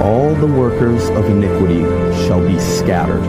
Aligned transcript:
All 0.00 0.34
the 0.34 0.46
workers 0.46 1.10
of 1.10 1.26
iniquity 1.26 1.82
shall 2.26 2.40
be 2.46 2.58
scattered. 2.58 3.22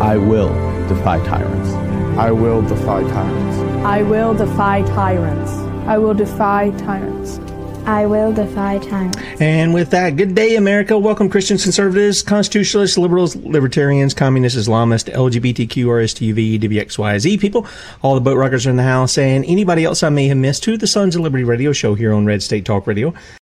I 0.00 0.16
will 0.16 0.54
defy 0.86 1.18
tyrants. 1.26 1.70
I 2.16 2.30
will 2.30 2.62
defy 2.62 3.02
tyrants. 3.02 3.58
I 3.84 4.02
will 4.02 4.34
defy 4.34 4.82
tyrants. 4.82 5.50
I 5.88 5.98
will 5.98 6.14
defy 6.14 6.70
tyrants. 6.78 7.40
I 7.86 8.06
will 8.06 8.32
defy 8.32 8.78
tyrants. 8.78 9.18
And 9.40 9.74
with 9.74 9.90
that, 9.90 10.16
good 10.16 10.36
day, 10.36 10.54
America. 10.54 10.96
Welcome, 10.96 11.28
Christians, 11.28 11.64
conservatives, 11.64 12.22
constitutionalists, 12.22 12.96
liberals, 12.96 13.34
libertarians, 13.34 14.14
communists, 14.14 14.68
Islamists, 14.68 15.12
LGBTQ, 15.12 15.86
RSTV, 15.86 16.60
WXYZ 16.60 17.40
people. 17.40 17.66
All 18.00 18.14
the 18.14 18.20
boat 18.20 18.36
rockers 18.36 18.64
are 18.64 18.70
in 18.70 18.76
the 18.76 18.84
house, 18.84 19.18
and 19.18 19.44
anybody 19.44 19.84
else 19.84 20.04
I 20.04 20.08
may 20.08 20.28
have 20.28 20.38
missed 20.38 20.62
to 20.64 20.76
the 20.76 20.86
Sons 20.86 21.16
of 21.16 21.22
Liberty 21.22 21.42
radio 21.42 21.72
show 21.72 21.94
here 21.94 22.12
on 22.12 22.26
Red 22.26 22.44
State 22.44 22.64
Talk 22.64 22.86
Radio, 22.86 23.12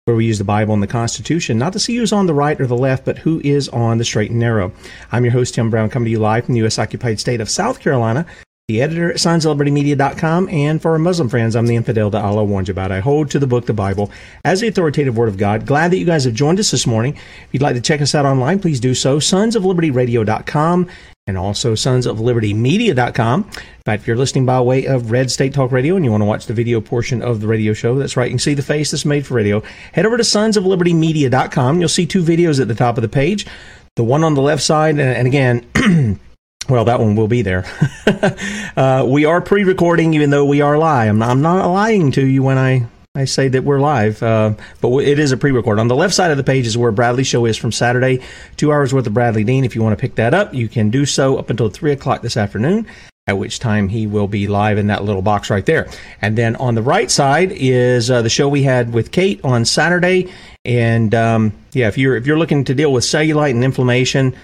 where 0.07 0.15
we 0.15 0.25
use 0.25 0.37
the 0.37 0.45
Bible 0.45 0.73
and 0.73 0.81
the 0.81 0.87
Constitution, 0.87 1.57
not 1.57 1.73
to 1.73 1.79
see 1.79 1.97
who's 1.97 2.13
on 2.13 2.27
the 2.27 2.33
right 2.33 2.61
or 2.61 2.65
the 2.65 2.77
left, 2.77 3.03
but 3.03 3.17
who 3.17 3.41
is 3.43 3.67
on 3.69 3.97
the 3.97 4.05
straight 4.05 4.31
and 4.31 4.39
narrow. 4.39 4.71
I'm 5.11 5.25
your 5.25 5.33
host, 5.33 5.55
Tim 5.55 5.69
Brown, 5.69 5.89
coming 5.89 6.05
to 6.05 6.11
you 6.11 6.19
live 6.19 6.45
from 6.45 6.53
the 6.53 6.59
U.S. 6.59 6.79
occupied 6.79 7.19
state 7.19 7.41
of 7.41 7.49
South 7.49 7.81
Carolina 7.81 8.25
the 8.67 8.81
editor 8.81 9.09
at 9.09 9.15
sonsoflibertymedia.com, 9.15 10.49
and 10.49 10.81
for 10.81 10.91
our 10.91 10.99
Muslim 10.99 11.29
friends, 11.29 11.55
I'm 11.55 11.67
the 11.67 11.77
infidel 11.77 12.09
that 12.09 12.25
Allah 12.25 12.43
warned 12.43 12.67
you 12.67 12.73
about. 12.73 12.91
I 12.91 12.99
hold 12.99 13.31
to 13.31 13.39
the 13.39 13.47
book, 13.47 13.65
the 13.65 13.71
Bible, 13.71 14.11
as 14.43 14.59
the 14.59 14.67
authoritative 14.67 15.15
word 15.15 15.29
of 15.29 15.37
God. 15.37 15.65
Glad 15.65 15.91
that 15.91 15.99
you 15.99 16.05
guys 16.05 16.25
have 16.25 16.33
joined 16.33 16.59
us 16.59 16.71
this 16.71 16.85
morning. 16.85 17.15
If 17.15 17.47
you'd 17.53 17.61
like 17.61 17.75
to 17.75 17.81
check 17.81 18.01
us 18.01 18.13
out 18.13 18.25
online, 18.25 18.59
please 18.59 18.81
do 18.81 18.93
so. 18.93 19.19
Sonsoflibertyradio.com 19.19 20.89
and 21.27 21.37
also 21.37 21.75
sonsoflibertymedia.com. 21.75 23.43
In 23.43 23.83
fact, 23.85 24.01
if 24.01 24.07
you're 24.07 24.17
listening 24.17 24.45
by 24.45 24.59
way 24.59 24.85
of 24.85 25.11
Red 25.11 25.31
State 25.31 25.53
Talk 25.53 25.71
Radio 25.71 25.95
and 25.95 26.03
you 26.03 26.11
want 26.11 26.19
to 26.19 26.25
watch 26.25 26.47
the 26.47 26.53
video 26.53 26.81
portion 26.81 27.21
of 27.21 27.39
the 27.39 27.47
radio 27.47 27.71
show, 27.71 27.95
that's 27.97 28.17
right, 28.17 28.25
you 28.25 28.31
can 28.31 28.39
see 28.39 28.53
the 28.53 28.61
face 28.61 28.91
that's 28.91 29.05
made 29.05 29.25
for 29.25 29.35
radio. 29.35 29.63
Head 29.93 30.05
over 30.05 30.17
to 30.17 30.23
sonsoflibertymedia.com. 30.23 31.79
You'll 31.79 31.87
see 31.87 32.05
two 32.05 32.21
videos 32.21 32.59
at 32.59 32.67
the 32.67 32.75
top 32.75 32.97
of 32.97 33.01
the 33.01 33.07
page. 33.07 33.47
The 33.95 34.03
one 34.03 34.25
on 34.25 34.33
the 34.33 34.41
left 34.41 34.61
side, 34.61 34.99
and, 34.99 34.99
and 34.99 35.25
again, 35.25 36.19
Well, 36.69 36.83
that 36.85 36.99
one 36.99 37.15
will 37.15 37.29
be 37.29 37.43
there. 37.43 37.65
uh, 38.75 39.05
we 39.07 39.23
are 39.23 39.39
pre-recording, 39.39 40.13
even 40.13 40.31
though 40.31 40.43
we 40.43 40.59
are 40.59 40.77
live. 40.77 41.09
I'm 41.09 41.19
not, 41.19 41.29
I'm 41.29 41.41
not 41.41 41.71
lying 41.71 42.11
to 42.11 42.25
you 42.25 42.43
when 42.43 42.57
I, 42.57 42.87
I 43.15 43.23
say 43.23 43.47
that 43.47 43.63
we're 43.63 43.79
live, 43.79 44.21
uh, 44.21 44.53
but 44.81 44.89
it 44.97 45.17
is 45.17 45.31
a 45.31 45.37
pre-record. 45.37 45.79
On 45.79 45.87
the 45.87 45.95
left 45.95 46.13
side 46.13 46.29
of 46.29 46.35
the 46.35 46.43
page 46.43 46.67
is 46.67 46.77
where 46.77 46.91
Bradley 46.91 47.23
show 47.23 47.45
is 47.45 47.55
from 47.55 47.71
Saturday. 47.71 48.21
Two 48.57 48.73
hours 48.73 48.93
worth 48.93 49.07
of 49.07 49.13
Bradley 49.13 49.45
Dean. 49.45 49.63
If 49.63 49.75
you 49.75 49.81
want 49.81 49.97
to 49.97 50.01
pick 50.01 50.15
that 50.15 50.33
up, 50.33 50.53
you 50.53 50.67
can 50.67 50.89
do 50.89 51.05
so 51.05 51.37
up 51.37 51.49
until 51.49 51.69
three 51.69 51.93
o'clock 51.93 52.21
this 52.21 52.35
afternoon. 52.35 52.85
At 53.27 53.37
which 53.37 53.59
time 53.59 53.87
he 53.87 54.05
will 54.05 54.27
be 54.27 54.47
live 54.47 54.77
in 54.77 54.87
that 54.87 55.05
little 55.05 55.21
box 55.21 55.49
right 55.49 55.65
there. 55.65 55.89
And 56.21 56.37
then 56.37 56.57
on 56.57 56.75
the 56.75 56.81
right 56.81 57.09
side 57.09 57.51
is 57.53 58.11
uh, 58.11 58.21
the 58.21 58.29
show 58.29 58.47
we 58.49 58.63
had 58.63 58.93
with 58.93 59.11
Kate 59.11 59.39
on 59.43 59.63
Saturday. 59.63 60.33
And 60.65 61.15
um, 61.15 61.53
yeah, 61.71 61.87
if 61.87 61.97
you're 61.97 62.15
if 62.15 62.25
you're 62.25 62.37
looking 62.37 62.65
to 62.65 62.75
deal 62.75 62.91
with 62.91 63.03
cellulite 63.03 63.51
and 63.51 63.63
inflammation, 63.63 64.35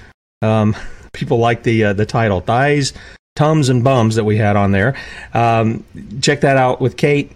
um, 0.41 0.75
people 1.13 1.37
like 1.37 1.63
the 1.63 1.85
uh, 1.85 1.93
the 1.93 2.05
title. 2.05 2.41
Thighs 2.41 2.93
tums 3.35 3.69
and 3.69 3.83
bums 3.83 4.15
that 4.15 4.23
we 4.23 4.37
had 4.37 4.55
on 4.55 4.71
there. 4.71 4.95
Um, 5.33 5.83
check 6.21 6.41
that 6.41 6.57
out 6.57 6.79
with 6.81 6.97
kate 6.97 7.31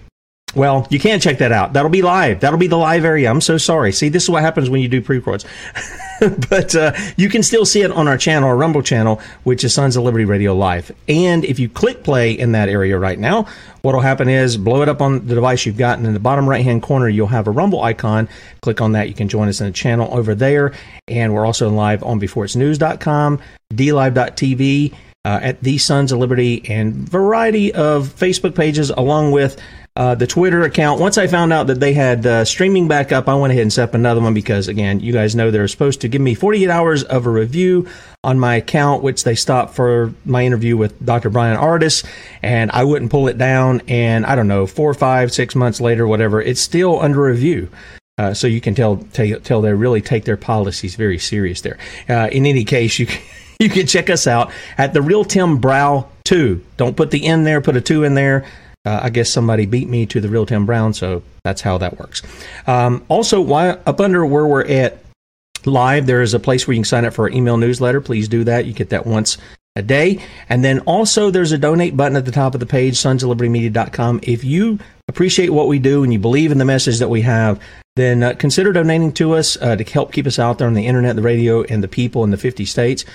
well 0.56 0.88
you 0.90 0.99
can't 0.99 1.22
check 1.22 1.40
that 1.40 1.52
out. 1.52 1.73
That'll 1.73 1.90
be 1.90 2.02
live. 2.02 2.40
That'll 2.40 2.59
be 2.59 2.67
the 2.67 2.78
live 2.78 3.05
area. 3.05 3.29
I'm 3.29 3.41
so 3.41 3.58
sorry. 3.58 3.91
See 3.91 4.09
this 4.09 4.23
is 4.23 4.29
what 4.29 4.41
happens 4.41 4.70
when 4.70 4.82
you 4.82 4.88
do 4.88 5.02
pre-records. 5.02 5.46
But 6.49 6.73
uh, 6.73 6.94
you 7.16 7.29
can 7.29 7.44
still 7.44 7.64
see 7.64 7.84
it 7.84 7.91
on 7.91 8.08
our 8.08 8.17
channel 8.17 8.49
our 8.49 8.58
rumble 8.58 8.82
channel 8.82 9.22
which 9.44 9.64
is 9.64 9.72
sons 9.72 9.96
of 9.96 10.03
liberty 10.03 10.26
radio 10.26 10.55
live. 10.55 10.91
And 11.08 11.46
if 11.46 11.59
you 11.59 11.70
click 11.70 12.03
play 12.03 12.32
in 12.32 12.53
that 12.53 12.70
area 12.70 12.97
right 12.97 13.20
now 13.20 13.46
what'll 13.84 14.02
happen 14.02 14.28
is 14.28 14.58
blow 14.58 14.82
it 14.82 14.90
up 14.90 14.99
on 14.99 15.28
the 15.28 15.35
device 15.35 15.67
you've 15.67 15.78
got 15.78 15.99
and 15.99 16.08
in 16.08 16.14
the 16.16 16.20
bottom 16.20 16.49
right 16.49 16.64
hand 16.64 16.82
corner 16.82 17.08
you'll 17.08 17.28
have 17.28 17.46
a 17.46 17.52
rumble 17.52 17.84
icon. 17.84 18.28
Click 18.61 18.82
on 18.82 18.94
that. 18.94 19.09
You 19.09 19.14
can 19.14 19.29
join 19.29 19.47
us 19.47 19.61
in 19.61 19.67
the 19.67 19.73
channel 19.73 20.09
over 20.11 20.34
there. 20.34 20.73
And 21.08 21.35
we're 21.35 21.46
also 21.46 21.70
live 21.70 22.02
on 22.02 22.20
beforeitsnews.com 22.20 23.40
dlive.tv 23.73 24.96
uh, 25.28 25.40
at 25.41 25.62
the 25.62 25.78
Sons 25.78 26.14
of 26.14 26.20
Liberty 26.20 26.64
and 26.70 26.96
variety 26.96 27.74
of 27.74 28.08
Facebook 28.08 28.56
pages, 28.56 28.91
along 28.91 29.32
with 29.32 29.62
uh, 29.97 30.16
the 30.16 30.26
Twitter 30.26 30.62
account. 30.62 31.02
Once 31.02 31.18
I 31.18 31.28
found 31.28 31.52
out 31.52 31.68
that 31.68 31.82
they 31.82 31.91
had 31.91 32.26
uh, 32.26 32.46
streaming 32.46 32.88
back 32.88 33.12
up, 33.12 33.28
I 33.28 33.35
went 33.35 33.52
ahead 33.52 33.64
and 33.64 33.74
set 33.74 33.90
up 33.90 33.94
another 33.94 34.22
one 34.22 34.34
because, 34.34 34.70
again, 34.70 35.02
you 35.02 35.12
guys 35.12 35.35
know 35.35 35.52
they're 35.52 35.68
supposed 35.68 36.00
to 36.02 36.08
give 36.08 36.22
me 36.22 36.34
48 36.34 36.70
hours 36.70 37.03
of 37.03 37.26
a 37.26 37.29
review 37.29 37.90
on 38.24 38.40
my 38.40 38.56
account, 38.56 39.03
which 39.03 39.26
they 39.26 39.35
stopped 39.35 39.74
for 39.74 40.14
my 40.24 40.46
interview 40.46 40.78
with 40.78 41.06
Dr. 41.06 41.30
Bryan 41.30 41.58
Ardis, 41.58 42.06
and 42.41 42.72
I 42.72 42.85
wouldn't 42.85 43.12
pull 43.12 43.28
it 43.28 43.38
down. 43.38 43.82
And 43.90 44.26
I 44.26 44.35
don't 44.35 44.47
know, 44.47 44.66
four, 44.66 44.94
five, 44.94 45.34
six 45.34 45.56
months 45.56 45.82
later, 45.82 46.08
whatever, 46.08 46.41
it's 46.41 46.62
still 46.62 47.02
under 47.02 47.23
review. 47.23 47.68
Uh, 48.18 48.34
so 48.34 48.47
you 48.47 48.62
can 48.62 48.76
tell, 48.76 48.96
tell 49.12 49.40
tell 49.41 49.62
they 49.62 49.73
really 49.73 50.02
take 50.02 50.23
their 50.23 50.38
policies 50.38 50.96
very 50.96 51.20
serious 51.20 51.59
there. 51.62 51.78
Uh, 52.08 52.30
in 52.32 52.46
any 52.46 52.64
case, 52.64 52.97
you 52.97 53.08
can, 53.08 53.22
you 53.59 53.70
can 53.70 53.88
check 53.88 54.09
us 54.09 54.28
out 54.28 54.52
at 54.78 54.94
the 54.94 55.02
Real 55.02 55.24
Tim 55.24 55.58
Brow 55.58 56.08
2. 56.26 56.64
Don't 56.78 56.96
put 56.96 57.12
the 57.12 57.26
N 57.26 57.44
there, 57.44 57.62
put 57.62 57.76
a 57.76 57.82
2 57.82 58.04
in 58.04 58.14
there. 58.14 58.46
Uh, 58.86 59.02
I 59.04 59.09
guess 59.09 59.32
somebody 59.32 59.66
beat 59.66 59.90
me 59.90 60.06
to 60.06 60.22
the 60.22 60.30
Real 60.30 60.46
Tim 60.46 60.66
Brown, 60.66 60.94
so 60.94 61.22
that's 61.44 61.62
how 61.62 61.78
that 61.80 62.00
works. 62.00 62.22
Um, 62.68 63.04
also, 63.09 63.42
why, 63.42 63.70
up 63.70 64.00
under 64.00 64.26
where 64.26 64.46
we're 64.46 64.66
at 64.66 65.00
live, 65.66 66.06
there 66.06 66.22
is 66.22 66.34
a 66.34 66.40
place 66.40 66.68
where 66.68 66.74
you 66.74 66.80
can 66.80 66.86
sign 66.86 67.04
up 67.04 67.14
for 67.14 67.24
our 67.24 67.30
email 67.30 67.58
newsletter. 67.58 68.00
Please 68.00 68.30
do 68.30 68.46
that. 68.46 68.66
You 68.66 68.74
get 68.74 68.90
that 68.92 69.06
once 69.06 69.38
a 69.78 69.82
day. 69.82 70.20
And 70.50 70.64
then 70.64 70.79
also 70.82 71.29
there's 71.29 71.52
a 71.52 71.58
donate 71.58 71.96
button 71.96 72.18
at 72.18 72.26
the 72.26 72.32
top 72.32 72.53
of 72.53 72.59
the 72.59 72.66
page, 72.66 72.96
sonsoflibertymedia.com. 72.96 74.22
If 74.24 74.44
you 74.44 74.79
appreciate 75.08 75.52
what 75.52 75.68
we 75.68 75.79
do 75.79 76.03
and 76.03 76.12
you 76.12 76.20
believe 76.20 76.52
in 76.52 76.58
the 76.58 76.66
message 76.66 77.00
that 77.00 77.09
we 77.09 77.22
have, 77.22 77.62
then 77.96 78.22
uh, 78.24 78.34
consider 78.34 78.74
donating 78.74 79.12
to 79.14 79.34
us 79.34 79.58
uh, 79.62 79.76
to 79.76 79.84
help 79.84 80.12
keep 80.12 80.28
us 80.28 80.38
out 80.38 80.58
there 80.58 80.68
on 80.68 80.74
the 80.74 80.85
internet, 80.85 81.16
the 81.16 81.22
radio, 81.22 81.64
and 81.64 81.84
the 81.84 81.88
people 81.88 82.24
in 82.24 82.32
the 82.32 82.38
50 82.38 82.66
states. 82.66 83.06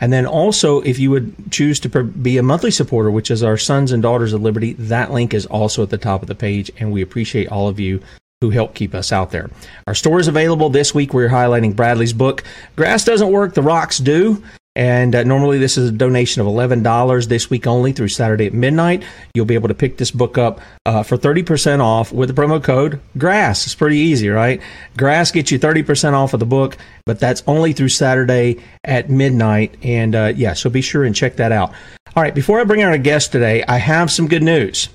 And 0.00 0.12
then 0.12 0.26
also, 0.26 0.80
if 0.82 0.98
you 0.98 1.10
would 1.10 1.50
choose 1.50 1.80
to 1.80 2.04
be 2.04 2.38
a 2.38 2.42
monthly 2.42 2.70
supporter, 2.70 3.10
which 3.10 3.30
is 3.30 3.42
our 3.42 3.56
Sons 3.56 3.90
and 3.90 4.02
Daughters 4.02 4.32
of 4.32 4.42
Liberty, 4.42 4.74
that 4.74 5.12
link 5.12 5.34
is 5.34 5.46
also 5.46 5.82
at 5.82 5.90
the 5.90 5.98
top 5.98 6.22
of 6.22 6.28
the 6.28 6.34
page. 6.34 6.70
And 6.78 6.92
we 6.92 7.02
appreciate 7.02 7.48
all 7.48 7.68
of 7.68 7.80
you 7.80 8.00
who 8.40 8.50
help 8.50 8.74
keep 8.74 8.94
us 8.94 9.10
out 9.10 9.32
there. 9.32 9.50
Our 9.88 9.94
store 9.94 10.20
is 10.20 10.28
available 10.28 10.70
this 10.70 10.94
week. 10.94 11.12
We're 11.12 11.28
highlighting 11.28 11.74
Bradley's 11.74 12.12
book. 12.12 12.44
Grass 12.76 13.04
doesn't 13.04 13.32
work, 13.32 13.54
the 13.54 13.62
rocks 13.62 13.98
do. 13.98 14.44
And 14.78 15.12
uh, 15.16 15.24
normally 15.24 15.58
this 15.58 15.76
is 15.76 15.90
a 15.90 15.92
donation 15.92 16.40
of 16.40 16.46
$11 16.46 17.26
this 17.26 17.50
week 17.50 17.66
only 17.66 17.90
through 17.90 18.08
Saturday 18.08 18.46
at 18.46 18.54
midnight. 18.54 19.02
You'll 19.34 19.44
be 19.44 19.56
able 19.56 19.66
to 19.66 19.74
pick 19.74 19.96
this 19.96 20.12
book 20.12 20.38
up 20.38 20.60
uh, 20.86 21.02
for 21.02 21.18
30% 21.18 21.80
off 21.80 22.12
with 22.12 22.32
the 22.32 22.40
promo 22.40 22.62
code 22.62 23.00
GRASS. 23.18 23.66
It's 23.66 23.74
pretty 23.74 23.96
easy, 23.96 24.28
right? 24.28 24.62
GRASS 24.96 25.32
gets 25.32 25.50
you 25.50 25.58
30% 25.58 26.12
off 26.12 26.32
of 26.32 26.38
the 26.38 26.46
book, 26.46 26.76
but 27.06 27.18
that's 27.18 27.42
only 27.48 27.72
through 27.72 27.88
Saturday 27.88 28.62
at 28.84 29.10
midnight. 29.10 29.74
And 29.82 30.14
uh, 30.14 30.32
yeah, 30.36 30.52
so 30.52 30.70
be 30.70 30.80
sure 30.80 31.02
and 31.02 31.14
check 31.14 31.34
that 31.36 31.50
out. 31.50 31.70
All 32.14 32.22
right, 32.22 32.34
before 32.34 32.60
I 32.60 32.64
bring 32.64 32.84
on 32.84 32.92
a 32.92 32.98
guest 32.98 33.32
today, 33.32 33.64
I 33.64 33.78
have 33.78 34.12
some 34.12 34.28
good 34.28 34.44
news. 34.44 34.88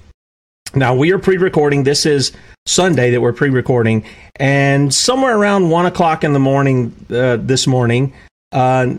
Now, 0.73 0.95
we 0.95 1.11
are 1.11 1.19
pre 1.19 1.35
recording. 1.35 1.83
This 1.83 2.05
is 2.05 2.31
Sunday 2.65 3.11
that 3.11 3.19
we're 3.19 3.33
pre 3.33 3.49
recording. 3.49 4.05
And 4.37 4.93
somewhere 4.93 5.37
around 5.37 5.69
1 5.69 5.85
o'clock 5.87 6.23
in 6.23 6.31
the 6.31 6.39
morning 6.39 6.95
uh, 7.11 7.35
this 7.35 7.67
morning, 7.67 8.13
uh, 8.53 8.95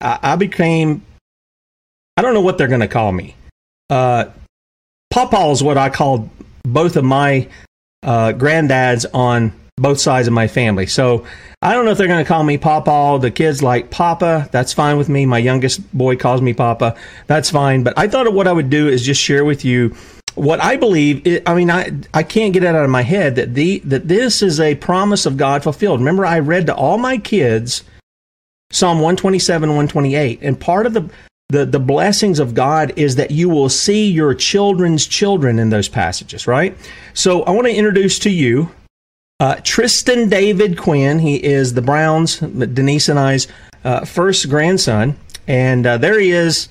I, 0.00 0.18
I 0.22 0.36
became, 0.36 1.04
I 2.16 2.22
don't 2.22 2.34
know 2.34 2.40
what 2.40 2.58
they're 2.58 2.68
going 2.68 2.80
to 2.80 2.88
call 2.88 3.12
me. 3.12 3.36
Uh, 3.90 4.26
Pawpaw 5.10 5.52
is 5.52 5.62
what 5.62 5.78
I 5.78 5.90
called 5.90 6.28
both 6.64 6.96
of 6.96 7.04
my 7.04 7.48
uh, 8.02 8.32
granddads 8.32 9.06
on 9.14 9.52
both 9.76 9.98
sides 10.00 10.28
of 10.28 10.34
my 10.34 10.46
family. 10.46 10.86
So 10.86 11.26
I 11.60 11.72
don't 11.72 11.84
know 11.84 11.90
if 11.90 11.98
they're 11.98 12.06
going 12.06 12.24
to 12.24 12.28
call 12.28 12.44
me 12.44 12.58
Pawpaw. 12.58 13.18
The 13.18 13.30
kids 13.30 13.62
like 13.62 13.90
Papa. 13.90 14.48
That's 14.52 14.72
fine 14.72 14.96
with 14.96 15.08
me. 15.08 15.26
My 15.26 15.38
youngest 15.38 15.92
boy 15.96 16.16
calls 16.16 16.40
me 16.40 16.54
Papa. 16.54 16.96
That's 17.26 17.50
fine. 17.50 17.82
But 17.82 17.98
I 17.98 18.08
thought 18.08 18.26
of 18.26 18.34
what 18.34 18.46
I 18.46 18.52
would 18.52 18.70
do 18.70 18.88
is 18.88 19.04
just 19.04 19.20
share 19.20 19.44
with 19.44 19.64
you 19.64 19.94
what 20.34 20.62
I 20.62 20.76
believe. 20.76 21.42
I 21.46 21.54
mean, 21.54 21.70
I 21.70 21.92
I 22.12 22.22
can't 22.22 22.52
get 22.52 22.62
it 22.64 22.74
out 22.74 22.84
of 22.84 22.90
my 22.90 23.02
head 23.02 23.36
that 23.36 23.54
the 23.54 23.80
that 23.80 24.08
this 24.08 24.42
is 24.42 24.60
a 24.60 24.74
promise 24.76 25.26
of 25.26 25.36
God 25.36 25.62
fulfilled. 25.62 26.00
Remember, 26.00 26.26
I 26.26 26.38
read 26.38 26.66
to 26.66 26.74
all 26.74 26.98
my 26.98 27.18
kids 27.18 27.82
Psalm 28.70 28.98
127, 28.98 29.68
128. 29.68 30.40
And 30.42 30.60
part 30.60 30.86
of 30.86 30.94
the, 30.94 31.08
the, 31.48 31.64
the 31.64 31.78
blessings 31.78 32.38
of 32.38 32.54
God 32.54 32.92
is 32.96 33.16
that 33.16 33.30
you 33.30 33.48
will 33.48 33.68
see 33.68 34.10
your 34.10 34.34
children's 34.34 35.06
children 35.06 35.58
in 35.58 35.70
those 35.70 35.88
passages, 35.88 36.46
right? 36.46 36.76
So 37.12 37.42
I 37.42 37.50
want 37.50 37.66
to 37.66 37.74
introduce 37.74 38.18
to 38.20 38.30
you 38.30 38.70
uh, 39.40 39.56
Tristan 39.62 40.28
David 40.28 40.78
Quinn. 40.78 41.18
He 41.18 41.42
is 41.42 41.74
the 41.74 41.82
Browns, 41.82 42.38
Denise 42.38 43.08
and 43.08 43.18
I's 43.18 43.46
uh, 43.84 44.04
first 44.04 44.48
grandson. 44.48 45.16
And 45.46 45.86
uh, 45.86 45.98
there 45.98 46.18
he 46.18 46.32
is. 46.32 46.68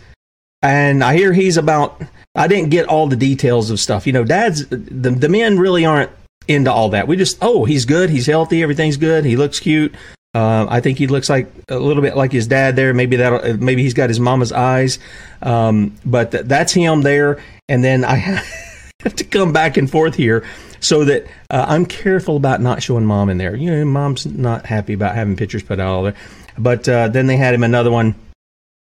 And 0.62 1.04
I 1.04 1.16
hear 1.16 1.34
he's 1.34 1.57
about, 1.57 2.01
I 2.36 2.48
didn't 2.48 2.69
get 2.69 2.88
all 2.88 3.07
the 3.07 3.16
details 3.16 3.69
of 3.69 3.80
stuff. 3.80 4.07
You 4.07 4.13
know, 4.13 4.24
dads, 4.24 4.66
the, 4.68 4.78
the 5.12 5.30
men 5.30 5.60
really 5.60 5.86
aren't 5.86 6.12
into 6.48 6.72
all 6.72 6.89
that. 6.89 7.07
We 7.07 7.18
just, 7.18 7.38
oh, 7.42 7.66
he's 7.66 7.86
good, 7.86 8.10
he's 8.10 8.25
healthy, 8.28 8.63
everything's 8.63 8.98
good, 8.98 9.25
he 9.25 9.36
looks 9.36 9.60
cute. 9.60 9.94
Uh, 10.34 10.66
I 10.68 10.80
think 10.80 10.98
he 10.98 11.08
looks 11.08 11.30
like 11.30 11.48
a 11.70 11.78
little 11.78 12.02
bit 12.02 12.18
like 12.18 12.32
his 12.32 12.48
dad 12.48 12.76
there. 12.76 12.94
Maybe 12.94 13.18
that 13.18 13.60
maybe 13.60 13.84
he's 13.84 13.94
got 13.94 14.10
his 14.10 14.20
mama's 14.20 14.52
eyes, 14.52 14.98
um, 15.42 15.96
but 16.06 16.32
th- 16.32 16.46
that's 16.46 16.74
him 16.74 17.02
there. 17.02 17.42
And 17.70 17.84
then 17.84 18.04
I 18.04 18.16
have 19.02 19.16
to 19.16 19.24
come 19.24 19.54
back 19.54 19.78
and 19.78 19.90
forth 19.90 20.16
here 20.16 20.44
so 20.80 21.06
that 21.06 21.26
uh, 21.50 21.66
I'm 21.68 21.86
careful 21.86 22.36
about 22.36 22.62
not 22.62 22.82
showing 22.82 23.06
mom 23.06 23.30
in 23.30 23.38
there. 23.38 23.56
You 23.56 23.72
know, 23.72 23.86
mom's 23.86 24.26
not 24.26 24.66
happy 24.66 24.94
about 24.94 25.16
having 25.16 25.36
pictures 25.36 25.64
put 25.64 25.80
out 25.80 25.88
all 25.88 26.04
there. 26.04 26.16
But 26.58 26.90
uh, 26.90 27.10
then 27.10 27.28
they 27.28 27.38
had 27.38 27.54
him 27.54 27.64
another 27.64 27.92
one 27.92 28.16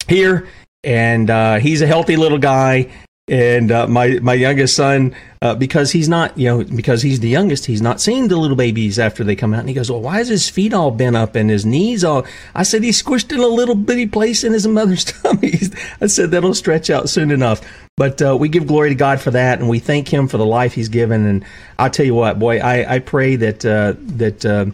here, 0.07 0.47
and 0.83 1.29
uh, 1.29 1.59
he's 1.59 1.81
a 1.81 1.87
healthy 1.87 2.15
little 2.15 2.37
guy 2.37 2.91
and 3.31 3.71
uh, 3.71 3.87
my 3.87 4.19
my 4.21 4.33
youngest 4.33 4.75
son 4.75 5.15
uh, 5.41 5.55
because 5.55 5.93
he's 5.93 6.09
not 6.09 6.37
you 6.37 6.47
know 6.47 6.63
because 6.65 7.01
he's 7.01 7.21
the 7.21 7.29
youngest 7.29 7.65
he's 7.65 7.81
not 7.81 8.01
seeing 8.01 8.27
the 8.27 8.35
little 8.35 8.57
babies 8.57 8.99
after 8.99 9.23
they 9.23 9.37
come 9.37 9.53
out. 9.53 9.61
And 9.61 9.69
he 9.69 9.73
goes 9.73 9.89
well 9.89 10.01
why 10.01 10.19
is 10.19 10.27
his 10.27 10.49
feet 10.49 10.73
all 10.73 10.91
bent 10.91 11.15
up 11.15 11.35
and 11.35 11.49
his 11.49 11.65
knees 11.65 12.03
all 12.03 12.25
I 12.53 12.63
said 12.63 12.83
he's 12.83 13.01
squished 13.01 13.31
in 13.31 13.39
a 13.39 13.47
little 13.47 13.73
bitty 13.73 14.07
place 14.07 14.43
in 14.43 14.51
his 14.51 14.67
mother's 14.67 15.05
tummy. 15.23 15.53
I 16.01 16.07
said 16.07 16.31
that'll 16.31 16.53
stretch 16.53 16.89
out 16.89 17.09
soon 17.09 17.31
enough. 17.31 17.61
But 17.95 18.21
uh, 18.21 18.35
we 18.37 18.49
give 18.49 18.67
glory 18.67 18.89
to 18.89 18.95
God 18.95 19.21
for 19.21 19.31
that 19.31 19.59
and 19.59 19.69
we 19.69 19.79
thank 19.79 20.09
him 20.09 20.27
for 20.27 20.37
the 20.37 20.45
life 20.45 20.73
he's 20.73 20.89
given. 20.89 21.25
And 21.25 21.45
I'll 21.79 21.89
tell 21.89 22.05
you 22.05 22.15
what 22.15 22.37
boy 22.37 22.59
I, 22.59 22.95
I 22.95 22.99
pray 22.99 23.37
that 23.37 23.65
uh, 23.65 23.93
that 23.97 24.45
uh, 24.45 24.65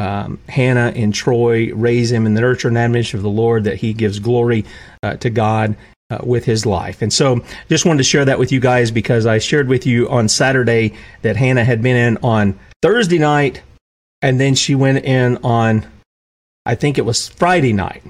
um, 0.00 0.38
Hannah 0.48 0.92
and 0.94 1.12
Troy 1.12 1.74
raise 1.74 2.12
him 2.12 2.26
in 2.26 2.34
the 2.34 2.42
nurture 2.42 2.68
and 2.68 2.78
admonition 2.78 3.18
of 3.18 3.24
the 3.24 3.28
Lord, 3.28 3.64
that 3.64 3.78
he 3.78 3.92
gives 3.92 4.20
glory 4.20 4.66
uh, 5.02 5.16
to 5.16 5.30
God 5.30 5.76
uh, 6.10 6.18
with 6.22 6.44
his 6.44 6.64
life. 6.64 7.02
And 7.02 7.12
so 7.12 7.44
just 7.68 7.84
wanted 7.84 7.98
to 7.98 8.04
share 8.04 8.24
that 8.24 8.38
with 8.38 8.52
you 8.52 8.60
guys 8.60 8.90
because 8.90 9.26
I 9.26 9.38
shared 9.38 9.68
with 9.68 9.86
you 9.86 10.08
on 10.08 10.28
Saturday 10.28 10.94
that 11.22 11.36
Hannah 11.36 11.64
had 11.64 11.82
been 11.82 11.96
in 11.96 12.18
on 12.22 12.58
Thursday 12.82 13.18
night 13.18 13.62
and 14.22 14.40
then 14.40 14.54
she 14.54 14.74
went 14.74 15.04
in 15.04 15.36
on 15.38 15.86
I 16.66 16.74
think 16.74 16.98
it 16.98 17.06
was 17.06 17.28
Friday 17.28 17.72
night. 17.72 18.02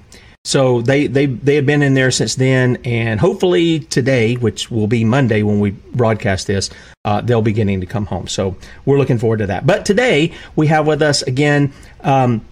So 0.44 0.82
they 0.82 1.06
they 1.06 1.26
they 1.26 1.56
have 1.56 1.66
been 1.66 1.82
in 1.82 1.94
there 1.94 2.10
since 2.10 2.34
then, 2.34 2.78
and 2.84 3.20
hopefully 3.20 3.80
today, 3.80 4.34
which 4.34 4.70
will 4.70 4.86
be 4.86 5.04
Monday 5.04 5.42
when 5.42 5.60
we 5.60 5.70
broadcast 5.70 6.46
this, 6.46 6.70
uh, 7.04 7.20
they'll 7.20 7.42
be 7.42 7.52
getting 7.52 7.80
to 7.80 7.86
come 7.86 8.06
home. 8.06 8.26
So 8.26 8.56
we're 8.84 8.98
looking 8.98 9.18
forward 9.18 9.40
to 9.40 9.46
that. 9.46 9.66
But 9.66 9.84
today 9.84 10.32
we 10.56 10.66
have 10.68 10.86
with 10.86 11.02
us 11.02 11.22
again 11.22 11.72
um, 12.00 12.44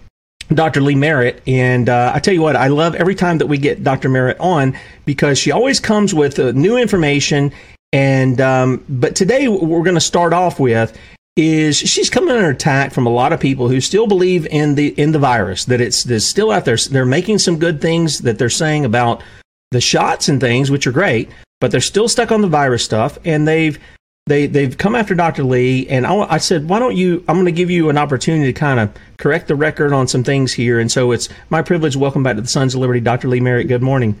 Dr. 0.53 0.81
Lee 0.81 0.95
Merritt. 0.95 1.41
And 1.47 1.89
uh, 1.89 2.11
I 2.13 2.19
tell 2.19 2.33
you 2.33 2.41
what, 2.41 2.55
I 2.55 2.67
love 2.67 2.95
every 2.95 3.15
time 3.15 3.37
that 3.39 3.47
we 3.47 3.57
get 3.57 3.83
Dr. 3.83 4.09
Merritt 4.09 4.39
on 4.39 4.77
because 5.05 5.37
she 5.37 5.51
always 5.51 5.79
comes 5.79 6.13
with 6.13 6.39
uh, 6.39 6.51
new 6.51 6.77
information. 6.77 7.51
And 7.93 8.39
um, 8.41 8.83
but 8.89 9.15
today 9.15 9.47
we're 9.47 9.83
going 9.83 9.95
to 9.95 10.01
start 10.01 10.33
off 10.33 10.59
with 10.59 10.97
is 11.37 11.77
she's 11.77 12.09
coming 12.09 12.35
under 12.35 12.49
attack 12.49 12.91
from 12.91 13.05
a 13.05 13.11
lot 13.11 13.31
of 13.31 13.39
people 13.39 13.69
who 13.69 13.79
still 13.79 14.07
believe 14.07 14.47
in 14.47 14.73
the 14.73 14.87
in 14.99 15.11
the 15.11 15.19
virus 15.19 15.65
that 15.65 15.79
it's, 15.79 16.05
it's 16.09 16.25
still 16.25 16.51
out 16.51 16.65
there. 16.65 16.77
They're 16.77 17.05
making 17.05 17.39
some 17.39 17.59
good 17.59 17.79
things 17.79 18.19
that 18.19 18.39
they're 18.39 18.49
saying 18.49 18.85
about 18.85 19.23
the 19.71 19.79
shots 19.79 20.29
and 20.29 20.41
things, 20.41 20.71
which 20.71 20.87
are 20.87 20.91
great, 20.91 21.29
but 21.61 21.71
they're 21.71 21.79
still 21.81 22.07
stuck 22.07 22.31
on 22.31 22.41
the 22.41 22.47
virus 22.47 22.83
stuff, 22.83 23.19
and 23.23 23.47
they've 23.47 23.79
they 24.27 24.45
they've 24.47 24.77
come 24.77 24.95
after 24.95 25.15
Dr. 25.15 25.43
Lee, 25.43 25.87
and 25.87 26.05
I, 26.05 26.15
I 26.33 26.37
said, 26.37 26.69
why 26.69 26.79
don't 26.79 26.95
you? 26.95 27.23
I'm 27.27 27.35
going 27.35 27.45
to 27.45 27.51
give 27.51 27.71
you 27.71 27.89
an 27.89 27.97
opportunity 27.97 28.51
to 28.51 28.59
kind 28.59 28.79
of 28.79 28.93
correct 29.17 29.47
the 29.47 29.55
record 29.55 29.93
on 29.93 30.07
some 30.07 30.23
things 30.23 30.53
here, 30.53 30.79
and 30.79 30.91
so 30.91 31.11
it's 31.11 31.29
my 31.49 31.61
privilege. 31.61 31.95
Welcome 31.95 32.23
back 32.23 32.35
to 32.35 32.41
the 32.41 32.47
Sons 32.47 32.75
of 32.75 32.81
Liberty, 32.81 32.99
Dr. 32.99 33.27
Lee 33.27 33.39
Merritt. 33.39 33.67
Good 33.67 33.81
morning. 33.81 34.19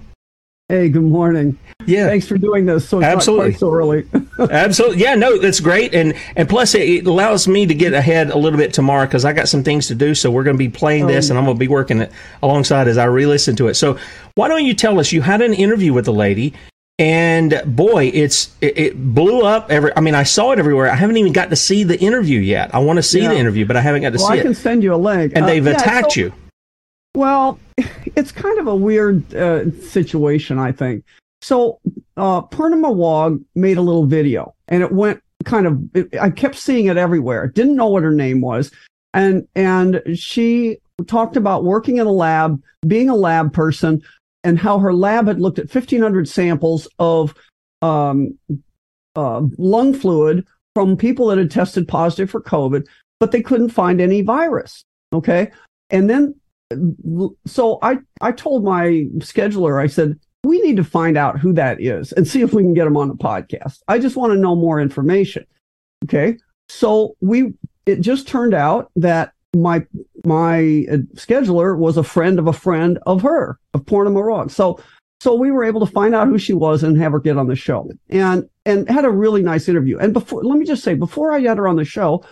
Hey, 0.69 0.89
good 0.89 1.03
morning. 1.03 1.57
Yeah, 1.85 2.07
thanks 2.07 2.27
for 2.27 2.37
doing 2.37 2.65
this 2.65 2.89
so 2.89 3.01
absolutely 3.01 3.53
so 3.53 3.71
early. 3.71 4.05
absolutely, 4.39 5.01
yeah, 5.01 5.15
no, 5.15 5.37
that's 5.37 5.61
great, 5.61 5.93
and 5.93 6.13
and 6.35 6.49
plus 6.49 6.75
it 6.75 7.07
allows 7.07 7.47
me 7.47 7.65
to 7.65 7.73
get 7.73 7.93
ahead 7.93 8.29
a 8.29 8.37
little 8.37 8.57
bit 8.57 8.73
tomorrow 8.73 9.05
because 9.05 9.23
I 9.23 9.31
got 9.31 9.47
some 9.47 9.63
things 9.63 9.87
to 9.87 9.95
do. 9.95 10.13
So 10.13 10.29
we're 10.29 10.43
going 10.43 10.57
to 10.57 10.59
be 10.59 10.67
playing 10.67 11.07
this, 11.07 11.29
um, 11.29 11.31
and 11.31 11.39
I'm 11.39 11.45
going 11.45 11.55
to 11.55 11.59
be 11.59 11.69
working 11.69 12.01
it 12.01 12.11
alongside 12.43 12.89
as 12.89 12.97
I 12.97 13.05
re-listen 13.05 13.55
to 13.57 13.67
it. 13.67 13.75
So 13.75 13.97
why 14.35 14.49
don't 14.49 14.65
you 14.65 14.73
tell 14.73 14.99
us? 14.99 15.13
You 15.13 15.21
had 15.21 15.41
an 15.41 15.53
interview 15.53 15.93
with 15.93 16.03
the 16.03 16.13
lady, 16.13 16.53
and 16.99 17.61
boy, 17.65 18.09
it's 18.13 18.55
it, 18.59 18.77
it, 18.77 19.13
blew 19.13 19.41
up. 19.43 19.71
Every 19.71 19.91
I 19.95 20.01
mean, 20.01 20.15
I 20.15 20.23
saw 20.23 20.51
it 20.51 20.59
everywhere. 20.59 20.89
I 20.89 20.95
haven't 20.95 21.17
even 21.17 21.31
got 21.31 21.49
to 21.51 21.55
see 21.55 21.83
the 21.83 21.99
interview 21.99 22.39
yet. 22.39 22.73
I 22.73 22.79
want 22.79 22.97
to 22.97 23.03
see 23.03 23.21
yeah. 23.21 23.29
the 23.29 23.37
interview, 23.37 23.65
but 23.65 23.77
I 23.77 23.81
haven't 23.81 24.01
got 24.01 24.13
to 24.13 24.17
well, 24.17 24.27
see 24.27 24.33
I 24.33 24.37
it. 24.37 24.39
I 24.39 24.43
can 24.43 24.55
send 24.55 24.83
you 24.83 24.93
a 24.93 24.97
link. 24.97 25.33
And 25.35 25.45
uh, 25.45 25.47
they've 25.47 25.65
yeah, 25.65 25.73
attacked 25.73 26.13
so, 26.13 26.21
you. 26.21 26.33
Well, 27.15 27.59
it's 28.15 28.31
kind 28.31 28.57
of 28.59 28.67
a 28.67 28.75
weird 28.75 29.33
uh, 29.35 29.71
situation, 29.81 30.57
I 30.57 30.71
think. 30.71 31.03
So, 31.41 31.79
uh, 32.17 32.41
Poornima 32.41 32.93
Wagh 32.93 33.39
made 33.53 33.77
a 33.77 33.81
little 33.81 34.05
video, 34.05 34.55
and 34.67 34.81
it 34.81 34.91
went 34.91 35.21
kind 35.45 35.67
of. 35.67 35.79
It, 35.95 36.19
I 36.19 36.31
kept 36.31 36.55
seeing 36.55 36.87
it 36.87 36.97
everywhere. 36.97 37.47
Didn't 37.47 37.75
know 37.75 37.87
what 37.87 38.01
her 38.01 38.11
name 38.11 38.41
was, 38.41 38.71
and 39.13 39.47
and 39.55 40.01
she 40.15 40.77
talked 41.05 41.37
about 41.37 41.63
working 41.63 41.97
in 41.97 42.07
a 42.07 42.11
lab, 42.11 42.59
being 42.87 43.09
a 43.09 43.15
lab 43.15 43.53
person, 43.53 44.01
and 44.47 44.57
how 44.57 44.79
her 44.79 44.93
lab 44.93 45.27
had 45.27 45.41
looked 45.41 45.59
at 45.59 45.65
1,500 45.65 46.25
samples 46.25 46.87
of 46.99 47.35
um, 47.81 48.39
uh, 49.17 49.41
lung 49.57 49.93
fluid 49.93 50.47
from 50.73 50.95
people 50.95 51.27
that 51.27 51.37
had 51.37 51.51
tested 51.51 51.85
positive 51.85 52.29
for 52.29 52.41
COVID, 52.41 52.87
but 53.19 53.33
they 53.33 53.41
couldn't 53.41 53.71
find 53.71 53.99
any 53.99 54.21
virus. 54.21 54.85
Okay. 55.11 55.51
And 55.89 56.09
then 56.09 56.33
so 57.45 57.77
I, 57.81 57.97
I 58.21 58.31
told 58.31 58.63
my 58.63 59.07
scheduler, 59.17 59.83
I 59.83 59.87
said, 59.87 60.17
we 60.45 60.61
need 60.61 60.77
to 60.77 60.83
find 60.85 61.17
out 61.17 61.39
who 61.39 61.51
that 61.53 61.81
is 61.81 62.13
and 62.13 62.25
see 62.25 62.41
if 62.41 62.53
we 62.53 62.63
can 62.63 62.73
get 62.73 62.87
him 62.87 62.95
on 62.95 63.09
the 63.09 63.15
podcast. 63.15 63.79
I 63.89 63.99
just 63.99 64.15
want 64.15 64.31
to 64.31 64.39
know 64.39 64.55
more 64.55 64.79
information. 64.79 65.45
Okay. 66.05 66.37
So 66.69 67.17
we, 67.19 67.53
it 67.85 67.99
just 67.99 68.29
turned 68.29 68.53
out 68.53 68.91
that 68.95 69.33
my, 69.53 69.85
my 70.25 70.85
uh, 70.91 70.97
scheduler 71.15 71.77
was 71.77 71.97
a 71.97 72.03
friend 72.03 72.39
of 72.39 72.47
a 72.47 72.53
friend 72.53 72.99
of 73.05 73.21
her, 73.21 73.59
of 73.73 73.85
Poornima 73.85 74.23
Wagh. 74.25 74.51
So, 74.51 74.79
so 75.19 75.33
we 75.33 75.51
were 75.51 75.63
able 75.63 75.85
to 75.85 75.91
find 75.91 76.13
out 76.13 76.27
who 76.27 76.37
she 76.37 76.53
was 76.53 76.83
and 76.83 76.97
have 76.97 77.11
her 77.11 77.19
get 77.19 77.37
on 77.37 77.47
the 77.47 77.55
show 77.55 77.89
and, 78.09 78.47
and 78.65 78.89
had 78.89 79.05
a 79.05 79.09
really 79.09 79.41
nice 79.41 79.67
interview. 79.67 79.97
And 79.97 80.13
before, 80.13 80.43
let 80.43 80.57
me 80.57 80.65
just 80.65 80.83
say, 80.83 80.93
before 80.93 81.31
I 81.31 81.41
got 81.41 81.57
her 81.57 81.67
on 81.67 81.75
the 81.75 81.85
show, 81.85 82.23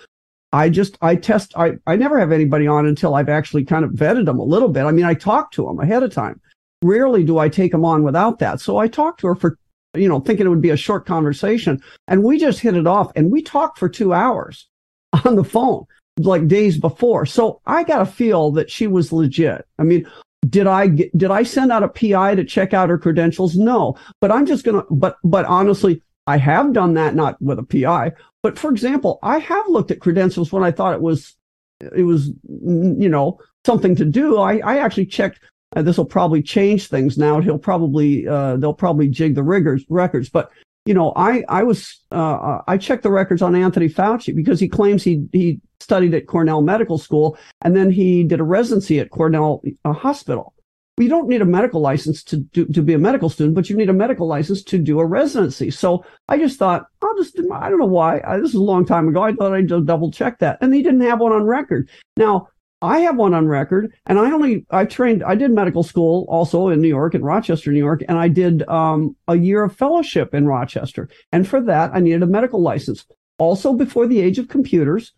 I 0.54 0.70
just, 0.70 0.98
I 1.01 1.15
test, 1.15 1.54
I, 1.58 1.74
I 1.88 1.96
never 1.96 2.20
have 2.20 2.32
anybody 2.32 2.68
on 2.68 2.86
until 2.86 3.15
I've 3.15 3.30
actually 3.30 3.65
kind 3.65 3.84
of 3.84 3.92
vetted 3.92 4.25
them 4.25 4.39
a 4.39 4.44
little 4.44 4.70
bit. 4.70 4.86
I 4.86 4.92
mean, 4.92 5.06
I 5.06 5.13
talk 5.13 5.51
to 5.54 5.65
them 5.65 5.80
ahead 5.80 6.04
of 6.04 6.13
time. 6.13 6.39
Rarely 6.82 7.24
do 7.24 7.39
I 7.39 7.50
take 7.50 7.72
them 7.72 7.84
on 7.86 8.04
without 8.04 8.39
that. 8.39 8.62
So 8.62 8.77
I 8.77 8.88
talked 8.88 9.20
to 9.22 9.27
her 9.27 9.36
for, 9.36 9.58
you 9.96 10.08
know, 10.08 10.20
thinking 10.20 10.46
it 10.46 10.50
would 10.50 10.62
be 10.62 10.70
a 10.70 10.77
short 10.77 11.06
conversation 11.06 11.82
and 12.08 12.24
we 12.24 12.38
just 12.38 12.60
hit 12.60 12.75
it 12.75 12.88
off 12.88 13.12
and 13.15 13.32
we 13.32 13.42
talked 13.42 13.80
for 13.80 13.89
two 13.89 14.13
hours 14.13 14.68
on 15.25 15.36
the 15.36 15.44
phone 15.44 15.86
like 16.18 16.48
days 16.48 16.78
before. 16.78 17.26
So 17.26 17.62
I 17.66 17.84
got 17.84 18.02
a 18.02 18.06
feel 18.06 18.52
that 18.52 18.70
she 18.70 18.88
was 18.88 19.12
legit. 19.12 19.66
I 19.80 19.84
mean, 19.84 20.08
did 20.50 20.68
I 20.68 20.88
did 20.88 21.32
I 21.32 21.44
send 21.44 21.72
out 21.72 21.84
a 21.84 21.90
PI 21.90 22.36
to 22.36 22.44
check 22.44 22.74
out 22.74 22.90
her 22.90 22.98
credentials? 22.98 23.56
No, 23.56 23.98
but 24.22 24.32
I'm 24.32 24.46
just 24.46 24.64
gonna. 24.64 24.84
But 24.90 25.18
but 25.24 25.46
honestly, 25.46 26.02
I 26.28 26.38
have 26.38 26.74
done 26.74 26.94
that 26.96 27.16
not 27.16 27.42
with 27.42 27.60
a 27.60 27.64
PI, 27.64 28.14
but 28.44 28.58
for 28.58 28.72
example, 28.72 29.20
I 29.24 29.40
have 29.40 29.68
looked 29.68 29.92
at 29.92 30.00
credentials 30.00 30.52
when 30.52 30.64
I 30.64 30.72
thought 30.72 30.94
it 30.94 31.02
was 31.02 31.36
it 31.80 32.04
was 32.04 32.28
you 32.28 33.10
know 33.10 33.40
something 33.66 33.96
to 33.96 34.06
do. 34.06 34.38
I 34.38 34.58
I 34.60 34.78
actually 34.78 35.08
checked. 35.08 35.40
Uh, 35.76 35.82
this 35.82 35.98
will 35.98 36.06
probably 36.06 36.42
change 36.42 36.88
things 36.88 37.18
now. 37.18 37.42
He'll 37.42 37.58
probably 37.58 38.28
uh, 38.28 38.58
they'll 38.58 38.74
probably 38.74 39.08
jig 39.08 39.36
the 39.36 39.44
riggers, 39.44 39.84
records, 39.90 40.30
but 40.30 40.52
you 40.86 40.94
know, 40.94 41.13
I 41.15 41.44
I 41.50 41.63
was 41.63 42.00
uh, 42.12 42.36
uh, 42.36 42.62
I 42.68 42.77
checked 42.77 43.04
the 43.04 43.12
records 43.12 43.42
on 43.42 43.56
Anthony 43.56 43.89
Fauci 43.89 44.36
because 44.36 44.60
he 44.60 44.70
claims 44.70 45.04
he 45.04 45.25
he 45.32 45.60
studied 45.80 46.13
at 46.13 46.27
Cornell 46.27 46.62
Medical 46.62 46.98
School 46.98 47.38
and 47.62 47.75
then 47.75 47.89
he 47.89 48.24
did 48.24 48.39
a 48.39 48.44
residency 48.44 49.00
at 49.00 49.10
Cornell 49.10 49.62
uh, 49.84 49.94
Hospital. 49.94 50.54
You 50.98 51.10
don't 51.10 51.27
need 51.27 51.42
a 51.42 51.46
medical 51.46 51.82
license 51.82 52.24
to 52.24 52.38
do, 52.38 52.65
to 52.68 52.82
be 52.82 52.94
a 52.94 52.98
medical 52.98 53.30
student, 53.30 53.54
but 53.54 53.70
you 53.70 53.75
need 53.75 53.89
a 53.89 53.94
medical 53.94 54.27
license 54.27 54.63
to 54.63 54.77
do 54.77 55.00
a 55.00 55.06
residency. 55.06 55.70
So 55.70 56.06
I 56.30 56.38
just 56.38 56.58
thought 56.58 56.86
I'll 57.01 57.18
just 57.18 57.38
I 57.51 57.70
don't 57.70 57.80
know 57.80 57.86
why 57.86 58.22
I, 58.25 58.38
this 58.38 58.51
is 58.51 58.56
a 58.56 58.62
long 58.62 58.86
time 58.86 59.10
ago. 59.10 59.24
I 59.24 59.34
thought 59.34 59.54
I'd 59.54 59.68
double 59.68 60.12
check 60.12 60.39
that, 60.39 60.60
and 60.62 60.74
he 60.74 60.84
didn't 60.84 61.01
have 61.01 61.20
one 61.20 61.34
on 61.34 61.44
record. 61.44 61.89
Now 62.15 62.50
I 62.86 63.00
have 63.00 63.18
one 63.18 63.34
on 63.34 63.48
record, 63.48 63.94
and 64.06 64.18
I 64.20 64.32
only 64.32 64.65
I 64.72 64.86
trained. 64.86 65.24
I 65.24 65.36
did 65.36 65.51
medical 65.51 65.84
school 65.84 66.25
also 66.30 66.70
in 66.70 66.82
New 66.82 66.88
York, 66.88 67.15
in 67.15 67.24
Rochester, 67.24 67.72
New 67.72 67.80
York, 67.80 68.01
and 68.08 68.18
I 68.18 68.27
did 68.27 68.68
um, 68.70 69.15
a 69.27 69.36
year 69.36 69.63
of 69.63 69.75
fellowship 69.75 70.34
in 70.34 70.48
Rochester. 70.48 71.10
And 71.32 71.48
for 71.48 71.62
that, 71.62 71.92
I 71.94 72.00
needed 72.00 72.24
a 72.24 72.27
medical 72.27 72.62
license. 72.62 73.06
Also, 73.38 73.74
before 73.74 74.08
the 74.08 74.22
age 74.22 74.39
of 74.39 74.48
computers, 74.48 75.12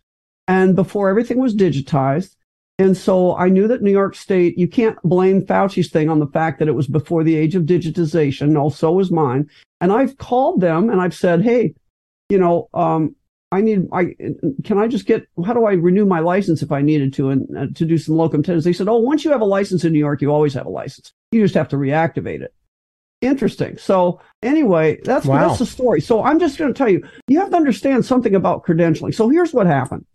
and 0.48 0.76
before 0.76 1.10
everything 1.10 1.40
was 1.40 1.56
digitized. 1.56 2.36
And 2.80 2.96
so 2.96 3.36
I 3.36 3.50
knew 3.50 3.68
that 3.68 3.82
New 3.82 3.92
York 3.92 4.16
State, 4.16 4.58
you 4.58 4.68
can't 4.68 5.02
blame 5.04 5.46
Fauci's 5.46 5.90
thing 5.90 6.10
on 6.10 6.20
the 6.20 6.28
fact 6.28 6.60
that 6.60 6.68
it 6.68 6.76
was 6.76 6.88
before 6.88 7.24
the 7.24 7.36
age 7.36 7.56
of 7.56 7.64
digitization. 7.64 8.50
No, 8.50 8.70
so 8.70 8.92
was 8.92 9.12
mine. 9.12 9.50
And 9.82 9.92
I've 9.92 10.18
called 10.18 10.62
them 10.62 10.90
and 10.90 11.02
I've 11.02 11.16
said, 11.16 11.42
hey, 11.42 11.74
you 12.30 12.38
know, 12.38 12.70
um, 12.74 13.16
I 13.52 13.62
need, 13.62 13.88
I, 13.94 14.16
can 14.66 14.78
I 14.78 14.88
just 14.88 15.06
get, 15.06 15.26
how 15.46 15.54
do 15.54 15.66
I 15.66 15.74
renew 15.74 16.06
my 16.06 16.20
license 16.20 16.62
if 16.62 16.72
I 16.72 16.82
needed 16.82 17.14
to 17.14 17.30
and 17.30 17.58
uh, 17.58 17.68
to 17.76 17.86
do 17.86 17.98
some 17.98 18.18
locum 18.18 18.44
tenens? 18.44 18.66
They 18.66 18.74
said, 18.74 18.90
oh, 18.90 18.98
once 18.98 19.24
you 19.24 19.32
have 19.32 19.42
a 19.42 19.46
license 19.46 19.86
in 19.86 19.94
New 19.94 20.00
York, 20.00 20.22
you 20.22 20.32
always 20.32 20.54
have 20.54 20.66
a 20.66 20.70
license. 20.70 21.14
You 21.32 21.42
just 21.42 21.56
have 21.56 21.70
to 21.70 21.78
reactivate 21.78 22.42
it. 22.42 22.54
Interesting. 23.22 23.78
So 23.78 24.20
anyway, 24.44 25.00
that's, 25.04 25.26
wow. 25.26 25.48
that's 25.48 25.60
the 25.60 25.66
story. 25.66 26.02
So 26.02 26.24
I'm 26.24 26.40
just 26.40 26.58
going 26.58 26.74
to 26.74 26.78
tell 26.78 26.90
you, 26.90 27.08
you 27.28 27.40
have 27.40 27.52
to 27.52 27.56
understand 27.56 28.06
something 28.06 28.36
about 28.36 28.66
credentialing. 28.66 29.16
So 29.16 29.30
here's 29.30 29.54
what 29.54 29.66
happened. 29.66 30.06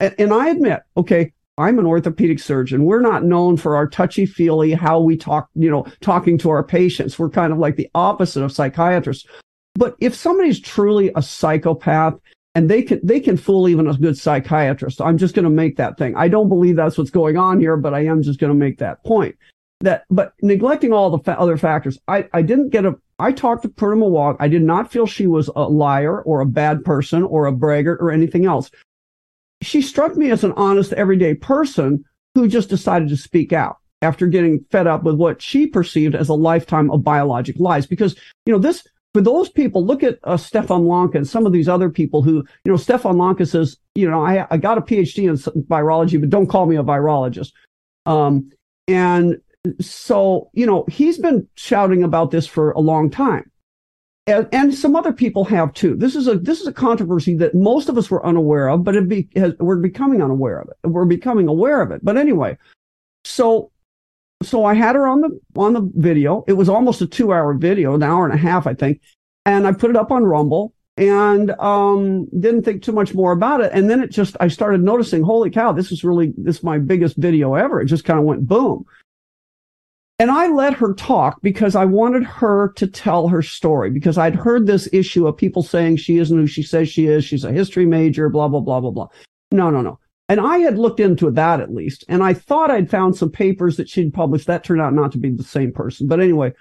And, 0.00 0.14
and 0.18 0.32
I 0.32 0.48
admit, 0.48 0.80
okay, 0.96 1.32
I'm 1.58 1.78
an 1.78 1.86
orthopedic 1.86 2.40
surgeon. 2.40 2.84
We're 2.84 3.00
not 3.00 3.22
known 3.22 3.56
for 3.56 3.76
our 3.76 3.86
touchy 3.86 4.26
feely, 4.26 4.72
how 4.72 4.98
we 4.98 5.16
talk, 5.16 5.48
you 5.54 5.70
know, 5.70 5.86
talking 6.00 6.38
to 6.38 6.50
our 6.50 6.64
patients. 6.64 7.18
We're 7.18 7.30
kind 7.30 7.52
of 7.52 7.58
like 7.58 7.76
the 7.76 7.88
opposite 7.94 8.42
of 8.42 8.50
psychiatrists. 8.50 9.28
But 9.74 9.94
if 10.00 10.14
somebody's 10.14 10.58
truly 10.58 11.12
a 11.14 11.22
psychopath, 11.22 12.14
and 12.54 12.68
they 12.68 12.82
can 12.82 13.00
they 13.02 13.20
can 13.20 13.36
fool 13.36 13.68
even 13.68 13.86
a 13.86 13.94
good 13.94 14.18
psychiatrist. 14.18 15.00
I'm 15.00 15.18
just 15.18 15.34
going 15.34 15.44
to 15.44 15.50
make 15.50 15.76
that 15.76 15.98
thing. 15.98 16.16
I 16.16 16.28
don't 16.28 16.48
believe 16.48 16.76
that's 16.76 16.98
what's 16.98 17.10
going 17.10 17.36
on 17.36 17.60
here, 17.60 17.76
but 17.76 17.94
I 17.94 18.04
am 18.04 18.22
just 18.22 18.40
going 18.40 18.52
to 18.52 18.58
make 18.58 18.78
that 18.78 19.04
point. 19.04 19.36
That, 19.82 20.04
but 20.10 20.34
neglecting 20.42 20.92
all 20.92 21.08
the 21.08 21.20
fa- 21.20 21.40
other 21.40 21.56
factors, 21.56 21.98
I 22.08 22.28
I 22.32 22.42
didn't 22.42 22.70
get 22.70 22.84
a. 22.84 22.96
I 23.18 23.32
talked 23.32 23.62
to 23.62 23.68
Poornima 23.68 24.10
Wagh. 24.10 24.36
I 24.40 24.48
did 24.48 24.62
not 24.62 24.90
feel 24.90 25.06
she 25.06 25.26
was 25.26 25.48
a 25.54 25.62
liar 25.62 26.22
or 26.22 26.40
a 26.40 26.46
bad 26.46 26.84
person 26.84 27.22
or 27.22 27.46
a 27.46 27.52
braggart 27.52 27.98
or 28.00 28.10
anything 28.10 28.46
else. 28.46 28.70
She 29.62 29.82
struck 29.82 30.16
me 30.16 30.30
as 30.30 30.42
an 30.42 30.52
honest, 30.52 30.92
everyday 30.94 31.34
person 31.34 32.04
who 32.34 32.48
just 32.48 32.68
decided 32.68 33.08
to 33.10 33.16
speak 33.16 33.52
out 33.52 33.76
after 34.02 34.26
getting 34.26 34.64
fed 34.70 34.86
up 34.86 35.02
with 35.02 35.16
what 35.16 35.42
she 35.42 35.66
perceived 35.66 36.14
as 36.14 36.28
a 36.28 36.34
lifetime 36.34 36.90
of 36.90 37.04
biologic 37.04 37.56
lies. 37.58 37.86
Because 37.86 38.16
you 38.44 38.52
know 38.52 38.58
this 38.58 38.86
for 39.12 39.20
those 39.20 39.48
people, 39.48 39.84
look 39.84 40.02
at 40.02 40.18
uh, 40.24 40.36
Stefan 40.36 40.86
Lanka 40.86 41.18
and 41.18 41.28
some 41.28 41.46
of 41.46 41.52
these 41.52 41.68
other 41.68 41.90
people 41.90 42.22
who, 42.22 42.44
you 42.64 42.70
know, 42.70 42.76
Stefan 42.76 43.18
Lanka 43.18 43.44
says, 43.44 43.76
you 43.94 44.08
know, 44.08 44.24
I, 44.24 44.46
I 44.50 44.56
got 44.56 44.78
a 44.78 44.82
PhD 44.82 45.28
in 45.28 45.36
virology, 45.64 46.20
but 46.20 46.30
don't 46.30 46.46
call 46.46 46.66
me 46.66 46.76
a 46.76 46.82
virologist. 46.82 47.52
Um, 48.06 48.50
and 48.86 49.40
so, 49.80 50.50
you 50.52 50.64
know, 50.64 50.84
he's 50.88 51.18
been 51.18 51.46
shouting 51.54 52.02
about 52.02 52.30
this 52.30 52.46
for 52.46 52.70
a 52.72 52.80
long 52.80 53.10
time. 53.10 53.50
And, 54.26 54.48
and, 54.52 54.74
some 54.74 54.94
other 54.94 55.12
people 55.12 55.44
have 55.46 55.72
too. 55.72 55.96
This 55.96 56.14
is 56.14 56.28
a 56.28 56.38
this 56.38 56.60
is 56.60 56.66
a 56.66 56.72
controversy 56.72 57.34
that 57.36 57.54
most 57.54 57.88
of 57.88 57.98
us 57.98 58.10
were 58.10 58.24
unaware 58.24 58.68
of, 58.68 58.84
but 58.84 58.94
it 58.94 59.08
be, 59.08 59.28
has, 59.34 59.54
we're 59.58 59.76
becoming 59.76 60.22
unaware 60.22 60.60
of 60.60 60.68
it. 60.68 60.88
We're 60.88 61.06
becoming 61.06 61.48
aware 61.48 61.80
of 61.80 61.90
it. 61.90 62.04
But 62.04 62.16
anyway, 62.16 62.56
so 63.24 63.72
so 64.42 64.64
I 64.64 64.74
had 64.74 64.94
her 64.96 65.06
on 65.06 65.20
the 65.20 65.38
on 65.56 65.74
the 65.74 65.90
video. 65.94 66.44
It 66.48 66.54
was 66.54 66.68
almost 66.68 67.02
a 67.02 67.06
two 67.06 67.32
hour 67.32 67.54
video, 67.54 67.94
an 67.94 68.02
hour 68.02 68.24
and 68.24 68.34
a 68.34 68.38
half, 68.38 68.66
I 68.66 68.74
think. 68.74 69.00
And 69.44 69.66
I 69.66 69.72
put 69.72 69.90
it 69.90 69.96
up 69.96 70.10
on 70.10 70.24
Rumble 70.24 70.74
and 70.96 71.50
um, 71.52 72.26
didn't 72.38 72.62
think 72.62 72.82
too 72.82 72.92
much 72.92 73.14
more 73.14 73.32
about 73.32 73.60
it. 73.60 73.70
And 73.72 73.88
then 73.88 74.02
it 74.02 74.10
just 74.10 74.36
I 74.40 74.48
started 74.48 74.82
noticing, 74.82 75.22
holy 75.22 75.50
cow, 75.50 75.72
this 75.72 75.92
is 75.92 76.04
really 76.04 76.32
this 76.36 76.58
is 76.58 76.62
my 76.62 76.78
biggest 76.78 77.16
video 77.16 77.54
ever. 77.54 77.80
It 77.80 77.86
just 77.86 78.04
kind 78.04 78.18
of 78.18 78.24
went 78.24 78.46
boom. 78.46 78.84
And 80.18 80.30
I 80.30 80.48
let 80.48 80.74
her 80.74 80.92
talk 80.92 81.40
because 81.40 81.74
I 81.74 81.86
wanted 81.86 82.24
her 82.24 82.72
to 82.76 82.86
tell 82.86 83.28
her 83.28 83.40
story 83.40 83.88
because 83.88 84.18
I'd 84.18 84.34
heard 84.34 84.66
this 84.66 84.86
issue 84.92 85.26
of 85.26 85.36
people 85.38 85.62
saying 85.62 85.96
she 85.96 86.18
isn't 86.18 86.36
who 86.36 86.46
she 86.46 86.62
says 86.62 86.90
she 86.90 87.06
is. 87.06 87.24
She's 87.24 87.44
a 87.44 87.52
history 87.52 87.86
major, 87.86 88.28
blah, 88.28 88.48
blah, 88.48 88.60
blah, 88.60 88.80
blah, 88.80 88.90
blah. 88.90 89.08
No, 89.50 89.70
no, 89.70 89.80
no. 89.80 89.98
And 90.30 90.38
I 90.38 90.58
had 90.58 90.78
looked 90.78 91.00
into 91.00 91.28
that 91.32 91.58
at 91.58 91.74
least, 91.74 92.04
and 92.08 92.22
I 92.22 92.34
thought 92.34 92.70
I'd 92.70 92.88
found 92.88 93.16
some 93.16 93.32
papers 93.32 93.76
that 93.76 93.88
she'd 93.88 94.14
published. 94.14 94.46
That 94.46 94.62
turned 94.62 94.80
out 94.80 94.94
not 94.94 95.10
to 95.10 95.18
be 95.18 95.30
the 95.30 95.42
same 95.42 95.72
person. 95.72 96.06
But 96.06 96.20
anyway, 96.20 96.52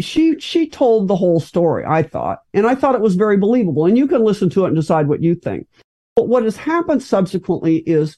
she 0.00 0.38
she 0.38 0.68
told 0.68 1.08
the 1.08 1.16
whole 1.16 1.40
story, 1.40 1.84
I 1.84 2.04
thought, 2.04 2.42
and 2.52 2.68
I 2.68 2.76
thought 2.76 2.94
it 2.94 3.00
was 3.00 3.16
very 3.16 3.36
believable. 3.36 3.86
And 3.86 3.98
you 3.98 4.06
can 4.06 4.22
listen 4.22 4.48
to 4.50 4.64
it 4.64 4.68
and 4.68 4.76
decide 4.76 5.08
what 5.08 5.24
you 5.24 5.34
think. 5.34 5.66
But 6.14 6.28
what 6.28 6.44
has 6.44 6.56
happened 6.56 7.02
subsequently 7.02 7.78
is, 7.78 8.16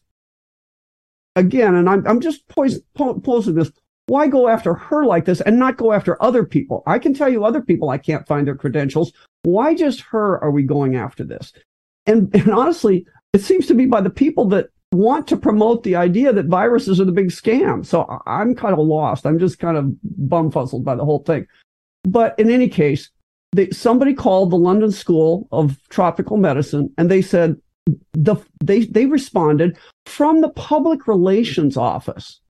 again, 1.37 1.75
and 1.75 1.89
I'm 1.89 2.07
I'm 2.07 2.21
just 2.21 2.47
posing 2.49 3.55
this: 3.55 3.73
why 4.09 4.29
go 4.29 4.47
after 4.47 4.75
her 4.75 5.07
like 5.07 5.25
this 5.25 5.41
and 5.41 5.59
not 5.59 5.79
go 5.79 5.95
after 5.95 6.23
other 6.23 6.45
people? 6.45 6.83
I 6.87 6.99
can 6.99 7.15
tell 7.15 7.31
you 7.31 7.47
other 7.47 7.63
people 7.63 7.89
I 7.89 7.97
can't 7.97 8.27
find 8.27 8.47
their 8.47 8.55
credentials. 8.55 9.15
Why 9.43 9.75
just 9.75 10.03
her 10.03 10.39
are 10.45 10.51
we 10.51 10.65
going 10.65 10.97
after 10.97 11.25
this? 11.25 11.55
And 12.05 12.29
and 12.35 12.51
honestly, 12.51 13.07
it 13.33 13.43
seems 13.43 13.67
to 13.67 13.75
be 13.75 13.87
by 13.87 14.01
the 14.01 14.11
people 14.11 14.47
that 14.47 14.69
want 14.93 15.27
to 15.29 15.37
promote 15.37 15.83
the 15.83 15.97
idea 15.97 16.33
that 16.33 16.47
viruses 16.47 17.01
are 17.01 17.05
the 17.05 17.13
big 17.13 17.29
scam. 17.29 17.85
So 17.85 18.23
I'm 18.27 18.55
kind 18.55 18.73
of 18.73 18.79
lost. 18.79 19.27
I'm 19.27 19.39
just 19.39 19.59
kind 19.59 19.77
of 19.77 19.93
bumfuzzled 20.23 20.85
by 20.85 20.95
the 20.95 21.05
whole 21.05 21.21
thing. 21.21 21.47
But 22.05 22.39
in 22.39 22.51
any 22.51 22.69
case, 22.69 23.11
they, 23.53 23.71
somebody 23.71 24.15
called 24.15 24.51
the 24.51 24.57
London 24.57 24.93
School 24.93 25.49
of 25.53 25.79
Tropical 25.89 26.37
Medicine 26.37 26.93
and 26.99 27.11
they 27.11 27.23
said 27.23 27.57
the 28.15 28.37
they 28.65 28.85
they 28.87 29.07
responded 29.07 29.79
from 30.07 30.41
the 30.41 30.49
public 30.51 31.07
relations 31.07 31.77
office, 31.77 32.41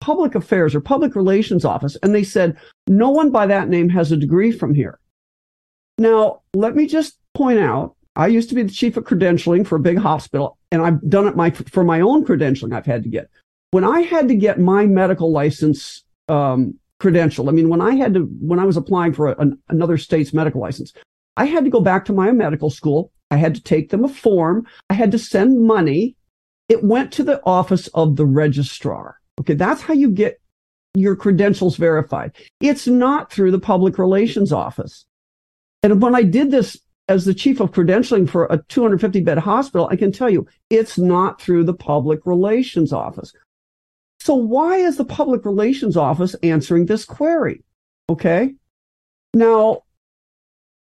public 0.00 0.34
affairs 0.34 0.74
or 0.74 0.80
public 0.80 1.16
relations 1.16 1.64
office, 1.64 1.96
and 2.02 2.14
they 2.14 2.22
said 2.22 2.56
no 2.86 3.10
one 3.10 3.30
by 3.30 3.46
that 3.46 3.68
name 3.68 3.88
has 3.88 4.12
a 4.12 4.16
degree 4.16 4.52
from 4.52 4.74
here. 4.74 5.00
Now, 5.98 6.42
let 6.54 6.76
me 6.76 6.86
just 6.86 7.18
point 7.34 7.58
out 7.58 7.95
I 8.16 8.28
used 8.28 8.48
to 8.48 8.54
be 8.54 8.62
the 8.62 8.72
chief 8.72 8.96
of 8.96 9.04
credentialing 9.04 9.66
for 9.66 9.76
a 9.76 9.80
big 9.80 9.98
hospital, 9.98 10.58
and 10.72 10.82
I've 10.82 11.06
done 11.08 11.28
it 11.28 11.36
my, 11.36 11.50
for 11.50 11.84
my 11.84 12.00
own 12.00 12.24
credentialing. 12.24 12.74
I've 12.74 12.86
had 12.86 13.02
to 13.02 13.08
get 13.08 13.28
when 13.72 13.84
I 13.84 14.00
had 14.00 14.28
to 14.28 14.34
get 14.34 14.58
my 14.58 14.86
medical 14.86 15.30
license 15.30 16.02
um, 16.28 16.78
credential. 16.98 17.48
I 17.48 17.52
mean, 17.52 17.68
when 17.68 17.80
I 17.80 17.94
had 17.94 18.14
to 18.14 18.20
when 18.40 18.58
I 18.58 18.64
was 18.64 18.76
applying 18.76 19.12
for 19.12 19.28
a, 19.28 19.36
an, 19.38 19.58
another 19.68 19.98
state's 19.98 20.32
medical 20.32 20.60
license, 20.60 20.92
I 21.36 21.44
had 21.44 21.64
to 21.64 21.70
go 21.70 21.80
back 21.80 22.04
to 22.06 22.12
my 22.12 22.32
medical 22.32 22.70
school. 22.70 23.12
I 23.30 23.36
had 23.36 23.54
to 23.54 23.62
take 23.62 23.90
them 23.90 24.04
a 24.04 24.08
form. 24.08 24.66
I 24.88 24.94
had 24.94 25.12
to 25.12 25.18
send 25.18 25.66
money. 25.66 26.16
It 26.68 26.82
went 26.82 27.12
to 27.12 27.22
the 27.22 27.42
office 27.44 27.86
of 27.88 28.16
the 28.16 28.26
registrar. 28.26 29.18
Okay. 29.40 29.54
That's 29.54 29.82
how 29.82 29.94
you 29.94 30.10
get 30.10 30.40
your 30.94 31.14
credentials 31.14 31.76
verified. 31.76 32.32
It's 32.60 32.86
not 32.86 33.30
through 33.30 33.50
the 33.50 33.60
public 33.60 33.98
relations 33.98 34.52
office. 34.52 35.04
And 35.82 36.00
when 36.00 36.14
I 36.14 36.22
did 36.22 36.50
this 36.50 36.78
as 37.08 37.24
the 37.24 37.34
chief 37.34 37.60
of 37.60 37.72
credentialing 37.72 38.28
for 38.28 38.46
a 38.46 38.62
250 38.68 39.20
bed 39.20 39.38
hospital, 39.38 39.88
I 39.90 39.96
can 39.96 40.12
tell 40.12 40.28
you 40.28 40.46
it's 40.70 40.98
not 40.98 41.40
through 41.40 41.64
the 41.64 41.74
public 41.74 42.26
relations 42.26 42.92
office. 42.92 43.32
So 44.20 44.34
why 44.34 44.76
is 44.76 44.96
the 44.96 45.04
public 45.04 45.44
relations 45.44 45.96
office 45.96 46.34
answering 46.42 46.86
this 46.86 47.04
query? 47.04 47.62
Okay. 48.10 48.54
Now, 49.34 49.82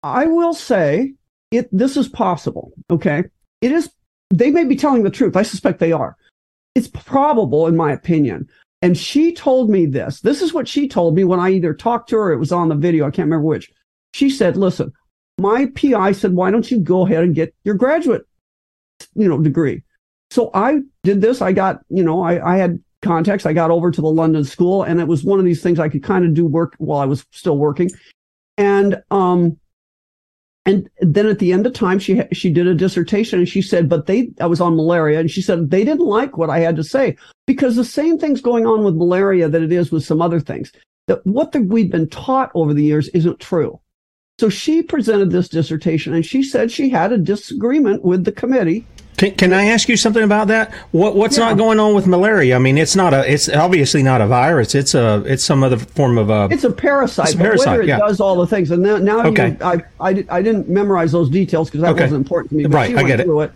I 0.02 0.26
will 0.26 0.54
say 0.54 1.14
it, 1.52 1.70
this 1.72 1.98
is 1.98 2.08
possible. 2.08 2.72
Okay. 2.90 3.26
It 3.62 3.72
is, 3.72 3.90
they 4.32 4.52
may 4.52 4.64
be 4.64 4.76
telling 4.76 5.04
the 5.04 5.10
truth. 5.10 5.36
I 5.36 5.44
suspect 5.44 5.80
they 5.80 5.92
are. 5.92 6.16
It's 6.74 6.88
probable, 6.88 7.68
in 7.68 7.76
my 7.76 7.92
opinion. 7.92 8.48
And 8.82 8.98
she 8.98 9.34
told 9.34 9.70
me 9.70 9.86
this. 9.86 10.22
This 10.22 10.42
is 10.42 10.54
what 10.54 10.68
she 10.68 10.88
told 10.88 11.16
me 11.16 11.24
when 11.24 11.40
I 11.40 11.52
either 11.52 11.74
talked 11.74 12.10
to 12.10 12.18
her, 12.18 12.32
it 12.32 12.38
was 12.38 12.52
on 12.52 12.70
the 12.70 12.76
video. 12.76 13.06
I 13.06 13.12
can't 13.12 13.26
remember 13.26 13.46
which. 13.46 13.72
She 14.14 14.30
said, 14.30 14.58
listen, 14.58 14.92
my 15.38 15.68
PI 15.76 16.14
said, 16.14 16.34
why 16.34 16.52
don't 16.52 16.70
you 16.70 16.80
go 16.80 17.06
ahead 17.06 17.24
and 17.24 17.36
get 17.36 17.54
your 17.64 17.76
graduate, 17.76 18.26
you 19.16 19.28
know, 19.28 19.40
degree? 19.40 19.84
So 20.32 20.50
I 20.54 20.82
did 21.04 21.22
this. 21.22 21.42
I 21.42 21.54
got, 21.54 21.82
you 21.90 22.04
know, 22.04 22.22
I, 22.22 22.56
I 22.56 22.58
had 22.58 22.82
contacts. 23.02 23.46
I 23.46 23.54
got 23.54 23.72
over 23.72 23.92
to 23.92 24.02
the 24.02 24.08
London 24.08 24.44
school 24.44 24.84
and 24.84 25.00
it 25.00 25.08
was 25.08 25.24
one 25.24 25.40
of 25.40 25.46
these 25.46 25.62
things 25.62 25.80
I 25.80 25.90
could 25.90 26.04
kind 26.04 26.26
of 26.26 26.34
do 26.34 26.46
work 26.46 26.76
while 26.80 27.00
I 27.00 27.06
was 27.06 27.26
still 27.32 27.58
working. 27.58 27.90
And, 28.58 29.02
um, 29.12 29.58
and 30.68 30.90
then 31.00 31.28
at 31.28 31.40
the 31.40 31.54
end 31.54 31.66
of 31.66 31.72
time, 31.72 31.98
she 31.98 32.22
she 32.34 32.52
did 32.52 32.68
a 32.68 32.76
dissertation, 32.76 33.40
and 33.40 33.48
she 33.48 33.62
said, 33.62 33.88
"But 33.88 34.06
they, 34.06 34.32
I 34.42 34.48
was 34.48 34.60
on 34.60 34.76
malaria, 34.76 35.18
and 35.18 35.32
she 35.32 35.42
said 35.42 35.72
they 35.72 35.86
didn't 35.86 36.06
like 36.06 36.38
what 36.38 36.50
I 36.50 36.60
had 36.60 36.76
to 36.76 36.84
say 36.84 37.16
because 37.46 37.78
the 37.78 37.86
same 37.86 38.20
thing's 38.20 38.42
going 38.42 38.66
on 38.66 38.84
with 38.84 38.94
malaria 38.94 39.48
that 39.48 39.62
it 39.62 39.72
is 39.72 39.94
with 39.94 40.04
some 40.04 40.22
other 40.22 40.42
things. 40.42 40.74
That 41.08 41.26
what 41.26 41.54
the, 41.54 41.62
we've 41.62 41.90
been 41.90 42.10
taught 42.10 42.52
over 42.54 42.74
the 42.74 42.84
years 42.84 43.08
isn't 43.10 43.40
true. 43.40 43.80
So 44.40 44.50
she 44.50 44.84
presented 44.84 45.32
this 45.32 45.50
dissertation 45.50 46.14
and 46.14 46.24
she 46.24 46.44
said 46.44 46.72
she 46.72 46.90
had 46.90 47.12
a 47.12 47.18
disagreement 47.18 48.04
with 48.04 48.24
the 48.24 48.32
committee. 48.32 48.86
Can, 49.18 49.34
can 49.34 49.52
I 49.52 49.66
ask 49.66 49.90
you 49.90 49.98
something 49.98 50.22
about 50.22 50.48
that? 50.50 50.72
What 50.92 51.16
what's 51.16 51.40
yeah. 51.40 51.46
not 51.46 51.58
going 51.58 51.80
on 51.80 51.96
with 51.96 52.06
malaria? 52.06 52.56
I 52.56 52.60
mean, 52.60 52.78
it's 52.78 52.96
not 52.96 53.16
a 53.16 53.32
it's 53.32 53.50
obviously 53.50 54.04
not 54.04 54.22
a 54.22 54.28
virus. 54.28 54.76
It's 54.76 54.94
a 54.94 55.24
it's 55.26 55.44
some 55.44 55.64
other 55.64 55.78
form 55.78 56.20
of 56.20 56.30
a 56.30 56.50
it's 56.52 56.64
a 56.64 56.72
parasite. 56.72 57.30
It's 57.30 57.34
a 57.34 57.38
parasite. 57.40 57.68
Whether 57.68 57.82
it 57.82 57.88
yeah. 57.88 57.98
does 57.98 58.20
all 58.20 58.36
the 58.36 58.46
things, 58.46 58.70
and 58.70 58.84
now, 58.84 58.98
now 58.98 59.26
okay. 59.26 59.58
You, 59.60 59.66
I, 59.66 59.74
I 60.00 60.26
I 60.30 60.42
didn't 60.44 60.70
memorize 60.70 61.12
those 61.12 61.32
details 61.32 61.70
because 61.70 61.82
that 61.82 61.94
okay. 61.94 62.04
wasn't 62.04 62.24
important 62.24 62.52
to 62.52 62.58
me. 62.58 62.66
right, 62.68 62.96
I 62.96 63.02
get 63.02 63.20
it. 63.20 63.28
it. 63.28 63.52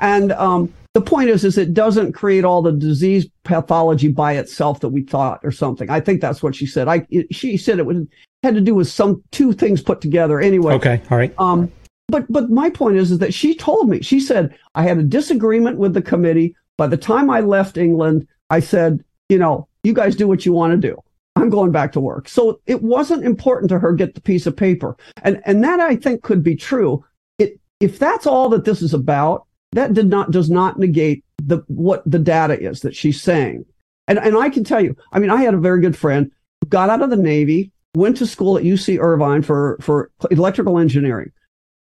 And 0.00 0.32
um, 0.32 0.74
the 0.94 1.00
point 1.00 1.28
is, 1.28 1.44
is 1.44 1.58
it 1.58 1.74
doesn't 1.74 2.12
create 2.12 2.44
all 2.44 2.62
the 2.62 2.72
disease 2.72 3.26
pathology 3.42 4.08
by 4.08 4.34
itself 4.34 4.80
that 4.80 4.90
we 4.90 5.02
thought 5.02 5.40
or 5.42 5.50
something. 5.50 5.90
I 5.90 6.00
think 6.00 6.20
that's 6.20 6.42
what 6.42 6.54
she 6.54 6.66
said. 6.66 6.86
I 6.86 7.06
it, 7.10 7.34
she 7.34 7.56
said 7.56 7.80
it 7.80 7.86
would 7.86 8.08
had 8.44 8.54
to 8.54 8.60
do 8.60 8.74
with 8.74 8.88
some 8.88 9.22
two 9.32 9.52
things 9.52 9.82
put 9.82 10.00
together 10.00 10.40
anyway. 10.40 10.74
Okay, 10.74 11.02
all 11.10 11.18
right. 11.18 11.34
Um, 11.38 11.70
but 12.08 12.30
but 12.30 12.48
my 12.48 12.70
point 12.70 12.96
is 12.96 13.10
is 13.10 13.18
that 13.18 13.34
she 13.34 13.56
told 13.56 13.88
me 13.88 14.02
she 14.02 14.20
said 14.20 14.56
I 14.76 14.84
had 14.84 14.98
a 14.98 15.02
disagreement 15.02 15.78
with 15.78 15.94
the 15.94 16.02
committee. 16.02 16.54
By 16.76 16.86
the 16.86 16.96
time 16.96 17.28
I 17.28 17.40
left 17.40 17.76
England, 17.76 18.26
I 18.50 18.60
said, 18.60 19.04
you 19.28 19.38
know, 19.38 19.68
you 19.82 19.94
guys 19.94 20.14
do 20.14 20.28
what 20.28 20.46
you 20.46 20.52
want 20.52 20.72
to 20.80 20.88
do. 20.88 21.00
I'm 21.36 21.50
going 21.50 21.72
back 21.72 21.90
to 21.92 22.00
work. 22.00 22.28
So 22.28 22.60
it 22.66 22.82
wasn't 22.82 23.24
important 23.24 23.68
to 23.70 23.78
her 23.80 23.92
get 23.92 24.14
the 24.14 24.20
piece 24.20 24.46
of 24.46 24.56
paper, 24.56 24.96
and 25.22 25.42
and 25.44 25.64
that 25.64 25.80
I 25.80 25.96
think 25.96 26.22
could 26.22 26.44
be 26.44 26.54
true. 26.54 27.04
It 27.38 27.58
if 27.80 27.98
that's 27.98 28.28
all 28.28 28.48
that 28.50 28.64
this 28.64 28.80
is 28.80 28.94
about, 28.94 29.46
that 29.74 29.92
did 29.92 30.08
not 30.08 30.30
does 30.30 30.50
not 30.50 30.78
negate 30.78 31.24
the 31.42 31.62
what 31.66 32.02
the 32.06 32.18
data 32.18 32.58
is 32.58 32.80
that 32.80 32.96
she's 32.96 33.20
saying. 33.20 33.64
And 34.08 34.18
and 34.18 34.36
I 34.36 34.50
can 34.50 34.64
tell 34.64 34.80
you, 34.80 34.96
I 35.12 35.18
mean, 35.18 35.30
I 35.30 35.42
had 35.42 35.54
a 35.54 35.58
very 35.58 35.80
good 35.80 35.96
friend 35.96 36.30
who 36.60 36.68
got 36.68 36.90
out 36.90 37.02
of 37.02 37.10
the 37.10 37.16
Navy, 37.16 37.72
went 37.94 38.16
to 38.18 38.26
school 38.26 38.56
at 38.56 38.64
UC 38.64 38.98
Irvine 39.00 39.42
for, 39.42 39.78
for 39.80 40.10
electrical 40.30 40.78
engineering. 40.78 41.32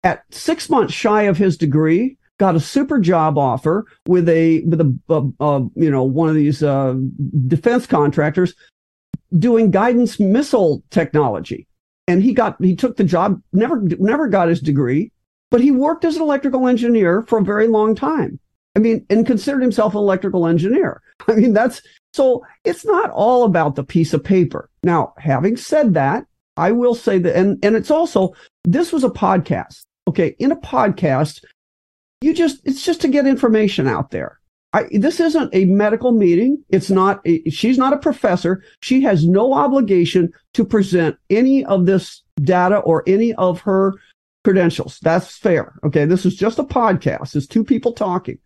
At 0.03 0.23
six 0.31 0.71
months 0.71 0.95
shy 0.95 1.23
of 1.23 1.37
his 1.37 1.57
degree, 1.57 2.17
got 2.39 2.57
a 2.57 2.61
super 2.61 2.99
job 2.99 3.39
offer 3.39 3.87
with 4.07 4.29
a 4.29 4.63
with 4.65 4.81
a, 4.81 4.99
a, 5.09 5.45
a 5.45 5.61
you 5.75 5.91
know 5.91 6.05
one 6.05 6.29
of 6.29 6.35
these 6.35 6.63
uh, 6.63 6.95
defense 7.47 7.87
contractors 7.87 8.55
doing 9.39 9.71
guidance 9.71 10.19
missile 10.21 10.83
technology, 10.91 11.67
and 12.07 12.23
he 12.23 12.33
got 12.33 12.57
he 12.61 12.77
took 12.77 12.97
the 12.97 13.05
job. 13.05 13.41
Never 13.53 13.81
never 13.81 14.29
got 14.29 14.49
his 14.49 14.61
degree, 14.61 15.13
but 15.57 15.63
he 15.63 15.71
worked 15.71 16.05
as 16.05 16.17
an 16.17 16.21
electrical 16.21 16.69
engineer 16.69 17.23
for 17.23 17.39
a 17.39 17.43
very 17.43 17.67
long 17.67 17.95
time. 17.95 18.39
I 18.77 18.79
mean, 18.79 19.07
and 19.09 19.27
considered 19.27 19.63
himself 19.63 19.95
an 19.95 20.01
electrical 20.01 20.47
engineer. 20.47 21.01
I 21.29 21.33
mean, 21.33 21.55
that's 21.55 21.81
so 22.13 22.45
it's 22.63 22.85
not 22.85 23.09
all 23.09 23.45
about 23.45 23.75
the 23.75 23.83
piece 23.83 24.13
of 24.13 24.23
paper. 24.23 24.69
Now, 24.83 25.15
having 25.17 25.57
said 25.57 25.95
that, 25.95 26.27
I 26.59 26.73
will 26.73 26.95
say 26.95 27.19
that, 27.21 27.35
and, 27.35 27.59
and 27.65 27.75
it's 27.75 27.91
also, 27.91 28.35
this 28.65 28.93
was 28.93 29.03
a 29.03 29.09
podcast. 29.09 29.87
Okay. 30.09 30.37
In 30.39 30.53
a 30.53 30.57
podcast, 30.57 31.43
you 32.21 32.35
just, 32.35 32.61
it's 32.67 32.85
just 32.85 33.01
to 33.01 33.09
get 33.09 33.27
information 33.27 33.89
out 33.89 34.11
there. 34.11 34.39
I, 34.75 34.91
this 34.93 35.21
isn't 35.21 35.55
a 35.55 35.65
medical 35.65 36.13
meeting. 36.13 36.63
It's 36.69 36.91
not, 36.91 37.23
a, 37.25 37.49
she's 37.49 37.79
not 37.79 37.95
a 37.95 37.99
professor. 37.99 38.63
She 38.83 39.01
has 39.05 39.27
no 39.27 39.55
obligation 39.55 40.35
to 40.53 40.67
present 40.67 41.17
any 41.31 41.65
of 41.65 41.87
this 41.87 42.23
data 42.43 42.77
or 42.81 43.05
any 43.07 43.33
of 43.37 43.61
her 43.61 43.95
credentials. 44.47 45.01
That's 45.03 45.37
fair. 45.37 45.75
Okay. 45.83 46.05
This 46.05 46.25
is 46.25 46.37
just 46.37 46.61
a 46.61 46.63
podcast. 46.63 47.35
It's 47.35 47.49
two 47.49 47.65
people 47.65 47.93
talking. 47.93 48.39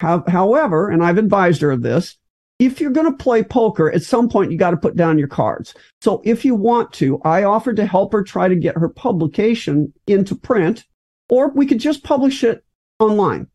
How, 0.00 0.24
however, 0.26 0.88
and 0.88 1.04
I've 1.04 1.18
advised 1.18 1.60
her 1.60 1.70
of 1.70 1.82
this, 1.82 2.16
if 2.58 2.80
you're 2.80 2.92
going 2.92 3.12
to 3.12 3.22
play 3.22 3.42
poker, 3.42 3.92
at 3.92 4.02
some 4.02 4.30
point 4.30 4.50
you 4.50 4.56
got 4.56 4.70
to 4.70 4.78
put 4.78 4.96
down 4.96 5.18
your 5.18 5.28
cards. 5.28 5.74
So 6.00 6.22
if 6.24 6.46
you 6.46 6.54
want 6.54 6.94
to, 6.94 7.20
I 7.24 7.44
offered 7.44 7.76
to 7.76 7.84
help 7.84 8.14
her 8.14 8.22
try 8.22 8.48
to 8.48 8.56
get 8.56 8.78
her 8.78 8.88
publication 8.88 9.92
into 10.06 10.34
print, 10.34 10.86
or 11.28 11.50
we 11.50 11.66
could 11.66 11.78
just 11.78 12.04
publish 12.04 12.42
it 12.42 12.64
online. 12.98 13.48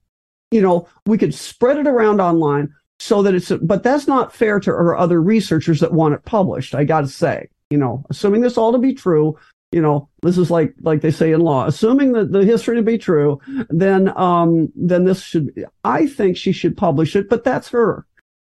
You 0.51 0.62
know, 0.62 0.88
we 1.07 1.17
could 1.17 1.33
spread 1.33 1.77
it 1.77 1.88
around 1.88 2.21
online 2.21 2.71
so 2.99 3.23
that 3.23 3.33
it's, 3.33 3.51
but 3.63 3.81
that's 3.81 4.07
not 4.07 4.36
fair 4.36 4.59
to 4.59 4.69
her 4.69 4.95
other 4.95 5.19
researchers 5.19 5.79
that 5.79 5.91
want 5.91 6.13
it 6.13 6.23
published. 6.23 6.75
I 6.75 6.83
got 6.83 7.01
to 7.01 7.07
say, 7.07 7.49
you 7.71 7.79
know, 7.79 8.05
assuming 8.12 8.41
this 8.41 8.59
all 8.59 8.73
to 8.73 8.77
be 8.77 8.93
true, 8.93 9.36
you 9.73 9.81
know, 9.81 10.07
this 10.21 10.38
is 10.38 10.51
like, 10.51 10.73
like 10.81 11.01
they 11.01 11.12
say 11.12 11.31
in 11.31 11.41
law, 11.41 11.65
assuming 11.65 12.13
that 12.13 12.31
the 12.31 12.45
history 12.45 12.75
to 12.75 12.83
be 12.83 12.97
true, 12.97 13.39
then, 13.69 14.15
um, 14.17 14.71
then 14.75 15.03
this 15.05 15.21
should, 15.21 15.51
I 15.83 16.07
think 16.07 16.38
she 16.38 16.51
should 16.51 16.77
publish 16.77 17.15
it, 17.15 17.29
but 17.29 17.43
that's 17.43 17.69
her 17.69 18.05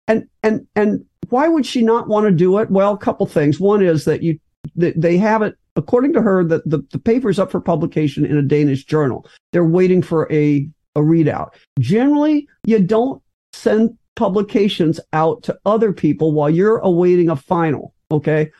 and 0.08 0.28
and 0.42 0.66
and 0.74 1.04
why 1.28 1.48
would 1.48 1.64
she 1.64 1.82
not 1.82 2.08
want 2.08 2.26
to 2.26 2.30
do 2.30 2.58
it? 2.58 2.70
Well, 2.70 2.92
a 2.92 2.98
couple 2.98 3.26
things. 3.26 3.60
One 3.60 3.82
is 3.82 4.04
that 4.04 4.22
you 4.22 4.38
they 4.76 5.16
have 5.16 5.42
it 5.42 5.56
according 5.76 6.12
to 6.12 6.22
her 6.22 6.44
that 6.44 6.68
the, 6.68 6.84
the 6.90 6.98
paper 6.98 7.30
is 7.30 7.38
up 7.38 7.50
for 7.50 7.60
publication 7.60 8.24
in 8.24 8.36
a 8.36 8.42
Danish 8.42 8.84
journal. 8.84 9.26
They're 9.52 9.64
waiting 9.64 10.02
for 10.02 10.30
a 10.32 10.68
a 10.94 11.00
readout. 11.00 11.54
Generally, 11.78 12.48
you 12.64 12.80
don't 12.80 13.22
send 13.52 13.96
publications 14.14 15.00
out 15.12 15.42
to 15.44 15.58
other 15.64 15.92
people 15.92 16.32
while 16.32 16.50
you're 16.50 16.78
awaiting 16.78 17.30
a 17.30 17.36
final. 17.36 17.94
Okay. 18.10 18.50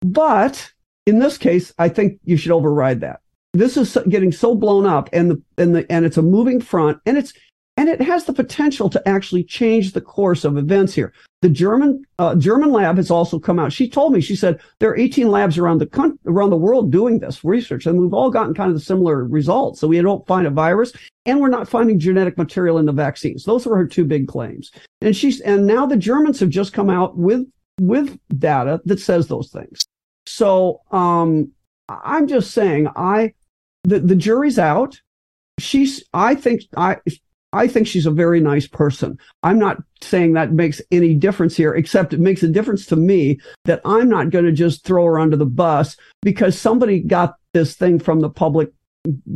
But 0.00 0.72
in 1.08 1.20
this 1.20 1.38
case, 1.38 1.72
I 1.78 1.88
think 1.88 2.20
you 2.24 2.36
should 2.36 2.52
override 2.52 3.00
that. 3.00 3.20
This 3.54 3.78
is 3.78 3.96
getting 4.10 4.30
so 4.30 4.54
blown 4.54 4.84
up 4.84 5.08
and 5.14 5.30
the, 5.30 5.42
and 5.56 5.74
the, 5.74 5.90
and 5.90 6.04
it's 6.04 6.18
a 6.18 6.22
moving 6.22 6.60
front 6.60 6.98
and 7.06 7.16
it's, 7.16 7.32
and 7.78 7.88
it 7.88 8.02
has 8.02 8.26
the 8.26 8.34
potential 8.34 8.90
to 8.90 9.08
actually 9.08 9.42
change 9.42 9.92
the 9.92 10.02
course 10.02 10.44
of 10.44 10.58
events 10.58 10.92
here. 10.92 11.14
The 11.40 11.48
German 11.48 12.02
uh, 12.18 12.34
German 12.34 12.72
lab 12.72 12.96
has 12.96 13.10
also 13.10 13.38
come 13.38 13.58
out. 13.58 13.72
She 13.72 13.88
told 13.88 14.12
me 14.12 14.20
she 14.20 14.36
said 14.36 14.60
there 14.80 14.90
are 14.90 14.98
18 14.98 15.30
labs 15.30 15.56
around 15.56 15.78
the 15.78 15.86
country, 15.86 16.18
around 16.26 16.50
the 16.50 16.56
world 16.56 16.90
doing 16.90 17.20
this 17.20 17.44
research, 17.44 17.86
and 17.86 17.98
we've 17.98 18.12
all 18.12 18.30
gotten 18.30 18.52
kind 18.52 18.68
of 18.68 18.74
the 18.74 18.84
similar 18.84 19.24
results. 19.24 19.80
So 19.80 19.86
we 19.86 20.02
don't 20.02 20.26
find 20.26 20.48
a 20.48 20.50
virus, 20.50 20.92
and 21.24 21.40
we're 21.40 21.48
not 21.48 21.68
finding 21.68 22.00
genetic 22.00 22.36
material 22.36 22.78
in 22.78 22.86
the 22.86 22.92
vaccines. 22.92 23.44
Those 23.44 23.64
were 23.64 23.76
her 23.76 23.86
two 23.86 24.04
big 24.04 24.26
claims. 24.26 24.72
And 25.00 25.16
she's 25.16 25.40
and 25.40 25.64
now 25.64 25.86
the 25.86 25.96
Germans 25.96 26.40
have 26.40 26.50
just 26.50 26.72
come 26.72 26.90
out 26.90 27.16
with 27.16 27.46
with 27.80 28.18
data 28.36 28.80
that 28.84 28.98
says 28.98 29.28
those 29.28 29.50
things. 29.50 29.80
So 30.28 30.82
um, 30.90 31.52
I'm 31.88 32.26
just 32.26 32.52
saying, 32.52 32.88
I 32.94 33.34
the 33.84 34.00
the 34.00 34.16
jury's 34.16 34.58
out. 34.58 35.00
She's 35.58 36.04
I 36.12 36.34
think 36.34 36.62
I 36.76 36.98
I 37.52 37.66
think 37.66 37.86
she's 37.86 38.06
a 38.06 38.10
very 38.10 38.40
nice 38.40 38.66
person. 38.66 39.18
I'm 39.42 39.58
not 39.58 39.78
saying 40.02 40.34
that 40.34 40.52
makes 40.52 40.82
any 40.90 41.14
difference 41.14 41.56
here, 41.56 41.74
except 41.74 42.12
it 42.12 42.20
makes 42.20 42.42
a 42.42 42.48
difference 42.48 42.84
to 42.86 42.96
me 42.96 43.40
that 43.64 43.80
I'm 43.84 44.08
not 44.08 44.30
going 44.30 44.44
to 44.44 44.52
just 44.52 44.84
throw 44.84 45.04
her 45.06 45.18
under 45.18 45.36
the 45.36 45.46
bus 45.46 45.96
because 46.22 46.58
somebody 46.58 47.00
got 47.00 47.36
this 47.54 47.74
thing 47.74 47.98
from 47.98 48.20
the 48.20 48.28
public 48.28 48.70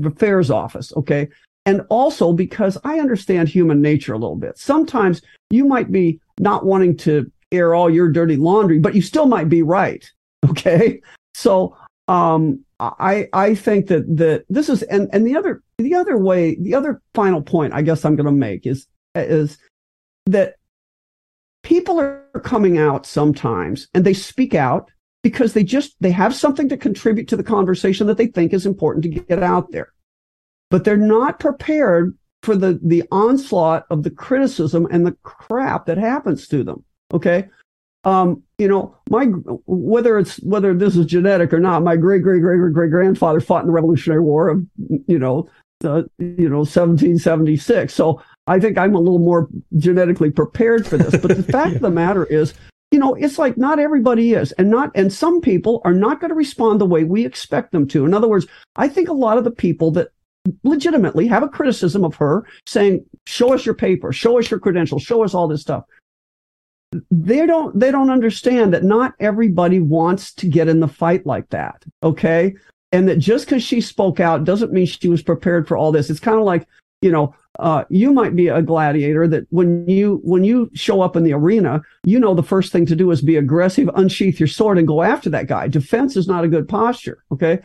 affairs 0.05 0.51
office. 0.51 0.93
Okay. 0.95 1.29
And 1.65 1.83
also 1.89 2.33
because 2.33 2.77
I 2.85 2.99
understand 3.01 3.49
human 3.49 3.81
nature 3.81 4.13
a 4.13 4.19
little 4.19 4.37
bit. 4.37 4.59
Sometimes 4.59 5.23
you 5.51 5.65
might 5.65 5.91
be 5.91 6.21
not 6.39 6.67
wanting 6.67 6.97
to 6.99 7.31
air 7.51 7.75
all 7.75 7.89
your 7.89 8.11
dirty 8.11 8.37
laundry, 8.37 8.79
but 8.79 8.95
you 8.95 9.01
still 9.01 9.27
might 9.27 9.49
be 9.49 9.63
right. 9.63 10.05
Okay. 10.51 11.01
So, 11.35 11.77
um, 12.09 12.65
I, 12.81 13.29
I 13.33 13.55
think 13.55 13.87
that, 13.87 14.05
that 14.17 14.45
this 14.49 14.69
is, 14.69 14.83
and, 14.83 15.09
and 15.13 15.27
the 15.27 15.37
other 15.37 15.63
the 15.79 15.95
other 15.95 16.19
way, 16.19 16.57
the 16.57 16.75
other 16.75 17.01
final 17.15 17.43
point 17.43 17.73
I 17.73 17.83
guess 17.83 18.05
I'm 18.05 18.17
going 18.17 18.27
to 18.27 18.33
make 18.33 18.67
is 18.67 18.87
is 19.15 19.59
that 20.27 20.55
people 21.63 22.01
are 22.01 22.25
coming 22.43 22.79
out 22.79 23.07
sometimes 23.07 23.89
and 23.95 24.05
they 24.05 24.15
speak 24.15 24.55
out 24.55 24.91
because 25.23 25.53
they 25.53 25.63
just 25.63 25.95
they 26.01 26.11
have 26.11 26.35
something 26.35 26.69
to 26.69 26.77
contribute 26.77 27.29
to 27.29 27.37
the 27.37 27.45
conversation 27.45 28.07
that 28.09 28.17
they 28.17 28.27
think 28.27 28.53
is 28.53 28.67
important 28.67 29.05
to 29.05 29.09
get 29.09 29.43
out 29.43 29.71
there. 29.71 29.93
But 30.71 30.85
they're 30.85 30.97
not 30.97 31.39
prepared 31.39 32.17
for 32.43 32.57
the 32.57 32.81
the 32.83 33.05
onslaught 33.13 33.85
of 33.91 34.03
the 34.03 34.11
criticism 34.11 34.89
and 34.91 35.07
the 35.07 35.17
crap 35.23 35.87
that 35.87 35.99
happens 35.99 36.49
to 36.49 36.65
them. 36.65 36.85
Okay 37.13 37.49
um, 38.05 38.43
you 38.59 38.69
know, 38.69 38.97
my 39.11 39.27
whether 39.67 40.19
it's 40.19 40.37
whether 40.43 40.75
this 40.75 40.97
is 40.97 41.07
genetic 41.07 41.53
or 41.53 41.61
not, 41.61 41.83
my 41.83 41.97
great 41.97 42.23
great 42.23 42.41
great 42.41 42.59
great 42.59 42.73
great 42.73 42.91
grandfather 42.91 43.41
fought 43.41 43.63
in 43.63 43.67
the 43.67 43.73
Revolutionary 43.73 44.21
War 44.21 44.49
of 44.49 44.65
you 45.07 45.19
know, 45.19 45.49
uh, 45.85 46.03
you 46.19 46.49
know, 46.49 46.59
1776. 46.59 47.95
So 47.95 48.21
I 48.47 48.59
think 48.59 48.77
I'm 48.77 48.95
a 48.95 49.01
little 49.01 49.21
more 49.21 49.49
genetically 49.77 50.31
prepared 50.31 50.87
for 50.87 50.97
this. 50.97 51.21
But 51.21 51.37
the 51.37 51.43
fact 51.53 51.71
yeah. 51.71 51.77
of 51.77 51.83
the 51.83 51.91
matter 51.91 52.25
is, 52.25 52.55
you 52.91 52.99
know, 52.99 53.15
it's 53.15 53.39
like 53.39 53.57
not 53.57 53.79
everybody 53.79 54.33
is, 54.33 54.51
and 54.53 54.69
not 54.69 54.91
and 54.97 55.13
some 55.13 55.41
people 55.41 55.81
are 55.85 55.95
not 55.95 56.21
going 56.21 56.31
to 56.31 56.35
respond 56.35 56.81
the 56.81 56.87
way 56.87 57.05
we 57.05 57.25
expect 57.25 57.71
them 57.71 57.87
to. 57.89 58.05
In 58.05 58.15
other 58.15 58.29
words, 58.29 58.47
I 58.75 58.89
think 58.89 59.09
a 59.09 59.15
lot 59.15 59.39
of 59.39 59.45
the 59.45 59.53
people 59.53 59.93
that 59.93 60.09
legitimately 60.65 61.29
have 61.29 61.45
a 61.45 61.49
criticism 61.49 62.05
of 62.05 62.17
her 62.17 62.45
saying, 62.67 63.05
show 63.27 63.55
us 63.55 63.65
your 63.65 63.77
paper, 63.77 64.13
show 64.13 64.41
us 64.41 64.51
your 64.51 64.59
credentials, 64.59 65.03
show 65.03 65.23
us 65.23 65.35
all 65.35 65.47
this 65.47 65.61
stuff 65.61 65.85
they 67.11 67.47
don't 67.47 67.79
they 67.79 67.91
don't 67.91 68.11
understand 68.11 68.73
that 68.73 68.85
not 68.85 69.15
everybody 69.21 69.81
wants 69.81 70.33
to 70.35 70.47
get 70.47 70.69
in 70.69 70.81
the 70.81 70.89
fight 70.89 71.25
like 71.27 71.49
that 71.51 71.83
okay? 72.03 72.55
And 72.93 73.09
that 73.09 73.19
just 73.19 73.47
because 73.47 73.63
she 73.63 73.81
spoke 73.81 74.21
out 74.21 74.45
doesn't 74.45 74.73
mean 74.73 74.87
she 74.87 75.09
was 75.09 75.23
prepared 75.23 75.67
for 75.67 75.79
all 75.79 75.93
this. 75.93 76.11
It's 76.11 76.21
kind 76.21 76.39
of 76.39 76.45
like 76.45 76.67
you 77.01 77.11
know 77.11 77.35
uh, 77.59 77.85
you 77.91 78.13
might 78.13 78.35
be 78.35 78.49
a 78.49 78.63
gladiator 78.63 79.27
that 79.29 79.47
when 79.51 79.89
you 79.89 80.21
when 80.25 80.45
you 80.45 80.71
show 80.75 81.01
up 81.03 81.17
in 81.17 81.23
the 81.23 81.33
arena 81.33 81.83
you 82.05 82.19
know 82.19 82.35
the 82.35 82.43
first 82.43 82.73
thing 82.73 82.87
to 82.87 82.97
do 82.97 83.11
is 83.11 83.21
be 83.21 83.37
aggressive 83.37 83.91
unsheath 83.95 84.41
your 84.41 84.47
sword 84.47 84.79
and 84.79 84.87
go 84.87 85.03
after 85.03 85.29
that 85.31 85.47
guy. 85.47 85.69
Defense 85.69 86.17
is 86.17 86.29
not 86.29 86.45
a 86.45 86.49
good 86.49 86.69
posture 86.69 87.25
okay? 87.33 87.61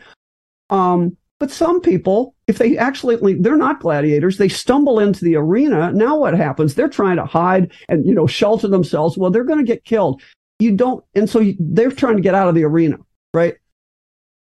Um 0.70 1.16
but 1.40 1.50
some 1.50 1.80
people, 1.80 2.34
if 2.48 2.58
they 2.58 2.76
actually, 2.76 3.34
they're 3.40 3.56
not 3.56 3.80
gladiators, 3.80 4.38
they 4.38 4.48
stumble 4.48 4.98
into 4.98 5.24
the 5.24 5.36
arena. 5.36 5.92
Now 5.92 6.18
what 6.18 6.34
happens? 6.34 6.74
They're 6.74 6.88
trying 6.88 7.16
to 7.16 7.24
hide 7.24 7.72
and, 7.88 8.04
you 8.04 8.14
know, 8.14 8.26
shelter 8.26 8.66
themselves. 8.66 9.16
Well, 9.16 9.30
they're 9.30 9.44
going 9.44 9.64
to 9.64 9.72
get 9.72 9.84
killed. 9.84 10.20
You 10.58 10.72
don't, 10.72 11.04
and 11.14 11.30
so 11.30 11.52
they're 11.60 11.92
trying 11.92 12.16
to 12.16 12.22
get 12.22 12.34
out 12.34 12.48
of 12.48 12.56
the 12.56 12.64
arena, 12.64 12.96
right? 13.32 13.54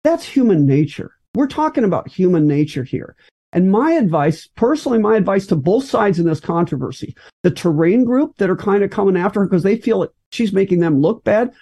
That's 0.04 0.26
human 0.26 0.66
nature. 0.66 1.12
We're 1.36 1.48
talking 1.48 1.84
about 1.84 2.08
human 2.08 2.48
nature 2.48 2.84
here. 2.84 3.16
And 3.54 3.72
my 3.72 3.92
advice, 3.92 4.48
personally, 4.56 5.00
my 5.00 5.16
advice 5.16 5.46
to 5.48 5.56
both 5.56 5.86
sides 5.86 6.20
in 6.20 6.26
this 6.26 6.40
controversy, 6.40 7.16
the 7.44 7.52
terrain 7.52 8.04
group 8.04 8.38
that 8.38 8.50
are 8.50 8.58
kind 8.58 8.84
of 8.84 8.90
coming 8.90 9.16
after 9.16 9.42
her 9.42 9.46
because 9.46 9.64
they 9.64 9.78
feel 9.78 10.00
that 10.02 10.12
she's 10.32 10.52
making 10.52 10.80
them 10.80 11.00
look 11.00 11.24
bad, 11.24 11.54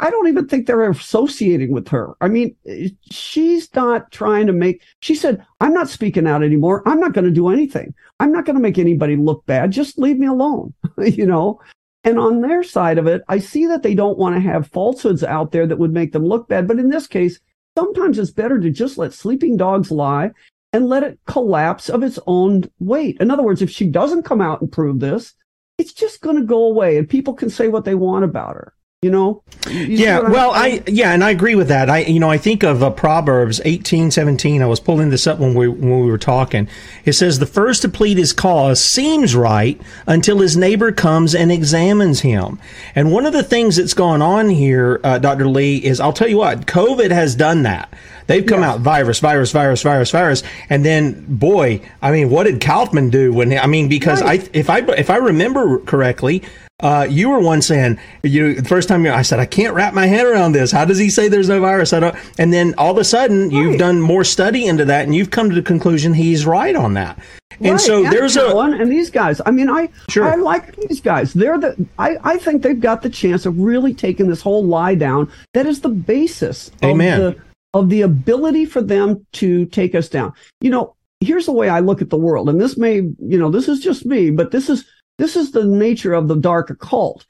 I 0.00 0.10
don't 0.10 0.28
even 0.28 0.46
think 0.46 0.66
they're 0.66 0.88
associating 0.88 1.70
with 1.70 1.88
her. 1.88 2.14
I 2.20 2.28
mean, 2.28 2.56
eh, 2.66 2.88
she's 3.10 3.72
not 3.74 4.10
trying 4.10 4.46
to 4.46 4.52
make, 4.52 4.82
she 5.00 5.14
said, 5.14 5.44
I'm 5.60 5.74
not 5.74 5.88
speaking 5.88 6.26
out 6.26 6.42
anymore. 6.42 6.82
I'm 6.86 7.00
not 7.00 7.12
going 7.12 7.26
to 7.26 7.30
do 7.30 7.48
anything. 7.48 7.94
I'm 8.20 8.32
not 8.32 8.46
going 8.46 8.56
to 8.56 8.62
make 8.62 8.78
anybody 8.78 9.16
look 9.16 9.44
bad. 9.46 9.72
Just 9.72 9.98
leave 9.98 10.18
me 10.18 10.26
alone, 10.26 10.72
you 10.98 11.26
know? 11.26 11.60
And 12.04 12.18
on 12.18 12.40
their 12.40 12.62
side 12.62 12.98
of 12.98 13.06
it, 13.06 13.22
I 13.28 13.38
see 13.38 13.66
that 13.66 13.82
they 13.82 13.94
don't 13.94 14.18
want 14.18 14.34
to 14.34 14.40
have 14.40 14.68
falsehoods 14.68 15.24
out 15.24 15.52
there 15.52 15.66
that 15.66 15.78
would 15.78 15.92
make 15.92 16.12
them 16.12 16.24
look 16.24 16.48
bad. 16.48 16.66
But 16.66 16.78
in 16.78 16.88
this 16.88 17.06
case, 17.06 17.40
sometimes 17.76 18.18
it's 18.18 18.30
better 18.30 18.58
to 18.60 18.70
just 18.70 18.98
let 18.98 19.12
sleeping 19.12 19.56
dogs 19.56 19.90
lie 19.90 20.30
and 20.72 20.88
let 20.88 21.02
it 21.02 21.18
collapse 21.26 21.88
of 21.88 22.02
its 22.02 22.18
own 22.26 22.64
weight. 22.78 23.16
In 23.20 23.30
other 23.30 23.42
words, 23.42 23.62
if 23.62 23.70
she 23.70 23.86
doesn't 23.86 24.24
come 24.24 24.40
out 24.40 24.60
and 24.60 24.72
prove 24.72 25.00
this, 25.00 25.34
it's 25.78 25.92
just 25.92 26.20
going 26.20 26.36
to 26.36 26.42
go 26.42 26.64
away 26.64 26.98
and 26.98 27.08
people 27.08 27.34
can 27.34 27.50
say 27.50 27.68
what 27.68 27.84
they 27.84 27.94
want 27.94 28.24
about 28.24 28.54
her 28.54 28.74
you 29.04 29.10
know? 29.10 29.42
You 29.68 29.80
yeah 29.80 30.20
well 30.20 30.50
i 30.50 30.82
yeah 30.86 31.12
and 31.12 31.22
i 31.22 31.30
agree 31.30 31.54
with 31.54 31.68
that. 31.68 31.88
I 31.90 32.00
you 32.00 32.18
know 32.18 32.30
i 32.30 32.38
think 32.38 32.62
of 32.62 32.82
uh, 32.82 32.90
proverbs 32.90 33.60
18 33.64 34.10
17 34.10 34.62
i 34.62 34.66
was 34.66 34.78
pulling 34.80 35.10
this 35.10 35.26
up 35.26 35.38
when 35.38 35.54
we 35.54 35.68
when 35.68 36.00
we 36.00 36.10
were 36.10 36.18
talking. 36.18 36.68
It 37.04 37.12
says 37.12 37.38
the 37.38 37.46
first 37.46 37.82
to 37.82 37.88
plead 37.88 38.16
his 38.16 38.32
cause 38.32 38.82
seems 38.82 39.36
right 39.36 39.78
until 40.06 40.38
his 40.38 40.56
neighbor 40.56 40.90
comes 40.90 41.34
and 41.34 41.52
examines 41.52 42.20
him. 42.20 42.58
And 42.94 43.12
one 43.12 43.26
of 43.26 43.34
the 43.34 43.42
things 43.42 43.76
that's 43.76 43.94
gone 43.94 44.22
on 44.22 44.48
here 44.48 45.00
uh, 45.04 45.18
dr 45.18 45.46
lee 45.46 45.76
is 45.76 46.00
i'll 46.00 46.14
tell 46.14 46.28
you 46.28 46.38
what 46.38 46.66
covid 46.66 47.10
has 47.10 47.34
done 47.34 47.62
that. 47.64 47.92
They've 48.26 48.46
come 48.46 48.62
out 48.62 48.80
virus, 48.80 49.20
virus, 49.20 49.52
virus, 49.52 49.82
virus, 49.82 50.10
virus, 50.10 50.42
and 50.70 50.82
then 50.84 51.26
boy, 51.28 51.82
I 52.00 52.10
mean, 52.10 52.30
what 52.30 52.44
did 52.44 52.60
Kaufman 52.60 53.10
do 53.10 53.32
when? 53.34 53.56
I 53.56 53.66
mean, 53.66 53.88
because 53.88 54.22
right. 54.22 54.42
I 54.42 54.48
if 54.54 54.70
I 54.70 54.78
if 54.78 55.10
I 55.10 55.16
remember 55.16 55.78
correctly, 55.80 56.42
uh, 56.80 57.06
you 57.08 57.28
were 57.28 57.38
one 57.38 57.62
saying 57.62 57.98
you 58.24 58.54
the 58.60 58.68
first 58.68 58.88
time 58.88 59.04
you, 59.04 59.12
I 59.12 59.22
said 59.22 59.38
I 59.38 59.46
can't 59.46 59.74
wrap 59.74 59.94
my 59.94 60.06
head 60.06 60.26
around 60.26 60.52
this. 60.52 60.72
How 60.72 60.84
does 60.84 60.98
he 60.98 61.08
say 61.08 61.28
there's 61.28 61.48
no 61.48 61.60
virus? 61.60 61.92
I 61.92 62.00
don't. 62.00 62.16
And 62.38 62.52
then 62.52 62.74
all 62.76 62.90
of 62.90 62.98
a 62.98 63.04
sudden 63.04 63.42
right. 63.42 63.52
you've 63.52 63.78
done 63.78 64.00
more 64.00 64.24
study 64.24 64.66
into 64.66 64.84
that, 64.86 65.04
and 65.04 65.14
you've 65.14 65.30
come 65.30 65.48
to 65.48 65.54
the 65.54 65.62
conclusion 65.62 66.14
he's 66.14 66.46
right 66.46 66.74
on 66.74 66.94
that. 66.94 67.16
Right. 67.60 67.70
And 67.70 67.80
so 67.80 68.04
and 68.04 68.12
there's 68.12 68.36
a 68.36 68.52
one 68.52 68.74
and 68.74 68.90
these 68.90 69.08
guys. 69.08 69.40
I 69.46 69.52
mean, 69.52 69.70
I 69.70 69.88
sure. 70.10 70.24
I 70.24 70.34
like 70.34 70.74
these 70.74 71.00
guys. 71.00 71.32
They're 71.32 71.58
the 71.58 71.86
I 71.98 72.16
I 72.24 72.38
think 72.38 72.62
they've 72.62 72.80
got 72.80 73.02
the 73.02 73.10
chance 73.10 73.46
of 73.46 73.56
really 73.56 73.94
taking 73.94 74.28
this 74.28 74.42
whole 74.42 74.64
lie 74.64 74.96
down. 74.96 75.30
That 75.52 75.66
is 75.66 75.80
the 75.80 75.90
basis. 75.90 76.72
Amen. 76.82 77.20
Of 77.20 77.34
the, 77.34 77.42
of 77.74 77.88
the 77.88 78.02
ability 78.02 78.66
for 78.66 78.82
them 78.82 79.24
to 79.34 79.66
take 79.66 79.94
us 79.94 80.08
down. 80.08 80.32
You 80.60 80.70
know, 80.70 80.96
here's 81.20 81.46
the 81.46 81.52
way 81.52 81.68
I 81.68 81.80
look 81.80 82.02
at 82.02 82.10
the 82.10 82.16
world, 82.16 82.48
and 82.48 82.60
this 82.60 82.76
may, 82.76 82.96
you 82.96 83.38
know, 83.38 83.50
this 83.50 83.68
is 83.68 83.80
just 83.80 84.04
me, 84.06 84.30
but 84.30 84.50
this 84.50 84.68
is 84.68 84.84
this 85.18 85.36
is 85.36 85.52
the 85.52 85.64
nature 85.64 86.14
of 86.14 86.28
the 86.28 86.36
dark 86.36 86.70
occult. 86.70 87.24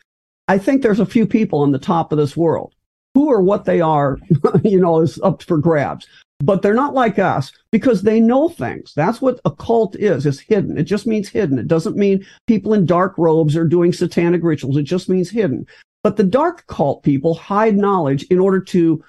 I 0.48 0.58
think 0.58 0.82
there's 0.82 1.00
a 1.00 1.06
few 1.06 1.26
people 1.26 1.60
on 1.60 1.72
the 1.72 1.78
top 1.78 2.12
of 2.12 2.18
this 2.18 2.36
world. 2.36 2.74
Who 3.14 3.28
or 3.28 3.42
what 3.42 3.64
they 3.64 3.80
are, 3.80 4.18
you 4.64 4.80
know, 4.80 5.00
is 5.00 5.20
up 5.22 5.42
for 5.42 5.58
grabs. 5.58 6.06
But 6.40 6.62
they're 6.62 6.74
not 6.74 6.94
like 6.94 7.18
us 7.18 7.52
because 7.70 8.02
they 8.02 8.20
know 8.20 8.48
things. 8.48 8.92
That's 8.94 9.22
what 9.22 9.40
occult 9.44 9.96
is. 9.96 10.26
It's 10.26 10.40
hidden. 10.40 10.76
It 10.76 10.82
just 10.82 11.06
means 11.06 11.28
hidden. 11.28 11.58
It 11.58 11.68
doesn't 11.68 11.96
mean 11.96 12.26
people 12.46 12.74
in 12.74 12.86
dark 12.86 13.14
robes 13.16 13.56
are 13.56 13.66
doing 13.66 13.92
satanic 13.92 14.42
rituals. 14.42 14.76
It 14.76 14.82
just 14.82 15.08
means 15.08 15.30
hidden. 15.30 15.66
But 16.02 16.16
the 16.16 16.24
dark 16.24 16.64
occult 16.68 17.02
people 17.02 17.34
hide 17.34 17.76
knowledge 17.76 18.24
in 18.24 18.40
order 18.40 18.60
to 18.60 19.02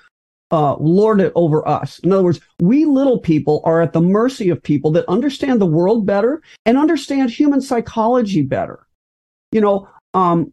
uh, 0.52 0.76
lord 0.78 1.22
it 1.22 1.32
over 1.36 1.68
us. 1.68 2.00
In 2.00 2.12
other 2.12 2.24
words, 2.24 2.40
we 2.60 2.86
little 2.86 3.20
people 3.20 3.62
are 3.66 3.82
at 3.82 3.94
the 3.94 4.02
mercy 4.02 4.50
of 4.50 4.62
people 4.62 4.92
that 4.92 5.08
understand 5.10 5.60
the 5.60 5.66
world 5.66 6.06
better 6.06 6.42
and 6.66 6.78
understand 6.78 7.30
human 7.30 7.62
psychology 7.62 8.42
better. 8.42 8.88
You 9.52 9.62
know, 9.62 9.90
um, 10.14 10.52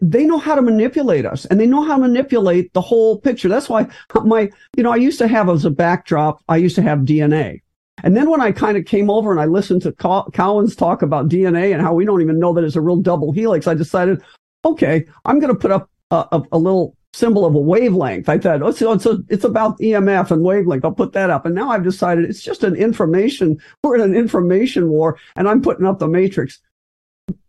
they 0.00 0.24
know 0.24 0.38
how 0.38 0.54
to 0.54 0.62
manipulate 0.62 1.26
us 1.26 1.44
and 1.46 1.58
they 1.58 1.66
know 1.66 1.82
how 1.82 1.96
to 1.96 2.02
manipulate 2.02 2.72
the 2.72 2.80
whole 2.80 3.18
picture. 3.18 3.48
That's 3.48 3.68
why 3.68 3.88
my, 4.24 4.50
you 4.76 4.82
know, 4.82 4.92
I 4.92 4.96
used 4.96 5.18
to 5.18 5.28
have 5.28 5.48
as 5.48 5.64
a 5.64 5.70
backdrop, 5.70 6.42
I 6.48 6.56
used 6.56 6.76
to 6.76 6.82
have 6.82 7.00
DNA. 7.00 7.62
And 8.04 8.16
then 8.16 8.30
when 8.30 8.40
I 8.40 8.52
kind 8.52 8.76
of 8.76 8.84
came 8.84 9.10
over 9.10 9.30
and 9.32 9.40
I 9.40 9.44
listened 9.44 9.82
to 9.82 9.92
Cowan's 9.92 10.76
talk 10.76 11.02
about 11.02 11.28
DNA 11.28 11.72
and 11.72 11.82
how 11.82 11.94
we 11.94 12.04
don't 12.04 12.22
even 12.22 12.38
know 12.38 12.52
that 12.54 12.64
it's 12.64 12.76
a 12.76 12.80
real 12.80 12.96
double 12.96 13.32
helix, 13.32 13.66
I 13.66 13.74
decided, 13.74 14.22
okay, 14.64 15.04
I'm 15.24 15.38
going 15.38 15.52
to 15.52 15.58
put 15.58 15.70
up 15.70 15.90
a, 16.10 16.26
a, 16.32 16.42
a 16.52 16.58
little 16.58 16.96
symbol 17.12 17.44
of 17.44 17.54
a 17.54 17.58
wavelength. 17.58 18.28
I 18.28 18.38
thought, 18.38 18.62
oh, 18.62 18.70
so 18.70 18.92
it's, 18.92 19.06
a, 19.06 19.18
it's 19.28 19.44
about 19.44 19.78
EMF 19.78 20.30
and 20.30 20.42
wavelength. 20.42 20.84
I'll 20.84 20.92
put 20.92 21.12
that 21.12 21.30
up. 21.30 21.44
And 21.44 21.54
now 21.54 21.70
I've 21.70 21.84
decided 21.84 22.24
it's 22.24 22.42
just 22.42 22.64
an 22.64 22.74
information. 22.74 23.60
We're 23.82 23.96
in 23.96 24.00
an 24.00 24.14
information 24.14 24.88
war 24.88 25.18
and 25.36 25.48
I'm 25.48 25.62
putting 25.62 25.86
up 25.86 25.98
the 25.98 26.08
matrix. 26.08 26.60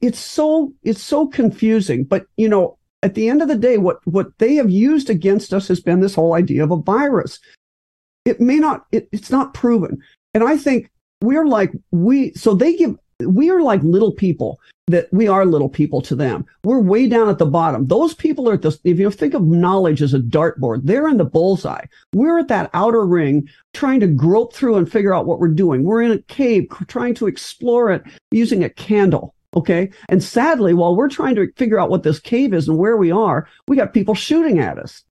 It's 0.02 0.20
so, 0.20 0.74
it's 0.84 1.02
so 1.02 1.28
confusing. 1.28 2.04
But, 2.04 2.26
you 2.38 2.50
know, 2.50 2.78
at 3.02 3.16
the 3.16 3.30
end 3.30 3.42
of 3.42 3.48
the 3.48 3.58
day, 3.58 3.78
what, 3.78 4.06
what 4.06 4.38
they 4.38 4.56
have 4.56 4.70
used 4.70 5.10
against 5.10 5.54
us 5.54 5.68
has 5.68 5.80
been 5.80 6.02
this 6.02 6.16
whole 6.16 6.34
idea 6.34 6.64
of 6.64 6.72
a 6.72 6.78
virus. 6.78 7.40
It 8.26 8.40
may 8.40 8.60
not, 8.60 8.86
it, 8.92 9.08
it's 9.12 9.32
not 9.32 9.54
proven. 9.54 10.02
And 10.34 10.44
I 10.44 10.58
think 10.58 10.90
we're 11.22 11.46
like, 11.46 11.72
we, 11.92 12.34
so 12.34 12.54
they 12.54 12.76
give, 12.76 12.96
we 13.26 13.50
are 13.50 13.62
like 13.62 13.82
little 13.84 14.12
people 14.12 14.60
that 14.88 15.08
we 15.14 15.28
are 15.28 15.46
little 15.46 15.70
people 15.70 16.02
to 16.02 16.16
them. 16.16 16.46
We're 16.64 16.80
way 16.80 17.08
down 17.08 17.30
at 17.30 17.38
the 17.38 17.46
bottom. 17.46 17.88
Those 17.88 18.14
people 18.14 18.50
are 18.50 18.54
at 18.54 18.62
the, 18.62 18.78
if 18.84 19.00
you 19.00 19.10
think 19.12 19.34
of 19.34 19.44
knowledge 19.44 20.02
as 20.02 20.14
a 20.14 20.20
dartboard, 20.20 20.82
they're 20.84 21.08
in 21.08 21.18
the 21.18 21.26
bullseye. 21.26 21.86
We're 22.14 22.40
at 22.40 22.50
that 22.50 22.70
outer 22.74 23.06
ring 23.06 23.48
trying 23.74 24.02
to 24.02 24.08
grope 24.08 24.54
through 24.54 24.76
and 24.76 24.92
figure 24.92 25.14
out 25.14 25.26
what 25.26 25.40
we're 25.40 25.48
doing. 25.48 25.84
We're 25.84 26.02
in 26.02 26.12
a 26.12 26.22
cave 26.24 26.68
trying 26.88 27.16
to 27.16 27.28
explore 27.28 27.92
it 27.92 28.04
using 28.32 28.64
a 28.64 28.70
candle. 28.70 29.36
Okay. 29.56 29.92
And 30.10 30.22
sadly, 30.22 30.74
while 30.74 30.96
we're 30.96 31.10
trying 31.10 31.36
to 31.36 31.52
figure 31.56 31.80
out 31.80 31.90
what 31.90 32.04
this 32.04 32.20
cave 32.20 32.54
is 32.54 32.68
and 32.68 32.78
where 32.78 32.98
we 32.98 33.12
are, 33.12 33.48
we 33.68 33.78
got 33.78 33.94
people 33.94 34.16
shooting 34.16 34.60
at 34.60 34.78
us. 34.78 35.04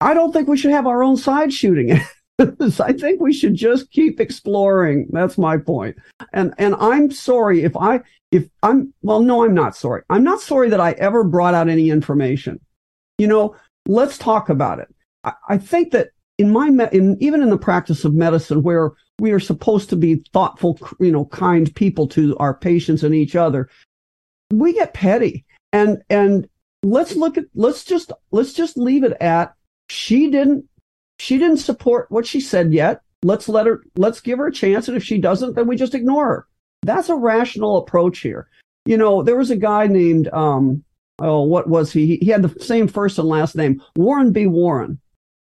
I 0.00 0.12
don't 0.12 0.32
think 0.32 0.48
we 0.48 0.58
should 0.58 0.72
have 0.72 0.86
our 0.86 1.02
own 1.02 1.16
side 1.16 1.52
shooting 1.52 1.90
at 1.90 2.06
I 2.80 2.92
think 2.92 3.20
we 3.20 3.32
should 3.32 3.54
just 3.54 3.90
keep 3.90 4.20
exploring. 4.20 5.08
That's 5.10 5.38
my 5.38 5.56
point. 5.56 5.96
And 6.32 6.52
and 6.58 6.74
I'm 6.76 7.10
sorry 7.10 7.62
if 7.62 7.76
I 7.76 8.00
if 8.32 8.48
I'm 8.62 8.92
well 9.02 9.20
no 9.20 9.44
I'm 9.44 9.54
not 9.54 9.76
sorry. 9.76 10.02
I'm 10.10 10.24
not 10.24 10.40
sorry 10.40 10.68
that 10.70 10.80
I 10.80 10.92
ever 10.92 11.22
brought 11.22 11.54
out 11.54 11.68
any 11.68 11.90
information. 11.90 12.60
You 13.18 13.28
know, 13.28 13.56
let's 13.86 14.18
talk 14.18 14.48
about 14.48 14.80
it. 14.80 14.92
I, 15.22 15.32
I 15.48 15.58
think 15.58 15.92
that 15.92 16.08
in 16.38 16.50
my 16.50 16.68
in 16.92 17.16
even 17.20 17.42
in 17.42 17.50
the 17.50 17.58
practice 17.58 18.04
of 18.04 18.14
medicine 18.14 18.62
where 18.62 18.90
we 19.20 19.30
are 19.30 19.40
supposed 19.40 19.88
to 19.90 19.96
be 19.96 20.24
thoughtful, 20.32 20.78
you 20.98 21.12
know, 21.12 21.26
kind 21.26 21.72
people 21.76 22.08
to 22.08 22.36
our 22.38 22.54
patients 22.54 23.04
and 23.04 23.14
each 23.14 23.36
other, 23.36 23.68
we 24.52 24.72
get 24.72 24.94
petty 24.94 25.44
And 25.72 26.02
and 26.10 26.48
let's 26.82 27.14
look 27.14 27.38
at 27.38 27.44
let's 27.54 27.84
just 27.84 28.12
let's 28.32 28.52
just 28.52 28.76
leave 28.76 29.04
it 29.04 29.16
at 29.20 29.54
she 29.88 30.30
didn't 30.30 30.68
she 31.24 31.38
didn't 31.38 31.56
support 31.56 32.10
what 32.10 32.26
she 32.26 32.38
said 32.38 32.70
yet. 32.74 33.00
Let's 33.22 33.48
let 33.48 33.64
her 33.64 33.82
let's 33.96 34.20
give 34.20 34.38
her 34.38 34.48
a 34.48 34.52
chance 34.52 34.88
and 34.88 34.96
if 34.96 35.02
she 35.02 35.16
doesn't 35.16 35.54
then 35.54 35.66
we 35.66 35.74
just 35.74 35.94
ignore 35.94 36.26
her. 36.26 36.48
That's 36.82 37.08
a 37.08 37.14
rational 37.14 37.78
approach 37.78 38.18
here. 38.18 38.46
You 38.84 38.98
know, 38.98 39.22
there 39.22 39.36
was 39.36 39.50
a 39.50 39.56
guy 39.56 39.86
named 39.86 40.28
um 40.34 40.84
oh 41.20 41.42
what 41.42 41.66
was 41.66 41.90
he? 41.92 42.18
He 42.18 42.26
had 42.26 42.42
the 42.42 42.60
same 42.62 42.88
first 42.88 43.18
and 43.18 43.26
last 43.26 43.56
name, 43.56 43.80
Warren 43.96 44.32
B. 44.32 44.46
Warren. 44.46 45.00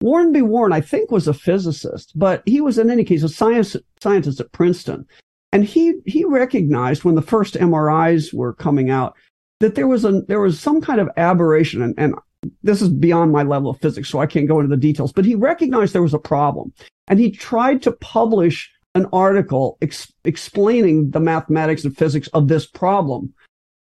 Warren 0.00 0.30
B. 0.30 0.42
Warren, 0.42 0.72
I 0.72 0.80
think, 0.80 1.10
was 1.10 1.26
a 1.26 1.34
physicist, 1.34 2.12
but 2.14 2.44
he 2.46 2.60
was 2.60 2.78
in 2.78 2.88
any 2.88 3.02
case 3.02 3.24
a 3.24 3.28
science 3.28 3.74
scientist 4.00 4.38
at 4.38 4.52
Princeton. 4.52 5.04
And 5.52 5.64
he 5.64 5.94
he 6.06 6.24
recognized 6.24 7.02
when 7.02 7.16
the 7.16 7.22
first 7.22 7.54
MRIs 7.54 8.32
were 8.32 8.54
coming 8.54 8.90
out 8.90 9.16
that 9.58 9.74
there 9.74 9.88
was 9.88 10.04
a 10.04 10.20
there 10.28 10.40
was 10.40 10.60
some 10.60 10.80
kind 10.80 11.00
of 11.00 11.10
aberration 11.16 11.82
and, 11.82 11.94
and 11.98 12.14
this 12.62 12.82
is 12.82 12.88
beyond 12.88 13.32
my 13.32 13.42
level 13.42 13.70
of 13.70 13.80
physics, 13.80 14.08
so 14.08 14.18
I 14.18 14.26
can't 14.26 14.48
go 14.48 14.60
into 14.60 14.74
the 14.74 14.80
details, 14.80 15.12
but 15.12 15.24
he 15.24 15.34
recognized 15.34 15.92
there 15.92 16.02
was 16.02 16.14
a 16.14 16.18
problem. 16.18 16.72
And 17.08 17.18
he 17.18 17.30
tried 17.30 17.82
to 17.82 17.92
publish 17.92 18.70
an 18.94 19.06
article 19.12 19.76
ex- 19.82 20.12
explaining 20.24 21.10
the 21.10 21.20
mathematics 21.20 21.84
and 21.84 21.96
physics 21.96 22.28
of 22.28 22.48
this 22.48 22.66
problem. 22.66 23.32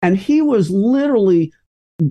And 0.03 0.17
he 0.17 0.43
was 0.43 0.71
literally 0.71 1.53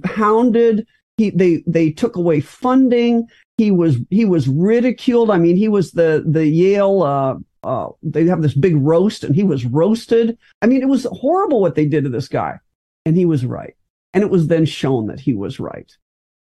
hounded. 0.05 0.87
He, 1.17 1.31
they, 1.31 1.63
they 1.67 1.91
took 1.91 2.15
away 2.15 2.39
funding. 2.39 3.27
He 3.57 3.71
was, 3.71 3.97
he 4.09 4.25
was 4.25 4.47
ridiculed. 4.47 5.29
I 5.29 5.37
mean, 5.37 5.55
he 5.55 5.67
was 5.67 5.91
the, 5.91 6.23
the 6.25 6.47
Yale, 6.47 7.03
uh, 7.03 7.35
uh, 7.63 7.89
they 8.01 8.25
have 8.25 8.41
this 8.41 8.53
big 8.53 8.75
roast 8.77 9.23
and 9.23 9.35
he 9.35 9.43
was 9.43 9.65
roasted. 9.65 10.37
I 10.61 10.67
mean, 10.67 10.81
it 10.81 10.87
was 10.87 11.07
horrible 11.11 11.61
what 11.61 11.75
they 11.75 11.85
did 11.85 12.03
to 12.03 12.09
this 12.09 12.27
guy. 12.27 12.59
And 13.05 13.15
he 13.15 13.25
was 13.25 13.45
right. 13.45 13.75
And 14.13 14.23
it 14.23 14.29
was 14.29 14.47
then 14.47 14.65
shown 14.65 15.07
that 15.07 15.19
he 15.19 15.33
was 15.33 15.59
right. 15.59 15.91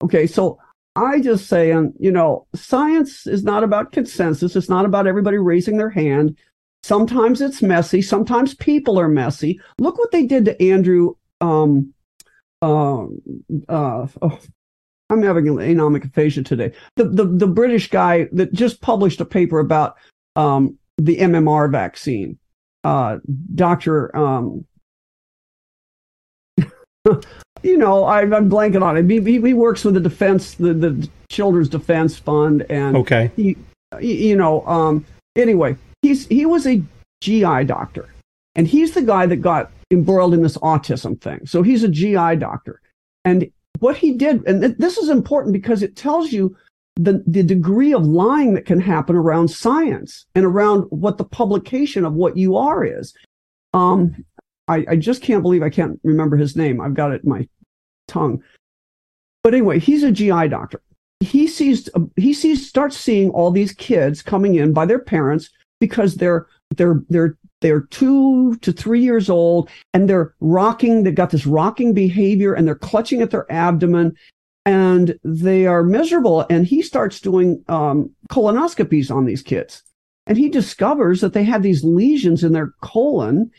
Okay. 0.04 0.28
So 0.28 0.60
I 0.96 1.22
just 1.22 1.48
say, 1.48 1.72
and 1.72 1.94
you 2.00 2.12
know, 2.12 2.48
science 2.56 3.26
is 3.28 3.44
not 3.44 3.64
about 3.64 3.92
consensus. 3.92 4.56
It's 4.56 4.70
not 4.70 4.86
about 4.86 5.08
everybody 5.08 5.38
raising 5.38 5.78
their 5.78 5.90
hand. 5.90 6.38
Sometimes 6.84 7.42
it's 7.42 7.62
messy. 7.62 8.02
Sometimes 8.02 8.56
people 8.56 9.00
are 9.00 9.08
messy. 9.08 9.60
Look 9.80 9.98
what 9.98 10.12
they 10.12 10.26
did 10.26 10.46
to 10.46 10.62
Andrew. 10.62 11.14
Um, 11.40 11.94
uh, 12.62 13.04
uh, 13.70 14.08
oh, 14.22 14.40
I'm 15.10 15.22
having 15.22 15.48
an 15.48 15.56
anomic 15.58 16.06
aphasia 16.06 16.44
today. 16.44 16.72
The, 16.96 17.06
the 17.06 17.26
the 17.26 17.48
British 17.48 17.90
guy 17.90 18.28
that 18.32 18.54
just 18.54 18.82
published 18.82 19.22
a 19.22 19.26
paper 19.26 19.60
about 19.60 19.98
um, 20.36 20.78
the 20.98 21.18
MMR 21.18 21.72
vaccine, 21.72 22.38
uh, 22.84 23.18
Doctor. 23.56 24.16
Um, 24.16 24.66
you 27.63 27.78
know, 27.78 28.04
I, 28.04 28.21
am 28.21 28.50
blanking 28.50 28.84
on 28.84 28.97
it. 28.97 29.10
He, 29.10 29.39
he, 29.39 29.54
works 29.54 29.84
with 29.84 29.93
the 29.93 30.00
defense, 30.00 30.56
the, 30.56 30.74
the 30.74 31.10
Children's 31.30 31.69
Defense 31.69 32.17
Fund, 32.17 32.65
and 32.69 32.97
okay, 32.97 33.32
he, 33.36 33.58
you 34.00 34.36
know, 34.36 34.65
um, 34.65 35.06
anyway, 35.36 35.76
he's 36.02 36.28
he 36.28 36.45
was 36.45 36.65
a 36.67 36.82
GI 37.21 37.65
doctor, 37.65 38.13
and 38.56 38.67
he's 38.67 38.93
the 38.93 39.02
guy 39.02 39.26
that 39.26 39.38
got 39.38 39.71
embroiled 39.91 40.34
in 40.34 40.41
this 40.41 40.58
autism 40.58 41.19
thing. 41.19 41.45
So 41.45 41.62
he's 41.62 41.84
a 41.84 41.89
GI 41.89 42.38
doctor, 42.38 42.82
and 43.26 43.50
what 43.80 43.97
he 43.97 44.13
did, 44.13 44.45
and 44.47 44.63
this 44.78 44.97
is 44.97 45.10
important 45.10 45.54
because 45.54 45.84
it 45.84 45.95
tells 45.95 46.32
you 46.32 46.56
the 46.95 47.24
the 47.28 47.43
degree 47.43 47.93
of 47.93 48.06
lying 48.06 48.54
that 48.54 48.65
can 48.65 48.80
happen 48.80 49.15
around 49.15 49.47
science 49.47 50.26
and 50.36 50.45
around 50.45 50.84
what 50.89 51.17
the 51.17 51.26
publication 51.26 52.06
of 52.06 52.13
what 52.13 52.38
you 52.38 52.56
are 52.56 52.84
is. 52.84 53.13
Um, 53.74 54.26
I, 54.67 54.86
I 54.89 54.95
just 54.95 55.21
can't 55.21 55.41
believe 55.41 55.63
I 55.63 55.69
can't 55.69 56.00
remember 56.04 56.38
his 56.38 56.56
name. 56.56 56.80
I've 56.80 56.93
got 56.93 57.12
it 57.12 57.24
in 57.24 57.30
my 57.30 57.47
tongue. 58.08 58.43
But 59.43 59.54
anyway, 59.54 59.80
he's 59.80 60.04
a 60.04 60.12
GI 60.12 60.50
doctor. 60.50 60.82
He 61.19 61.47
sees 61.47 61.89
he 62.15 62.34
sees 62.34 62.67
starts 62.67 62.97
seeing 62.97 63.30
all 63.32 63.52
these 63.52 63.74
kids 63.74 64.21
coming 64.21 64.56
in 64.56 64.74
by 64.74 64.86
their 64.86 65.00
parents 65.00 65.50
because 65.80 66.15
they're 66.15 66.47
they're 66.76 67.04
they're 67.10 67.38
they're 67.62 67.82
two 67.82 68.56
to 68.58 68.71
three 68.71 69.02
years 69.02 69.30
old 69.30 69.69
and 69.93 70.10
they're 70.10 70.34
rocking. 70.39 71.04
They've 71.04 71.13
got 71.13 71.30
this 71.30 71.45
rocking 71.45 71.93
behavior 71.93 72.54
and 72.54 72.67
they're 72.67 72.76
clutching 72.76 73.21
at 73.21 73.30
their 73.30 73.52
abdomen 73.52 74.15
and 74.65 75.17
they 75.24 75.67
are 75.67 75.84
miserable. 75.84 76.45
And 76.50 76.65
he 76.65 76.82
starts 76.82 77.19
doing 77.19 77.63
um, 77.67 78.10
colonoscopies 78.30 79.15
on 79.15 79.26
these 79.26 79.43
kids. 79.43 79.84
And 80.28 80.38
he 80.38 80.50
discovers 80.50 81.21
that 81.21 81.34
they 81.34 81.43
have 81.43 81.63
these 81.63 81.84
lesions 81.84 82.43
in 82.43 82.54
their 82.54 82.74
colon 82.82 83.52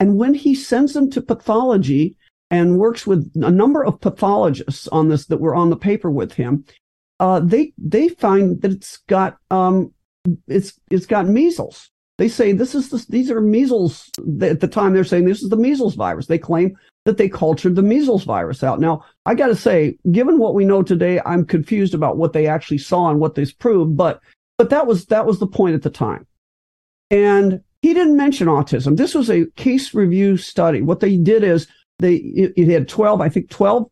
and 0.00 0.16
when 0.16 0.34
he 0.34 0.54
sends 0.54 0.94
them 0.94 1.10
to 1.10 1.20
pathology 1.20 2.16
and 2.50 2.78
works 2.78 3.06
with 3.06 3.30
a 3.36 3.50
number 3.50 3.84
of 3.84 4.00
pathologists 4.00 4.88
on 4.88 5.08
this 5.08 5.26
that 5.26 5.40
were 5.40 5.54
on 5.54 5.70
the 5.70 5.76
paper 5.76 6.10
with 6.10 6.32
him, 6.32 6.64
uh, 7.20 7.38
they 7.40 7.72
they 7.78 8.08
find 8.08 8.60
that 8.62 8.72
it's 8.72 8.96
got 9.06 9.36
um, 9.50 9.92
it's 10.48 10.80
it's 10.90 11.06
got 11.06 11.28
measles. 11.28 11.90
They 12.18 12.28
say 12.28 12.52
this 12.52 12.74
is 12.74 12.88
the, 12.88 13.04
these 13.08 13.30
are 13.30 13.40
measles. 13.40 14.10
At 14.42 14.60
the 14.60 14.68
time, 14.68 14.94
they're 14.94 15.04
saying 15.04 15.26
this 15.26 15.42
is 15.42 15.50
the 15.50 15.56
measles 15.56 15.94
virus. 15.94 16.26
They 16.26 16.38
claim 16.38 16.76
that 17.04 17.18
they 17.18 17.28
cultured 17.28 17.76
the 17.76 17.82
measles 17.82 18.24
virus 18.24 18.62
out. 18.62 18.80
Now, 18.80 19.04
I 19.24 19.34
got 19.34 19.46
to 19.46 19.56
say, 19.56 19.96
given 20.10 20.38
what 20.38 20.54
we 20.54 20.64
know 20.64 20.82
today, 20.82 21.20
I'm 21.24 21.46
confused 21.46 21.94
about 21.94 22.18
what 22.18 22.32
they 22.32 22.46
actually 22.46 22.78
saw 22.78 23.10
and 23.10 23.20
what 23.20 23.34
this 23.34 23.52
proved. 23.52 23.96
But 23.96 24.20
but 24.58 24.70
that 24.70 24.86
was 24.86 25.06
that 25.06 25.26
was 25.26 25.38
the 25.38 25.46
point 25.46 25.74
at 25.74 25.82
the 25.82 25.90
time. 25.90 26.26
And 27.10 27.60
he 27.82 27.94
didn't 27.94 28.16
mention 28.16 28.46
autism. 28.48 28.96
This 28.96 29.14
was 29.14 29.30
a 29.30 29.46
case 29.56 29.94
review 29.94 30.36
study. 30.36 30.82
What 30.82 31.00
they 31.00 31.16
did 31.16 31.42
is 31.42 31.66
they 31.98 32.16
it, 32.16 32.52
it 32.56 32.68
had 32.68 32.88
12, 32.88 33.20
I 33.20 33.28
think 33.28 33.50
12 33.50 33.90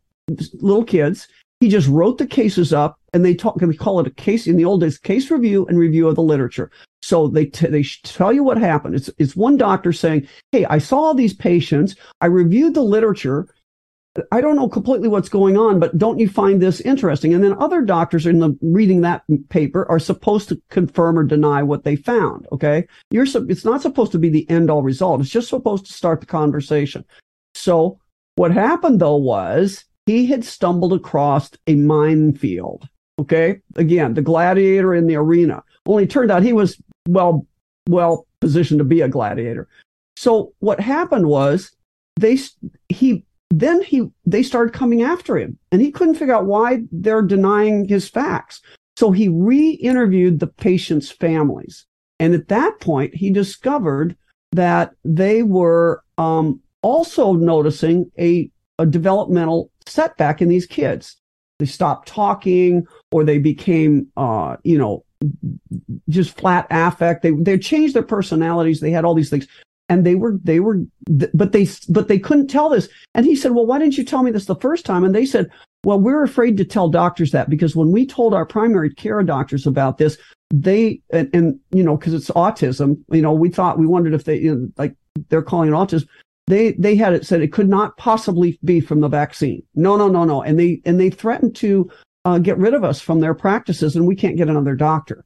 little 0.55 0.85
kids. 0.85 1.29
He 1.61 1.69
just 1.69 1.89
wrote 1.89 2.19
the 2.19 2.27
cases 2.27 2.73
up 2.73 3.01
and 3.13 3.25
they 3.25 3.35
talk 3.35 3.59
they 3.59 3.75
call 3.75 3.99
it 4.01 4.07
a 4.07 4.11
case 4.11 4.47
in 4.47 4.57
the 4.57 4.65
old 4.65 4.81
days 4.81 4.99
case 4.99 5.31
review 5.31 5.67
and 5.67 5.79
review 5.79 6.07
of 6.07 6.15
the 6.15 6.23
literature. 6.23 6.71
So 7.03 7.29
they 7.29 7.47
t- 7.47 7.67
they 7.67 7.85
tell 8.05 8.33
you 8.33 8.45
what 8.45 8.59
happened. 8.59 8.95
It's 8.95 9.11
it's 9.19 9.35
one 9.35 9.57
doctor 9.57 9.93
saying, 9.93 10.29
"Hey, 10.53 10.67
I 10.67 10.79
saw 10.79 11.13
these 11.13 11.35
patients. 11.35 11.97
I 12.21 12.27
reviewed 12.27 12.75
the 12.75 12.83
literature 12.83 13.49
I 14.33 14.41
don't 14.41 14.57
know 14.57 14.69
completely 14.69 15.09
what's 15.09 15.29
going 15.29 15.57
on, 15.57 15.79
but 15.79 15.97
don't 15.97 16.19
you 16.19 16.29
find 16.29 16.61
this 16.61 16.81
interesting? 16.81 17.35
And 17.35 17.45
then 17.45 17.57
other 17.59 17.83
doctors 17.83 18.27
in 18.27 18.41
the 18.41 18.57
reading 18.63 19.01
that 19.03 19.23
paper 19.49 19.89
are 19.91 19.99
supposed 19.99 20.49
to 20.49 20.61
confirm 20.71 21.19
or 21.19 21.25
deny 21.25 21.63
what 21.63 21.85
they 21.85 21.97
found. 21.97 22.47
Okay. 22.53 22.87
You're, 23.11 23.27
it's 23.49 23.65
not 23.65 23.83
supposed 23.83 24.13
to 24.13 24.19
be 24.19 24.29
the 24.29 24.49
end 24.51 24.71
all 24.71 24.83
result. 24.83 25.21
It's 25.21 25.31
just 25.31 25.49
supposed 25.49 25.87
to 25.87 25.93
start 25.93 26.21
the 26.21 26.27
conversation. 26.27 27.05
So 27.55 28.01
what 28.37 28.51
happened 28.51 29.01
though 29.01 29.17
was 29.17 29.85
he 30.07 30.27
had 30.27 30.45
stumbled 30.45 30.93
across 30.93 31.51
a 31.67 31.75
minefield. 31.75 32.89
Okay. 33.21 33.61
Again, 33.77 34.15
the 34.15 34.23
gladiator 34.23 34.95
in 34.95 35.07
the 35.07 35.17
arena. 35.17 35.63
Only 35.87 36.07
turned 36.07 36.31
out 36.31 36.43
he 36.43 36.53
was 36.53 36.81
well, 37.09 37.47
well 37.89 38.27
positioned 38.41 38.79
to 38.79 38.85
be 38.85 39.01
a 39.01 39.09
gladiator. 39.09 39.69
So 40.17 40.55
what 40.59 40.81
happened 40.81 41.27
was 41.27 41.71
they, 42.17 42.39
he 42.89 43.25
then 43.51 43.83
he 43.83 44.09
they 44.27 44.43
started 44.43 44.75
coming 44.75 45.03
after 45.03 45.37
him 45.39 45.59
and 45.73 45.81
he 45.81 45.91
couldn't 45.91 46.17
figure 46.17 46.35
out 46.35 46.47
why 46.47 46.83
they're 46.93 47.23
denying 47.23 47.89
his 47.89 48.09
facts. 48.09 48.61
So 48.97 49.11
he 49.11 49.29
re-interviewed 49.29 50.41
the 50.41 50.49
patients 50.49 51.11
families. 51.11 51.87
And 52.21 52.35
at 52.35 52.49
that 52.49 52.81
point 52.81 53.15
he 53.15 53.31
discovered 53.31 54.17
that 54.53 54.93
they 55.05 55.43
were 55.43 56.03
um, 56.19 56.61
also 56.83 57.33
noticing 57.33 58.11
a, 58.19 58.51
a 58.79 58.87
developmental 58.87 59.71
setback 59.87 60.43
in 60.43 60.49
these 60.49 60.67
kids. 60.67 61.17
They 61.59 61.67
stopped 61.67 62.09
talking 62.09 62.87
or 63.11 63.25
they 63.25 63.39
became 63.39 64.09
uh, 64.17 64.57
you 64.63 64.79
know 64.79 65.05
just 66.09 66.37
flat 66.37 66.67
affect. 66.71 67.23
They 67.23 67.31
they 67.31 67.59
changed 67.59 67.95
their 67.95 68.03
personalities. 68.03 68.81
They 68.81 68.91
had 68.91 69.05
all 69.05 69.15
these 69.15 69.31
things 69.31 69.47
and 69.89 70.05
they 70.05 70.15
were 70.15 70.39
they 70.43 70.61
were 70.61 70.81
but 71.35 71.53
they 71.53 71.67
but 71.89 72.09
they 72.09 72.19
couldn't 72.19 72.49
tell 72.49 72.69
this. 72.69 72.89
And 73.15 73.25
he 73.25 73.35
said 73.35 73.53
well 73.53 73.67
why 73.67 73.79
didn't 73.79 73.99
you 73.99 74.05
tell 74.05 74.23
me 74.23 74.31
this 74.31 74.47
the 74.47 74.57
first 74.57 74.85
time? 74.85 75.05
And 75.05 75.15
they 75.15 75.27
said 75.27 75.51
well 75.85 76.01
we're 76.01 76.23
afraid 76.23 76.57
to 76.59 76.65
tell 76.65 76.89
doctors 76.89 77.31
that 77.33 77.51
because 77.51 77.75
when 77.75 77.93
we 77.93 78.07
told 78.07 78.35
our 78.35 78.47
primary 78.47 78.93
care 78.93 79.23
doctors 79.23 79.67
about 79.67 79.99
this 79.99 80.19
they 80.51 81.01
and, 81.11 81.29
and 81.35 81.61
you 81.71 81.83
know 81.83 81.97
because 81.97 82.15
it's 82.15 82.31
autism 82.31 82.97
you 83.11 83.21
know 83.21 83.33
we 83.33 83.51
thought 83.51 83.79
we 83.79 83.87
wondered 83.87 84.15
if 84.15 84.25
they 84.25 84.39
you 84.39 84.55
know, 84.55 84.69
like 84.77 84.95
they're 85.29 85.43
calling 85.43 85.71
it 85.71 85.73
autism. 85.73 86.07
They 86.47 86.73
they 86.73 86.97
had 86.97 87.13
it 87.13 87.27
said 87.27 87.43
it 87.43 87.53
could 87.53 87.69
not 87.69 87.97
possibly 87.97 88.59
be 88.65 88.81
from 88.81 89.01
the 89.01 89.09
vaccine. 89.09 89.63
No 89.75 89.97
no 89.97 90.09
no 90.09 90.25
no. 90.25 90.43
And 90.43 90.59
they 90.59 90.81
and 90.85 90.99
they 90.99 91.11
threatened 91.11 91.55
to 91.57 91.91
uh, 92.25 92.39
get 92.39 92.59
rid 92.59 92.75
of 92.75 92.85
us 92.85 93.01
from 93.01 93.21
their 93.21 93.35
practices 93.35 93.97
and 93.97 94.07
we 94.07 94.17
can't 94.17 94.37
get 94.37 94.49
another 94.49 94.75
doctor. 94.75 95.25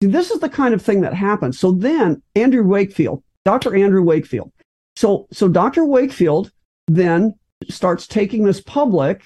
This 0.00 0.30
is 0.30 0.40
the 0.40 0.48
kind 0.48 0.74
of 0.74 0.82
thing 0.82 1.02
that 1.02 1.14
happens. 1.14 1.58
So 1.58 1.72
then 1.72 2.22
andrew 2.34 2.66
wakefield 2.66 3.22
Dr. 3.44 3.74
Andrew 3.76 4.02
Wakefield. 4.02 4.52
So, 4.96 5.26
so 5.32 5.48
Dr. 5.48 5.84
Wakefield 5.84 6.52
then 6.86 7.34
starts 7.68 8.06
taking 8.06 8.44
this 8.44 8.60
public 8.60 9.22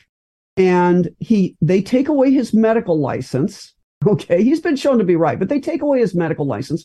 and 0.57 1.11
he, 1.19 1.57
they 1.61 1.83
take 1.83 2.09
away 2.09 2.31
his 2.31 2.55
medical 2.55 3.01
license. 3.01 3.73
Okay. 4.07 4.45
He's 4.45 4.61
been 4.61 4.77
shown 4.77 4.99
to 4.99 5.05
be 5.05 5.17
right, 5.17 5.39
but 5.39 5.49
they 5.49 5.59
take 5.59 5.83
away 5.83 5.99
his 5.99 6.15
medical 6.15 6.47
license. 6.47 6.85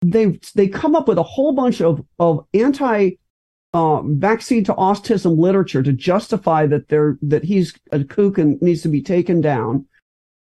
They, 0.00 0.38
they 0.54 0.66
come 0.66 0.94
up 0.94 1.08
with 1.08 1.18
a 1.18 1.22
whole 1.22 1.52
bunch 1.52 1.82
of, 1.82 2.02
of 2.18 2.46
anti 2.54 3.16
uh, 3.74 4.02
vaccine 4.02 4.62
to 4.64 4.72
autism 4.74 5.36
literature 5.36 5.82
to 5.82 5.92
justify 5.92 6.64
that 6.68 6.88
they're 6.88 7.18
that 7.20 7.42
he's 7.42 7.74
a 7.90 8.04
kook 8.04 8.38
and 8.38 8.62
needs 8.62 8.82
to 8.82 8.88
be 8.88 9.02
taken 9.02 9.40
down. 9.40 9.84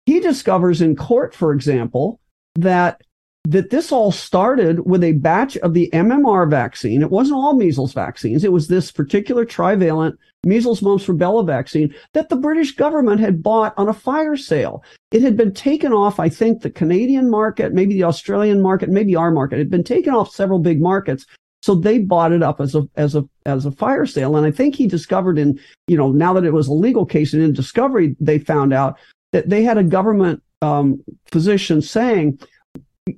He 0.05 0.19
discovers 0.19 0.79
in 0.79 0.95
court, 0.95 1.33
for 1.33 1.51
example, 1.51 2.19
that 2.53 3.01
that 3.45 3.69
this 3.69 3.91
all 3.91 4.11
started 4.11 4.85
with 4.85 5.03
a 5.03 5.13
batch 5.13 5.55
of 5.57 5.73
the 5.73 5.89
MMR 5.93 6.49
vaccine. 6.49 7.01
It 7.01 7.11
wasn't 7.11 7.37
all 7.37 7.55
measles 7.55 7.93
vaccines. 7.93 8.43
It 8.43 8.51
was 8.51 8.67
this 8.67 8.91
particular 8.91 9.45
trivalent 9.45 10.19
measles, 10.43 10.81
mumps, 10.81 11.05
rubella 11.05 11.45
vaccine 11.45 11.93
that 12.13 12.29
the 12.29 12.35
British 12.35 12.75
government 12.75 13.19
had 13.19 13.43
bought 13.43 13.73
on 13.77 13.87
a 13.87 13.93
fire 13.93 14.35
sale. 14.35 14.83
It 15.11 15.21
had 15.21 15.37
been 15.37 15.53
taken 15.53 15.93
off, 15.93 16.19
I 16.19 16.27
think, 16.27 16.61
the 16.61 16.71
Canadian 16.71 17.29
market, 17.29 17.73
maybe 17.73 17.93
the 17.93 18.03
Australian 18.03 18.61
market, 18.61 18.89
maybe 18.89 19.15
our 19.15 19.31
market. 19.31 19.55
It 19.55 19.59
had 19.59 19.69
been 19.69 19.83
taken 19.83 20.13
off 20.13 20.33
several 20.33 20.59
big 20.59 20.81
markets. 20.81 21.25
So 21.61 21.73
they 21.73 21.99
bought 21.99 22.31
it 22.31 22.43
up 22.43 22.61
as 22.61 22.75
a 22.75 22.87
as 22.95 23.15
a 23.15 23.27
as 23.45 23.65
a 23.65 23.71
fire 23.71 24.05
sale. 24.05 24.37
And 24.37 24.45
I 24.45 24.51
think 24.51 24.75
he 24.75 24.85
discovered 24.85 25.39
in, 25.39 25.59
you 25.87 25.97
know, 25.97 26.11
now 26.11 26.33
that 26.33 26.45
it 26.45 26.53
was 26.53 26.67
a 26.67 26.73
legal 26.73 27.05
case 27.05 27.33
and 27.33 27.41
in 27.41 27.53
discovery, 27.53 28.15
they 28.19 28.37
found 28.37 28.71
out 28.71 28.97
that 29.31 29.49
they 29.49 29.63
had 29.63 29.77
a 29.77 29.83
government 29.83 30.43
um, 30.61 31.03
physician 31.31 31.81
saying, 31.81 32.39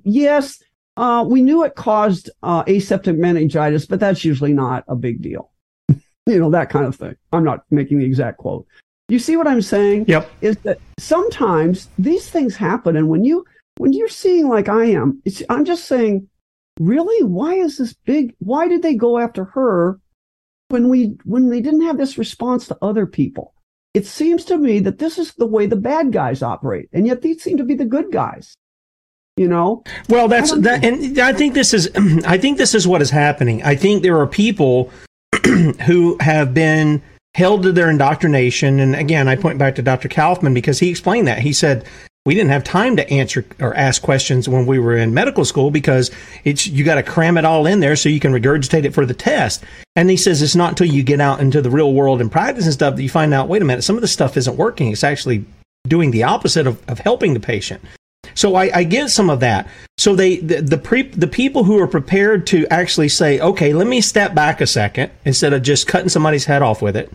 yes, 0.04 0.62
uh, 0.96 1.24
we 1.26 1.42
knew 1.42 1.64
it 1.64 1.74
caused 1.74 2.30
uh, 2.42 2.64
aseptic 2.66 3.16
meningitis, 3.16 3.86
but 3.86 4.00
that's 4.00 4.24
usually 4.24 4.52
not 4.52 4.84
a 4.88 4.96
big 4.96 5.22
deal. 5.22 5.52
you 5.88 6.38
know, 6.38 6.50
that 6.50 6.70
kind 6.70 6.86
of 6.86 6.96
thing. 6.96 7.14
I'm 7.32 7.44
not 7.44 7.64
making 7.70 7.98
the 7.98 8.04
exact 8.04 8.38
quote. 8.38 8.66
You 9.08 9.18
see 9.18 9.36
what 9.36 9.46
I'm 9.46 9.62
saying? 9.62 10.04
Yep. 10.08 10.30
Is 10.42 10.56
that 10.58 10.78
sometimes 10.98 11.88
these 11.98 12.28
things 12.28 12.56
happen, 12.56 12.96
and 12.96 13.08
when 13.08 13.24
you 13.24 13.44
when 13.78 13.92
you're 13.92 14.08
seeing 14.08 14.48
like 14.48 14.68
I 14.68 14.86
am, 14.86 15.22
I'm 15.48 15.64
just 15.64 15.84
saying, 15.84 16.28
really, 16.80 17.24
why 17.24 17.54
is 17.54 17.78
this 17.78 17.94
big? 17.94 18.34
Why 18.38 18.68
did 18.68 18.82
they 18.82 18.94
go 18.94 19.18
after 19.18 19.44
her 19.44 20.00
when 20.68 20.88
we 20.88 21.16
when 21.24 21.48
they 21.48 21.62
didn't 21.62 21.86
have 21.86 21.96
this 21.96 22.18
response 22.18 22.66
to 22.68 22.78
other 22.82 23.06
people? 23.06 23.54
It 23.94 24.04
seems 24.04 24.44
to 24.46 24.58
me 24.58 24.80
that 24.80 24.98
this 24.98 25.16
is 25.16 25.32
the 25.34 25.46
way 25.46 25.66
the 25.66 25.76
bad 25.76 26.12
guys 26.12 26.42
operate, 26.42 26.90
and 26.92 27.06
yet 27.06 27.22
these 27.22 27.42
seem 27.42 27.56
to 27.56 27.64
be 27.64 27.74
the 27.74 27.86
good 27.86 28.12
guys 28.12 28.56
you 29.38 29.48
know? 29.48 29.82
Well 30.08 30.28
that's 30.28 30.52
that 30.52 30.84
and 30.84 31.18
i 31.18 31.32
think 31.32 31.54
this 31.54 31.72
is 31.72 31.90
i 32.26 32.38
think 32.38 32.58
this 32.58 32.74
is 32.74 32.86
what 32.86 33.02
is 33.02 33.10
happening. 33.10 33.62
I 33.62 33.76
think 33.76 34.02
there 34.02 34.18
are 34.18 34.26
people 34.26 34.90
who 35.86 36.16
have 36.20 36.54
been 36.54 37.02
held 37.34 37.62
to 37.62 37.72
their 37.72 37.90
indoctrination 37.90 38.80
and 38.80 38.96
again 38.96 39.28
i 39.28 39.36
point 39.36 39.58
back 39.58 39.74
to 39.76 39.82
dr 39.82 40.08
kaufman 40.08 40.54
because 40.54 40.78
he 40.80 40.90
explained 40.90 41.28
that. 41.28 41.38
He 41.38 41.52
said 41.52 41.84
we 42.28 42.34
didn't 42.34 42.50
have 42.50 42.62
time 42.62 42.94
to 42.96 43.10
answer 43.10 43.42
or 43.58 43.74
ask 43.74 44.02
questions 44.02 44.50
when 44.50 44.66
we 44.66 44.78
were 44.78 44.94
in 44.96 45.14
medical 45.14 45.46
school 45.46 45.70
because 45.70 46.10
it's 46.44 46.66
you 46.66 46.84
got 46.84 46.96
to 46.96 47.02
cram 47.02 47.38
it 47.38 47.46
all 47.46 47.64
in 47.64 47.80
there 47.80 47.96
so 47.96 48.10
you 48.10 48.20
can 48.20 48.32
regurgitate 48.32 48.84
it 48.84 48.92
for 48.92 49.06
the 49.06 49.14
test. 49.14 49.64
And 49.96 50.10
he 50.10 50.18
says 50.18 50.42
it's 50.42 50.54
not 50.54 50.72
until 50.72 50.88
you 50.88 51.02
get 51.02 51.22
out 51.22 51.40
into 51.40 51.62
the 51.62 51.70
real 51.70 51.94
world 51.94 52.20
and 52.20 52.30
practice 52.30 52.64
and 52.64 52.74
stuff 52.74 52.96
that 52.96 53.02
you 53.02 53.08
find 53.08 53.32
out 53.32 53.48
wait 53.48 53.62
a 53.62 53.64
minute 53.64 53.82
some 53.82 53.96
of 53.96 54.02
the 54.02 54.08
stuff 54.08 54.36
isn't 54.36 54.58
working. 54.58 54.92
It's 54.92 55.04
actually 55.04 55.46
doing 55.86 56.10
the 56.10 56.24
opposite 56.24 56.66
of, 56.66 56.86
of 56.86 56.98
helping 56.98 57.32
the 57.32 57.40
patient 57.40 57.80
so 58.38 58.54
I, 58.54 58.70
I 58.72 58.84
get 58.84 59.10
some 59.10 59.30
of 59.30 59.40
that. 59.40 59.68
So 59.96 60.14
they 60.14 60.36
the 60.36 60.62
the, 60.62 60.78
pre, 60.78 61.02
the 61.02 61.26
people 61.26 61.64
who 61.64 61.76
are 61.80 61.88
prepared 61.88 62.46
to 62.48 62.68
actually 62.68 63.08
say, 63.08 63.40
okay, 63.40 63.72
let 63.72 63.88
me 63.88 64.00
step 64.00 64.32
back 64.32 64.60
a 64.60 64.66
second 64.66 65.10
instead 65.24 65.52
of 65.52 65.62
just 65.62 65.88
cutting 65.88 66.08
somebody's 66.08 66.44
head 66.44 66.62
off 66.62 66.80
with 66.80 66.96
it. 66.96 67.12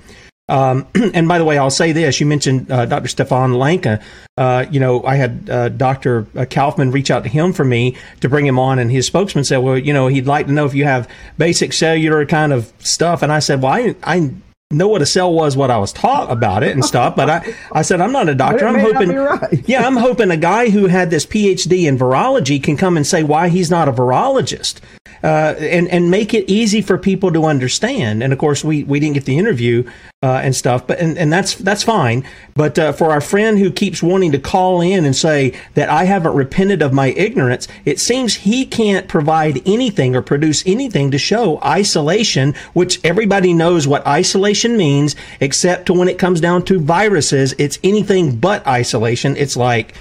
Um, 0.49 0.85
and 1.13 1.29
by 1.29 1.37
the 1.37 1.45
way, 1.45 1.57
I'll 1.57 1.69
say 1.69 1.93
this: 1.93 2.19
you 2.19 2.25
mentioned 2.25 2.69
uh, 2.69 2.85
Dr. 2.85 3.07
Stefan 3.07 3.53
Lanka. 3.53 4.01
Uh, 4.35 4.65
you 4.69 4.81
know, 4.81 5.01
I 5.05 5.15
had 5.15 5.49
uh, 5.49 5.69
Dr. 5.69 6.27
Kaufman 6.49 6.91
reach 6.91 7.09
out 7.09 7.23
to 7.23 7.29
him 7.29 7.53
for 7.53 7.63
me 7.63 7.95
to 8.19 8.27
bring 8.27 8.45
him 8.45 8.59
on, 8.59 8.77
and 8.77 8.91
his 8.91 9.07
spokesman 9.07 9.45
said, 9.45 9.59
"Well, 9.59 9.77
you 9.77 9.93
know, 9.93 10.07
he'd 10.07 10.27
like 10.27 10.47
to 10.47 10.51
know 10.51 10.65
if 10.65 10.73
you 10.73 10.83
have 10.83 11.09
basic 11.37 11.71
cellular 11.71 12.25
kind 12.25 12.51
of 12.51 12.73
stuff." 12.79 13.21
And 13.23 13.31
I 13.31 13.39
said, 13.39 13.61
"Well, 13.61 13.71
I, 13.71 13.95
I 14.03 14.31
know 14.73 14.87
what 14.87 15.01
a 15.01 15.05
cell 15.05 15.33
was, 15.33 15.55
what 15.55 15.71
I 15.71 15.77
was 15.77 15.93
taught 15.93 16.31
about 16.31 16.63
it 16.63 16.71
and 16.71 16.83
stuff. 16.83 17.15
But 17.15 17.29
I, 17.29 17.55
I 17.71 17.81
said, 17.81 18.01
I'm 18.01 18.11
not 18.11 18.29
a 18.29 18.35
doctor. 18.35 18.67
I'm 18.67 18.79
hoping, 18.79 19.15
right. 19.15 19.63
yeah, 19.67 19.85
I'm 19.85 19.97
hoping 19.97 20.31
a 20.31 20.37
guy 20.37 20.69
who 20.69 20.87
had 20.87 21.09
this 21.09 21.25
PhD 21.25 21.87
in 21.87 21.97
virology 21.97 22.61
can 22.61 22.77
come 22.77 22.97
and 22.97 23.05
say 23.05 23.23
why 23.23 23.49
he's 23.49 23.69
not 23.69 23.87
a 23.87 23.91
virologist 23.91 24.79
uh, 25.23 25.55
and 25.59 25.87
and 25.89 26.09
make 26.09 26.33
it 26.33 26.49
easy 26.49 26.81
for 26.81 26.97
people 26.97 27.31
to 27.33 27.45
understand. 27.45 28.23
And 28.23 28.33
of 28.33 28.39
course, 28.39 28.63
we 28.63 28.83
we 28.83 28.99
didn't 28.99 29.15
get 29.15 29.25
the 29.25 29.37
interview 29.37 29.83
uh, 30.21 30.41
and 30.43 30.55
stuff, 30.55 30.87
but 30.87 30.99
and, 30.99 31.17
and 31.17 31.31
that's 31.31 31.55
that's 31.55 31.83
fine. 31.83 32.23
But 32.55 32.79
uh, 32.79 32.93
for 32.93 33.11
our 33.11 33.21
friend 33.21 33.59
who 33.59 33.71
keeps 33.71 34.01
wanting 34.01 34.31
to 34.31 34.39
call 34.39 34.81
in 34.81 35.05
and 35.05 35.15
say 35.15 35.53
that 35.73 35.89
I 35.89 36.05
haven't 36.05 36.33
repented 36.33 36.81
of 36.81 36.93
my 36.93 37.07
ignorance, 37.07 37.67
it 37.85 37.99
seems 37.99 38.35
he 38.35 38.65
can't 38.65 39.07
provide 39.07 39.61
anything 39.67 40.15
or 40.15 40.21
produce 40.21 40.63
anything 40.65 41.11
to 41.11 41.17
show 41.17 41.59
isolation, 41.63 42.53
which 42.73 42.99
everybody 43.03 43.53
knows 43.53 43.87
what 43.87 44.05
isolation 44.07 44.77
means, 44.77 45.15
except 45.39 45.87
to 45.87 45.93
when 45.93 46.07
it 46.07 46.17
comes 46.17 46.39
down 46.39 46.63
to 46.65 46.79
viruses, 46.79 47.53
it's 47.57 47.79
anything 47.83 48.35
but 48.37 48.65
isolation. 48.65 49.35
It's 49.35 49.57
like 49.57 49.93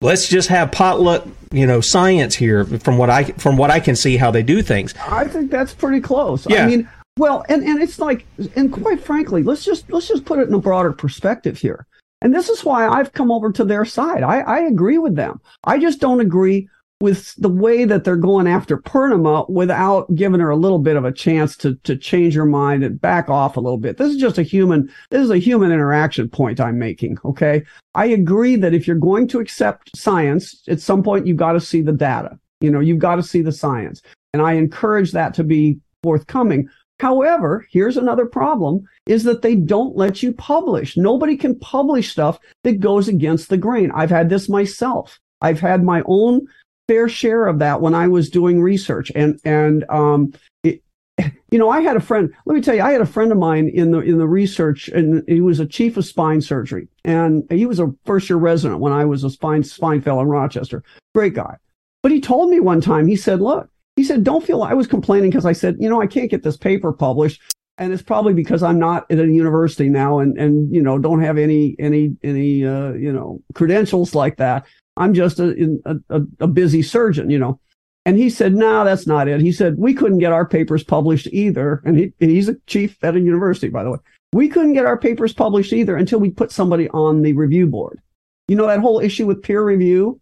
let's 0.00 0.28
just 0.28 0.48
have 0.48 0.70
potluck 0.70 1.26
you 1.52 1.66
know 1.66 1.80
science 1.80 2.34
here 2.34 2.64
from 2.64 2.98
what 2.98 3.10
i 3.10 3.24
from 3.24 3.56
what 3.56 3.70
i 3.70 3.80
can 3.80 3.96
see 3.96 4.16
how 4.16 4.30
they 4.30 4.42
do 4.42 4.62
things. 4.62 4.94
I 5.08 5.24
think 5.26 5.50
that's 5.50 5.74
pretty 5.74 6.00
close. 6.00 6.46
Yeah. 6.48 6.64
i 6.64 6.66
mean 6.66 6.88
well 7.16 7.44
and 7.48 7.64
and 7.64 7.82
it's 7.82 7.98
like 7.98 8.24
and 8.54 8.72
quite 8.72 9.00
frankly 9.00 9.42
let's 9.42 9.64
just 9.64 9.90
let's 9.90 10.08
just 10.08 10.24
put 10.24 10.38
it 10.38 10.48
in 10.48 10.54
a 10.54 10.58
broader 10.58 10.92
perspective 10.92 11.58
here. 11.58 11.86
And 12.20 12.34
this 12.34 12.48
is 12.48 12.64
why 12.64 12.86
i've 12.86 13.12
come 13.12 13.30
over 13.30 13.50
to 13.52 13.64
their 13.64 13.84
side. 13.84 14.22
I 14.22 14.40
i 14.40 14.58
agree 14.60 14.98
with 14.98 15.16
them. 15.16 15.40
I 15.64 15.78
just 15.78 16.00
don't 16.00 16.20
agree 16.20 16.68
with 17.00 17.34
the 17.36 17.48
way 17.48 17.84
that 17.84 18.02
they're 18.02 18.16
going 18.16 18.48
after 18.48 18.76
Poornima 18.76 19.48
without 19.48 20.12
giving 20.14 20.40
her 20.40 20.50
a 20.50 20.56
little 20.56 20.80
bit 20.80 20.96
of 20.96 21.04
a 21.04 21.12
chance 21.12 21.56
to 21.58 21.76
to 21.84 21.96
change 21.96 22.34
her 22.34 22.44
mind 22.44 22.82
and 22.82 23.00
back 23.00 23.28
off 23.28 23.56
a 23.56 23.60
little 23.60 23.78
bit. 23.78 23.96
This 23.96 24.12
is 24.14 24.20
just 24.20 24.38
a 24.38 24.42
human 24.42 24.90
this 25.10 25.22
is 25.22 25.30
a 25.30 25.38
human 25.38 25.70
interaction 25.70 26.28
point 26.28 26.60
I'm 26.60 26.78
making, 26.78 27.18
okay? 27.24 27.62
I 27.94 28.06
agree 28.06 28.56
that 28.56 28.74
if 28.74 28.86
you're 28.86 28.96
going 28.96 29.28
to 29.28 29.40
accept 29.40 29.96
science, 29.96 30.62
at 30.68 30.80
some 30.80 31.02
point 31.02 31.26
you've 31.26 31.36
got 31.36 31.52
to 31.52 31.60
see 31.60 31.82
the 31.82 31.92
data. 31.92 32.38
You 32.60 32.70
know, 32.70 32.80
you've 32.80 32.98
got 32.98 33.16
to 33.16 33.22
see 33.22 33.42
the 33.42 33.52
science. 33.52 34.02
And 34.32 34.42
I 34.42 34.54
encourage 34.54 35.12
that 35.12 35.34
to 35.34 35.44
be 35.44 35.78
forthcoming. 36.02 36.68
However, 37.00 37.64
here's 37.70 37.96
another 37.96 38.26
problem 38.26 38.84
is 39.06 39.22
that 39.24 39.42
they 39.42 39.54
don't 39.54 39.96
let 39.96 40.20
you 40.22 40.32
publish. 40.32 40.96
Nobody 40.96 41.36
can 41.36 41.58
publish 41.60 42.10
stuff 42.10 42.40
that 42.64 42.80
goes 42.80 43.06
against 43.06 43.48
the 43.48 43.56
grain. 43.56 43.92
I've 43.94 44.10
had 44.10 44.28
this 44.28 44.48
myself. 44.48 45.20
I've 45.40 45.60
had 45.60 45.84
my 45.84 46.02
own 46.06 46.46
fair 46.88 47.08
share 47.08 47.46
of 47.46 47.58
that 47.60 47.80
when 47.80 47.94
I 47.94 48.08
was 48.08 48.30
doing 48.30 48.60
research. 48.60 49.12
And 49.14 49.38
and 49.44 49.84
um, 49.90 50.32
it, 50.64 50.82
you 51.50 51.58
know, 51.58 51.70
I 51.70 51.82
had 51.82 51.96
a 51.96 52.00
friend. 52.00 52.32
Let 52.46 52.54
me 52.54 52.60
tell 52.60 52.74
you, 52.74 52.82
I 52.82 52.90
had 52.90 53.00
a 53.00 53.06
friend 53.06 53.30
of 53.30 53.38
mine 53.38 53.68
in 53.68 53.92
the 53.92 54.00
in 54.00 54.18
the 54.18 54.26
research, 54.26 54.88
and 54.88 55.22
he 55.28 55.40
was 55.40 55.60
a 55.60 55.66
chief 55.66 55.96
of 55.96 56.04
spine 56.04 56.40
surgery, 56.40 56.88
and 57.04 57.44
he 57.50 57.66
was 57.66 57.78
a 57.78 57.94
first 58.04 58.28
year 58.28 58.38
resident 58.38 58.80
when 58.80 58.92
I 58.92 59.04
was 59.04 59.22
a 59.22 59.30
spine 59.30 59.62
spine 59.62 60.00
fellow 60.00 60.22
in 60.22 60.28
Rochester. 60.28 60.82
Great 61.14 61.34
guy, 61.34 61.56
but 62.02 62.10
he 62.10 62.20
told 62.20 62.50
me 62.50 62.58
one 62.58 62.80
time. 62.80 63.06
He 63.06 63.16
said, 63.16 63.40
"Look." 63.40 63.68
He 63.96 64.04
said, 64.04 64.24
"Don't 64.24 64.44
feel." 64.44 64.62
I 64.62 64.74
was 64.74 64.86
complaining 64.86 65.30
because 65.30 65.46
I 65.46 65.52
said, 65.52 65.76
"You 65.78 65.88
know, 65.88 66.00
I 66.00 66.06
can't 66.06 66.30
get 66.30 66.42
this 66.42 66.56
paper 66.56 66.92
published." 66.92 67.40
and 67.78 67.92
it's 67.92 68.02
probably 68.02 68.34
because 68.34 68.62
I'm 68.62 68.78
not 68.78 69.08
at 69.10 69.20
a 69.20 69.26
university 69.26 69.88
now 69.88 70.18
and 70.18 70.36
and 70.36 70.74
you 70.74 70.82
know 70.82 70.98
don't 70.98 71.22
have 71.22 71.38
any 71.38 71.76
any 71.78 72.16
any 72.22 72.66
uh, 72.66 72.92
you 72.92 73.12
know 73.12 73.40
credentials 73.54 74.14
like 74.14 74.36
that. 74.36 74.66
I'm 74.98 75.14
just 75.14 75.40
a, 75.40 75.78
a, 76.10 76.20
a 76.40 76.46
busy 76.46 76.82
surgeon, 76.82 77.30
you 77.30 77.38
know. 77.38 77.60
And 78.04 78.16
he 78.16 78.30
said, 78.30 78.54
no, 78.54 78.84
that's 78.84 79.06
not 79.06 79.28
it. 79.28 79.40
He 79.40 79.52
said, 79.52 79.76
we 79.76 79.92
couldn't 79.92 80.18
get 80.18 80.32
our 80.32 80.46
papers 80.46 80.82
published 80.82 81.26
either. 81.30 81.82
And 81.84 81.98
he, 81.98 82.12
he's 82.18 82.48
a 82.48 82.56
chief 82.66 82.96
at 83.04 83.16
a 83.16 83.20
university, 83.20 83.68
by 83.68 83.84
the 83.84 83.90
way. 83.90 83.98
We 84.32 84.48
couldn't 84.48 84.72
get 84.72 84.86
our 84.86 84.98
papers 84.98 85.32
published 85.32 85.72
either 85.72 85.96
until 85.96 86.18
we 86.18 86.30
put 86.30 86.50
somebody 86.50 86.88
on 86.90 87.22
the 87.22 87.34
review 87.34 87.66
board. 87.66 88.00
You 88.46 88.56
know, 88.56 88.66
that 88.66 88.80
whole 88.80 89.00
issue 89.00 89.26
with 89.26 89.42
peer 89.42 89.62
review. 89.62 90.20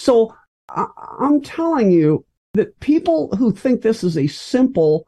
So 0.00 0.34
I, 0.68 0.86
I'm 1.18 1.40
telling 1.40 1.90
you 1.90 2.26
that 2.54 2.78
people 2.80 3.34
who 3.36 3.52
think 3.52 3.80
this 3.80 4.04
is 4.04 4.18
a 4.18 4.26
simple 4.26 5.06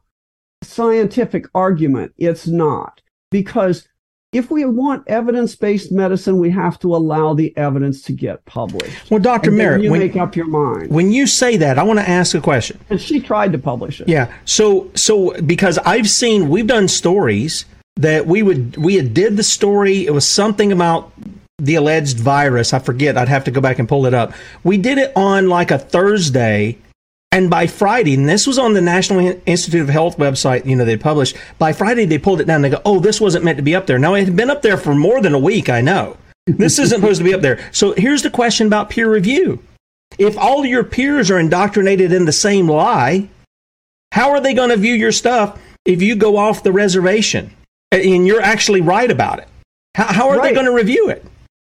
scientific 0.62 1.46
argument, 1.54 2.12
it's 2.16 2.46
not 2.46 3.00
because 3.30 3.86
if 4.32 4.50
we 4.50 4.64
want 4.64 5.06
evidence-based 5.08 5.92
medicine, 5.92 6.38
we 6.38 6.50
have 6.50 6.78
to 6.80 6.94
allow 6.94 7.32
the 7.32 7.56
evidence 7.56 8.02
to 8.02 8.12
get 8.12 8.44
published. 8.44 9.10
Well, 9.10 9.20
Doctor 9.20 9.50
Merritt, 9.50 9.82
you 9.82 9.90
when, 9.90 10.00
make 10.00 10.16
up 10.16 10.36
your 10.36 10.46
mind. 10.46 10.90
When 10.90 11.10
you 11.12 11.26
say 11.26 11.56
that, 11.56 11.78
I 11.78 11.82
want 11.82 11.98
to 12.00 12.08
ask 12.08 12.34
a 12.34 12.40
question. 12.40 12.78
And 12.90 13.00
she 13.00 13.20
tried 13.20 13.52
to 13.52 13.58
publish 13.58 14.00
it. 14.00 14.08
Yeah. 14.08 14.32
So, 14.44 14.90
so 14.94 15.40
because 15.42 15.78
I've 15.78 16.08
seen, 16.08 16.48
we've 16.48 16.66
done 16.66 16.88
stories 16.88 17.64
that 17.96 18.26
we 18.26 18.42
would 18.42 18.76
we 18.76 18.96
had 18.96 19.14
did 19.14 19.36
the 19.36 19.42
story. 19.42 20.06
It 20.06 20.12
was 20.12 20.28
something 20.28 20.70
about 20.70 21.12
the 21.58 21.76
alleged 21.76 22.18
virus. 22.18 22.74
I 22.74 22.78
forget. 22.78 23.16
I'd 23.16 23.28
have 23.28 23.44
to 23.44 23.50
go 23.50 23.62
back 23.62 23.78
and 23.78 23.88
pull 23.88 24.04
it 24.06 24.12
up. 24.12 24.34
We 24.64 24.76
did 24.76 24.98
it 24.98 25.12
on 25.16 25.48
like 25.48 25.70
a 25.70 25.78
Thursday, 25.78 26.76
and 27.32 27.50
by 27.50 27.66
Friday, 27.66 28.14
and 28.14 28.28
this 28.28 28.46
was 28.46 28.58
on 28.58 28.72
the 28.72 28.80
National 28.80 29.40
Institute 29.46 29.82
of 29.82 29.88
Health 29.88 30.16
website, 30.16 30.64
you 30.64 30.76
know, 30.76 30.84
they 30.84 30.96
published, 30.96 31.36
by 31.58 31.72
Friday 31.72 32.04
they 32.04 32.18
pulled 32.18 32.40
it 32.40 32.46
down. 32.46 32.62
They 32.62 32.70
go, 32.70 32.80
oh, 32.84 33.00
this 33.00 33.20
wasn't 33.20 33.44
meant 33.44 33.58
to 33.58 33.62
be 33.62 33.74
up 33.74 33.86
there. 33.86 33.98
Now, 33.98 34.14
it 34.14 34.24
had 34.24 34.36
been 34.36 34.50
up 34.50 34.62
there 34.62 34.76
for 34.76 34.94
more 34.94 35.20
than 35.20 35.34
a 35.34 35.38
week, 35.38 35.68
I 35.68 35.80
know. 35.80 36.16
This 36.46 36.78
isn't 36.78 36.98
supposed 37.00 37.18
to 37.18 37.24
be 37.24 37.34
up 37.34 37.42
there. 37.42 37.68
So 37.72 37.92
here's 37.92 38.22
the 38.22 38.30
question 38.30 38.66
about 38.66 38.90
peer 38.90 39.10
review. 39.10 39.62
If 40.18 40.38
all 40.38 40.64
your 40.64 40.84
peers 40.84 41.30
are 41.30 41.38
indoctrinated 41.38 42.12
in 42.12 42.24
the 42.24 42.32
same 42.32 42.70
lie, 42.70 43.28
how 44.12 44.30
are 44.30 44.40
they 44.40 44.54
going 44.54 44.70
to 44.70 44.76
view 44.76 44.94
your 44.94 45.12
stuff 45.12 45.60
if 45.84 46.00
you 46.00 46.16
go 46.16 46.36
off 46.36 46.62
the 46.62 46.72
reservation 46.72 47.50
and 47.92 48.26
you're 48.26 48.40
actually 48.40 48.80
right 48.80 49.10
about 49.10 49.40
it? 49.40 49.48
How, 49.94 50.12
how 50.12 50.28
are 50.28 50.38
right. 50.38 50.48
they 50.48 50.54
going 50.54 50.66
to 50.66 50.72
review 50.72 51.10
it? 51.10 51.24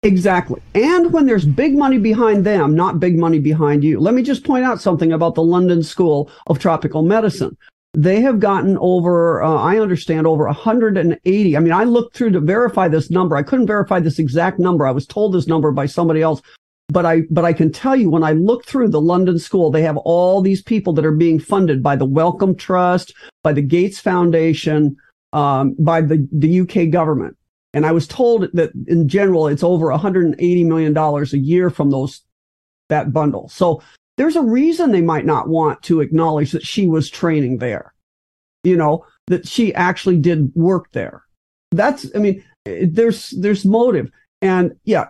Exactly. 0.07 0.63
And 0.75 1.13
when 1.13 1.27
there's 1.27 1.45
big 1.45 1.77
money 1.77 1.99
behind 1.99 2.47
them, 2.47 2.77
not 2.77 3.01
big 3.01 3.19
money 3.19 3.41
behind 3.41 3.83
you. 3.83 3.99
Let 3.99 4.15
me 4.15 4.23
just 4.23 4.45
point 4.45 4.65
out 4.65 4.81
something 4.81 5.13
about 5.13 5.35
the 5.35 5.43
London 5.43 5.83
School 5.83 6.31
of 6.47 6.61
Tropical 6.61 7.03
Medicine. 7.03 7.57
They 7.93 8.21
have 8.21 8.39
gotten 8.39 8.79
over, 8.79 9.43
uh, 9.43 9.57
I 9.57 9.81
understand, 9.81 10.29
over 10.29 10.45
180. 10.45 11.57
I 11.57 11.61
mean, 11.61 11.73
I 11.73 11.83
looked 11.83 12.17
through 12.17 12.31
to 12.33 12.41
verify 12.41 12.87
this 12.87 13.11
number. 13.11 13.35
I 13.35 13.43
couldn't 13.43 13.67
verify 13.67 13.99
this 13.99 14.21
exact 14.21 14.61
number. 14.61 14.87
I 14.87 14.93
was 14.93 15.07
told 15.07 15.35
this 15.35 15.49
number 15.49 15.73
by 15.73 15.87
somebody 15.87 16.23
else. 16.23 16.41
But 16.89 17.05
I, 17.05 17.23
but 17.29 17.45
I 17.45 17.53
can 17.53 17.73
tell 17.73 17.97
you 17.97 18.09
when 18.09 18.23
I 18.23 18.31
look 18.31 18.65
through 18.65 18.91
the 18.91 19.01
London 19.01 19.41
School, 19.41 19.73
they 19.73 19.83
have 19.83 19.97
all 19.97 20.41
these 20.41 20.63
people 20.63 20.93
that 20.93 21.05
are 21.05 21.11
being 21.11 21.41
funded 21.41 21.83
by 21.83 21.97
the 21.97 22.05
Wellcome 22.05 22.55
Trust, 22.55 23.13
by 23.43 23.53
the 23.53 23.63
Gates 23.63 23.99
Foundation, 23.99 24.95
um, 25.33 25.75
by 25.81 26.01
the, 26.01 26.29
the 26.31 26.61
UK 26.61 26.91
government. 26.91 27.36
And 27.77 27.85
I 27.85 27.93
was 27.93 28.09
told 28.09 28.49
that 28.55 28.73
in 28.87 29.07
general, 29.07 29.49
it's 29.49 29.63
over 29.63 29.89
$180 29.89 30.67
million 30.67 30.97
a 30.97 31.37
year 31.37 31.69
from 31.69 31.91
those, 31.91 32.23
that 32.89 33.13
bundle. 33.13 33.51
So 33.51 33.83
there's 34.17 34.35
a 34.35 34.41
reason 34.41 34.91
they 34.91 35.03
might 35.03 35.27
not 35.27 35.51
want 35.51 35.83
to 35.83 36.01
acknowledge 36.01 36.53
that 36.53 36.67
she 36.67 36.87
was 36.87 37.11
training 37.11 37.59
there, 37.59 37.93
you 38.65 38.79
know, 38.79 39.05
that 39.27 39.47
she 39.47 39.75
actually 39.75 40.17
did 40.17 40.51
work 40.55 40.91
there. 40.93 41.23
That's, 41.71 42.07
I 42.17 42.19
mean, 42.19 42.43
there's, 42.65 43.29
there's 43.33 43.67
motive. 43.67 44.11
And 44.41 44.75
yeah, 44.85 45.09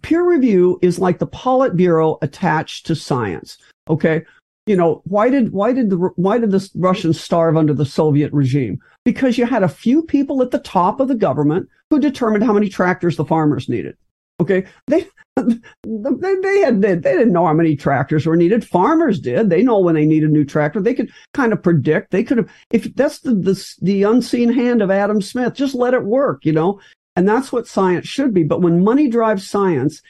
peer 0.00 0.26
review 0.26 0.78
is 0.80 0.98
like 0.98 1.18
the 1.18 1.26
Politburo 1.26 2.16
attached 2.22 2.86
to 2.86 2.96
science. 2.96 3.58
Okay 3.90 4.24
you 4.68 4.76
know 4.76 5.02
why 5.04 5.30
did 5.30 5.52
why 5.52 5.72
did 5.72 5.90
the 5.90 5.96
why 6.16 6.38
did 6.38 6.50
the 6.50 6.70
Russians 6.74 7.20
starve 7.20 7.56
under 7.56 7.72
the 7.72 7.86
Soviet 7.86 8.32
regime? 8.32 8.78
Because 9.04 9.38
you 9.38 9.46
had 9.46 9.62
a 9.62 9.68
few 9.68 10.02
people 10.02 10.42
at 10.42 10.50
the 10.50 10.58
top 10.58 11.00
of 11.00 11.08
the 11.08 11.14
government 11.14 11.68
who 11.90 11.98
determined 11.98 12.44
how 12.44 12.52
many 12.52 12.68
tractors 12.68 13.16
the 13.16 13.24
farmers 13.24 13.68
needed. 13.68 13.96
Okay, 14.40 14.66
they 14.86 15.06
they, 15.36 16.34
they 16.42 16.58
had 16.60 16.82
they, 16.82 16.96
didn't 16.96 17.32
know 17.32 17.46
how 17.46 17.54
many 17.54 17.76
tractors 17.76 18.26
were 18.26 18.36
needed. 18.36 18.66
Farmers 18.66 19.20
did. 19.20 19.50
They 19.50 19.62
know 19.62 19.78
when 19.78 19.94
they 19.94 20.06
need 20.06 20.22
a 20.22 20.28
new 20.28 20.44
tractor. 20.44 20.80
They 20.80 20.94
could 20.94 21.10
kind 21.32 21.52
of 21.52 21.62
predict. 21.62 22.10
They 22.10 22.22
could 22.22 22.38
have 22.38 22.50
if 22.70 22.94
that's 22.94 23.20
the 23.20 23.34
the 23.34 23.74
the 23.80 24.02
unseen 24.02 24.52
hand 24.52 24.82
of 24.82 24.90
Adam 24.90 25.22
Smith. 25.22 25.54
Just 25.54 25.74
let 25.74 25.94
it 25.94 26.04
work, 26.04 26.44
you 26.44 26.52
know. 26.52 26.80
And 27.16 27.28
that's 27.28 27.50
what 27.50 27.66
science 27.66 28.06
should 28.06 28.32
be. 28.32 28.44
But 28.44 28.60
when 28.60 28.84
money 28.84 29.08
drives 29.08 29.48
science, 29.48 30.02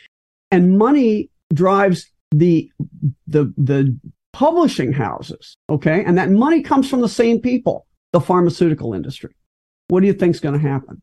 and 0.51 0.77
money 0.77 1.31
drives 1.55 2.11
the 2.31 2.71
the 3.27 3.53
the 3.57 3.99
publishing 4.39 4.93
houses. 4.93 5.57
Okay. 5.68 6.05
And 6.05 6.16
that 6.16 6.30
money 6.30 6.62
comes 6.62 6.89
from 6.89 7.01
the 7.01 7.09
same 7.09 7.41
people, 7.41 7.89
the 8.12 8.20
pharmaceutical 8.20 8.95
industry. 8.95 9.34
What 9.89 9.99
do 9.99 10.07
you 10.07 10.12
think 10.12 10.36
is 10.36 10.41
going 10.41 10.55
to 10.55 10.68
happen? 10.68 11.03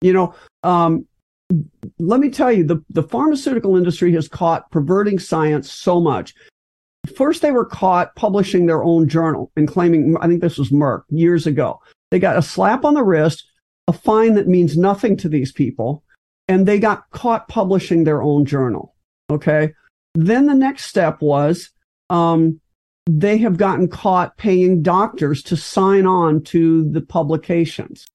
You 0.00 0.14
know, 0.14 0.34
um, 0.62 1.06
let 1.98 2.20
me 2.20 2.30
tell 2.30 2.50
you, 2.50 2.64
the, 2.64 2.82
the 2.88 3.02
pharmaceutical 3.02 3.76
industry 3.76 4.14
has 4.14 4.28
caught 4.28 4.70
perverting 4.70 5.18
science 5.18 5.70
so 5.70 6.00
much. 6.00 6.32
First, 7.14 7.42
they 7.42 7.52
were 7.52 7.66
caught 7.66 8.16
publishing 8.16 8.64
their 8.64 8.82
own 8.82 9.10
journal 9.10 9.52
and 9.56 9.68
claiming, 9.68 10.16
I 10.22 10.26
think 10.26 10.40
this 10.40 10.56
was 10.56 10.70
Merck 10.70 11.02
years 11.10 11.46
ago. 11.46 11.82
They 12.10 12.18
got 12.18 12.38
a 12.38 12.42
slap 12.42 12.86
on 12.86 12.94
the 12.94 13.04
wrist, 13.04 13.44
a 13.88 13.92
fine 13.92 14.32
that 14.36 14.48
means 14.48 14.78
nothing 14.78 15.18
to 15.18 15.28
these 15.28 15.52
people, 15.52 16.02
and 16.48 16.64
they 16.64 16.78
got 16.78 17.10
caught 17.10 17.46
publishing 17.46 18.04
their 18.04 18.22
own 18.22 18.46
journal. 18.46 18.94
Okay. 19.28 19.74
Then 20.14 20.46
the 20.46 20.54
next 20.54 20.86
step 20.86 21.20
was 21.20 21.68
um, 22.10 22.60
they 23.06 23.38
have 23.38 23.56
gotten 23.56 23.88
caught 23.88 24.36
paying 24.36 24.82
doctors 24.82 25.42
to 25.44 25.56
sign 25.56 26.06
on 26.06 26.42
to 26.44 26.90
the 26.90 27.02
publications. 27.02 28.06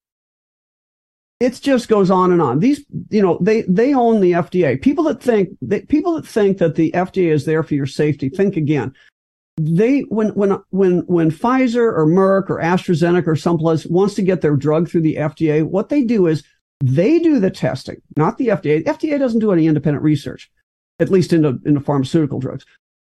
It 1.40 1.60
just 1.62 1.88
goes 1.88 2.12
on 2.12 2.32
and 2.32 2.42
on. 2.42 2.60
These, 2.60 2.86
you 3.10 3.22
know, 3.22 3.38
they, 3.42 3.62
they 3.62 3.94
own 3.94 4.20
the 4.20 4.34
FDA. 4.34 4.82
People 4.82 5.06
that 5.06 5.22
think 5.22 5.50
that 5.62 5.88
people 5.88 6.14
that 6.16 6.28
think 6.28 6.58
that 6.58 6.76
the 6.76 6.92
FDA 6.92 7.32
is 7.32 7.46
there 7.46 7.64
for 7.64 7.76
your 7.76 7.86
safety, 7.86 8.30
think 8.30 8.58
again. 8.58 8.94
They, 9.58 10.02
when, 10.02 10.30
when, 10.30 10.58
when, 10.70 11.00
when 11.08 11.32
Pfizer 11.32 11.78
or 11.78 12.06
Merck 12.08 12.50
or 12.50 12.60
AstraZeneca 12.60 13.28
or 13.28 13.36
someplace 13.36 13.86
wants 13.86 14.16
to 14.16 14.22
get 14.22 14.42
their 14.42 14.56
drug 14.56 14.90
through 14.90 15.02
the 15.02 15.16
FDA, 15.16 15.64
what 15.64 15.90
they 15.90 16.04
do 16.04 16.28
is 16.28 16.44
they 16.82 17.20
do 17.20 17.40
the 17.40 17.52
testing, 17.52 18.02
not 18.16 18.38
the 18.38 18.48
FDA. 18.48 18.84
The 18.84 18.92
FDA 18.92 19.20
doesn't 19.20 19.40
do 19.40 19.52
any 19.52 19.68
independent 19.68 20.04
research, 20.04 20.50
at 21.00 21.10
least 21.10 21.34
into, 21.34 21.60
into 21.66 21.82
pharmaceutical 21.82 22.40
drugs. 22.40 22.66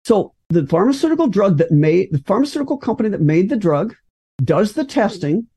So 0.06 0.34
the 0.50 0.66
pharmaceutical 0.66 1.28
drug 1.28 1.58
that 1.58 1.72
made 1.72 2.12
the 2.12 2.20
pharmaceutical 2.20 2.78
company 2.78 3.10
that 3.10 3.22
made 3.22 3.50
the 3.50 3.58
drug 3.58 3.96
does 4.44 4.74
the 4.74 4.84
testing 4.86 5.48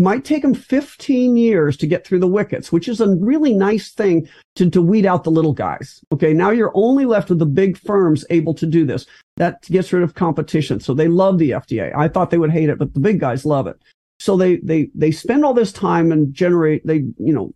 might 0.00 0.24
take 0.24 0.42
them 0.42 0.54
15 0.54 1.36
years 1.36 1.76
to 1.76 1.86
get 1.86 2.04
through 2.04 2.18
the 2.18 2.26
wickets, 2.26 2.72
which 2.72 2.88
is 2.88 3.00
a 3.00 3.14
really 3.16 3.54
nice 3.54 3.92
thing 3.92 4.28
to, 4.56 4.68
to 4.68 4.82
weed 4.82 5.06
out 5.06 5.22
the 5.22 5.30
little 5.30 5.52
guys. 5.52 6.00
Okay. 6.12 6.32
Now 6.32 6.50
you're 6.50 6.72
only 6.74 7.04
left 7.04 7.28
with 7.28 7.38
the 7.38 7.46
big 7.46 7.78
firms 7.78 8.24
able 8.30 8.54
to 8.54 8.66
do 8.66 8.84
this. 8.84 9.06
That 9.36 9.62
gets 9.62 9.92
rid 9.92 10.02
of 10.02 10.14
competition. 10.14 10.80
So 10.80 10.92
they 10.92 11.08
love 11.08 11.38
the 11.38 11.50
FDA. 11.50 11.94
I 11.94 12.08
thought 12.08 12.30
they 12.30 12.38
would 12.38 12.50
hate 12.50 12.68
it, 12.68 12.78
but 12.78 12.94
the 12.94 13.00
big 13.00 13.20
guys 13.20 13.46
love 13.46 13.66
it. 13.66 13.76
So 14.18 14.36
they, 14.36 14.56
they, 14.58 14.88
they 14.94 15.10
spend 15.10 15.44
all 15.44 15.54
this 15.54 15.72
time 15.72 16.10
and 16.10 16.32
generate, 16.32 16.86
they, 16.86 17.04
you 17.18 17.32
know, 17.32 17.52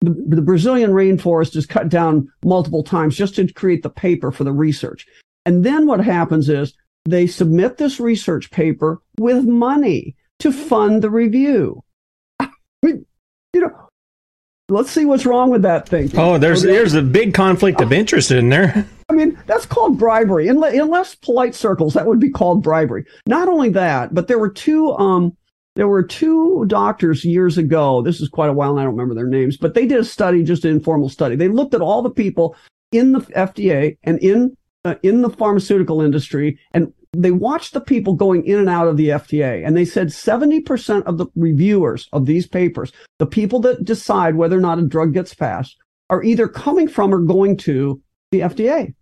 the, 0.00 0.10
the 0.26 0.42
Brazilian 0.42 0.90
rainforest 0.90 1.56
is 1.56 1.66
cut 1.66 1.88
down 1.88 2.30
multiple 2.44 2.82
times 2.82 3.16
just 3.16 3.34
to 3.36 3.50
create 3.52 3.82
the 3.82 3.90
paper 3.90 4.30
for 4.30 4.44
the 4.44 4.52
research. 4.52 5.06
And 5.48 5.64
then 5.64 5.86
what 5.86 6.00
happens 6.00 6.50
is 6.50 6.74
they 7.06 7.26
submit 7.26 7.78
this 7.78 7.98
research 7.98 8.50
paper 8.50 9.00
with 9.18 9.44
money 9.44 10.14
to 10.40 10.52
fund 10.52 11.00
the 11.00 11.08
review. 11.08 11.82
I 12.38 12.50
mean, 12.82 13.06
you 13.54 13.62
know, 13.62 13.88
let's 14.68 14.90
see 14.90 15.06
what's 15.06 15.24
wrong 15.24 15.48
with 15.48 15.62
that 15.62 15.88
thing. 15.88 16.10
Oh, 16.18 16.36
there's 16.36 16.66
okay. 16.66 16.74
there's 16.74 16.92
a 16.92 17.00
big 17.00 17.32
conflict 17.32 17.80
of 17.80 17.94
interest 17.94 18.30
in 18.30 18.50
there. 18.50 18.86
I 19.08 19.14
mean, 19.14 19.38
that's 19.46 19.64
called 19.64 19.98
bribery. 19.98 20.48
In, 20.48 20.62
in 20.62 20.90
less 20.90 21.14
polite 21.14 21.54
circles, 21.54 21.94
that 21.94 22.04
would 22.04 22.20
be 22.20 22.28
called 22.28 22.62
bribery. 22.62 23.06
Not 23.26 23.48
only 23.48 23.70
that, 23.70 24.12
but 24.12 24.28
there 24.28 24.38
were 24.38 24.50
two 24.50 24.92
um 24.98 25.34
there 25.76 25.88
were 25.88 26.02
two 26.02 26.66
doctors 26.66 27.24
years 27.24 27.56
ago. 27.56 28.02
This 28.02 28.20
is 28.20 28.28
quite 28.28 28.50
a 28.50 28.52
while, 28.52 28.72
and 28.72 28.80
I 28.80 28.82
don't 28.82 28.92
remember 28.92 29.14
their 29.14 29.26
names, 29.26 29.56
but 29.56 29.72
they 29.72 29.86
did 29.86 30.00
a 30.00 30.04
study, 30.04 30.42
just 30.42 30.66
an 30.66 30.72
informal 30.72 31.08
study. 31.08 31.36
They 31.36 31.48
looked 31.48 31.72
at 31.72 31.80
all 31.80 32.02
the 32.02 32.10
people 32.10 32.54
in 32.92 33.12
the 33.12 33.20
FDA 33.20 33.96
and 34.04 34.18
in 34.18 34.54
uh, 34.84 34.94
in 35.02 35.22
the 35.22 35.30
pharmaceutical 35.30 36.00
industry 36.00 36.58
and 36.72 36.92
they 37.12 37.30
watched 37.30 37.72
the 37.72 37.80
people 37.80 38.14
going 38.14 38.44
in 38.44 38.58
and 38.58 38.68
out 38.68 38.86
of 38.86 38.96
the 38.96 39.08
FDA 39.08 39.66
and 39.66 39.76
they 39.76 39.84
said 39.84 40.08
70% 40.08 41.02
of 41.04 41.18
the 41.18 41.26
reviewers 41.34 42.08
of 42.12 42.26
these 42.26 42.46
papers, 42.46 42.92
the 43.18 43.26
people 43.26 43.60
that 43.60 43.84
decide 43.84 44.34
whether 44.34 44.56
or 44.56 44.60
not 44.60 44.78
a 44.78 44.82
drug 44.82 45.14
gets 45.14 45.34
passed, 45.34 45.76
are 46.10 46.22
either 46.22 46.48
coming 46.48 46.88
from 46.88 47.12
or 47.12 47.20
going 47.20 47.56
to 47.58 48.00
the 48.30 48.40
FDA. 48.40 48.94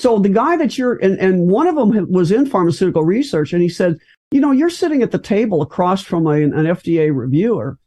So 0.00 0.18
the 0.18 0.28
guy 0.28 0.56
that 0.56 0.76
you're, 0.76 0.96
and, 0.96 1.18
and 1.18 1.48
one 1.48 1.66
of 1.66 1.76
them 1.76 2.10
was 2.10 2.32
in 2.32 2.46
pharmaceutical 2.46 3.04
research 3.04 3.52
and 3.52 3.62
he 3.62 3.68
said, 3.68 3.96
you 4.30 4.40
know, 4.40 4.50
you're 4.50 4.70
sitting 4.70 5.02
at 5.02 5.10
the 5.10 5.18
table 5.18 5.62
across 5.62 6.02
from 6.02 6.26
a, 6.26 6.32
an 6.32 6.52
FDA 6.52 7.14
reviewer 7.14 7.78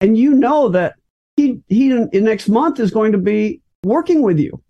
and 0.00 0.18
you 0.18 0.34
know 0.34 0.68
that 0.68 0.96
he, 1.36 1.60
he 1.68 1.88
next 1.88 2.48
month 2.48 2.80
is 2.80 2.90
going 2.90 3.12
to 3.12 3.18
be 3.18 3.60
working 3.84 4.22
with 4.22 4.38
you 4.38 4.63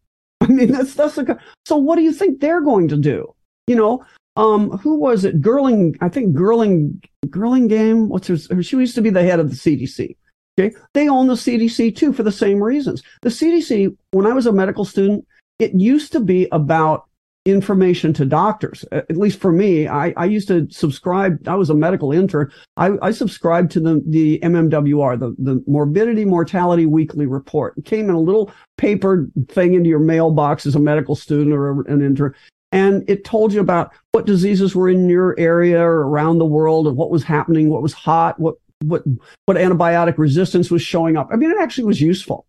I 0.45 0.47
mean, 0.49 0.73
that's 0.73 0.95
that's 0.95 1.19
a, 1.19 1.39
so. 1.65 1.77
What 1.77 1.97
do 1.97 2.03
you 2.03 2.13
think 2.13 2.41
they're 2.41 2.61
going 2.61 2.89
to 2.89 2.97
do? 2.97 3.35
You 3.67 3.77
know, 3.77 4.05
um, 4.37 4.71
who 4.79 4.97
was 4.97 5.25
it? 5.25 5.41
Girling, 5.41 5.97
I 6.01 6.09
think 6.09 6.37
Girling 6.37 7.03
Girling, 7.27 7.69
Game. 7.69 8.09
What's 8.09 8.29
her? 8.29 8.63
She 8.63 8.77
used 8.77 8.95
to 8.95 9.03
be 9.03 9.11
the 9.11 9.23
head 9.23 9.41
of 9.41 9.51
the 9.51 9.57
CDC. 9.57 10.17
Okay, 10.59 10.75
they 10.93 11.09
own 11.09 11.27
the 11.27 11.35
CDC 11.35 11.97
too 11.97 12.13
for 12.13 12.23
the 12.23 12.33
same 12.33 12.63
reasons. 12.63 13.03
The 13.23 13.31
CDC, 13.31 13.97
when 14.13 14.27
I 14.27 14.33
was 14.33 14.47
a 14.47 14.53
medical 14.53 14.85
student, 14.85 15.27
it 15.59 15.73
used 15.75 16.13
to 16.13 16.21
be 16.21 16.47
about 16.53 17.09
information 17.45 18.15
to 18.15 18.25
doctors. 18.25 18.85
At 18.91 19.17
least 19.17 19.39
for 19.39 19.53
me, 19.53 19.87
I, 19.87 20.15
I 20.17 20.25
used 20.25 20.49
to 20.49 20.67
subscribe. 20.71 21.47
I 21.47 21.55
was 21.57 21.69
a 21.69 21.75
medical 21.75 22.11
intern. 22.11 22.51
I, 22.77 22.93
I 23.03 23.11
subscribed 23.11 23.71
to 23.73 23.81
the, 23.81 24.03
the 24.07 24.39
MMWR, 24.41 25.19
the, 25.19 25.35
the 25.39 25.63
Morbidity 25.67 26.25
Mortality 26.25 26.87
Weekly 26.87 27.27
Report. 27.27 27.77
It 27.77 27.85
came 27.85 28.09
in 28.09 28.15
a 28.15 28.21
little 28.21 28.51
paper 28.79 29.29
thing 29.49 29.75
into 29.75 29.91
your 29.91 29.99
mailbox 29.99 30.65
as 30.65 30.75
a 30.75 30.81
medical 30.81 31.15
student 31.15 31.55
or 31.55 31.83
an 31.83 32.03
intern. 32.03 32.35
And 32.73 33.09
it 33.09 33.25
told 33.25 33.53
you 33.53 33.61
about 33.61 33.93
what 34.13 34.27
diseases 34.27 34.75
were 34.75 34.89
in 34.89 35.09
your 35.09 35.39
area 35.39 35.81
or 35.81 36.09
around 36.09 36.39
the 36.39 36.47
world 36.47 36.89
and 36.89 36.97
what 36.97 37.11
was 37.11 37.23
happening, 37.23 37.69
what 37.69 37.83
was 37.83 37.93
hot, 37.93 38.41
what, 38.41 38.55
what, 38.83 39.03
what 39.45 39.59
antibiotic 39.59 40.17
resistance 40.17 40.71
was 40.71 40.83
showing 40.83 41.17
up. 41.17 41.29
I 41.31 41.37
mean, 41.37 41.51
it 41.51 41.59
actually 41.61 41.85
was 41.85 42.01
useful. 42.01 42.47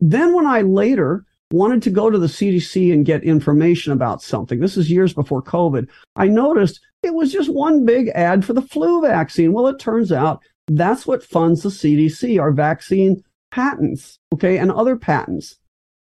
Then 0.00 0.32
when 0.32 0.46
I 0.46 0.62
later 0.62 1.26
wanted 1.52 1.82
to 1.82 1.90
go 1.90 2.10
to 2.10 2.18
the 2.18 2.26
CDC 2.26 2.92
and 2.92 3.04
get 3.04 3.22
information 3.24 3.92
about 3.92 4.22
something. 4.22 4.60
This 4.60 4.76
is 4.76 4.90
years 4.90 5.12
before 5.12 5.42
COVID. 5.42 5.88
I 6.16 6.28
noticed 6.28 6.80
it 7.02 7.14
was 7.14 7.32
just 7.32 7.52
one 7.52 7.84
big 7.84 8.08
ad 8.14 8.44
for 8.44 8.52
the 8.52 8.62
flu 8.62 9.02
vaccine. 9.02 9.52
Well, 9.52 9.66
it 9.68 9.78
turns 9.78 10.12
out 10.12 10.42
that's 10.68 11.06
what 11.06 11.22
funds 11.22 11.62
the 11.62 11.68
CDC, 11.68 12.40
our 12.40 12.52
vaccine 12.52 13.22
patents, 13.50 14.18
okay, 14.32 14.58
and 14.58 14.72
other 14.72 14.96
patents. 14.96 15.56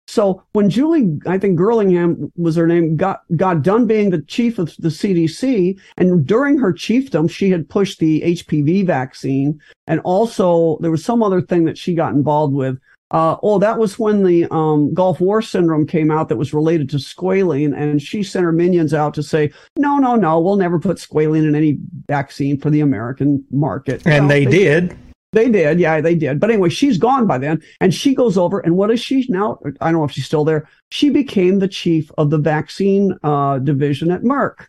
So 0.08 0.42
when 0.52 0.68
Julie, 0.68 1.18
I 1.26 1.38
think 1.38 1.58
Girlingham 1.58 2.30
was 2.36 2.56
her 2.56 2.66
name, 2.66 2.96
got 2.96 3.20
got 3.36 3.62
done 3.62 3.86
being 3.86 4.10
the 4.10 4.22
chief 4.22 4.58
of 4.58 4.74
the 4.78 4.88
CDC, 4.88 5.78
and 5.96 6.26
during 6.26 6.58
her 6.58 6.72
chiefdom, 6.72 7.30
she 7.30 7.50
had 7.50 7.68
pushed 7.68 7.98
the 7.98 8.20
HPV 8.20 8.86
vaccine, 8.86 9.60
and 9.86 10.00
also 10.00 10.76
there 10.80 10.90
was 10.90 11.04
some 11.04 11.22
other 11.22 11.40
thing 11.40 11.64
that 11.64 11.78
she 11.78 11.94
got 11.94 12.12
involved 12.12 12.52
with. 12.52 12.78
Uh, 13.12 13.36
oh, 13.42 13.58
that 13.58 13.78
was 13.78 13.98
when 13.98 14.24
the 14.24 14.46
um, 14.50 14.92
Gulf 14.94 15.20
War 15.20 15.42
syndrome 15.42 15.86
came 15.86 16.10
out 16.10 16.30
that 16.30 16.36
was 16.36 16.54
related 16.54 16.88
to 16.90 16.96
squalene, 16.96 17.76
and 17.76 18.00
she 18.00 18.22
sent 18.22 18.44
her 18.44 18.52
minions 18.52 18.94
out 18.94 19.12
to 19.14 19.22
say, 19.22 19.52
"No, 19.76 19.98
no, 19.98 20.16
no, 20.16 20.40
we'll 20.40 20.56
never 20.56 20.80
put 20.80 20.96
squalene 20.96 21.46
in 21.46 21.54
any 21.54 21.78
vaccine 22.08 22.58
for 22.58 22.70
the 22.70 22.80
American 22.80 23.44
market." 23.50 24.02
And 24.06 24.30
they, 24.30 24.46
they 24.46 24.50
did. 24.50 24.96
They 25.32 25.48
did, 25.48 25.80
yeah, 25.80 26.00
they 26.00 26.14
did. 26.14 26.40
But 26.40 26.50
anyway, 26.50 26.68
she's 26.68 26.98
gone 26.98 27.26
by 27.26 27.38
then, 27.38 27.62
and 27.80 27.94
she 27.94 28.14
goes 28.14 28.36
over, 28.36 28.60
and 28.60 28.76
what 28.76 28.90
is 28.90 29.00
she 29.00 29.24
now? 29.30 29.58
I 29.80 29.90
don't 29.90 30.00
know 30.00 30.04
if 30.04 30.12
she's 30.12 30.26
still 30.26 30.44
there. 30.44 30.68
She 30.90 31.08
became 31.08 31.58
the 31.58 31.68
chief 31.68 32.10
of 32.18 32.30
the 32.30 32.38
vaccine 32.38 33.16
uh, 33.22 33.58
division 33.58 34.10
at 34.10 34.22
Merck. 34.22 34.66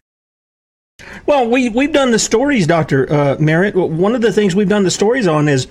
Well, 1.25 1.49
we 1.49 1.69
we've 1.69 1.91
done 1.91 2.11
the 2.11 2.19
stories, 2.19 2.67
Doctor 2.67 3.11
uh, 3.11 3.37
Merritt. 3.39 3.75
One 3.75 4.15
of 4.15 4.21
the 4.21 4.31
things 4.31 4.55
we've 4.55 4.69
done 4.69 4.83
the 4.83 4.91
stories 4.91 5.27
on 5.27 5.49
is 5.49 5.67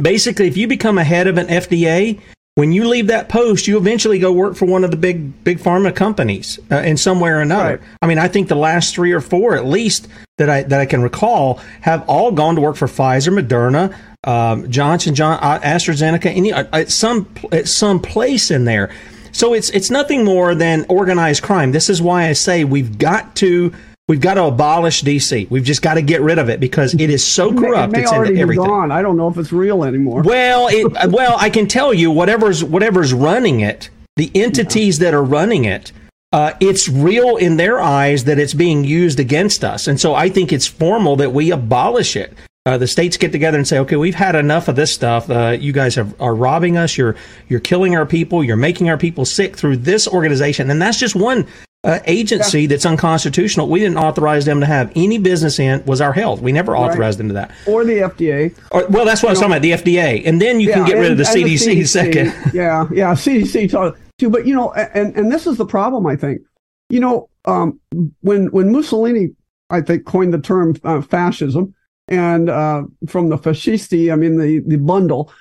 basically 0.00 0.46
if 0.46 0.56
you 0.56 0.66
become 0.66 0.98
a 0.98 1.04
head 1.04 1.26
of 1.26 1.38
an 1.38 1.46
FDA, 1.46 2.20
when 2.56 2.72
you 2.72 2.88
leave 2.88 3.08
that 3.08 3.28
post, 3.28 3.66
you 3.66 3.76
eventually 3.76 4.18
go 4.18 4.32
work 4.32 4.56
for 4.56 4.64
one 4.64 4.82
of 4.82 4.90
the 4.90 4.96
big 4.96 5.44
big 5.44 5.58
pharma 5.58 5.94
companies 5.94 6.58
uh, 6.72 6.76
in 6.76 6.96
some 6.96 7.20
way 7.20 7.30
or 7.30 7.40
another. 7.40 7.76
Right. 7.76 7.80
I 8.00 8.06
mean, 8.06 8.18
I 8.18 8.28
think 8.28 8.48
the 8.48 8.56
last 8.56 8.94
three 8.94 9.12
or 9.12 9.20
four, 9.20 9.56
at 9.56 9.66
least 9.66 10.08
that 10.38 10.48
I 10.48 10.62
that 10.62 10.80
I 10.80 10.86
can 10.86 11.02
recall, 11.02 11.60
have 11.82 12.02
all 12.08 12.32
gone 12.32 12.54
to 12.54 12.62
work 12.62 12.76
for 12.76 12.88
Pfizer, 12.88 13.38
Moderna, 13.38 13.94
um, 14.24 14.70
Johnson, 14.70 15.14
John, 15.14 15.38
uh, 15.42 15.60
AstraZeneca, 15.60 16.34
any 16.34 16.50
uh, 16.50 16.64
at 16.72 16.90
some 16.90 17.28
at 17.52 17.68
some 17.68 18.00
place 18.00 18.50
in 18.50 18.64
there. 18.64 18.90
So 19.32 19.52
it's 19.52 19.68
it's 19.70 19.90
nothing 19.90 20.24
more 20.24 20.54
than 20.54 20.86
organized 20.88 21.42
crime. 21.42 21.72
This 21.72 21.90
is 21.90 22.00
why 22.00 22.26
I 22.26 22.32
say 22.32 22.64
we've 22.64 22.96
got 22.96 23.36
to 23.36 23.70
We've 24.08 24.20
got 24.20 24.34
to 24.34 24.44
abolish 24.44 25.02
DC. 25.02 25.50
We've 25.50 25.64
just 25.64 25.82
got 25.82 25.94
to 25.94 26.02
get 26.02 26.20
rid 26.20 26.38
of 26.38 26.48
it 26.48 26.60
because 26.60 26.94
it 26.94 27.10
is 27.10 27.26
so 27.26 27.52
corrupt. 27.52 27.92
It 27.92 27.96
may 27.96 28.02
it's 28.04 28.12
already 28.12 28.40
everything. 28.40 28.64
Gone. 28.64 28.92
I 28.92 29.02
don't 29.02 29.16
know 29.16 29.26
if 29.26 29.36
it's 29.36 29.52
real 29.52 29.82
anymore. 29.82 30.22
Well, 30.22 30.68
it, 30.68 31.10
well, 31.10 31.36
I 31.40 31.50
can 31.50 31.66
tell 31.66 31.92
you 31.92 32.12
whatever's 32.12 32.62
whatever's 32.62 33.12
running 33.12 33.60
it, 33.60 33.90
the 34.14 34.30
entities 34.32 35.00
yeah. 35.00 35.06
that 35.06 35.14
are 35.14 35.24
running 35.24 35.64
it, 35.64 35.90
uh, 36.32 36.52
it's 36.60 36.88
real 36.88 37.36
in 37.36 37.56
their 37.56 37.80
eyes 37.80 38.24
that 38.24 38.38
it's 38.38 38.54
being 38.54 38.84
used 38.84 39.18
against 39.18 39.64
us, 39.64 39.88
and 39.88 40.00
so 40.00 40.14
I 40.14 40.28
think 40.28 40.52
it's 40.52 40.68
formal 40.68 41.16
that 41.16 41.32
we 41.32 41.50
abolish 41.50 42.14
it. 42.14 42.32
Uh, 42.64 42.78
the 42.78 42.86
states 42.86 43.16
get 43.16 43.32
together 43.32 43.58
and 43.58 43.66
say, 43.66 43.80
"Okay, 43.80 43.96
we've 43.96 44.14
had 44.14 44.36
enough 44.36 44.68
of 44.68 44.76
this 44.76 44.94
stuff. 44.94 45.28
Uh, 45.28 45.56
you 45.58 45.72
guys 45.72 45.96
have, 45.96 46.14
are 46.20 46.34
robbing 46.34 46.76
us. 46.76 46.96
You're 46.96 47.16
you're 47.48 47.58
killing 47.58 47.96
our 47.96 48.06
people. 48.06 48.44
You're 48.44 48.56
making 48.56 48.88
our 48.88 48.98
people 48.98 49.24
sick 49.24 49.56
through 49.56 49.78
this 49.78 50.06
organization." 50.06 50.70
And 50.70 50.80
that's 50.80 51.00
just 51.00 51.16
one 51.16 51.46
uh, 51.86 52.00
agency 52.06 52.62
yeah. 52.62 52.68
that's 52.68 52.84
unconstitutional. 52.84 53.68
We 53.68 53.80
didn't 53.80 53.98
authorize 53.98 54.44
them 54.44 54.60
to 54.60 54.66
have 54.66 54.92
any 54.96 55.18
business 55.18 55.58
in 55.58 55.84
was 55.84 56.00
our 56.00 56.12
health. 56.12 56.40
We 56.40 56.52
never 56.52 56.76
authorized 56.76 57.18
right. 57.18 57.28
them 57.28 57.28
to 57.28 57.34
that. 57.34 57.52
Or 57.66 57.84
the 57.84 57.98
FDA. 57.98 58.56
Or, 58.72 58.86
well, 58.88 59.04
that's 59.04 59.22
what 59.22 59.28
you 59.28 59.30
I 59.30 59.32
was 59.32 59.40
know, 59.40 59.48
talking 59.48 59.70
about, 59.70 59.84
the 59.84 59.92
FDA. 59.92 60.26
And 60.26 60.40
then 60.40 60.60
you 60.60 60.68
yeah, 60.68 60.74
can 60.74 60.84
get 60.84 60.94
and, 60.94 61.02
rid 61.02 61.12
of 61.12 61.18
the 61.18 61.24
CDC, 61.24 61.64
the 61.64 61.80
CDC, 61.80 61.88
second. 61.88 62.26
Yeah, 62.54 62.88
yeah, 62.92 63.12
CDC 63.12 63.96
too. 64.18 64.30
But, 64.30 64.46
you 64.46 64.54
know, 64.54 64.72
and, 64.72 65.14
and 65.16 65.30
this 65.30 65.46
is 65.46 65.56
the 65.56 65.66
problem, 65.66 66.06
I 66.06 66.16
think. 66.16 66.40
You 66.88 67.00
know, 67.00 67.28
um, 67.44 67.80
when, 68.20 68.46
when 68.46 68.72
Mussolini, 68.72 69.30
I 69.70 69.80
think, 69.80 70.06
coined 70.06 70.34
the 70.34 70.40
term 70.40 70.74
uh, 70.84 71.02
fascism, 71.02 71.74
and 72.08 72.48
uh, 72.48 72.84
from 73.08 73.28
the 73.30 73.36
fascisti, 73.36 74.12
I 74.12 74.16
mean, 74.16 74.36
the, 74.38 74.62
the 74.66 74.76
bundle, 74.76 75.32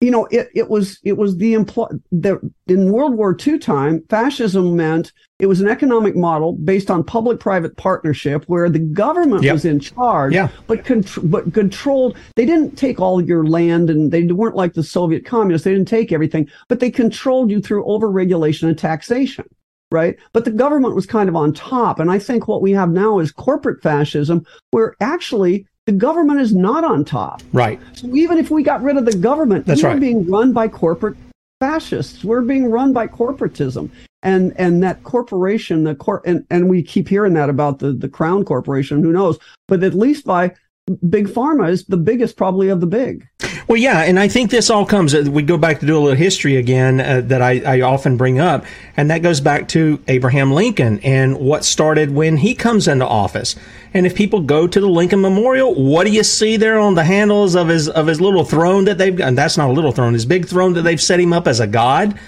you 0.00 0.12
know, 0.12 0.26
it, 0.26 0.48
it 0.54 0.70
was 0.70 1.00
it 1.02 1.16
was 1.16 1.36
the 1.38 1.54
employ 1.54 1.88
the 2.12 2.38
in 2.68 2.92
World 2.92 3.14
War 3.14 3.36
II 3.36 3.58
time, 3.58 4.04
fascism 4.08 4.76
meant 4.76 5.12
it 5.40 5.46
was 5.46 5.60
an 5.60 5.68
economic 5.68 6.14
model 6.14 6.52
based 6.52 6.90
on 6.90 7.02
public-private 7.02 7.76
partnership 7.76 8.44
where 8.46 8.70
the 8.70 8.78
government 8.78 9.42
yep. 9.42 9.54
was 9.54 9.64
in 9.64 9.80
charge, 9.80 10.34
yeah. 10.34 10.48
but 10.68 10.84
contr- 10.84 11.28
but 11.28 11.52
controlled. 11.52 12.16
They 12.36 12.46
didn't 12.46 12.76
take 12.76 13.00
all 13.00 13.20
your 13.20 13.44
land, 13.44 13.90
and 13.90 14.12
they 14.12 14.22
weren't 14.24 14.54
like 14.54 14.74
the 14.74 14.84
Soviet 14.84 15.24
communists. 15.24 15.64
They 15.64 15.72
didn't 15.72 15.88
take 15.88 16.12
everything, 16.12 16.48
but 16.68 16.78
they 16.78 16.90
controlled 16.90 17.50
you 17.50 17.60
through 17.60 17.84
overregulation 17.84 18.68
and 18.68 18.78
taxation 18.78 19.46
right? 19.90 20.16
But 20.34 20.44
the 20.44 20.50
government 20.50 20.94
was 20.94 21.06
kind 21.06 21.30
of 21.30 21.36
on 21.36 21.54
top. 21.54 21.98
And 21.98 22.10
I 22.10 22.18
think 22.18 22.46
what 22.46 22.60
we 22.60 22.72
have 22.72 22.90
now 22.90 23.20
is 23.20 23.32
corporate 23.32 23.82
fascism, 23.82 24.44
where 24.70 24.94
actually 25.00 25.66
the 25.88 25.92
government 25.92 26.38
is 26.38 26.54
not 26.54 26.84
on 26.84 27.02
top. 27.02 27.40
Right. 27.54 27.80
So 27.94 28.14
even 28.14 28.36
if 28.36 28.50
we 28.50 28.62
got 28.62 28.82
rid 28.82 28.98
of 28.98 29.06
the 29.06 29.16
government, 29.16 29.64
That's 29.64 29.82
we're 29.82 29.88
right. 29.88 29.98
being 30.00 30.30
run 30.30 30.52
by 30.52 30.68
corporate 30.68 31.16
fascists. 31.60 32.22
We're 32.22 32.42
being 32.42 32.70
run 32.70 32.92
by 32.92 33.06
corporatism. 33.06 33.88
And 34.22 34.52
and 34.58 34.82
that 34.82 35.02
corporation, 35.04 35.84
the 35.84 35.94
cor- 35.94 36.20
and, 36.26 36.44
and 36.50 36.68
we 36.68 36.82
keep 36.82 37.08
hearing 37.08 37.32
that 37.34 37.48
about 37.48 37.78
the, 37.78 37.94
the 37.94 38.08
Crown 38.08 38.44
Corporation, 38.44 39.02
who 39.02 39.12
knows? 39.12 39.38
But 39.66 39.82
at 39.82 39.94
least 39.94 40.26
by 40.26 40.54
big 40.90 41.28
pharma 41.28 41.70
is 41.70 41.84
the 41.84 41.96
biggest 41.96 42.36
probably 42.36 42.68
of 42.68 42.80
the 42.80 42.86
big. 42.86 43.26
Well, 43.68 43.76
yeah, 43.76 44.00
and 44.00 44.18
I 44.18 44.28
think 44.28 44.50
this 44.50 44.70
all 44.70 44.86
comes. 44.86 45.14
Uh, 45.14 45.24
we 45.30 45.42
go 45.42 45.58
back 45.58 45.80
to 45.80 45.86
do 45.86 45.98
a 45.98 46.00
little 46.00 46.16
history 46.16 46.56
again 46.56 47.00
uh, 47.00 47.20
that 47.26 47.42
I, 47.42 47.60
I, 47.60 47.80
often 47.82 48.16
bring 48.16 48.40
up, 48.40 48.64
and 48.96 49.10
that 49.10 49.18
goes 49.18 49.40
back 49.40 49.68
to 49.68 50.02
Abraham 50.08 50.52
Lincoln 50.52 51.00
and 51.00 51.38
what 51.38 51.66
started 51.66 52.10
when 52.10 52.38
he 52.38 52.54
comes 52.54 52.88
into 52.88 53.06
office. 53.06 53.56
And 53.92 54.06
if 54.06 54.14
people 54.14 54.40
go 54.40 54.66
to 54.66 54.80
the 54.80 54.88
Lincoln 54.88 55.20
Memorial, 55.20 55.74
what 55.74 56.06
do 56.06 56.12
you 56.12 56.24
see 56.24 56.56
there 56.56 56.78
on 56.78 56.94
the 56.94 57.04
handles 57.04 57.54
of 57.54 57.68
his 57.68 57.90
of 57.90 58.06
his 58.06 58.22
little 58.22 58.44
throne 58.44 58.86
that 58.86 58.96
they've 58.96 59.14
got? 59.14 59.28
And 59.28 59.36
that's 59.36 59.58
not 59.58 59.68
a 59.68 59.72
little 59.72 59.92
throne; 59.92 60.14
his 60.14 60.24
big 60.24 60.46
throne 60.46 60.72
that 60.72 60.82
they've 60.82 61.00
set 61.00 61.20
him 61.20 61.34
up 61.34 61.46
as 61.46 61.60
a 61.60 61.66
god. 61.66 62.18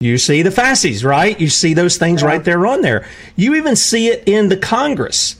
You 0.00 0.18
see 0.18 0.42
the 0.42 0.50
fasces, 0.50 1.02
right? 1.02 1.38
You 1.40 1.48
see 1.48 1.72
those 1.72 1.96
things 1.96 2.20
yeah. 2.20 2.28
right 2.28 2.44
there 2.44 2.66
on 2.66 2.82
there. 2.82 3.06
You 3.36 3.54
even 3.54 3.74
see 3.74 4.08
it 4.08 4.22
in 4.26 4.50
the 4.50 4.56
Congress 4.56 5.36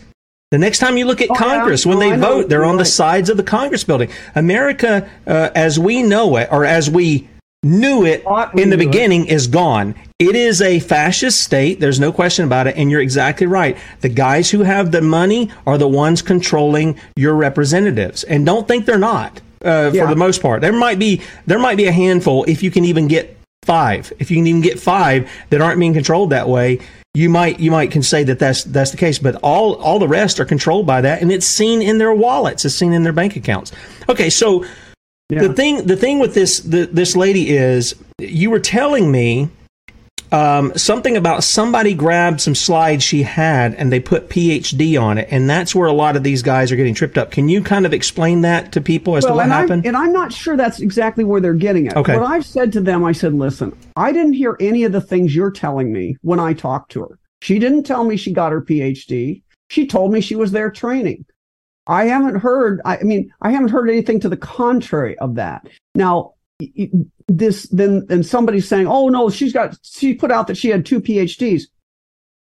the 0.51 0.59
next 0.59 0.79
time 0.79 0.97
you 0.97 1.05
look 1.05 1.21
at 1.21 1.31
oh, 1.31 1.35
Congress, 1.35 1.85
yeah. 1.85 1.95
when 1.95 1.99
they 2.01 2.17
vote, 2.17 2.49
they're 2.49 2.65
on 2.65 2.77
right. 2.77 2.83
the 2.83 2.91
sides 2.91 3.31
of 3.31 3.37
the 3.37 3.43
Congress 3.43 3.85
building. 3.85 4.11
America, 4.35 5.09
uh, 5.27 5.51
as 5.55 5.79
we 5.79 6.03
know 6.03 6.37
it, 6.37 6.49
or 6.51 6.65
as 6.65 6.91
we 6.91 7.29
knew 7.63 8.05
it 8.05 8.25
in 8.55 8.71
the 8.71 8.77
beginning, 8.77 9.27
it. 9.27 9.33
is 9.33 9.47
gone. 9.47 9.95
It 10.19 10.35
is 10.35 10.61
a 10.61 10.81
fascist 10.81 11.39
state. 11.43 11.79
There's 11.79 12.01
no 12.01 12.11
question 12.13 12.45
about 12.45 12.67
it. 12.67 12.77
And 12.77 12.91
you're 12.91 13.01
exactly 13.01 13.47
right. 13.47 13.77
The 14.01 14.09
guys 14.09 14.51
who 14.51 14.63
have 14.63 14.91
the 14.91 15.03
money 15.03 15.51
are 15.67 15.79
the 15.79 15.89
ones 15.89 16.21
controlling 16.21 16.99
your 17.17 17.35
representatives. 17.35 18.25
And 18.25 18.45
don't 18.45 18.67
think 18.67 18.87
they're 18.87 18.99
not. 18.99 19.41
Uh, 19.65 19.91
yeah. 19.93 20.05
For 20.05 20.09
the 20.09 20.17
most 20.17 20.41
part, 20.41 20.63
there 20.63 20.73
might 20.73 20.99
be 20.99 21.21
there 21.47 21.59
might 21.59 21.77
be 21.77 21.87
a 21.87 21.93
handful 21.93 22.45
if 22.45 22.63
you 22.63 22.71
can 22.71 22.87
even 22.87 23.09
get 23.09 23.37
five. 23.63 24.11
If 24.19 24.31
you 24.31 24.39
can 24.39 24.47
even 24.47 24.63
get 24.63 24.81
five 24.81 25.31
that 25.51 25.61
aren't 25.61 25.79
being 25.79 25.93
controlled 25.93 26.31
that 26.31 26.49
way, 26.49 26.81
you 27.15 27.29
might 27.29 27.59
you 27.59 27.71
might 27.71 27.91
can 27.91 28.03
say 28.03 28.23
that 28.25 28.39
that's 28.39 28.65
that's 28.65 28.93
the 28.93 28.97
case, 28.97 29.19
but 29.19 29.37
all 29.37 29.75
all 29.77 29.99
the 29.99 30.09
rest 30.09 30.39
are 30.39 30.45
controlled 30.45 30.87
by 30.87 31.01
that, 31.01 31.21
and 31.21 31.33
it's 31.33 31.47
seen 31.47 31.83
in 31.83 31.99
their 31.99 32.15
wallets, 32.15 32.65
it's 32.65 32.75
seen 32.75 32.93
in 32.93 33.03
their 33.03 33.13
bank 33.13 33.37
accounts. 33.37 33.73
Okay, 34.09 34.31
so 34.31 34.65
yeah. 35.29 35.43
the 35.43 35.53
thing 35.53 35.87
the 35.87 35.97
thing 35.97 36.21
with 36.21 36.35
this 36.35 36.61
the, 36.61 36.87
this 36.87 37.17
lady 37.17 37.51
is 37.51 37.95
you 38.19 38.51
were 38.51 38.61
telling 38.61 39.11
me 39.11 39.49
um, 40.33 40.73
something 40.77 41.17
about 41.17 41.45
somebody 41.45 41.95
grabbed 41.95 42.41
some 42.41 42.55
slides 42.55 43.03
she 43.03 43.23
had 43.23 43.75
and 43.75 43.93
they 43.93 44.01
put 44.01 44.29
PhD 44.29 45.01
on 45.01 45.19
it, 45.19 45.29
and 45.31 45.49
that's 45.49 45.75
where 45.75 45.89
a 45.89 45.93
lot 45.93 46.17
of 46.17 46.23
these 46.23 46.43
guys 46.43 46.71
are 46.71 46.77
getting 46.77 46.95
tripped 46.95 47.19
up. 47.19 47.31
Can 47.31 47.49
you 47.49 47.63
kind 47.63 47.87
of 47.87 47.93
explain 47.93 48.43
that 48.43 48.73
to 48.73 48.81
people 48.81 49.17
as 49.17 49.25
well, 49.25 49.33
to 49.33 49.37
what 49.37 49.45
and 49.45 49.53
happened? 49.53 49.83
I'm, 49.83 49.89
and 49.89 49.97
I'm 49.97 50.13
not 50.13 50.33
sure 50.33 50.57
that's 50.57 50.81
exactly 50.81 51.25
where 51.25 51.41
they're 51.41 51.55
getting 51.55 51.87
it. 51.87 51.97
Okay. 51.97 52.17
What 52.17 52.31
I've 52.31 52.47
said 52.47 52.73
to 52.75 52.81
them, 52.81 53.05
I 53.05 53.13
said, 53.13 53.35
listen, 53.35 53.77
I 53.97 54.13
didn't 54.13 54.35
hear 54.35 54.57
any 54.61 54.85
of 54.85 54.93
the 54.93 55.01
things 55.01 55.35
you're 55.35 55.51
telling 55.51 55.93
me 55.93 56.17
when 56.23 56.41
I 56.41 56.53
talked 56.53 56.93
to 56.93 57.03
her. 57.03 57.19
She 57.43 57.59
didn't 57.59 57.85
tell 57.85 58.05
me 58.05 58.17
she 58.17 58.33
got 58.33 58.53
her 58.53 58.63
PhD. 58.63 59.43
She 59.69 59.87
told 59.87 60.13
me 60.13 60.21
she 60.21 60.37
was 60.37 60.53
there 60.53 60.71
training. 60.71 61.25
I 61.87 62.05
haven't 62.05 62.37
heard, 62.37 62.81
I 62.85 63.03
mean, 63.03 63.33
I 63.41 63.51
haven't 63.51 63.71
heard 63.71 63.89
anything 63.89 64.21
to 64.21 64.29
the 64.29 64.37
contrary 64.37 65.19
of 65.19 65.37
that. 65.37 65.67
Now, 65.95 66.35
this 67.29 67.69
then 67.69 68.07
and 68.11 68.25
somebody's 68.25 68.69
saying, 68.69 68.87
"Oh 68.87 69.09
no, 69.09 69.31
she's 69.31 69.53
got 69.53 69.79
she 69.83 70.15
put 70.15 70.31
out 70.31 70.47
that 70.47 70.57
she 70.57 70.69
had 70.69 70.87
two 70.87 71.01
PhDs." 71.01 71.65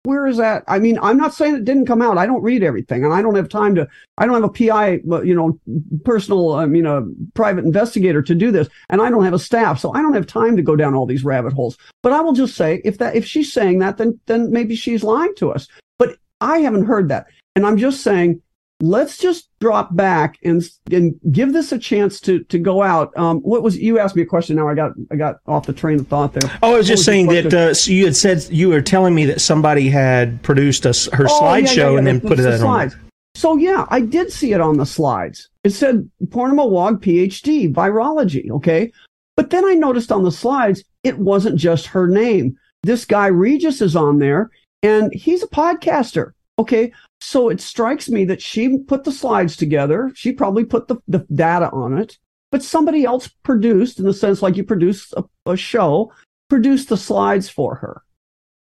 Where 0.04 0.26
is 0.26 0.38
that? 0.38 0.64
I 0.70 0.80
mean, 0.80 0.98
I'm 1.02 1.18
not 1.18 1.34
saying 1.34 1.56
it 1.56 1.66
didn't 1.66 1.86
come 1.86 2.02
out. 2.02 2.18
I 2.18 2.26
don't 2.26 2.42
read 2.42 2.64
everything, 2.64 3.04
and 3.04 3.14
I 3.14 3.22
don't 3.22 3.36
have 3.36 3.50
time 3.50 3.76
to. 3.76 3.88
I 4.18 4.26
don't 4.26 4.36
have 4.36 4.44
a 4.46 4.50
PI, 4.50 5.02
you 5.26 5.36
know, 5.36 5.60
personal, 6.06 6.54
I 6.54 6.66
mean, 6.66 6.86
a 6.86 7.02
private 7.34 7.66
investigator 7.66 8.22
to 8.22 8.34
do 8.34 8.50
this, 8.50 8.70
and 8.90 9.02
I 9.02 9.10
don't 9.10 9.26
have 9.26 9.34
a 9.34 9.40
staff, 9.40 9.80
so 9.80 9.94
I 9.94 10.02
don't 10.02 10.14
have 10.14 10.26
time 10.26 10.56
to 10.56 10.64
go 10.64 10.78
down 10.78 10.96
all 10.96 11.06
these 11.06 11.26
rabbit 11.26 11.52
holes. 11.52 11.78
But 12.04 12.14
I 12.14 12.22
will 12.22 12.32
just 12.32 12.56
say, 12.56 12.82
if 12.86 13.00
that 13.00 13.18
if 13.18 13.26
she's 13.26 13.52
saying 13.52 13.80
that, 13.80 13.98
then 13.98 14.18
then 14.28 14.50
maybe 14.50 14.76
she's 14.76 15.04
lying 15.04 15.34
to 15.38 15.52
us. 15.52 15.68
But 16.00 16.18
I 16.40 16.60
haven't 16.60 16.86
heard 16.86 17.10
that, 17.10 17.28
and 17.58 17.66
I'm 17.66 17.78
just 17.78 18.02
saying 18.02 18.42
let's 18.80 19.18
just 19.18 19.50
drop 19.60 19.96
back 19.96 20.38
and 20.44 20.64
and 20.92 21.20
give 21.32 21.54
this 21.54 21.72
a 21.72 21.80
chance 21.80 22.20
to 22.22 22.44
to 22.46 22.60
go 22.60 22.84
out. 22.84 23.16
Um, 23.18 23.40
what 23.40 23.64
was 23.64 23.78
you 23.78 24.00
asked 24.00 24.16
me 24.16 24.22
a 24.22 24.26
question? 24.26 24.56
Now 24.56 24.68
I 24.68 24.76
got 24.76 24.94
I 25.12 25.16
got 25.16 25.38
off 25.48 25.66
the 25.66 25.74
train 25.74 26.00
of 26.00 26.08
thought 26.08 26.34
there. 26.34 26.50
Oh, 26.62 26.74
I 26.74 26.78
was 26.78 26.86
what 26.86 26.88
just 26.88 27.00
was 27.00 27.06
saying 27.06 27.28
that 27.28 27.54
uh, 27.54 27.74
so 27.74 27.92
you 27.92 28.06
had 28.06 28.16
said 28.16 28.46
you 28.50 28.70
were 28.70 28.82
telling 28.82 29.16
me 29.16 29.26
that 29.26 29.42
somebody 29.42 29.90
had 29.90 30.42
produced 30.44 30.86
a, 30.86 30.94
her 31.16 31.26
oh, 31.28 31.42
slideshow 31.42 31.76
yeah, 31.76 31.84
yeah, 31.84 31.92
yeah, 31.92 31.98
and 31.98 32.08
then 32.08 32.22
put 32.22 32.40
it 32.40 32.44
the 32.44 32.66
on. 32.66 32.92
So 33.36 33.56
yeah, 33.58 33.86
I 33.90 34.02
did 34.02 34.32
see 34.32 34.54
it 34.54 34.62
on 34.62 34.78
the 34.78 34.86
slides. 34.86 35.50
It 35.64 35.72
said 35.72 36.10
Poornima 36.26 36.70
Wagh 36.70 37.02
PhD 37.02 37.74
virology. 37.74 38.50
Okay, 38.52 38.92
but 39.36 39.50
then 39.50 39.66
I 39.66 39.74
noticed 39.74 40.12
on 40.12 40.24
the 40.24 40.32
slides 40.32 40.84
it 41.04 41.18
wasn't 41.18 41.56
just 41.56 41.88
her 41.88 42.08
name. 42.08 42.58
This 42.84 43.06
guy 43.06 43.28
Regis 43.28 43.82
is 43.82 43.96
on 43.96 44.20
there 44.20 44.52
and 44.84 45.12
he's 45.14 45.44
a 45.44 45.48
podcaster. 45.48 46.32
Okay. 46.60 46.92
So 47.22 47.50
it 47.50 47.62
strikes 47.62 48.10
me 48.10 48.26
that 48.26 48.42
she 48.42 48.80
put 48.80 49.04
the 49.04 49.12
slides 49.12 49.56
together. 49.56 50.12
She 50.16 50.32
probably 50.32 50.66
put 50.66 50.88
the, 50.88 50.98
the 51.08 51.26
data 51.34 51.70
on 51.72 51.98
it, 51.98 52.18
but 52.52 52.64
somebody 52.64 53.06
else 53.06 53.28
produced 53.44 54.00
in 54.00 54.06
the 54.06 54.14
sense 54.14 54.42
like 54.42 54.56
you 54.56 54.64
produce 54.64 55.14
a, 55.14 55.24
a 55.46 55.58
show, 55.58 56.12
produced 56.50 56.90
the 56.90 56.98
slides 56.98 57.50
for 57.50 57.76
her. 57.76 58.04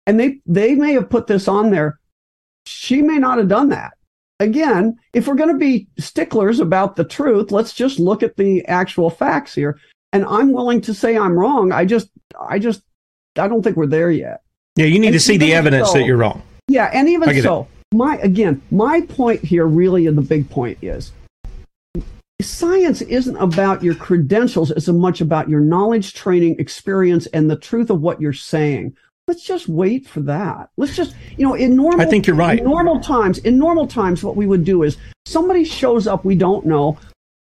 And 0.06 0.18
they, 0.18 0.40
they 0.46 0.74
may 0.74 0.92
have 0.94 1.10
put 1.10 1.26
this 1.26 1.48
on 1.48 1.70
there. 1.70 2.00
She 2.66 3.02
may 3.02 3.18
not 3.18 3.38
have 3.38 3.48
done 3.48 3.68
that. 3.70 3.92
Again, 4.40 4.96
if 5.12 5.26
we're 5.26 5.34
going 5.34 5.52
to 5.52 5.58
be 5.58 5.88
sticklers 5.98 6.60
about 6.60 6.96
the 6.96 7.04
truth, 7.04 7.50
let's 7.50 7.72
just 7.74 7.98
look 7.98 8.22
at 8.22 8.36
the 8.36 8.64
actual 8.66 9.10
facts 9.10 9.54
here. 9.54 9.78
And 10.12 10.24
I'm 10.24 10.52
willing 10.52 10.80
to 10.82 10.94
say 10.94 11.18
I'm 11.18 11.38
wrong. 11.38 11.72
I 11.72 11.84
just, 11.84 12.10
I 12.40 12.58
just, 12.58 12.82
I 13.36 13.48
don't 13.48 13.62
think 13.62 13.76
we're 13.76 13.86
there 13.86 14.10
yet. 14.10 14.42
Yeah, 14.76 14.86
you 14.86 14.98
need 14.98 15.08
And 15.08 15.14
to 15.14 15.20
see 15.20 15.36
the 15.36 15.52
evidence 15.52 15.88
so- 15.88 15.94
that 15.94 16.04
you're 16.04 16.16
wrong. 16.16 16.42
Yeah, 16.68 16.90
and 16.92 17.08
even 17.08 17.42
so, 17.42 17.66
my 17.92 18.16
again, 18.18 18.62
my 18.70 19.00
point 19.02 19.42
here 19.42 19.66
really 19.66 20.06
and 20.06 20.16
the 20.16 20.22
big 20.22 20.48
point 20.50 20.78
is 20.82 21.12
science 22.40 23.02
isn't 23.02 23.36
about 23.36 23.82
your 23.82 23.94
credentials 23.94 24.70
as 24.70 24.88
much 24.88 25.20
about 25.20 25.48
your 25.48 25.60
knowledge, 25.60 26.14
training, 26.14 26.56
experience, 26.60 27.26
and 27.26 27.50
the 27.50 27.56
truth 27.56 27.90
of 27.90 28.00
what 28.00 28.20
you're 28.20 28.32
saying. 28.32 28.96
Let's 29.26 29.44
just 29.44 29.68
wait 29.68 30.06
for 30.06 30.20
that. 30.20 30.70
Let's 30.76 30.94
just, 30.94 31.16
you 31.36 31.44
know, 31.44 31.54
in 31.54 31.74
normal 31.74 32.00
I 32.00 32.06
think 32.06 32.26
you're 32.26 32.36
right. 32.36 32.58
in 32.58 32.64
normal 32.64 33.00
times, 33.00 33.38
in 33.38 33.58
normal 33.58 33.86
times, 33.86 34.22
what 34.22 34.36
we 34.36 34.46
would 34.46 34.64
do 34.64 34.84
is 34.84 34.96
somebody 35.26 35.64
shows 35.64 36.06
up 36.06 36.24
we 36.24 36.36
don't 36.36 36.64
know, 36.64 36.98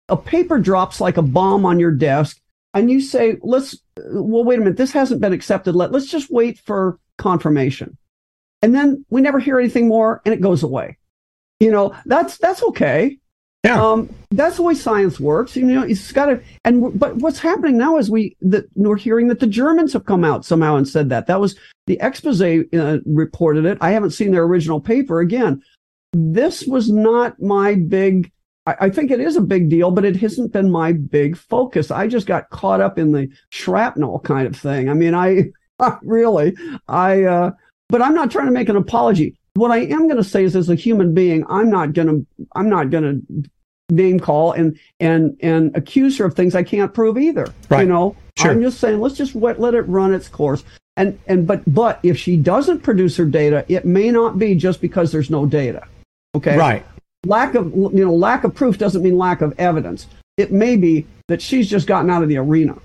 a 0.09 0.15
paper 0.15 0.57
drops 0.57 1.01
like 1.01 1.17
a 1.17 1.21
bomb 1.21 1.65
on 1.65 1.79
your 1.79 1.91
desk, 1.91 2.39
and 2.73 2.89
you 2.89 3.01
say, 3.01 3.37
let's 3.41 3.77
well, 3.97 4.43
wait 4.43 4.57
a 4.57 4.59
minute, 4.59 4.77
this 4.77 4.91
hasn't 4.91 5.19
been 5.19 5.33
accepted. 5.33 5.75
Let, 5.75 5.91
let's 5.91 6.07
just 6.07 6.31
wait 6.31 6.59
for 6.59 6.97
confirmation 7.17 7.97
and 8.61 8.73
then 8.73 9.05
we 9.09 9.21
never 9.21 9.39
hear 9.39 9.59
anything 9.59 9.87
more 9.87 10.21
and 10.25 10.33
it 10.33 10.41
goes 10.41 10.63
away. 10.63 10.97
You 11.59 11.71
know 11.71 11.95
that's 12.05 12.37
that's 12.37 12.63
okay. 12.63 13.17
Yeah. 13.63 13.83
Um 13.83 14.13
that's 14.31 14.57
the 14.57 14.63
way 14.63 14.75
science 14.75 15.19
works. 15.19 15.55
You 15.55 15.65
know 15.65 15.83
it's 15.83 16.11
got 16.11 16.27
to 16.27 16.41
and 16.63 16.97
but 16.99 17.15
what's 17.17 17.39
happening 17.39 17.77
now 17.77 17.97
is 17.97 18.09
we 18.09 18.35
that 18.41 18.65
we're 18.75 18.97
hearing 18.97 19.27
that 19.29 19.39
the 19.39 19.47
germans 19.47 19.93
have 19.93 20.05
come 20.05 20.23
out 20.23 20.45
somehow 20.45 20.75
and 20.75 20.87
said 20.87 21.09
that. 21.09 21.27
That 21.27 21.41
was 21.41 21.55
the 21.87 21.97
expose 22.01 22.41
uh, 22.41 22.99
reported 23.05 23.65
it. 23.65 23.77
I 23.81 23.91
haven't 23.91 24.11
seen 24.11 24.31
their 24.31 24.43
original 24.43 24.79
paper 24.79 25.19
again. 25.19 25.61
This 26.13 26.65
was 26.65 26.91
not 26.91 27.39
my 27.41 27.75
big 27.75 28.31
I, 28.67 28.75
I 28.81 28.89
think 28.89 29.09
it 29.09 29.19
is 29.19 29.35
a 29.35 29.41
big 29.41 29.69
deal 29.69 29.89
but 29.89 30.05
it 30.05 30.15
hasn't 30.15 30.53
been 30.53 30.71
my 30.71 30.91
big 30.93 31.37
focus. 31.37 31.89
I 31.89 32.07
just 32.07 32.27
got 32.27 32.49
caught 32.51 32.81
up 32.81 32.99
in 32.99 33.11
the 33.11 33.29
shrapnel 33.49 34.19
kind 34.19 34.47
of 34.47 34.55
thing. 34.55 34.89
I 34.89 34.93
mean 34.93 35.15
i 35.15 35.45
really 36.03 36.55
i 36.87 37.23
uh 37.23 37.51
but 37.89 38.01
I'm 38.01 38.13
not 38.13 38.31
trying 38.31 38.47
to 38.47 38.51
make 38.51 38.69
an 38.69 38.75
apology. 38.75 39.37
What 39.53 39.71
I 39.71 39.79
am 39.79 40.07
going 40.07 40.17
to 40.17 40.23
say 40.23 40.43
is, 40.43 40.55
as 40.55 40.69
a 40.69 40.75
human 40.75 41.13
being, 41.13 41.45
I'm 41.49 41.69
not 41.69 41.93
going 41.93 42.07
to, 42.07 42.45
I'm 42.55 42.69
not 42.69 42.89
going 42.89 43.03
to 43.03 43.49
name 43.89 44.19
call 44.19 44.51
and 44.51 44.77
and 44.99 45.37
and 45.41 45.75
accuse 45.75 46.17
her 46.17 46.25
of 46.25 46.35
things 46.35 46.55
I 46.55 46.63
can't 46.63 46.93
prove 46.93 47.17
either. 47.17 47.47
Right. 47.69 47.81
You 47.81 47.87
know, 47.87 48.15
Sure. 48.37 48.51
I'm 48.51 48.61
just 48.61 48.79
saying, 48.79 48.99
let's 48.99 49.15
just 49.15 49.35
let, 49.35 49.59
let 49.59 49.73
it 49.73 49.81
run 49.83 50.13
its 50.13 50.27
course. 50.27 50.63
And 50.95 51.19
and 51.27 51.47
but 51.47 51.61
but 51.67 51.99
if 52.03 52.17
she 52.17 52.37
doesn't 52.37 52.81
produce 52.81 53.17
her 53.17 53.25
data, 53.25 53.65
it 53.67 53.85
may 53.85 54.11
not 54.11 54.37
be 54.37 54.55
just 54.55 54.81
because 54.81 55.11
there's 55.11 55.29
no 55.29 55.45
data. 55.45 55.87
Okay. 56.35 56.55
Right. 56.55 56.85
Lack 57.25 57.55
of 57.55 57.73
you 57.75 58.05
know 58.05 58.13
lack 58.13 58.43
of 58.43 58.53
proof 58.53 58.77
doesn't 58.77 59.03
mean 59.03 59.17
lack 59.17 59.41
of 59.41 59.53
evidence. 59.59 60.07
It 60.37 60.51
may 60.51 60.75
be 60.75 61.05
that 61.27 61.41
she's 61.41 61.69
just 61.69 61.87
gotten 61.87 62.09
out 62.09 62.23
of 62.23 62.29
the 62.29 62.37
arena, 62.37 62.77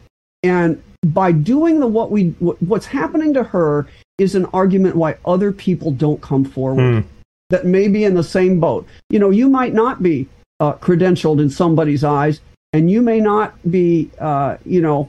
and 0.43 0.83
by 1.07 1.33
doing 1.33 1.81
the 1.81 1.87
what 1.87 2.11
we 2.11 2.31
what's 2.39 2.87
happening 2.87 3.35
to 3.35 3.43
her 3.43 3.87
is 4.19 4.35
an 4.35 4.47
argument 4.53 4.97
why 4.97 5.17
other 5.25 5.53
people 5.53 5.91
don't 5.91 6.21
come 6.21 6.45
forward 6.45 7.03
Hmm. 7.05 7.09
that 7.51 7.67
may 7.67 7.89
be 7.89 8.05
in 8.05 8.15
the 8.15 8.23
same 8.25 8.61
boat. 8.61 8.87
You 9.11 9.19
know, 9.19 9.31
you 9.31 9.49
might 9.49 9.75
not 9.75 10.03
be 10.03 10.29
uh, 10.61 10.75
credentialed 10.75 11.41
in 11.41 11.51
somebody's 11.51 12.05
eyes, 12.05 12.41
and 12.73 12.91
you 12.91 13.03
may 13.03 13.21
not 13.21 13.55
be, 13.71 14.11
uh, 14.21 14.57
you 14.65 14.81
know, 14.81 15.09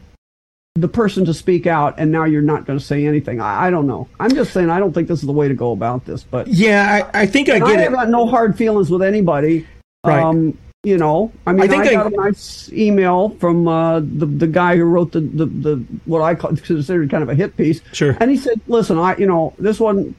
the 0.76 0.88
person 0.88 1.24
to 1.26 1.34
speak 1.34 1.68
out, 1.68 1.93
and 1.99 2.12
now 2.12 2.24
you're 2.24 2.41
not 2.41 2.66
going 2.66 2.80
to 2.80 2.84
say 2.84 3.06
anything. 3.06 3.39
I, 3.39 3.68
I 3.68 3.70
don't 3.70 3.86
know. 3.86 4.08
I'm 4.20 4.34
just 4.34 4.51
saying 4.51 4.72
I 4.72 4.80
don't 4.80 4.91
think 4.91 5.08
this 5.08 5.20
is 5.20 5.28
the 5.28 5.32
way 5.32 5.47
to 5.47 5.54
go 5.54 5.72
about 5.72 6.04
this. 6.06 6.24
But 6.24 6.47
Yeah, 6.47 7.08
I, 7.14 7.22
I 7.22 7.26
think 7.28 7.49
I 7.49 7.60
get 7.60 7.68
I 7.68 7.74
it. 7.74 7.78
I 7.78 7.82
have 7.84 7.93
got 7.93 8.10
no 8.10 8.26
hard 8.26 8.58
feelings 8.58 8.89
with 8.89 9.04
anybody. 9.04 9.68
Right. 10.04 10.24
Um, 10.24 10.58
you 10.84 10.98
know, 10.98 11.32
I 11.48 11.54
mean, 11.54 11.62
I 11.62 11.68
think 11.68 11.86
I- 11.86 11.94
got 11.94 12.12
a 12.12 12.16
nice 12.16 12.72
email 12.74 13.30
from 13.40 13.68
uh, 13.70 14.02
the 14.02 14.26
the 14.26 14.48
guy 14.48 14.76
who 14.76 14.84
wrote 14.84 15.14
the, 15.14 15.22
the 15.22 15.46
the 15.46 15.76
what 16.06 16.22
I 16.22 16.36
call 16.36 16.56
considered 16.58 17.10
kind 17.10 17.24
of 17.24 17.30
a 17.30 17.36
hit 17.36 17.56
piece. 17.56 17.80
Sure. 17.94 18.18
And 18.20 18.30
he 18.30 18.36
said, 18.36 18.60
"Listen, 18.68 18.98
I 18.98 19.16
you 19.16 19.26
know 19.26 19.54
this 19.58 19.80
wasn't 19.80 20.16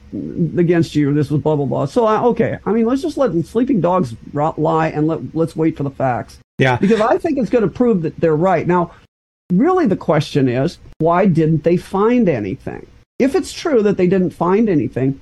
against 0.57 0.95
you. 0.95 1.13
This 1.13 1.29
was 1.29 1.41
blah 1.41 1.55
blah 1.55 1.65
blah." 1.67 1.85
So 1.85 2.05
I, 2.05 2.19
okay, 2.23 2.57
I 2.65 2.71
mean, 2.71 2.85
let's 2.85 3.03
just 3.03 3.15
let 3.17 3.31
sleeping 3.45 3.79
dogs 3.79 4.15
rot, 4.33 4.57
lie 4.57 4.87
and 4.87 5.05
let 5.07 5.19
let's 5.35 5.55
wait 5.55 5.77
for 5.77 5.83
the 5.83 5.91
facts 5.91 6.39
Yeah. 6.57 6.77
because 6.77 6.99
I 6.99 7.19
think 7.19 7.37
it's 7.37 7.49
going 7.51 7.63
to 7.63 7.69
prove 7.69 8.01
that 8.01 8.19
they're 8.19 8.35
right. 8.35 8.65
Now, 8.65 8.91
really, 9.53 9.85
the 9.85 9.95
question 9.97 10.49
is, 10.49 10.79
why 10.97 11.27
didn't 11.27 11.63
they 11.63 11.77
find 11.77 12.27
anything? 12.27 12.87
If 13.19 13.35
it's 13.35 13.53
true 13.53 13.83
that 13.83 13.97
they 13.97 14.07
didn't 14.07 14.31
find 14.31 14.67
anything, 14.67 15.21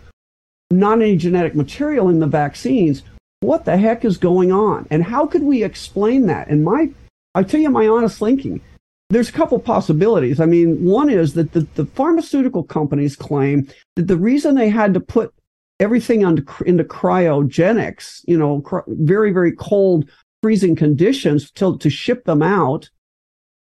not 0.72 1.02
any 1.02 1.18
genetic 1.18 1.54
material 1.54 2.08
in 2.08 2.20
the 2.20 2.28
vaccines, 2.28 3.04
what 3.44 3.66
the 3.66 3.78
heck 3.78 4.06
is 4.06 4.18
going 4.18 4.52
on? 4.52 4.88
And 4.90 5.04
how 5.04 5.28
could 5.28 5.44
we 5.44 5.64
explain 5.64 6.28
that? 6.28 6.48
And 6.48 6.64
my, 6.64 6.90
I 7.36 7.44
tell 7.44 7.60
you 7.60 7.70
my 7.70 7.88
honest 7.88 8.18
thinking, 8.18 8.62
there's 9.10 9.30
a 9.30 9.34
couple 9.34 9.60
possibilities. 9.60 10.40
I 10.40 10.46
mean, 10.46 10.84
one 10.84 11.10
is 11.10 11.34
that 11.34 11.52
the, 11.52 11.68
the 11.76 11.86
pharmaceutical 11.86 12.64
companies 12.64 13.16
claim 13.16 13.68
that 13.96 14.08
the 14.08 14.18
reason 14.18 14.56
they 14.56 14.70
had 14.70 14.94
to 14.96 15.00
put 15.00 15.34
everything 15.80 16.26
on, 16.26 16.46
into 16.66 16.84
cryogenics, 16.84 18.22
you 18.26 18.38
know, 18.38 18.64
very, 18.88 19.32
very 19.32 19.52
cold, 19.52 20.10
freezing 20.42 20.76
conditions 20.76 21.52
till, 21.52 21.78
to 21.78 21.90
ship 21.90 22.26
them 22.26 22.42
out, 22.42 22.90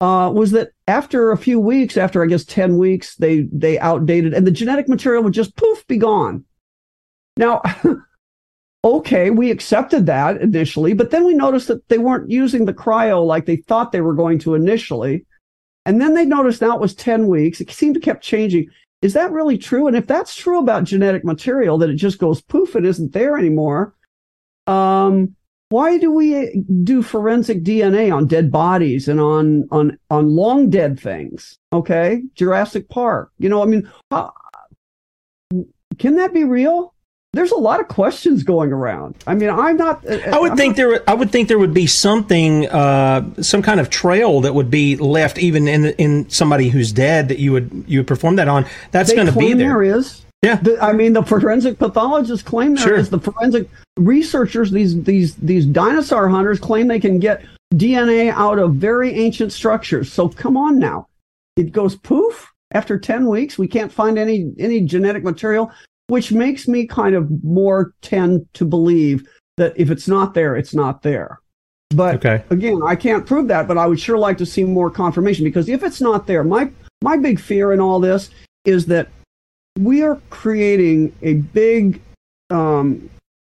uh, 0.01 0.31
was 0.35 0.53
that 0.53 0.71
after 0.87 1.31
a 1.31 1.39
few 1.39 1.61
weeks, 1.61 1.97
after 1.97 2.23
I 2.23 2.27
guess 2.27 2.45
10 2.45 2.79
weeks, 2.79 3.17
they, 3.17 3.49
they 3.53 3.79
outdated 3.79 4.33
and 4.33 4.47
the 4.47 4.53
genetic 4.53 4.89
material 4.89 5.23
would 5.25 5.35
just 5.35 5.57
poof, 5.57 5.87
be 5.87 5.99
gone. 5.99 6.45
Now, 7.37 7.63
okay, 8.97 9.31
we 9.31 9.51
accepted 9.51 10.07
that 10.07 10.41
initially, 10.41 10.95
but 10.95 11.11
then 11.11 11.25
we 11.25 11.35
noticed 11.35 11.69
that 11.69 11.87
they 11.89 11.99
weren't 11.99 12.31
using 12.31 12.65
the 12.65 12.75
cryo 12.75 13.25
like 13.25 13.47
they 13.47 13.57
thought 13.57 13.93
they 13.93 14.01
were 14.01 14.15
going 14.15 14.39
to 14.41 14.55
initially. 14.55 15.25
And 15.85 16.01
then 16.01 16.15
they 16.15 16.25
noticed 16.25 16.61
now 16.61 16.75
it 16.75 16.81
was 16.81 16.95
10 16.95 17.29
weeks. 17.29 17.61
It 17.61 17.71
seemed 17.71 17.95
to 17.95 18.01
kept 18.01 18.23
changing. 18.23 18.69
Is 19.01 19.15
that 19.15 19.33
really 19.33 19.57
true? 19.57 19.87
And 19.87 19.97
if 19.97 20.07
that's 20.07 20.35
true 20.35 20.59
about 20.59 20.85
genetic 20.85 21.25
material, 21.25 21.79
that 21.79 21.91
it 21.91 21.97
just 21.97 22.19
goes 22.19 22.43
poof, 22.43 22.77
it 22.77 22.85
isn't 22.85 23.13
there 23.13 23.39
anymore. 23.39 23.95
Um, 24.67 25.35
why 25.71 25.99
do 25.99 26.11
we 26.11 26.63
do 26.83 27.03
forensic 27.03 27.63
DNA 27.63 28.15
on 28.15 28.27
dead 28.27 28.51
bodies 28.51 29.07
and 29.07 29.21
on 29.21 29.69
on 29.71 29.99
on 30.11 30.29
long 30.29 30.71
dead 30.71 30.99
things? 30.99 31.59
Okay, 31.73 32.23
Jurassic 32.35 32.89
Park. 32.89 33.33
You 33.39 33.51
know, 33.51 33.63
I 33.63 33.67
mean, 33.67 33.91
how, 34.11 34.33
can 35.99 36.17
that 36.17 36.33
be 36.33 36.45
real? 36.45 36.95
There's 37.35 37.53
a 37.53 37.57
lot 37.59 37.79
of 37.81 37.89
questions 37.89 38.43
going 38.43 38.73
around. 38.73 39.15
I 39.27 39.35
mean, 39.35 39.51
I'm 39.51 39.77
not. 39.77 40.03
I 40.09 40.39
would 40.41 40.57
think 40.57 40.77
there. 40.77 41.03
I 41.09 41.13
would 41.13 41.31
think 41.31 41.49
there 41.49 41.59
would 41.59 41.75
be 41.75 41.87
something, 41.87 42.67
uh, 42.69 43.43
some 43.43 43.61
kind 43.61 43.81
of 43.81 43.91
trail 43.91 44.41
that 44.41 44.55
would 44.55 44.71
be 44.71 44.97
left, 44.97 45.39
even 45.39 45.69
in 45.69 45.87
in 45.99 46.29
somebody 46.31 46.71
who's 46.71 46.91
dead, 46.91 47.29
that 47.29 47.39
you 47.39 47.53
would 47.53 47.85
you 47.87 47.99
would 47.99 48.07
perform 48.07 48.37
that 48.37 48.49
on. 48.49 48.65
That's 48.93 49.13
going 49.13 49.27
to 49.27 49.39
be 49.39 49.53
there. 49.53 49.69
There 49.69 49.83
is. 49.83 50.25
Yeah. 50.43 50.57
The- 50.57 50.83
I 50.83 50.93
mean, 50.93 51.13
the 51.13 51.23
forensic 51.23 51.79
pathologists 51.79 52.43
claim 52.49 52.77
there 52.77 52.95
is. 52.95 53.09
Sure. 53.09 53.19
The 53.19 53.31
forensic 53.33 53.69
researchers, 53.99 54.71
these 54.71 55.03
these 55.03 55.35
these 55.35 55.67
dinosaur 55.67 56.29
hunters, 56.29 56.59
claim 56.59 56.89
they 56.89 57.01
can 57.01 57.19
get 57.19 57.45
DNA 57.75 58.33
out 58.33 58.59
of 58.59 58.77
very 58.77 59.13
ancient 59.13 59.53
structures. 59.53 60.11
So 60.11 60.31
come 60.31 60.57
on 60.57 60.79
now, 60.79 61.09
it 61.57 61.73
goes 61.73 61.95
poof 61.95 62.51
after 62.71 62.99
ten 62.99 63.27
weeks. 63.27 63.59
We 63.59 63.69
can't 63.69 63.93
find 63.93 64.19
any 64.19 64.51
any 64.59 64.81
genetic 64.81 65.25
material, 65.25 65.71
which 66.09 66.33
makes 66.33 66.67
me 66.67 66.87
kind 66.87 67.15
of 67.15 67.29
more 67.45 67.95
tend 68.03 68.47
to 68.55 68.65
believe 68.65 69.27
that 69.57 69.73
if 69.77 69.91
it's 69.91 70.09
not 70.09 70.35
there, 70.35 70.57
it's 70.57 70.75
not 70.75 71.03
there. 71.03 71.41
But 71.95 72.17
Okay. 72.17 72.45
again, 72.51 72.81
I 72.85 72.97
can't 72.97 73.25
prove 73.25 73.49
that, 73.49 73.67
but 73.69 73.79
I 73.79 73.87
would 73.87 74.01
sure 74.01 74.19
like 74.19 74.39
to 74.39 74.47
see 74.47 74.65
more 74.65 74.91
confirmation 74.91 75.45
because 75.45 75.69
if 75.69 75.83
it's 75.83 76.01
not 76.01 76.27
there, 76.27 76.45
my 76.45 76.71
my 77.03 77.17
big 77.17 77.39
fear 77.39 77.73
in 77.73 77.81
all 77.81 78.01
this 78.01 78.31
is 78.65 78.87
that 78.87 79.09
we 79.79 80.03
are 80.03 80.21
creating 80.31 81.15
a 81.23 81.35
big 81.35 82.01
um, 82.51 83.09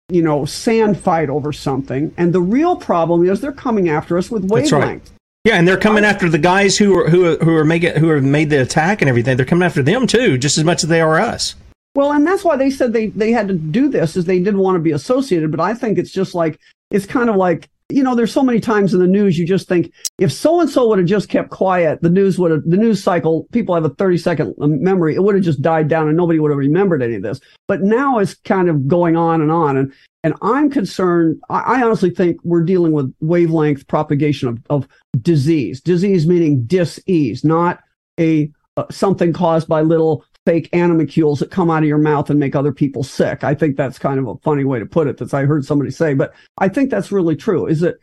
you 0.08 0.22
know 0.22 0.44
sand 0.44 0.98
fight 0.98 1.30
over 1.30 1.52
something 1.52 2.12
and 2.16 2.32
the 2.32 2.40
real 2.40 2.76
problem 2.76 3.28
is 3.28 3.40
they're 3.40 3.52
coming 3.52 3.88
after 3.88 4.16
us 4.18 4.30
with 4.30 4.44
wavelength 4.44 4.72
right. 4.72 5.10
Yeah, 5.44 5.56
and 5.56 5.68
they're 5.68 5.76
coming 5.76 6.06
after 6.06 6.30
the 6.30 6.38
guys 6.38 6.78
who 6.78 6.98
are 6.98 7.08
who 7.10 7.26
are, 7.26 7.36
who 7.44 7.54
are 7.54 7.64
making 7.64 7.96
who 7.96 8.08
have 8.08 8.24
made 8.24 8.48
the 8.48 8.62
attack 8.62 9.02
and 9.02 9.10
everything. 9.10 9.36
They're 9.36 9.44
coming 9.44 9.66
after 9.66 9.82
them 9.82 10.06
too, 10.06 10.38
just 10.38 10.56
as 10.56 10.64
much 10.64 10.82
as 10.82 10.88
they 10.88 11.02
are 11.02 11.20
us. 11.20 11.54
Well 11.94 12.12
and 12.12 12.26
that's 12.26 12.44
why 12.44 12.56
they 12.56 12.70
said 12.70 12.92
they 12.92 13.08
they 13.08 13.32
had 13.32 13.48
to 13.48 13.54
do 13.54 13.88
this 13.88 14.16
is 14.16 14.24
they 14.24 14.38
didn't 14.38 14.60
want 14.60 14.76
to 14.76 14.82
be 14.82 14.92
associated 14.92 15.50
but 15.50 15.60
i 15.60 15.74
think 15.74 15.98
it's 15.98 16.10
just 16.10 16.34
like 16.34 16.58
it's 16.90 17.06
kind 17.06 17.30
of 17.30 17.36
like 17.36 17.68
you 17.90 18.02
know, 18.02 18.14
there's 18.14 18.32
so 18.32 18.42
many 18.42 18.60
times 18.60 18.94
in 18.94 19.00
the 19.00 19.06
news 19.06 19.38
you 19.38 19.46
just 19.46 19.68
think 19.68 19.92
if 20.18 20.32
so 20.32 20.60
and 20.60 20.70
so 20.70 20.88
would 20.88 20.98
have 20.98 21.06
just 21.06 21.28
kept 21.28 21.50
quiet, 21.50 22.00
the 22.00 22.08
news 22.08 22.38
would 22.38 22.50
have, 22.50 22.62
the 22.64 22.78
news 22.78 23.02
cycle, 23.02 23.46
people 23.52 23.74
have 23.74 23.84
a 23.84 23.90
30 23.90 24.16
second 24.16 24.54
memory, 24.58 25.14
it 25.14 25.22
would 25.22 25.34
have 25.34 25.44
just 25.44 25.60
died 25.60 25.88
down 25.88 26.08
and 26.08 26.16
nobody 26.16 26.38
would 26.38 26.50
have 26.50 26.58
remembered 26.58 27.02
any 27.02 27.16
of 27.16 27.22
this. 27.22 27.40
But 27.68 27.82
now 27.82 28.18
it's 28.18 28.34
kind 28.34 28.70
of 28.70 28.88
going 28.88 29.16
on 29.16 29.42
and 29.42 29.50
on. 29.52 29.76
And, 29.76 29.92
and 30.22 30.34
I'm 30.40 30.70
concerned, 30.70 31.40
I, 31.50 31.60
I 31.60 31.82
honestly 31.82 32.10
think 32.10 32.38
we're 32.42 32.64
dealing 32.64 32.92
with 32.92 33.14
wavelength 33.20 33.86
propagation 33.86 34.48
of, 34.48 34.58
of 34.70 34.88
disease, 35.20 35.82
disease 35.82 36.26
meaning 36.26 36.64
dis-ease, 36.64 37.44
not 37.44 37.80
a, 38.18 38.50
uh, 38.78 38.86
something 38.90 39.34
caused 39.34 39.68
by 39.68 39.82
little 39.82 40.24
fake 40.46 40.68
animalcules 40.72 41.38
that 41.40 41.50
come 41.50 41.70
out 41.70 41.82
of 41.82 41.88
your 41.88 41.98
mouth 41.98 42.28
and 42.28 42.38
make 42.38 42.54
other 42.54 42.72
people 42.72 43.02
sick. 43.02 43.44
I 43.44 43.54
think 43.54 43.76
that's 43.76 43.98
kind 43.98 44.18
of 44.18 44.26
a 44.26 44.36
funny 44.38 44.64
way 44.64 44.78
to 44.78 44.86
put 44.86 45.06
it 45.06 45.16
that 45.18 45.32
I 45.32 45.44
heard 45.44 45.64
somebody 45.64 45.90
say, 45.90 46.14
but 46.14 46.34
I 46.58 46.68
think 46.68 46.90
that's 46.90 47.12
really 47.12 47.36
true 47.36 47.66
is 47.66 47.80
that 47.80 47.96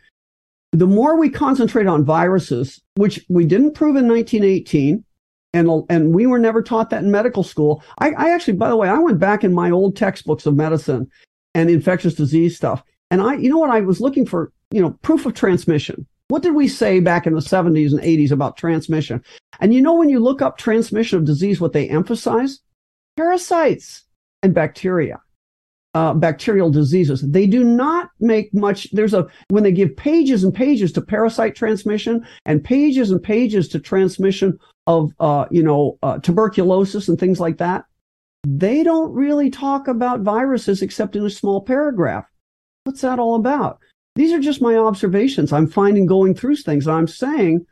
the 0.71 0.87
more 0.87 1.17
we 1.17 1.29
concentrate 1.29 1.87
on 1.87 2.05
viruses, 2.05 2.81
which 2.95 3.23
we 3.29 3.45
didn't 3.45 3.73
prove 3.73 3.95
in 3.95 4.07
1918, 4.07 5.03
and, 5.53 5.69
and 5.89 6.15
we 6.15 6.25
were 6.25 6.39
never 6.39 6.61
taught 6.63 6.89
that 6.91 7.03
in 7.03 7.11
medical 7.11 7.43
school. 7.43 7.83
I, 7.99 8.11
I 8.11 8.29
actually, 8.29 8.53
by 8.53 8.69
the 8.69 8.77
way, 8.77 8.87
I 8.87 8.97
went 8.97 9.19
back 9.19 9.43
in 9.43 9.53
my 9.53 9.69
old 9.69 9.97
textbooks 9.97 10.45
of 10.45 10.55
medicine 10.55 11.11
and 11.53 11.69
infectious 11.69 12.15
disease 12.15 12.55
stuff. 12.55 12.83
And 13.09 13.21
I, 13.21 13.35
you 13.35 13.49
know 13.49 13.57
what, 13.57 13.69
I 13.69 13.81
was 13.81 13.99
looking 13.99 14.25
for, 14.25 14.53
you 14.71 14.81
know, 14.81 14.91
proof 15.01 15.25
of 15.25 15.33
transmission. 15.33 16.07
What 16.31 16.43
did 16.43 16.55
we 16.55 16.69
say 16.69 17.01
back 17.01 17.27
in 17.27 17.33
the 17.33 17.41
70s 17.41 17.91
and 17.91 17.99
80s 17.99 18.31
about 18.31 18.55
transmission? 18.55 19.21
And 19.59 19.73
you 19.73 19.81
know, 19.81 19.95
when 19.95 20.07
you 20.07 20.21
look 20.21 20.41
up 20.41 20.57
transmission 20.57 21.19
of 21.19 21.25
disease, 21.25 21.59
what 21.59 21.73
they 21.73 21.89
emphasize? 21.89 22.61
Parasites 23.17 24.05
and 24.41 24.53
bacteria. 24.53 25.19
Uh, 25.93 26.13
bacterial 26.13 26.69
diseases. 26.69 27.19
They 27.19 27.47
do 27.47 27.65
not 27.65 28.11
make 28.21 28.53
much. 28.53 28.89
There's 28.93 29.13
a, 29.13 29.27
when 29.49 29.63
they 29.63 29.73
give 29.73 29.97
pages 29.97 30.45
and 30.45 30.53
pages 30.53 30.93
to 30.93 31.01
parasite 31.01 31.53
transmission 31.53 32.25
and 32.45 32.63
pages 32.63 33.11
and 33.11 33.21
pages 33.21 33.67
to 33.67 33.79
transmission 33.81 34.57
of, 34.87 35.11
uh, 35.19 35.47
you 35.51 35.61
know, 35.61 35.99
uh, 36.01 36.19
tuberculosis 36.19 37.09
and 37.09 37.19
things 37.19 37.41
like 37.41 37.57
that, 37.57 37.83
they 38.47 38.83
don't 38.83 39.11
really 39.11 39.49
talk 39.49 39.89
about 39.89 40.21
viruses 40.21 40.81
except 40.81 41.17
in 41.17 41.25
a 41.25 41.29
small 41.29 41.59
paragraph. 41.59 42.23
What's 42.85 43.01
that 43.01 43.19
all 43.19 43.35
about? 43.35 43.79
These 44.15 44.33
are 44.33 44.39
just 44.39 44.61
my 44.61 44.75
observations 44.75 45.53
I'm 45.53 45.67
finding 45.67 46.05
going 46.05 46.35
through 46.35 46.57
things. 46.57 46.87
I'm 46.87 47.07
saying 47.07 47.65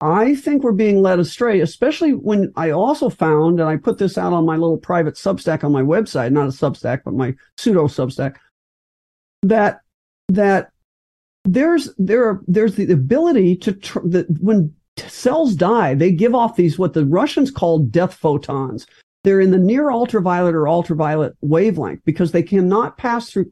I 0.00 0.36
think 0.36 0.62
we're 0.62 0.72
being 0.72 1.02
led 1.02 1.18
astray, 1.18 1.60
especially 1.60 2.12
when 2.12 2.52
I 2.56 2.70
also 2.70 3.10
found, 3.10 3.58
and 3.58 3.68
I 3.68 3.76
put 3.76 3.98
this 3.98 4.16
out 4.16 4.32
on 4.32 4.46
my 4.46 4.56
little 4.56 4.78
private 4.78 5.14
Substack 5.14 5.64
on 5.64 5.72
my 5.72 5.82
website, 5.82 6.30
not 6.30 6.44
a 6.44 6.52
Substack, 6.52 7.00
but 7.04 7.14
my 7.14 7.34
pseudo 7.56 7.88
Substack, 7.88 8.36
that 9.42 9.80
that 10.28 10.70
there's 11.44 11.92
there 11.98 12.28
are, 12.28 12.42
there's 12.46 12.76
the 12.76 12.92
ability 12.92 13.56
to 13.56 13.72
tr- 13.72 14.06
that 14.06 14.26
when 14.40 14.72
cells 14.96 15.56
die, 15.56 15.94
they 15.94 16.12
give 16.12 16.34
off 16.34 16.56
these 16.56 16.78
what 16.78 16.92
the 16.92 17.06
Russians 17.06 17.50
call 17.50 17.80
death 17.80 18.14
photons. 18.14 18.86
They're 19.24 19.40
in 19.40 19.50
the 19.50 19.58
near 19.58 19.90
ultraviolet 19.90 20.54
or 20.54 20.68
ultraviolet 20.68 21.36
wavelength 21.40 22.02
because 22.04 22.30
they 22.30 22.42
cannot 22.42 22.98
pass 22.98 23.30
through 23.30 23.50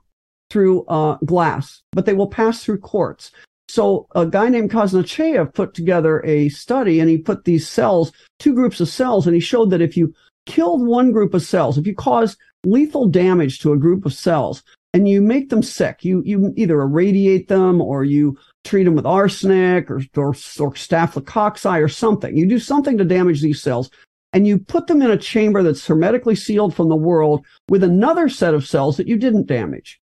through 0.51 0.84
uh, 0.86 1.16
glass, 1.24 1.82
but 1.92 2.07
they 2.07 2.14
will 2.14 2.28
pass 2.28 2.62
through 2.62 2.78
quartz. 2.78 3.32
So 3.68 4.07
a 4.14 4.26
guy 4.26 4.49
named 4.49 4.70
Kazanachev 4.70 5.55
put 5.55 5.74
together 5.74 6.24
a 6.24 6.49
study 6.51 7.01
and 7.01 7.11
he 7.11 7.18
put 7.18 7.44
these 7.44 7.68
cells, 7.68 8.12
two 8.38 8.55
groups 8.55 8.80
of 8.80 8.88
cells, 8.88 9.26
and 9.26 9.34
he 9.34 9.40
showed 9.40 9.70
that 9.70 9.82
if 9.82 9.97
you 9.97 10.14
killed 10.47 10.86
one 10.86 11.11
group 11.11 11.34
of 11.34 11.42
cells, 11.42 11.76
if 11.76 11.86
you 11.86 11.94
cause 11.94 12.36
lethal 12.64 13.09
damage 13.09 13.59
to 13.61 13.72
a 13.72 13.76
group 13.76 14.07
of 14.07 14.14
cells 14.14 14.62
and 14.94 15.09
you 15.09 15.20
make 15.20 15.51
them 15.51 15.62
sick, 15.62 16.05
you, 16.05 16.22
you 16.24 16.53
either 16.57 16.80
irradiate 16.80 17.49
them 17.49 17.80
or 17.80 18.05
you 18.05 18.38
treat 18.64 18.84
them 18.84 18.94
with 18.94 19.05
arsenic 19.05 19.90
or, 19.90 20.01
or, 20.16 20.28
or 20.28 20.34
staphylococci 20.72 21.82
or 21.82 21.88
something. 21.88 22.36
You 22.36 22.47
do 22.47 22.61
something 22.61 22.97
to 22.99 23.05
damage 23.05 23.42
these 23.42 23.61
cells 23.61 23.90
and 24.32 24.47
you 24.47 24.59
put 24.59 24.86
them 24.86 25.03
in 25.03 25.11
a 25.11 25.16
chamber 25.16 25.62
that's 25.62 25.86
hermetically 25.86 26.36
sealed 26.36 26.74
from 26.74 26.88
the 26.88 26.97
world 26.97 27.44
with 27.68 27.82
another 27.82 28.28
set 28.28 28.55
of 28.55 28.66
cells 28.66 28.97
that 28.97 29.09
you 29.09 29.16
didn't 29.16 29.47
damage 29.47 30.01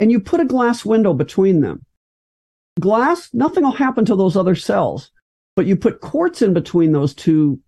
and 0.00 0.10
you 0.10 0.20
put 0.20 0.40
a 0.40 0.44
glass 0.44 0.84
window 0.84 1.14
between 1.14 1.60
them. 1.60 1.84
Glass, 2.80 3.30
nothing 3.32 3.64
will 3.64 3.72
happen 3.72 4.04
to 4.04 4.16
those 4.16 4.36
other 4.36 4.54
cells, 4.54 5.10
but 5.54 5.66
you 5.66 5.76
put 5.76 6.00
quartz 6.00 6.42
in 6.42 6.52
between 6.52 6.92
those 6.92 7.14
two 7.14 7.58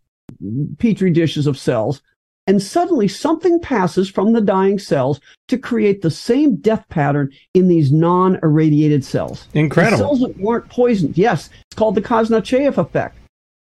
petri 0.79 1.11
dishes 1.11 1.47
of 1.47 1.59
cells, 1.59 2.03
and 2.47 2.63
suddenly 2.63 3.09
something 3.09 3.61
passes 3.61 4.09
from 4.09 4.33
the 4.33 4.41
dying 4.41 4.79
cells 4.79 5.21
to 5.49 5.59
create 5.59 6.03
the 6.03 6.11
same 6.11 6.57
death 6.57 6.85
pattern 6.89 7.31
in 7.55 7.69
these 7.69 7.93
non-irradiated 7.93 9.05
cells. 9.05 9.47
Incredible. 9.55 9.97
The 9.97 10.05
cells 10.05 10.21
that 10.21 10.39
weren't 10.39 10.69
poisoned. 10.69 11.17
Yes, 11.17 11.51
it's 11.67 11.77
called 11.77 11.95
the 11.95 12.03
Kazanachev 12.03 12.77
effect. 12.79 13.17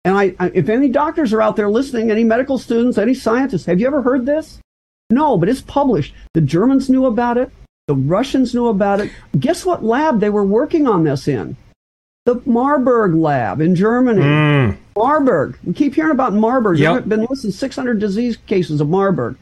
And 0.06 0.18
I, 0.18 0.36
I, 0.40 0.52
if 0.54 0.70
any 0.70 0.90
doctors 0.90 1.34
are 1.34 1.42
out 1.42 1.56
there 1.56 1.70
listening, 1.70 2.12
any 2.12 2.24
medical 2.24 2.58
students, 2.58 2.98
any 2.98 3.14
scientists, 3.14 3.66
have 3.66 3.80
you 3.80 3.88
ever 3.88 4.02
heard 4.02 4.26
this? 4.26 4.60
No, 5.10 5.38
but 5.38 5.50
it's 5.50 5.62
published. 5.62 6.14
The 6.34 6.42
Germans 6.42 6.90
knew 6.90 7.06
about 7.06 7.38
it. 7.38 7.52
The 7.88 7.96
Russians 7.96 8.54
knew 8.54 8.68
about 8.68 9.00
it. 9.00 9.12
Guess 9.40 9.66
what 9.66 9.84
lab 9.84 10.20
they 10.20 10.30
were 10.30 10.44
working 10.44 10.88
on 10.88 11.04
this 11.04 11.28
in? 11.28 11.56
The 12.26 12.42
Marburg 12.46 13.14
lab 13.14 13.62
in 13.62 13.76
Germany. 13.76 14.22
Mm. 14.22 14.78
Marburg. 14.98 15.60
We 15.64 15.74
keep 15.74 15.94
hearing 15.94 16.12
about 16.12 16.34
Marburg. 16.34 16.80
Yep. 16.80 16.88
There 16.88 17.00
have 17.02 17.10
been 17.10 17.26
less 17.26 17.44
than 17.44 17.52
600 17.52 18.00
disease 18.00 18.38
cases 18.48 18.82
of 18.82 18.90
Marburg. 18.90 19.38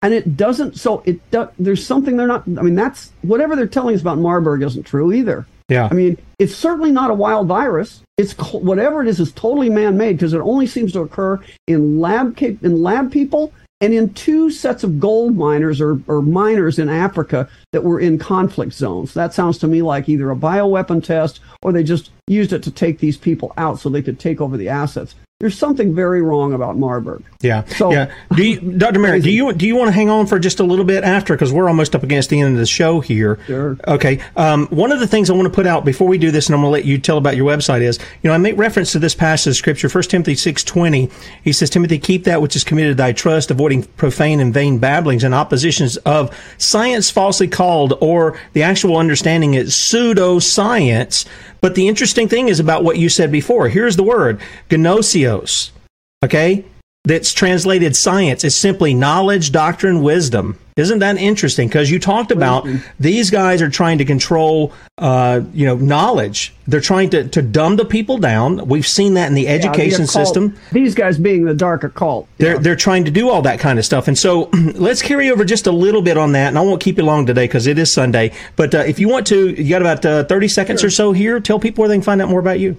And 0.00 0.14
it 0.14 0.36
doesn't, 0.36 0.78
so 0.78 1.02
it 1.04 1.20
there's 1.58 1.86
something 1.86 2.16
they're 2.16 2.26
not, 2.26 2.42
I 2.42 2.62
mean, 2.62 2.74
that's, 2.74 3.12
whatever 3.20 3.54
they're 3.54 3.66
telling 3.66 3.94
us 3.94 4.00
about 4.00 4.18
Marburg 4.18 4.62
isn't 4.62 4.84
true 4.84 5.12
either. 5.12 5.46
Yeah. 5.68 5.88
I 5.90 5.94
mean, 5.94 6.16
it's 6.38 6.56
certainly 6.56 6.90
not 6.90 7.10
a 7.10 7.14
wild 7.14 7.46
virus. 7.46 8.02
It's 8.16 8.32
whatever 8.32 9.02
it 9.02 9.08
is 9.08 9.20
is 9.20 9.32
totally 9.32 9.70
man-made 9.70 10.14
because 10.14 10.32
it 10.32 10.40
only 10.40 10.66
seems 10.66 10.92
to 10.92 11.00
occur 11.00 11.38
in 11.66 12.00
lab 12.00 12.36
in 12.40 12.82
lab 12.82 13.12
people 13.12 13.52
and 13.82 13.92
in 13.92 14.14
two 14.14 14.48
sets 14.48 14.84
of 14.84 15.00
gold 15.00 15.36
miners 15.36 15.80
or, 15.80 16.00
or 16.06 16.22
miners 16.22 16.78
in 16.78 16.88
Africa 16.88 17.48
that 17.72 17.82
were 17.82 17.98
in 17.98 18.16
conflict 18.16 18.72
zones. 18.72 19.12
That 19.12 19.34
sounds 19.34 19.58
to 19.58 19.66
me 19.66 19.82
like 19.82 20.08
either 20.08 20.30
a 20.30 20.36
bioweapon 20.36 21.04
test 21.04 21.40
or 21.62 21.72
they 21.72 21.82
just 21.82 22.12
used 22.28 22.52
it 22.52 22.62
to 22.62 22.70
take 22.70 23.00
these 23.00 23.16
people 23.16 23.52
out 23.56 23.80
so 23.80 23.88
they 23.88 24.00
could 24.00 24.20
take 24.20 24.40
over 24.40 24.56
the 24.56 24.68
assets 24.68 25.16
there's 25.42 25.58
something 25.58 25.92
very 25.92 26.22
wrong 26.22 26.52
about 26.52 26.78
Marburg. 26.78 27.24
Yeah. 27.40 27.64
So, 27.64 27.90
yeah. 27.90 28.14
Do 28.36 28.46
you, 28.46 28.60
Dr. 28.60 29.00
Merritt, 29.00 29.24
do 29.24 29.30
you 29.32 29.52
do 29.52 29.66
you 29.66 29.74
want 29.74 29.88
to 29.88 29.92
hang 29.92 30.08
on 30.08 30.28
for 30.28 30.38
just 30.38 30.60
a 30.60 30.62
little 30.62 30.84
bit 30.84 31.02
after 31.02 31.34
because 31.34 31.52
we're 31.52 31.66
almost 31.66 31.96
up 31.96 32.04
against 32.04 32.30
the 32.30 32.40
end 32.40 32.54
of 32.54 32.60
the 32.60 32.66
show 32.66 33.00
here? 33.00 33.40
Sure. 33.48 33.76
Okay. 33.88 34.20
Um, 34.36 34.68
one 34.68 34.92
of 34.92 35.00
the 35.00 35.08
things 35.08 35.30
I 35.30 35.32
want 35.32 35.46
to 35.46 35.52
put 35.52 35.66
out 35.66 35.84
before 35.84 36.06
we 36.06 36.16
do 36.16 36.30
this, 36.30 36.46
and 36.46 36.54
I'm 36.54 36.60
going 36.60 36.68
to 36.68 36.72
let 36.72 36.84
you 36.84 36.96
tell 36.96 37.18
about 37.18 37.34
your 37.34 37.44
website 37.50 37.80
is, 37.80 37.98
you 38.22 38.28
know, 38.28 38.34
I 38.34 38.38
make 38.38 38.56
reference 38.56 38.92
to 38.92 39.00
this 39.00 39.16
passage 39.16 39.50
of 39.50 39.56
scripture, 39.56 39.88
1 39.88 40.04
Timothy 40.04 40.36
six 40.36 40.62
twenty. 40.62 41.10
He 41.42 41.52
says, 41.52 41.70
Timothy, 41.70 41.98
keep 41.98 42.22
that 42.22 42.40
which 42.40 42.54
is 42.54 42.62
committed 42.62 42.92
to 42.92 43.02
thy 43.02 43.12
trust, 43.12 43.50
avoiding 43.50 43.82
profane 43.82 44.38
and 44.38 44.54
vain 44.54 44.78
babblings 44.78 45.24
and 45.24 45.34
oppositions 45.34 45.96
of 45.98 46.32
science 46.58 47.10
falsely 47.10 47.48
called, 47.48 47.98
or 48.00 48.38
the 48.52 48.62
actual 48.62 48.96
understanding 48.96 49.54
is 49.54 49.74
pseudoscience. 49.74 51.26
But 51.60 51.76
the 51.76 51.86
interesting 51.86 52.28
thing 52.28 52.48
is 52.48 52.58
about 52.58 52.82
what 52.82 52.98
you 52.98 53.08
said 53.08 53.30
before. 53.30 53.68
Here's 53.68 53.94
the 53.96 54.02
word, 54.02 54.40
gnoseos. 55.40 55.70
Okay? 56.24 56.64
That's 57.04 57.32
translated 57.32 57.96
science. 57.96 58.44
It's 58.44 58.54
simply 58.54 58.94
knowledge, 58.94 59.50
doctrine, 59.50 60.02
wisdom. 60.02 60.56
Isn't 60.76 61.00
that 61.00 61.18
interesting? 61.18 61.66
Because 61.68 61.90
you 61.90 61.98
talked 61.98 62.30
about 62.30 62.66
these 63.00 63.28
guys 63.28 63.60
are 63.60 63.68
trying 63.68 63.98
to 63.98 64.04
control, 64.04 64.72
uh, 64.98 65.40
you 65.52 65.66
know, 65.66 65.74
knowledge. 65.74 66.54
They're 66.68 66.80
trying 66.80 67.10
to, 67.10 67.26
to 67.28 67.42
dumb 67.42 67.74
the 67.74 67.84
people 67.84 68.18
down. 68.18 68.68
We've 68.68 68.86
seen 68.86 69.14
that 69.14 69.26
in 69.26 69.34
the 69.34 69.48
education 69.48 69.90
yeah, 70.02 70.06
the 70.06 70.06
system. 70.06 70.56
These 70.70 70.94
guys 70.94 71.18
being 71.18 71.44
the 71.44 71.54
dark 71.54 71.82
occult. 71.82 72.28
They're 72.38 72.54
Yeah. 72.54 72.60
they're 72.60 72.76
trying 72.76 73.04
to 73.04 73.10
do 73.10 73.28
all 73.28 73.42
that 73.42 73.58
kind 73.58 73.80
of 73.80 73.84
stuff. 73.84 74.06
And 74.06 74.16
so 74.16 74.48
let's 74.74 75.02
carry 75.02 75.28
over 75.28 75.44
just 75.44 75.66
a 75.66 75.72
little 75.72 76.02
bit 76.02 76.16
on 76.16 76.32
that. 76.32 76.48
And 76.48 76.56
I 76.56 76.60
won't 76.62 76.80
keep 76.80 76.98
you 76.98 77.04
long 77.04 77.26
today 77.26 77.44
because 77.44 77.66
it 77.66 77.78
is 77.78 77.92
Sunday. 77.92 78.32
But 78.54 78.74
uh, 78.76 78.78
if 78.78 79.00
you 79.00 79.08
want 79.08 79.26
to, 79.26 79.50
you 79.50 79.68
got 79.68 79.82
about 79.82 80.06
uh, 80.06 80.24
thirty 80.24 80.48
seconds 80.48 80.84
or 80.84 80.90
so 80.90 81.10
here. 81.10 81.40
Tell 81.40 81.58
people 81.58 81.82
where 81.82 81.88
they 81.88 81.96
can 81.96 82.02
find 82.02 82.22
out 82.22 82.28
more 82.28 82.40
about 82.40 82.60
you. 82.60 82.76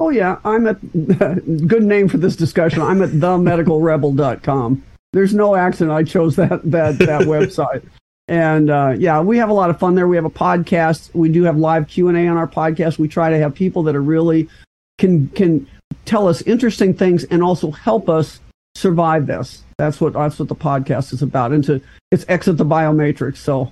Oh 0.00 0.08
yeah, 0.08 0.38
I'm 0.46 0.66
at 0.66 0.80
good 1.68 1.82
name 1.82 2.08
for 2.08 2.16
this 2.16 2.34
discussion. 2.34 2.80
I'm 2.80 3.02
at 3.02 3.10
themedicalrebel.com. 3.10 4.82
There's 5.12 5.34
no 5.34 5.54
accident 5.54 5.92
I 5.92 6.04
chose 6.04 6.36
that 6.36 6.62
that 6.70 6.98
that 6.98 7.22
website. 7.22 7.86
And 8.26 8.70
uh, 8.70 8.94
yeah, 8.96 9.20
we 9.20 9.36
have 9.36 9.50
a 9.50 9.52
lot 9.52 9.68
of 9.68 9.78
fun 9.78 9.94
there. 9.96 10.08
We 10.08 10.16
have 10.16 10.24
a 10.24 10.30
podcast. 10.30 11.14
We 11.14 11.28
do 11.28 11.42
have 11.42 11.58
live 11.58 11.86
Q 11.86 12.08
and 12.08 12.16
A 12.16 12.28
on 12.28 12.38
our 12.38 12.48
podcast. 12.48 12.98
We 12.98 13.08
try 13.08 13.28
to 13.28 13.36
have 13.38 13.54
people 13.54 13.82
that 13.82 13.94
are 13.94 14.02
really 14.02 14.48
can 14.96 15.28
can 15.28 15.66
tell 16.06 16.28
us 16.28 16.40
interesting 16.42 16.94
things 16.94 17.24
and 17.24 17.42
also 17.42 17.70
help 17.70 18.08
us 18.08 18.40
survive 18.76 19.26
this. 19.26 19.64
That's 19.76 20.00
what 20.00 20.14
that's 20.14 20.38
what 20.38 20.48
the 20.48 20.56
podcast 20.56 21.12
is 21.12 21.20
about. 21.20 21.52
And 21.52 21.62
to 21.64 21.82
it's 22.10 22.24
exit 22.26 22.56
the 22.56 22.64
biomatrix. 22.64 23.36
So 23.36 23.70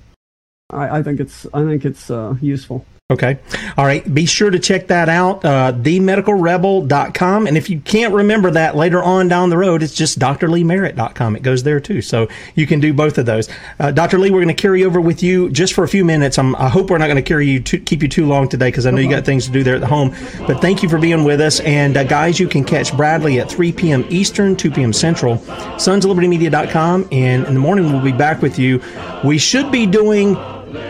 I, 0.68 0.98
I 0.98 1.02
think 1.02 1.20
it's 1.20 1.46
I 1.54 1.64
think 1.64 1.86
it's 1.86 2.10
uh, 2.10 2.34
useful. 2.42 2.84
Okay. 3.10 3.38
All 3.78 3.86
right. 3.86 4.04
Be 4.12 4.26
sure 4.26 4.50
to 4.50 4.58
check 4.58 4.88
that 4.88 5.08
out, 5.08 5.42
uh, 5.42 5.72
themedicalrebel.com. 5.72 7.46
And 7.46 7.56
if 7.56 7.70
you 7.70 7.80
can't 7.80 8.12
remember 8.12 8.50
that 8.50 8.76
later 8.76 9.02
on 9.02 9.28
down 9.28 9.48
the 9.48 9.56
road, 9.56 9.82
it's 9.82 9.94
just 9.94 10.18
drleemerritt.com. 10.18 11.34
It 11.34 11.42
goes 11.42 11.62
there 11.62 11.80
too. 11.80 12.02
So 12.02 12.28
you 12.54 12.66
can 12.66 12.80
do 12.80 12.92
both 12.92 13.16
of 13.16 13.24
those. 13.24 13.48
Uh, 13.80 13.92
Dr. 13.92 14.18
Lee, 14.18 14.28
we're 14.28 14.42
going 14.42 14.54
to 14.54 14.62
carry 14.62 14.84
over 14.84 15.00
with 15.00 15.22
you 15.22 15.48
just 15.48 15.72
for 15.72 15.84
a 15.84 15.88
few 15.88 16.04
minutes. 16.04 16.38
I'm, 16.38 16.54
i 16.56 16.68
hope 16.68 16.90
we're 16.90 16.98
not 16.98 17.06
going 17.06 17.16
to 17.16 17.22
carry 17.22 17.48
you 17.48 17.60
to 17.60 17.78
keep 17.78 18.02
you 18.02 18.10
too 18.10 18.26
long 18.26 18.46
today 18.46 18.68
because 18.68 18.84
I 18.84 18.90
know 18.90 19.00
you 19.00 19.08
got 19.08 19.24
things 19.24 19.46
to 19.46 19.52
do 19.52 19.64
there 19.64 19.76
at 19.76 19.80
the 19.80 19.86
home. 19.86 20.10
But 20.46 20.60
thank 20.60 20.82
you 20.82 20.90
for 20.90 20.98
being 20.98 21.24
with 21.24 21.40
us. 21.40 21.60
And 21.60 21.96
uh, 21.96 22.04
guys, 22.04 22.38
you 22.38 22.46
can 22.46 22.62
catch 22.62 22.94
Bradley 22.94 23.40
at 23.40 23.50
3 23.50 23.72
p.m. 23.72 24.04
Eastern, 24.10 24.54
2 24.54 24.70
p.m. 24.70 24.92
Central, 24.92 25.38
sonslibertymedia.com. 25.78 27.08
And 27.10 27.46
in 27.46 27.54
the 27.54 27.60
morning, 27.60 27.90
we'll 27.90 28.04
be 28.04 28.12
back 28.12 28.42
with 28.42 28.58
you. 28.58 28.82
We 29.24 29.38
should 29.38 29.72
be 29.72 29.86
doing 29.86 30.36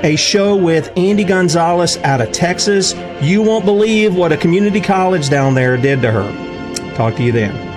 a 0.02 0.16
show 0.16 0.56
with 0.56 0.92
Andy 0.96 1.24
Gonzalez 1.24 1.96
out 1.98 2.20
of 2.20 2.32
Texas. 2.32 2.94
You 3.20 3.42
won't 3.42 3.64
believe 3.64 4.14
what 4.14 4.32
a 4.32 4.36
community 4.36 4.80
college 4.80 5.28
down 5.28 5.54
there 5.54 5.76
did 5.76 6.02
to 6.02 6.10
her. 6.10 6.94
Talk 6.94 7.16
to 7.16 7.22
you 7.22 7.32
then. 7.32 7.68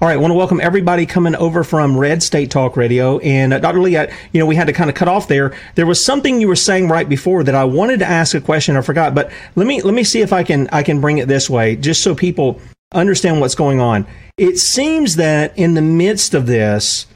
All 0.00 0.06
right, 0.06 0.14
I 0.14 0.16
want 0.18 0.30
to 0.30 0.36
welcome 0.36 0.60
everybody 0.60 1.06
coming 1.06 1.34
over 1.34 1.64
from 1.64 1.98
Red 1.98 2.22
State 2.22 2.52
Talk 2.52 2.76
Radio. 2.76 3.18
And 3.18 3.52
uh, 3.52 3.58
Dr. 3.58 3.80
Lee, 3.80 3.96
I, 3.96 4.04
you 4.32 4.38
know, 4.38 4.46
we 4.46 4.54
had 4.54 4.68
to 4.68 4.72
kind 4.72 4.88
of 4.88 4.94
cut 4.94 5.08
off 5.08 5.26
there. 5.26 5.56
There 5.74 5.86
was 5.86 6.04
something 6.04 6.40
you 6.40 6.46
were 6.46 6.54
saying 6.54 6.88
right 6.88 7.08
before 7.08 7.42
that 7.42 7.56
I 7.56 7.64
wanted 7.64 7.98
to 7.98 8.06
ask 8.06 8.32
a 8.36 8.40
question. 8.40 8.76
I 8.76 8.82
forgot, 8.82 9.12
but 9.16 9.32
let 9.56 9.66
me 9.66 9.82
let 9.82 9.94
me 9.94 10.04
see 10.04 10.20
if 10.20 10.32
I 10.32 10.44
can 10.44 10.68
I 10.68 10.84
can 10.84 11.00
bring 11.00 11.18
it 11.18 11.26
this 11.26 11.50
way, 11.50 11.74
just 11.74 12.04
so 12.04 12.14
people 12.14 12.60
understand 12.92 13.40
what's 13.40 13.56
going 13.56 13.80
on. 13.80 14.06
It 14.36 14.58
seems 14.58 15.16
that 15.16 15.58
in 15.58 15.74
the 15.74 15.82
midst 15.82 16.32
of 16.32 16.46
this, 16.46 17.06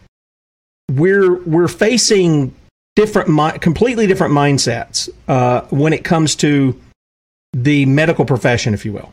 we're 0.91 1.41
we're 1.45 1.69
facing 1.69 2.53
different, 2.97 3.61
completely 3.61 4.07
different 4.07 4.34
mindsets 4.34 5.09
uh, 5.28 5.62
when 5.70 5.93
it 5.93 6.05
comes 6.05 6.36
to 6.36 6.78
the 7.53 7.86
medical 7.86 8.24
profession, 8.24 8.74
if 8.74 8.84
you 8.84 8.93
will. 8.93 9.12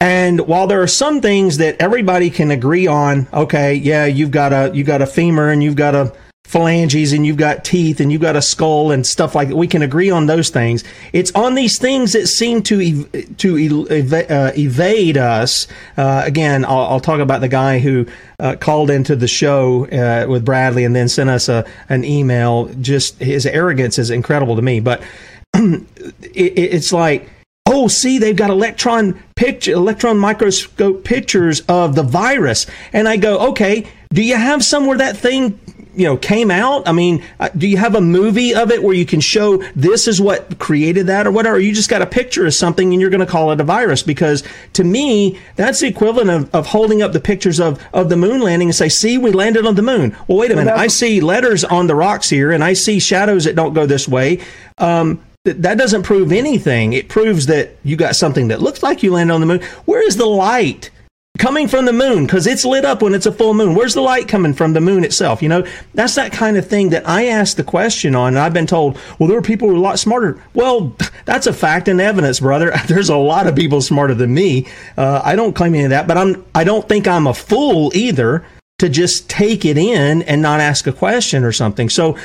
And 0.00 0.40
while 0.48 0.66
there 0.66 0.82
are 0.82 0.88
some 0.88 1.20
things 1.20 1.58
that 1.58 1.76
everybody 1.78 2.28
can 2.28 2.50
agree 2.50 2.88
on, 2.88 3.28
okay, 3.32 3.74
yeah, 3.74 4.04
you've 4.04 4.32
got 4.32 4.52
a 4.52 4.72
you 4.74 4.82
have 4.82 4.86
got 4.86 5.02
a 5.02 5.06
femur 5.06 5.50
and 5.50 5.62
you've 5.62 5.76
got 5.76 5.94
a 5.94 6.12
phalanges 6.44 7.12
and 7.12 7.24
you've 7.24 7.36
got 7.38 7.64
teeth 7.64 7.98
and 7.98 8.12
you've 8.12 8.20
got 8.20 8.36
a 8.36 8.42
skull 8.42 8.90
and 8.90 9.06
stuff 9.06 9.34
like 9.34 9.48
that. 9.48 9.56
We 9.56 9.66
can 9.66 9.80
agree 9.80 10.10
on 10.10 10.26
those 10.26 10.50
things. 10.50 10.84
It's 11.12 11.32
on 11.32 11.54
these 11.54 11.78
things 11.78 12.12
that 12.12 12.26
seem 12.26 12.62
to 12.64 12.80
ev- 12.80 13.36
to 13.38 13.86
ev- 13.90 14.30
uh, 14.30 14.52
evade 14.56 15.16
us. 15.16 15.66
Uh, 15.96 16.22
again, 16.26 16.64
I'll, 16.64 16.84
I'll, 16.84 17.00
talk 17.00 17.20
about 17.20 17.40
the 17.40 17.48
guy 17.48 17.78
who 17.78 18.06
uh, 18.38 18.56
called 18.56 18.90
into 18.90 19.16
the 19.16 19.26
show 19.26 19.86
uh, 19.86 20.26
with 20.28 20.44
Bradley 20.44 20.84
and 20.84 20.94
then 20.94 21.08
sent 21.08 21.30
us 21.30 21.48
a, 21.48 21.64
an 21.88 22.04
email. 22.04 22.66
Just 22.80 23.18
his 23.18 23.46
arrogance 23.46 23.98
is 23.98 24.10
incredible 24.10 24.56
to 24.56 24.62
me. 24.62 24.80
But 24.80 25.02
it, 25.54 25.82
it's 26.34 26.92
like 26.92 27.28
oh 27.72 27.88
see 27.88 28.18
they've 28.18 28.36
got 28.36 28.50
electron 28.50 29.20
picture 29.34 29.72
electron 29.72 30.18
microscope 30.18 31.04
pictures 31.04 31.62
of 31.68 31.94
the 31.94 32.02
virus. 32.02 32.66
And 32.92 33.08
i 33.08 33.16
go 33.16 33.38
okay 33.50 33.86
do 34.12 34.22
you 34.22 34.36
have 34.36 34.62
somewhere 34.62 34.98
that 34.98 35.16
thing 35.16 35.58
you 35.94 36.04
know 36.06 36.16
came 36.16 36.50
out? 36.50 36.86
I 36.86 36.92
mean 36.92 37.24
uh, 37.40 37.48
do 37.56 37.66
you 37.66 37.76
have 37.78 37.94
a 37.94 38.00
movie 38.00 38.54
of 38.54 38.70
it 38.70 38.82
where 38.82 38.94
you 38.94 39.06
can 39.06 39.20
show 39.20 39.58
this 39.74 40.06
is 40.06 40.20
what 40.20 40.58
created 40.58 41.06
that 41.06 41.26
or 41.26 41.30
whatever? 41.30 41.56
Or 41.56 41.58
you 41.58 41.74
just 41.74 41.90
got 41.90 42.02
a 42.02 42.06
picture 42.06 42.46
of 42.46 42.54
something 42.54 42.92
and 42.92 43.00
you're 43.00 43.10
going 43.10 43.20
to 43.20 43.26
call 43.26 43.52
it 43.52 43.60
a 43.60 43.64
virus? 43.64 44.02
Because 44.02 44.42
to 44.74 44.84
me 44.84 45.38
that's 45.56 45.80
the 45.80 45.88
equivalent 45.88 46.30
of, 46.30 46.54
of 46.54 46.66
holding 46.66 47.02
up 47.02 47.12
the 47.12 47.20
pictures 47.20 47.58
of, 47.58 47.82
of 47.92 48.08
the 48.08 48.16
moon 48.16 48.40
landing 48.40 48.68
and 48.68 48.74
say 48.74 48.88
see 48.88 49.18
we 49.18 49.32
landed 49.32 49.66
on 49.66 49.74
the 49.74 49.82
moon. 49.82 50.16
Well 50.28 50.38
wait 50.38 50.50
a 50.50 50.56
minute. 50.56 50.74
i 50.74 50.86
see 50.86 51.20
letters 51.20 51.64
on 51.64 51.86
the 51.86 51.94
rocks 51.94 52.28
here 52.28 52.52
and 52.52 52.62
i 52.62 52.72
see 52.74 52.98
shadows 52.98 53.44
that 53.44 53.56
don't 53.56 53.74
go 53.74 53.86
this 53.86 54.06
way. 54.06 54.40
Um, 54.78 55.22
that 55.44 55.78
doesn't 55.78 56.04
prove 56.04 56.32
anything. 56.32 56.92
It 56.92 57.08
proves 57.08 57.46
that 57.46 57.76
you 57.82 57.96
got 57.96 58.14
something 58.16 58.48
that 58.48 58.62
looks 58.62 58.82
like 58.82 59.02
you 59.02 59.12
landed 59.12 59.34
on 59.34 59.40
the 59.40 59.46
moon. 59.46 59.62
Where 59.84 60.06
is 60.06 60.16
the 60.16 60.26
light? 60.26 60.90
coming 61.38 61.66
from 61.66 61.86
the 61.86 61.92
moon 61.92 62.26
because 62.26 62.46
it's 62.46 62.64
lit 62.64 62.84
up 62.84 63.02
when 63.02 63.14
it's 63.14 63.26
a 63.26 63.32
full 63.32 63.54
moon. 63.54 63.74
Where's 63.74 63.94
the 63.94 64.00
light 64.00 64.28
coming 64.28 64.52
from 64.52 64.74
the 64.74 64.80
moon 64.80 65.02
itself? 65.02 65.42
You 65.42 65.48
know, 65.48 65.66
that's 65.94 66.14
that 66.14 66.32
kind 66.32 66.56
of 66.56 66.66
thing 66.66 66.90
that 66.90 67.08
I 67.08 67.26
asked 67.26 67.56
the 67.56 67.64
question 67.64 68.14
on. 68.14 68.28
And 68.28 68.38
I've 68.38 68.52
been 68.52 68.66
told, 68.66 68.98
well, 69.18 69.28
there 69.28 69.38
are 69.38 69.42
people 69.42 69.68
who 69.68 69.74
are 69.74 69.78
a 69.78 69.80
lot 69.80 69.98
smarter. 69.98 70.40
Well, 70.54 70.94
that's 71.24 71.46
a 71.46 71.52
fact 71.52 71.88
and 71.88 72.00
evidence, 72.00 72.40
brother. 72.40 72.72
There's 72.86 73.08
a 73.08 73.16
lot 73.16 73.46
of 73.46 73.56
people 73.56 73.80
smarter 73.80 74.14
than 74.14 74.32
me. 74.32 74.68
Uh, 74.96 75.20
I 75.24 75.34
don't 75.34 75.54
claim 75.54 75.74
any 75.74 75.84
of 75.84 75.90
that, 75.90 76.06
but 76.06 76.18
I'm, 76.18 76.44
I 76.54 76.64
don't 76.64 76.88
think 76.88 77.08
I'm 77.08 77.26
a 77.26 77.34
fool 77.34 77.90
either 77.94 78.44
to 78.78 78.88
just 78.88 79.30
take 79.30 79.64
it 79.64 79.78
in 79.78 80.22
and 80.22 80.42
not 80.42 80.60
ask 80.60 80.86
a 80.86 80.92
question 80.92 81.44
or 81.44 81.52
something. 81.52 81.88
So, 81.88 82.18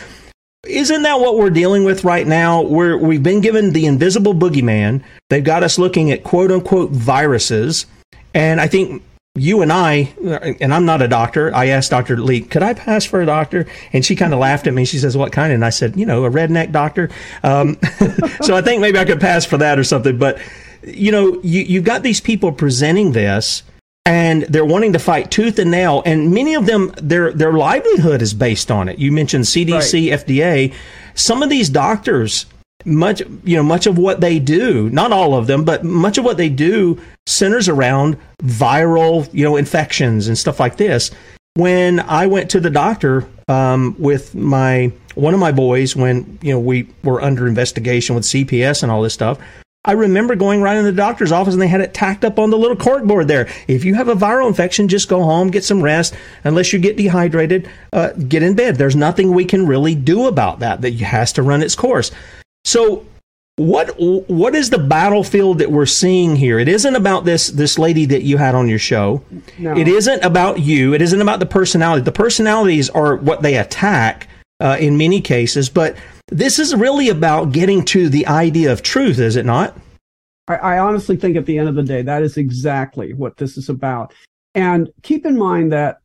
isn't 0.67 1.03
that 1.03 1.19
what 1.19 1.37
we're 1.37 1.49
dealing 1.49 1.83
with 1.83 2.03
right 2.03 2.27
now? 2.27 2.61
We're, 2.61 2.97
we've 2.97 3.23
been 3.23 3.41
given 3.41 3.73
the 3.73 3.85
invisible 3.85 4.33
boogeyman. 4.33 5.03
They've 5.29 5.43
got 5.43 5.63
us 5.63 5.79
looking 5.79 6.11
at 6.11 6.23
quote 6.23 6.51
unquote 6.51 6.91
viruses. 6.91 7.85
And 8.33 8.61
I 8.61 8.67
think 8.67 9.03
you 9.35 9.61
and 9.61 9.71
I, 9.71 10.13
and 10.59 10.73
I'm 10.73 10.85
not 10.85 11.01
a 11.01 11.07
doctor. 11.07 11.53
I 11.53 11.67
asked 11.67 11.91
Dr. 11.91 12.17
Lee, 12.17 12.41
could 12.41 12.63
I 12.63 12.73
pass 12.73 13.05
for 13.05 13.21
a 13.21 13.25
doctor? 13.25 13.67
And 13.93 14.05
she 14.05 14.15
kind 14.15 14.33
of 14.33 14.39
laughed 14.39 14.67
at 14.67 14.73
me. 14.73 14.85
She 14.85 14.97
says, 14.97 15.15
what 15.15 15.31
kind? 15.31 15.53
And 15.53 15.63
I 15.63 15.69
said, 15.69 15.97
you 15.97 16.05
know, 16.05 16.25
a 16.25 16.29
redneck 16.29 16.71
doctor. 16.71 17.09
Um, 17.43 17.77
so 18.41 18.55
I 18.55 18.61
think 18.61 18.81
maybe 18.81 18.99
I 18.99 19.05
could 19.05 19.21
pass 19.21 19.45
for 19.45 19.57
that 19.57 19.79
or 19.79 19.83
something. 19.83 20.17
But, 20.17 20.39
you 20.83 21.11
know, 21.11 21.39
you, 21.43 21.61
you've 21.61 21.83
got 21.83 22.03
these 22.03 22.21
people 22.21 22.51
presenting 22.51 23.11
this 23.11 23.63
and 24.07 24.43
they're 24.43 24.65
wanting 24.65 24.93
to 24.93 24.99
fight 24.99 25.29
tooth 25.29 25.59
and 25.59 25.69
nail. 25.69 26.01
And 26.05 26.33
many 26.33 26.55
of 26.55 26.65
them, 26.65 26.93
their, 26.95 27.33
their 27.33 27.51
livelihood 27.51 28.21
is 28.21 28.33
based 28.33 28.71
on 28.71 28.87
it. 28.87 28.97
You 28.99 29.11
mentioned 29.11 29.43
CDC, 29.43 30.09
right. 30.09 30.25
FDA. 30.25 30.73
Some 31.13 31.43
of 31.43 31.49
these 31.49 31.69
doctors, 31.69 32.45
much 32.85 33.21
you 33.43 33.57
know 33.57 33.63
much 33.63 33.87
of 33.87 33.97
what 33.97 34.21
they 34.21 34.37
do 34.37 34.87
not 34.91 35.11
all 35.11 35.33
of 35.33 35.47
them 35.47 35.65
but 35.65 35.83
much 35.83 36.19
of 36.19 36.23
what 36.23 36.37
they 36.37 36.47
do 36.47 36.97
centers 37.25 37.67
around 37.67 38.15
viral 38.43 39.27
you 39.33 39.43
know 39.43 39.57
infections 39.57 40.27
and 40.27 40.37
stuff 40.37 40.59
like 40.59 40.77
this 40.77 41.09
when 41.55 41.99
i 42.01 42.27
went 42.27 42.51
to 42.51 42.59
the 42.59 42.69
doctor 42.69 43.27
um, 43.49 43.95
with 43.97 44.35
my 44.35 44.91
one 45.15 45.33
of 45.33 45.39
my 45.39 45.51
boys 45.51 45.95
when 45.95 46.37
you 46.41 46.53
know 46.53 46.59
we 46.59 46.87
were 47.03 47.19
under 47.19 47.47
investigation 47.47 48.15
with 48.15 48.23
cps 48.23 48.83
and 48.83 48.91
all 48.91 49.01
this 49.01 49.13
stuff 49.13 49.39
I 49.87 49.93
remember 49.93 50.35
going 50.35 50.61
right 50.61 50.75
in 50.75 50.83
the 50.83 50.91
doctor's 50.91 51.31
office 51.31 51.53
and 51.53 51.61
they 51.61 51.67
had 51.67 51.79
it 51.79 51.93
tacked 51.93 52.25
up 52.25 52.39
on 52.39 52.49
the 52.49 52.57
little 52.57 52.75
corkboard 52.75 53.27
there. 53.27 53.47
If 53.69 53.85
you 53.85 53.95
have 53.95 54.09
a 54.09 54.15
viral 54.15 54.49
infection, 54.49 54.89
just 54.89 55.07
go 55.07 55.23
home, 55.23 55.49
get 55.49 55.63
some 55.63 55.81
rest. 55.81 56.13
Unless 56.43 56.73
you 56.73 56.79
get 56.79 56.97
dehydrated, 56.97 57.69
uh, 57.93 58.11
get 58.11 58.43
in 58.43 58.53
bed. 58.53 58.75
There's 58.75 58.97
nothing 58.97 59.31
we 59.31 59.45
can 59.45 59.65
really 59.65 59.95
do 59.95 60.27
about 60.27 60.59
that. 60.59 60.81
That 60.81 60.93
has 60.95 61.31
to 61.33 61.41
run 61.41 61.63
its 61.63 61.73
course. 61.73 62.11
So 62.65 63.05
what 63.55 63.95
what 63.97 64.55
is 64.55 64.69
the 64.69 64.77
battlefield 64.77 65.59
that 65.59 65.71
we're 65.71 65.85
seeing 65.85 66.35
here? 66.35 66.59
It 66.59 66.67
isn't 66.67 66.95
about 66.95 67.23
this 67.23 67.47
this 67.47 67.79
lady 67.79 68.05
that 68.05 68.23
you 68.23 68.37
had 68.37 68.55
on 68.55 68.67
your 68.67 68.79
show. 68.79 69.23
No. 69.57 69.75
It 69.75 69.87
isn't 69.87 70.21
about 70.21 70.59
you. 70.59 70.93
It 70.93 71.01
isn't 71.01 71.21
about 71.21 71.39
the 71.39 71.45
personality. 71.45 72.03
The 72.03 72.11
personalities 72.11 72.89
are 72.89 73.15
what 73.15 73.41
they 73.41 73.55
attack 73.55 74.27
uh, 74.59 74.75
in 74.79 74.97
many 74.97 75.21
cases, 75.21 75.69
but 75.69 75.95
this 76.27 76.59
is 76.59 76.75
really 76.75 77.09
about 77.09 77.51
getting 77.51 77.83
to 77.85 78.09
the 78.09 78.27
idea 78.27 78.71
of 78.71 78.81
truth, 78.83 79.19
is 79.19 79.35
it 79.35 79.45
not? 79.45 79.77
I, 80.47 80.55
I 80.55 80.79
honestly 80.79 81.15
think 81.15 81.37
at 81.37 81.45
the 81.45 81.57
end 81.57 81.69
of 81.69 81.75
the 81.75 81.83
day, 81.83 82.01
that 82.01 82.23
is 82.23 82.37
exactly 82.37 83.13
what 83.13 83.37
this 83.37 83.57
is 83.57 83.69
about. 83.69 84.13
And 84.55 84.89
keep 85.03 85.25
in 85.25 85.37
mind 85.37 85.71
that 85.71 85.99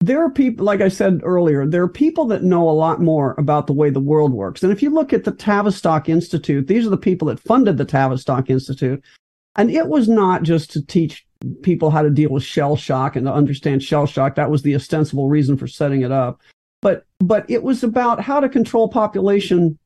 there 0.00 0.24
are 0.24 0.30
people, 0.30 0.64
like 0.64 0.80
I 0.80 0.88
said 0.88 1.20
earlier, 1.22 1.66
there 1.66 1.82
are 1.82 1.88
people 1.88 2.24
that 2.26 2.42
know 2.42 2.68
a 2.68 2.72
lot 2.72 3.02
more 3.02 3.34
about 3.36 3.66
the 3.66 3.74
way 3.74 3.90
the 3.90 4.00
world 4.00 4.32
works. 4.32 4.62
And 4.62 4.72
if 4.72 4.82
you 4.82 4.90
look 4.90 5.12
at 5.12 5.24
the 5.24 5.32
Tavistock 5.32 6.08
Institute, 6.08 6.66
these 6.66 6.86
are 6.86 6.90
the 6.90 6.96
people 6.96 7.28
that 7.28 7.40
funded 7.40 7.76
the 7.76 7.84
Tavistock 7.84 8.48
Institute. 8.48 9.02
And 9.56 9.70
it 9.70 9.88
was 9.88 10.08
not 10.08 10.42
just 10.42 10.70
to 10.72 10.86
teach 10.86 11.26
people 11.62 11.90
how 11.90 12.02
to 12.02 12.10
deal 12.10 12.30
with 12.30 12.44
shell 12.44 12.76
shock 12.76 13.16
and 13.16 13.26
to 13.26 13.32
understand 13.32 13.82
shell 13.82 14.06
shock. 14.06 14.36
That 14.36 14.50
was 14.50 14.62
the 14.62 14.74
ostensible 14.74 15.28
reason 15.28 15.56
for 15.58 15.66
setting 15.66 16.00
it 16.00 16.12
up. 16.12 16.40
But, 16.82 17.04
but 17.18 17.48
it 17.50 17.62
was 17.62 17.82
about 17.82 18.20
how 18.20 18.40
to 18.40 18.48
control 18.48 18.88
population 18.88 19.78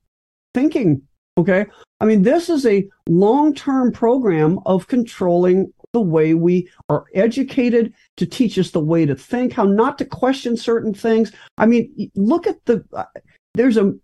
thinking. 0.55 1.03
Okay. 1.37 1.67
I 2.01 2.05
mean, 2.05 2.23
this 2.23 2.49
is 2.49 2.65
a 2.67 2.87
long 3.09 3.55
term 3.55 3.93
program 3.93 4.61
of 4.67 4.87
controlling 4.87 5.73
the 5.93 6.01
way 6.01 6.35
we 6.35 6.69
are 6.89 7.05
educated 7.15 7.95
to 8.17 8.27
teach 8.27 8.59
us 8.59 8.73
the 8.73 8.81
way 8.81 9.07
to 9.07 9.15
think, 9.15 9.53
how 9.53 9.65
not 9.65 9.97
to 9.99 10.05
question 10.05 10.57
certain 10.57 10.93
things. 10.93 11.33
I 11.57 11.67
mean, 11.67 12.11
look 12.15 12.47
at 12.47 12.65
the, 12.67 12.85
uh, 12.93 13.05
there's 13.55 13.77
a, 13.77 13.95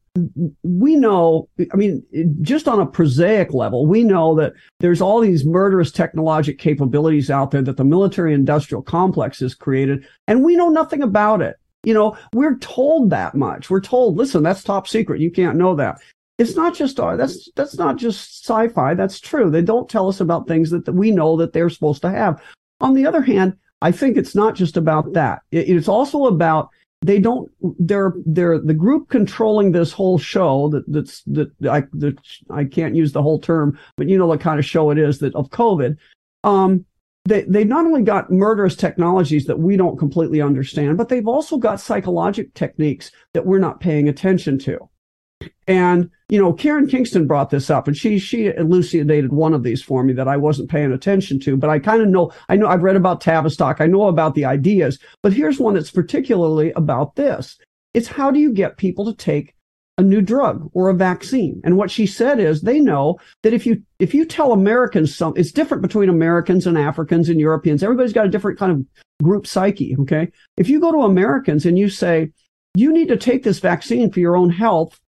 we 0.63 0.97
know, 0.97 1.49
I 1.73 1.77
mean, 1.77 2.05
just 2.43 2.69
on 2.69 2.81
a 2.81 2.87
prosaic 2.87 3.53
level, 3.53 3.87
we 3.87 4.03
know 4.03 4.35
that 4.37 4.55
there's 4.81 5.01
all 5.01 5.21
these 5.21 5.45
murderous 5.45 5.93
technologic 5.93 6.59
capabilities 6.59 7.31
out 7.31 7.51
there 7.51 7.63
that 7.63 7.77
the 7.77 7.85
military 7.85 8.35
industrial 8.35 8.83
complex 8.83 9.41
has 9.41 9.55
created, 9.55 10.07
and 10.27 10.43
we 10.43 10.57
know 10.57 10.69
nothing 10.69 11.03
about 11.03 11.43
it. 11.43 11.57
You 11.83 11.95
know, 11.95 12.17
we're 12.35 12.59
told 12.59 13.11
that 13.11 13.35
much. 13.35 13.71
We're 13.71 13.81
told, 13.81 14.17
listen, 14.17 14.43
that's 14.43 14.63
top 14.63 14.87
secret. 14.87 15.21
You 15.21 15.31
can't 15.31 15.57
know 15.57 15.75
that 15.77 16.01
it's 16.41 16.57
not 16.57 16.75
just 16.75 16.99
uh, 16.99 17.17
that's 17.17 17.51
that's 17.55 17.77
not 17.77 17.97
just 17.97 18.45
sci-fi. 18.45 18.95
That's 18.95 19.21
true. 19.21 19.51
They 19.51 19.61
don't 19.61 19.91
tell 19.91 20.09
us 20.09 20.21
about 20.21 20.49
things 20.49 20.71
that, 20.71 20.87
that 20.87 20.93
we 20.93 21.11
know 21.11 21.37
that 21.37 21.53
they're 21.53 21.69
supposed 21.69 22.01
to 22.03 22.11
have. 22.11 22.43
On 22.81 22.95
the 22.95 23.07
other 23.07 23.21
hand, 23.21 23.59
I 23.83 23.93
think 23.93 24.17
it's 24.17 24.35
not 24.35 24.55
just 24.55 24.79
about 24.79 25.13
that. 25.13 25.43
It, 25.51 25.69
it's 25.69 25.87
also 25.89 26.25
about 26.25 26.71
they 27.03 27.19
don't 27.19 27.51
they're 27.79 28.15
they're 28.25 28.59
the 28.59 28.73
group 28.73 29.11
controlling 29.11 29.73
this 29.73 29.93
whole 29.93 30.17
show 30.17 30.71
that 30.71 30.91
that's 30.91 31.23
that 31.25 31.51
I 31.69 31.83
that 31.93 32.17
I 32.49 32.65
can't 32.65 32.97
use 32.97 33.13
the 33.13 33.23
whole 33.23 33.39
term, 33.39 33.79
but 33.97 34.09
you 34.09 34.17
know 34.17 34.27
what 34.27 34.41
kind 34.41 34.59
of 34.59 34.65
show 34.65 34.91
it 34.91 34.99
is 34.99 35.19
that 35.19 35.35
of 35.35 35.51
COVID. 35.51 35.99
Um, 36.43 36.87
they 37.25 37.43
they've 37.43 37.67
not 37.67 37.87
only 37.87 38.03
got 38.03 38.31
murderous 38.31 38.77
technologies 38.77 39.47
that 39.47 39.59
we 39.59 39.77
don't 39.77 39.99
completely 39.99 40.41
understand, 40.41 40.97
but 40.97 41.09
they've 41.09 41.29
also 41.29 41.59
got 41.59 41.81
psychological 41.81 42.51
techniques 42.55 43.11
that 43.35 43.47
we're 43.47 43.59
not 43.59 43.81
paying 43.81 44.09
attention 44.09 44.59
to. 44.61 44.89
And 45.67 46.11
you 46.29 46.41
know, 46.41 46.53
Karen 46.53 46.87
Kingston 46.87 47.27
brought 47.27 47.51
this 47.51 47.71
up, 47.71 47.87
and 47.87 47.97
she 47.97 48.19
she 48.19 48.47
elucidated 48.47 49.33
one 49.33 49.55
of 49.55 49.63
these 49.63 49.83
for 49.83 50.03
me 50.03 50.13
that 50.15 50.29
I 50.29 50.37
wasn't 50.37 50.71
paying 50.71 50.93
attention 50.93 51.41
to. 51.41 51.57
But 51.57 51.71
I 51.71 51.79
kind 51.79 52.03
of 52.03 52.09
know 52.09 52.33
I 52.49 52.57
know 52.57 52.67
I've 52.67 52.83
read 52.83 52.97
about 52.97 53.21
Tavistock, 53.21 53.81
I 53.81 53.87
know 53.87 54.09
about 54.09 54.35
the 54.35 54.45
ideas, 54.45 54.99
but 55.23 55.33
here's 55.33 55.61
one 55.61 55.75
that's 55.75 55.91
particularly 55.91 56.73
about 56.73 57.17
this. 57.17 57.59
It's 57.95 58.09
how 58.09 58.31
do 58.31 58.39
you 58.39 58.53
get 58.53 58.77
people 58.77 59.05
to 59.07 59.15
take 59.15 59.55
a 60.01 60.03
new 60.03 60.21
drug 60.21 60.71
or 60.75 60.89
a 60.89 60.95
vaccine? 60.95 61.61
And 61.65 61.77
what 61.77 61.91
she 61.91 62.07
said 62.07 62.41
is 62.41 62.63
they 62.63 62.81
know 62.81 63.19
that 63.43 63.53
if 63.53 63.67
you 63.67 63.83
if 63.99 64.15
you 64.15 64.25
tell 64.25 64.53
Americans 64.53 65.15
some, 65.15 65.35
it's 65.37 65.53
different 65.53 65.83
between 65.83 66.09
Americans 66.09 66.67
and 66.67 66.77
Africans 66.77 67.29
and 67.29 67.39
Europeans. 67.39 67.83
Everybody's 67.83 68.13
got 68.13 68.27
a 68.27 68.31
different 68.31 68.59
kind 68.59 68.73
of 68.73 69.25
group 69.25 69.47
psyche. 69.47 69.97
Okay, 70.01 70.29
if 70.57 70.69
you 70.69 70.81
go 70.81 70.91
to 70.93 71.03
Americans 71.03 71.67
and 71.67 71.79
you 71.79 71.89
say 71.89 72.31
you 72.75 72.93
need 72.93 73.09
to 73.09 73.17
take 73.17 73.43
this 73.43 73.59
vaccine 73.59 74.11
for 74.11 74.21
your 74.21 74.37
own 74.37 74.51
health 74.51 74.99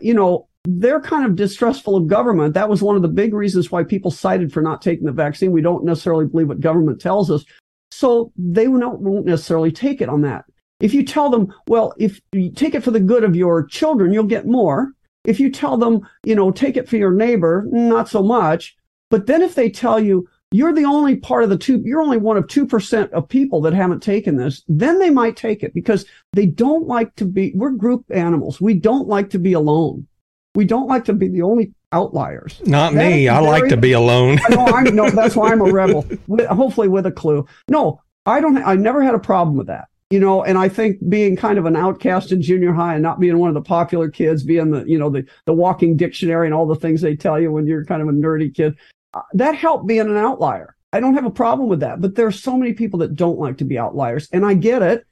you 0.00 0.14
know, 0.14 0.48
they're 0.64 1.00
kind 1.00 1.26
of 1.26 1.36
distrustful 1.36 1.96
of 1.96 2.06
government. 2.06 2.54
That 2.54 2.68
was 2.68 2.82
one 2.82 2.96
of 2.96 3.02
the 3.02 3.08
big 3.08 3.34
reasons 3.34 3.70
why 3.70 3.84
people 3.84 4.10
cited 4.10 4.52
for 4.52 4.62
not 4.62 4.80
taking 4.80 5.04
the 5.04 5.12
vaccine. 5.12 5.52
We 5.52 5.60
don't 5.60 5.84
necessarily 5.84 6.26
believe 6.26 6.48
what 6.48 6.60
government 6.60 7.00
tells 7.00 7.30
us. 7.30 7.44
So 7.90 8.32
they 8.36 8.66
won't 8.68 9.26
necessarily 9.26 9.72
take 9.72 10.00
it 10.00 10.08
on 10.08 10.22
that. 10.22 10.44
If 10.84 10.92
you 10.92 11.02
tell 11.02 11.30
them, 11.30 11.50
well, 11.66 11.94
if 11.96 12.20
you 12.32 12.52
take 12.52 12.74
it 12.74 12.84
for 12.84 12.90
the 12.90 13.00
good 13.00 13.24
of 13.24 13.34
your 13.34 13.64
children, 13.64 14.12
you'll 14.12 14.24
get 14.24 14.46
more. 14.46 14.92
If 15.24 15.40
you 15.40 15.50
tell 15.50 15.78
them, 15.78 16.06
you 16.24 16.34
know, 16.34 16.50
take 16.50 16.76
it 16.76 16.86
for 16.86 16.98
your 16.98 17.10
neighbor, 17.10 17.64
not 17.70 18.06
so 18.06 18.22
much. 18.22 18.76
But 19.08 19.24
then 19.24 19.40
if 19.40 19.54
they 19.54 19.70
tell 19.70 19.98
you, 19.98 20.28
you're 20.50 20.74
the 20.74 20.84
only 20.84 21.16
part 21.16 21.42
of 21.42 21.48
the 21.48 21.56
two, 21.56 21.80
you're 21.86 22.02
only 22.02 22.18
one 22.18 22.36
of 22.36 22.48
2% 22.48 23.10
of 23.12 23.28
people 23.30 23.62
that 23.62 23.72
haven't 23.72 24.02
taken 24.02 24.36
this, 24.36 24.62
then 24.68 24.98
they 24.98 25.08
might 25.08 25.38
take 25.38 25.62
it 25.62 25.72
because 25.72 26.04
they 26.34 26.44
don't 26.44 26.86
like 26.86 27.16
to 27.16 27.24
be, 27.24 27.54
we're 27.54 27.70
group 27.70 28.04
animals. 28.10 28.60
We 28.60 28.74
don't 28.74 29.08
like 29.08 29.30
to 29.30 29.38
be 29.38 29.54
alone. 29.54 30.06
We 30.54 30.66
don't 30.66 30.86
like 30.86 31.06
to 31.06 31.14
be 31.14 31.28
the 31.28 31.40
only 31.40 31.72
outliers. 31.92 32.60
Not 32.66 32.92
that 32.92 33.08
me. 33.10 33.26
I 33.26 33.38
like 33.38 33.68
to 33.70 33.78
be 33.78 33.92
alone. 33.92 34.38
no, 34.50 34.66
I'm, 34.66 34.94
no, 34.94 35.08
that's 35.08 35.34
why 35.34 35.50
I'm 35.50 35.62
a 35.62 35.64
rebel. 35.72 36.04
With, 36.26 36.46
hopefully 36.46 36.88
with 36.88 37.06
a 37.06 37.10
clue. 37.10 37.46
No, 37.70 38.02
I 38.26 38.42
don't, 38.42 38.58
I 38.58 38.74
never 38.74 39.02
had 39.02 39.14
a 39.14 39.18
problem 39.18 39.56
with 39.56 39.68
that. 39.68 39.88
You 40.14 40.20
know, 40.20 40.44
and 40.44 40.56
I 40.56 40.68
think 40.68 40.98
being 41.08 41.34
kind 41.34 41.58
of 41.58 41.66
an 41.66 41.74
outcast 41.74 42.30
in 42.30 42.40
junior 42.40 42.72
high 42.72 42.94
and 42.94 43.02
not 43.02 43.18
being 43.18 43.36
one 43.36 43.48
of 43.48 43.54
the 43.54 43.60
popular 43.60 44.08
kids, 44.08 44.44
being 44.44 44.70
the, 44.70 44.84
you 44.84 44.96
know, 44.96 45.10
the, 45.10 45.26
the 45.44 45.52
walking 45.52 45.96
dictionary 45.96 46.46
and 46.46 46.54
all 46.54 46.68
the 46.68 46.76
things 46.76 47.00
they 47.00 47.16
tell 47.16 47.40
you 47.40 47.50
when 47.50 47.66
you're 47.66 47.84
kind 47.84 48.00
of 48.00 48.06
a 48.06 48.12
nerdy 48.12 48.54
kid, 48.54 48.76
uh, 49.14 49.22
that 49.32 49.56
helped 49.56 49.88
being 49.88 50.02
an 50.02 50.16
outlier. 50.16 50.76
I 50.92 51.00
don't 51.00 51.14
have 51.14 51.24
a 51.24 51.32
problem 51.32 51.68
with 51.68 51.80
that, 51.80 52.00
but 52.00 52.14
there 52.14 52.28
are 52.28 52.30
so 52.30 52.56
many 52.56 52.74
people 52.74 53.00
that 53.00 53.16
don't 53.16 53.40
like 53.40 53.58
to 53.58 53.64
be 53.64 53.76
outliers, 53.76 54.28
and 54.32 54.46
I 54.46 54.54
get 54.54 54.82
it. 54.82 55.04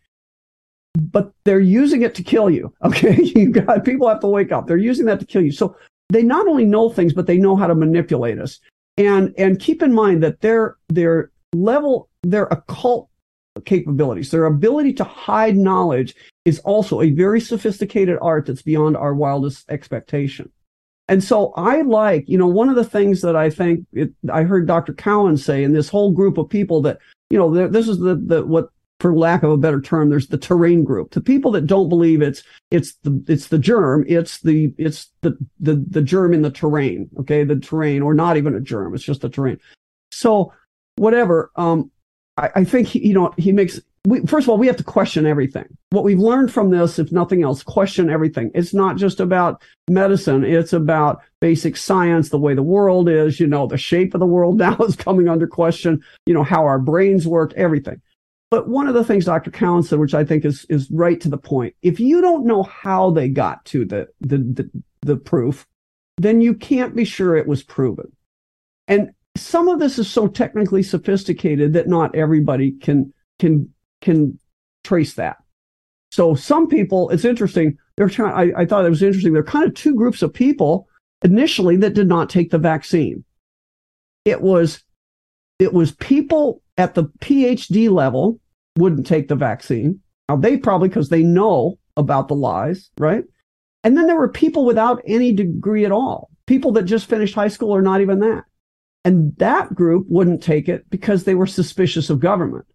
But 0.96 1.32
they're 1.42 1.58
using 1.58 2.02
it 2.02 2.14
to 2.14 2.22
kill 2.22 2.48
you. 2.48 2.72
Okay, 2.84 3.20
you 3.34 3.50
got 3.50 3.84
people 3.84 4.08
have 4.08 4.20
to 4.20 4.28
wake 4.28 4.52
up. 4.52 4.68
They're 4.68 4.76
using 4.76 5.06
that 5.06 5.18
to 5.18 5.26
kill 5.26 5.42
you. 5.42 5.50
So 5.50 5.74
they 6.10 6.22
not 6.22 6.46
only 6.46 6.64
know 6.64 6.88
things, 6.88 7.12
but 7.12 7.26
they 7.26 7.38
know 7.38 7.56
how 7.56 7.66
to 7.66 7.74
manipulate 7.74 8.38
us. 8.38 8.60
And 8.96 9.34
and 9.36 9.58
keep 9.58 9.82
in 9.82 9.92
mind 9.92 10.22
that 10.22 10.42
their 10.42 10.76
their 10.90 11.32
level, 11.52 12.08
their 12.22 12.44
occult 12.44 13.08
capabilities, 13.60 14.30
their 14.30 14.46
ability 14.46 14.92
to 14.94 15.04
hide 15.04 15.56
knowledge 15.56 16.14
is 16.44 16.58
also 16.60 17.00
a 17.00 17.10
very 17.10 17.40
sophisticated 17.40 18.18
art 18.22 18.46
that's 18.46 18.62
beyond 18.62 18.96
our 18.96 19.14
wildest 19.14 19.70
expectation. 19.70 20.50
And 21.08 21.22
so 21.22 21.52
I 21.56 21.82
like, 21.82 22.28
you 22.28 22.38
know, 22.38 22.46
one 22.46 22.68
of 22.68 22.76
the 22.76 22.84
things 22.84 23.20
that 23.22 23.36
I 23.36 23.50
think 23.50 23.86
it, 23.92 24.12
I 24.32 24.44
heard 24.44 24.66
Dr. 24.66 24.94
Cowan 24.94 25.36
say 25.36 25.62
in 25.62 25.72
this 25.72 25.88
whole 25.88 26.12
group 26.12 26.38
of 26.38 26.48
people 26.48 26.80
that, 26.82 26.98
you 27.28 27.38
know, 27.38 27.68
this 27.68 27.88
is 27.88 27.98
the, 27.98 28.14
the, 28.14 28.46
what, 28.46 28.70
for 29.00 29.14
lack 29.14 29.42
of 29.42 29.50
a 29.50 29.56
better 29.56 29.80
term, 29.80 30.08
there's 30.08 30.28
the 30.28 30.38
terrain 30.38 30.84
group. 30.84 31.10
The 31.10 31.20
people 31.20 31.50
that 31.52 31.66
don't 31.66 31.88
believe 31.88 32.22
it's, 32.22 32.42
it's 32.70 32.94
the, 33.02 33.22
it's 33.26 33.48
the 33.48 33.58
germ, 33.58 34.04
it's 34.08 34.40
the, 34.40 34.72
it's 34.78 35.10
the, 35.22 35.36
the, 35.58 35.84
the 35.88 36.02
germ 36.02 36.32
in 36.32 36.42
the 36.42 36.50
terrain. 36.50 37.10
Okay. 37.18 37.44
The 37.44 37.56
terrain 37.56 38.00
or 38.00 38.14
not 38.14 38.36
even 38.36 38.54
a 38.54 38.60
germ. 38.60 38.94
It's 38.94 39.04
just 39.04 39.22
the 39.22 39.28
terrain. 39.28 39.58
So 40.12 40.52
whatever. 40.96 41.50
Um, 41.56 41.90
I, 42.36 42.50
I 42.56 42.64
think, 42.64 42.88
he, 42.88 43.06
you 43.06 43.14
know, 43.14 43.32
he 43.36 43.52
makes, 43.52 43.80
we, 44.06 44.20
first 44.26 44.46
of 44.46 44.50
all, 44.50 44.58
we 44.58 44.66
have 44.66 44.76
to 44.76 44.84
question 44.84 45.26
everything. 45.26 45.66
What 45.90 46.04
we've 46.04 46.18
learned 46.18 46.52
from 46.52 46.70
this, 46.70 46.98
if 46.98 47.12
nothing 47.12 47.42
else, 47.42 47.62
question 47.62 48.10
everything. 48.10 48.50
It's 48.54 48.74
not 48.74 48.96
just 48.96 49.20
about 49.20 49.62
medicine. 49.88 50.44
It's 50.44 50.72
about 50.72 51.22
basic 51.40 51.76
science, 51.76 52.30
the 52.30 52.38
way 52.38 52.54
the 52.54 52.62
world 52.62 53.08
is, 53.08 53.38
you 53.38 53.46
know, 53.46 53.66
the 53.66 53.76
shape 53.76 54.14
of 54.14 54.20
the 54.20 54.26
world 54.26 54.58
now 54.58 54.76
is 54.78 54.96
coming 54.96 55.28
under 55.28 55.46
question, 55.46 56.02
you 56.26 56.34
know, 56.34 56.44
how 56.44 56.64
our 56.64 56.78
brains 56.78 57.26
work, 57.26 57.52
everything. 57.54 58.00
But 58.50 58.68
one 58.68 58.86
of 58.86 58.94
the 58.94 59.04
things 59.04 59.24
Dr. 59.24 59.50
Cowan 59.50 59.82
said, 59.82 59.98
which 59.98 60.12
I 60.12 60.24
think 60.24 60.44
is, 60.44 60.66
is 60.68 60.90
right 60.90 61.18
to 61.22 61.30
the 61.30 61.38
point, 61.38 61.74
if 61.80 61.98
you 61.98 62.20
don't 62.20 62.44
know 62.44 62.64
how 62.64 63.10
they 63.10 63.28
got 63.28 63.64
to 63.66 63.86
the, 63.86 64.08
the, 64.20 64.38
the, 64.38 64.70
the 65.00 65.16
proof, 65.16 65.66
then 66.18 66.42
you 66.42 66.54
can't 66.54 66.94
be 66.94 67.04
sure 67.04 67.34
it 67.34 67.46
was 67.46 67.62
proven. 67.62 68.12
And 68.88 69.12
some 69.36 69.68
of 69.68 69.80
this 69.80 69.98
is 69.98 70.10
so 70.10 70.28
technically 70.28 70.82
sophisticated 70.82 71.72
that 71.72 71.88
not 71.88 72.14
everybody 72.14 72.72
can, 72.72 73.12
can 73.38 73.72
can 74.02 74.38
trace 74.84 75.14
that. 75.14 75.36
So 76.10 76.34
some 76.34 76.68
people, 76.68 77.08
it's 77.10 77.24
interesting. 77.24 77.78
They're 77.96 78.08
trying. 78.08 78.52
I, 78.54 78.62
I 78.62 78.66
thought 78.66 78.84
it 78.84 78.90
was 78.90 79.02
interesting. 79.02 79.32
There 79.32 79.40
are 79.40 79.46
kind 79.46 79.66
of 79.66 79.74
two 79.74 79.94
groups 79.94 80.20
of 80.22 80.34
people 80.34 80.86
initially 81.22 81.76
that 81.76 81.94
did 81.94 82.08
not 82.08 82.28
take 82.28 82.50
the 82.50 82.58
vaccine. 82.58 83.24
It 84.24 84.42
was, 84.42 84.82
it 85.58 85.72
was 85.72 85.92
people 85.92 86.62
at 86.76 86.94
the 86.94 87.04
PhD 87.20 87.90
level 87.90 88.40
wouldn't 88.76 89.06
take 89.06 89.28
the 89.28 89.36
vaccine. 89.36 90.00
Now 90.28 90.36
they 90.36 90.56
probably 90.56 90.88
because 90.88 91.08
they 91.08 91.22
know 91.22 91.78
about 91.96 92.28
the 92.28 92.34
lies, 92.34 92.90
right? 92.98 93.24
And 93.84 93.96
then 93.96 94.06
there 94.06 94.16
were 94.16 94.28
people 94.28 94.64
without 94.64 95.02
any 95.06 95.32
degree 95.32 95.84
at 95.84 95.92
all, 95.92 96.30
people 96.46 96.72
that 96.72 96.84
just 96.84 97.08
finished 97.08 97.34
high 97.34 97.48
school 97.48 97.74
or 97.74 97.82
not 97.82 98.00
even 98.00 98.20
that. 98.20 98.44
And 99.04 99.36
that 99.38 99.74
group 99.74 100.06
wouldn't 100.08 100.42
take 100.42 100.68
it 100.68 100.88
because 100.90 101.24
they 101.24 101.34
were 101.34 101.46
suspicious 101.46 102.08
of 102.08 102.20
government. 102.20 102.66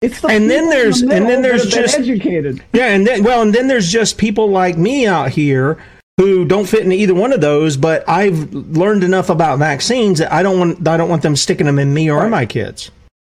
It's 0.00 0.20
the 0.20 0.28
and 0.28 0.50
then 0.50 0.68
there's 0.68 1.00
the 1.00 1.14
and 1.14 1.26
then 1.26 1.42
there's 1.42 1.66
just 1.66 1.96
educated. 1.96 2.62
Yeah, 2.72 2.88
and 2.88 3.06
then 3.06 3.22
well, 3.22 3.40
and 3.40 3.54
then 3.54 3.68
there's 3.68 3.90
just 3.90 4.18
people 4.18 4.50
like 4.50 4.76
me 4.76 5.06
out 5.06 5.30
here 5.30 5.78
who 6.18 6.44
don't 6.44 6.68
fit 6.68 6.82
into 6.82 6.96
either 6.96 7.14
one 7.14 7.32
of 7.32 7.40
those. 7.40 7.76
But 7.76 8.06
I've 8.08 8.52
learned 8.52 9.04
enough 9.04 9.30
about 9.30 9.60
vaccines 9.60 10.18
that 10.18 10.32
I 10.32 10.42
don't 10.42 10.58
want 10.58 10.88
I 10.88 10.96
don't 10.96 11.08
want 11.08 11.22
them 11.22 11.36
sticking 11.36 11.66
them 11.66 11.78
in 11.78 11.94
me 11.94 12.10
or 12.10 12.18
right. 12.18 12.30
my 12.30 12.46
kids. 12.46 12.90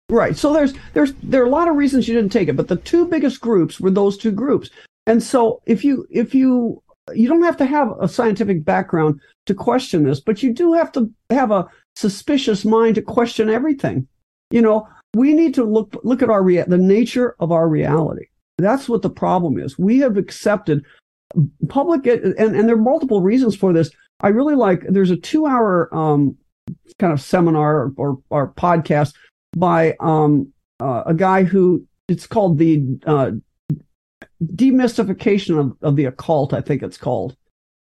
Right. 0.09 0.35
So 0.35 0.51
there's 0.51 0.73
there's 0.93 1.13
there 1.23 1.41
are 1.41 1.47
a 1.47 1.49
lot 1.49 1.69
of 1.69 1.77
reasons 1.77 2.05
you 2.05 2.15
didn't 2.15 2.33
take 2.33 2.49
it, 2.49 2.57
but 2.57 2.67
the 2.67 2.75
two 2.75 3.07
biggest 3.07 3.39
groups 3.39 3.79
were 3.79 3.91
those 3.91 4.17
two 4.17 4.31
groups. 4.31 4.69
And 5.05 5.23
so 5.23 5.61
if 5.65 5.85
you 5.85 6.05
if 6.09 6.35
you 6.35 6.83
you 7.13 7.27
don't 7.27 7.43
have 7.43 7.57
to 7.57 7.65
have 7.65 7.93
a 7.99 8.07
scientific 8.07 8.63
background 8.63 9.19
to 9.45 9.53
question 9.53 10.03
this, 10.03 10.19
but 10.19 10.43
you 10.43 10.53
do 10.53 10.73
have 10.73 10.91
to 10.93 11.11
have 11.29 11.51
a 11.51 11.67
suspicious 11.95 12.65
mind 12.65 12.95
to 12.95 13.01
question 13.01 13.49
everything. 13.49 14.07
You 14.51 14.61
know, 14.61 14.87
we 15.15 15.33
need 15.33 15.53
to 15.55 15.63
look 15.63 15.95
look 16.03 16.21
at 16.21 16.29
our 16.29 16.43
rea- 16.43 16.65
the 16.67 16.77
nature 16.77 17.35
of 17.39 17.51
our 17.51 17.67
reality. 17.67 18.25
That's 18.57 18.89
what 18.89 19.01
the 19.01 19.09
problem 19.09 19.59
is. 19.59 19.77
We 19.77 19.99
have 19.99 20.17
accepted 20.17 20.83
public, 21.69 22.07
and, 22.07 22.35
and 22.37 22.67
there 22.67 22.75
are 22.75 22.81
multiple 22.81 23.21
reasons 23.21 23.55
for 23.55 23.73
this. 23.73 23.89
I 24.21 24.29
really 24.29 24.55
like. 24.55 24.83
There's 24.87 25.11
a 25.11 25.17
two 25.17 25.45
hour 25.45 25.93
um, 25.95 26.37
kind 26.99 27.13
of 27.13 27.21
seminar 27.21 27.91
or, 27.97 28.17
or 28.29 28.53
podcast 28.53 29.13
by 29.55 29.95
um, 29.99 30.51
uh, 30.79 31.03
a 31.05 31.13
guy 31.13 31.43
who 31.43 31.85
it's 32.07 32.27
called 32.27 32.57
the 32.57 32.83
uh, 33.05 33.31
demystification 34.43 35.59
of, 35.59 35.77
of 35.81 35.95
the 35.95 36.05
occult. 36.05 36.53
I 36.53 36.61
think 36.61 36.83
it's 36.83 36.97
called, 36.97 37.35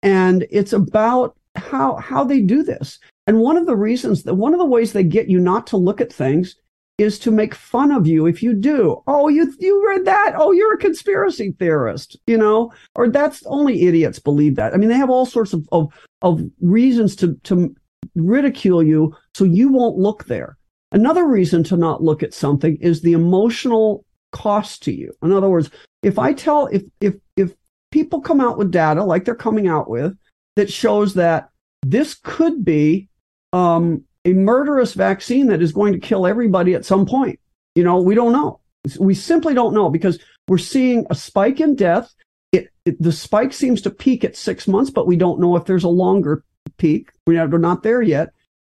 and 0.03 0.45
it's 0.49 0.74
about 0.74 1.38
how 1.55 1.95
how 1.95 2.24
they 2.24 2.41
do 2.41 2.63
this. 2.63 2.99
And 3.26 3.39
one 3.39 3.57
of 3.57 3.65
the 3.65 3.76
reasons 3.76 4.24
that 4.24 4.36
one 4.36 4.53
of 4.53 4.59
the 4.59 4.65
ways 4.65 4.93
they 4.93 5.03
get 5.03 5.30
you 5.30 5.39
not 5.39 5.68
to 5.68 5.78
look 5.78 5.99
at 5.99 6.13
things 6.13 6.55
is 6.97 7.20
to 7.20 7.30
make 7.30 7.53
fun 7.53 7.91
of 7.91 8.07
you 8.07 8.26
if 8.26 8.41
you 8.41 8.53
do. 8.53 9.03
Oh, 9.05 9.28
you 9.28 9.53
you 9.59 9.86
read 9.88 10.05
that? 10.05 10.34
Oh, 10.36 10.51
you're 10.51 10.74
a 10.74 10.80
conspiracy 10.80 11.53
theorist, 11.59 12.18
you 12.26 12.38
know? 12.38 12.72
Or 12.95 13.09
that's 13.09 13.45
only 13.45 13.84
idiots 13.84 14.20
believe 14.20 14.55
that. 14.55 14.74
I 14.74 14.78
mean, 14.78 14.89
they 14.89 14.95
have 14.95 15.09
all 15.09 15.26
sorts 15.26 15.53
of 15.53 15.68
of, 15.72 15.93
of 16.22 16.41
reasons 16.61 17.15
to 17.18 17.36
to 17.43 17.76
ridicule 18.15 18.82
you 18.82 19.15
so 19.34 19.43
you 19.43 19.70
won't 19.70 19.97
look 19.97 20.26
there. 20.26 20.57
Another 20.91 21.28
reason 21.28 21.63
to 21.65 21.78
not 21.78 22.01
look 22.01 22.24
at 22.24 22.34
something 22.34 22.78
is 22.78 23.01
the 23.01 23.13
emotional 23.13 24.05
cost 24.32 24.82
to 24.84 24.91
you. 24.91 25.11
In 25.22 25.32
other 25.32 25.49
words, 25.49 25.70
if 26.08 26.18
I 26.18 26.34
tell 26.34 26.68
if 26.68 26.84
if 27.01 27.16
if 27.36 27.53
people 27.91 28.22
come 28.22 28.39
out 28.39 28.58
with 28.58 28.72
data 28.72 29.03
like 29.03 29.26
they're 29.26 29.36
coming 29.36 29.68
out 29.68 29.89
with 29.89 30.14
that 30.55 30.72
shows 30.72 31.14
that 31.16 31.49
this 31.84 32.16
could 32.24 32.64
be 32.64 33.10
um, 33.53 34.03
a 34.26 34.34
murderous 34.34 34.93
vaccine 34.93 35.47
that 35.47 35.62
is 35.62 35.72
going 35.72 35.93
to 35.93 35.99
kill 35.99 36.26
everybody 36.26 36.74
at 36.76 36.86
some 36.86 37.05
point. 37.05 37.39
You 37.76 37.84
know, 37.84 37.99
we 38.01 38.16
don't 38.16 38.32
know. 38.32 38.60
We 38.99 39.16
simply 39.16 39.53
don't 39.53 39.74
know 39.74 39.89
because 39.89 40.18
We're 40.47 40.58
seeing 40.58 41.05
a 41.10 41.16
spike 41.16 41.60
in 41.60 41.76
death. 41.76 42.14
It, 42.51 42.70
it, 42.86 43.01
the 43.01 43.12
spike 43.12 43.51
seems 43.51 43.82
to 43.82 43.89
peak 43.89 44.24
at 44.24 44.38
six 44.38 44.68
months, 44.68 44.89
but 44.89 45.08
we 45.08 45.18
don't 45.18 45.39
know 45.39 45.55
if 45.58 45.66
there's 45.66 45.84
a 45.84 45.89
longer 45.89 46.43
peak. 46.78 47.10
We're 47.26 47.47
not 47.47 47.84
there 47.84 48.01
yet. 48.01 48.30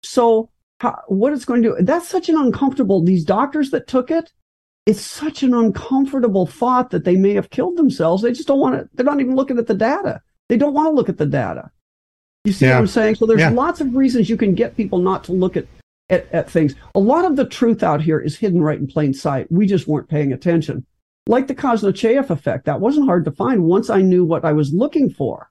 So 0.02 0.50
how, 0.80 1.00
what 1.06 1.32
it's 1.32 1.44
going 1.44 1.62
to 1.62 1.76
do, 1.76 1.84
that's 1.84 2.08
such 2.08 2.28
an 2.28 2.36
uncomfortable, 2.36 3.04
these 3.04 3.24
doctors 3.24 3.70
that 3.70 3.86
took 3.86 4.10
it, 4.10 4.32
it's 4.86 5.02
such 5.02 5.42
an 5.42 5.54
uncomfortable 5.54 6.46
thought 6.46 6.90
that 6.90 7.04
they 7.04 7.16
may 7.16 7.34
have 7.34 7.50
killed 7.50 7.76
themselves. 7.76 8.22
They 8.22 8.32
just 8.32 8.48
don't 8.48 8.60
want 8.60 8.76
to, 8.76 8.88
they're 8.94 9.04
not 9.04 9.20
even 9.20 9.36
looking 9.36 9.58
at 9.58 9.66
the 9.66 9.74
data. 9.74 10.20
They 10.48 10.56
don't 10.56 10.74
want 10.74 10.86
to 10.86 10.92
look 10.92 11.08
at 11.08 11.18
the 11.18 11.26
data. 11.26 11.70
You 12.44 12.52
see 12.52 12.66
yeah. 12.66 12.72
what 12.72 12.80
I'm 12.80 12.86
saying? 12.86 13.16
So 13.16 13.26
there's 13.26 13.40
yeah. 13.40 13.50
lots 13.50 13.80
of 13.80 13.94
reasons 13.94 14.30
you 14.30 14.36
can 14.36 14.54
get 14.54 14.76
people 14.76 14.98
not 14.98 15.24
to 15.24 15.32
look 15.32 15.56
at, 15.56 15.66
at, 16.08 16.32
at 16.32 16.50
things. 16.50 16.74
A 16.94 16.98
lot 16.98 17.24
of 17.24 17.36
the 17.36 17.44
truth 17.44 17.82
out 17.82 18.00
here 18.00 18.18
is 18.18 18.38
hidden 18.38 18.62
right 18.62 18.78
in 18.78 18.86
plain 18.86 19.12
sight. 19.12 19.50
We 19.50 19.66
just 19.66 19.86
weren't 19.86 20.08
paying 20.08 20.32
attention. 20.32 20.86
Like 21.26 21.46
the 21.46 21.54
Kosnochayev 21.54 22.30
effect, 22.30 22.64
that 22.64 22.80
wasn't 22.80 23.06
hard 23.06 23.24
to 23.26 23.32
find 23.32 23.64
once 23.64 23.90
I 23.90 24.00
knew 24.00 24.24
what 24.24 24.44
I 24.44 24.52
was 24.52 24.72
looking 24.72 25.10
for. 25.10 25.50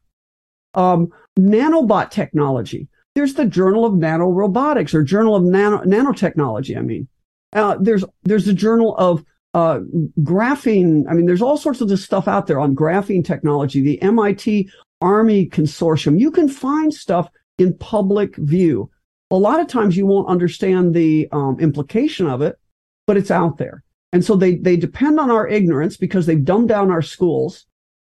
Um, 0.74 1.14
nanobot 1.38 2.10
technology. 2.10 2.88
There's 3.16 3.36
the 3.36 3.46
Journal 3.46 3.86
of 3.86 3.94
Nanorobotics 3.94 4.94
or 4.94 5.04
Journal 5.04 5.36
of 5.36 5.44
Nano, 5.44 5.84
Nanotechnology. 5.84 6.78
I 6.78 6.82
mean, 6.82 7.08
uh, 7.54 7.78
there's 7.80 8.04
there's 8.24 8.45
the 8.45 8.54
Journal 8.54 8.95
of 8.97 9.24
uh, 9.54 9.80
Graphene. 10.20 11.06
I 11.10 11.14
mean, 11.14 11.26
there's 11.26 11.41
all 11.41 11.58
sorts 11.58 11.82
of 11.82 11.89
this 11.89 12.04
stuff 12.04 12.28
out 12.28 12.47
there 12.47 12.60
on 12.60 12.76
graphene 12.76 13.26
technology. 13.26 13.82
The 13.82 14.02
MIT 14.02 14.70
Army 15.02 15.47
Consortium. 15.47 16.20
You 16.20 16.32
can 16.32 16.50
find 16.50 16.93
stuff 16.93 17.30
in 17.58 17.78
public 17.78 18.36
view. 18.36 18.89
A 19.32 19.36
lot 19.36 19.60
of 19.60 19.68
times 19.68 19.95
you 19.95 20.06
won't 20.06 20.28
understand 20.28 20.93
the 20.93 21.28
um, 21.32 21.60
implication 21.60 22.28
of 22.28 22.41
it, 22.41 22.58
but 23.06 23.18
it's 23.18 23.32
out 23.32 23.58
there. 23.58 23.84
And 24.12 24.26
so 24.26 24.36
they 24.36 24.56
they 24.56 24.76
depend 24.76 25.20
on 25.20 25.30
our 25.30 25.47
ignorance 25.47 25.97
because 25.97 26.26
they've 26.26 26.43
dumbed 26.43 26.70
down 26.70 26.89
our 26.89 27.04
schools, 27.04 27.66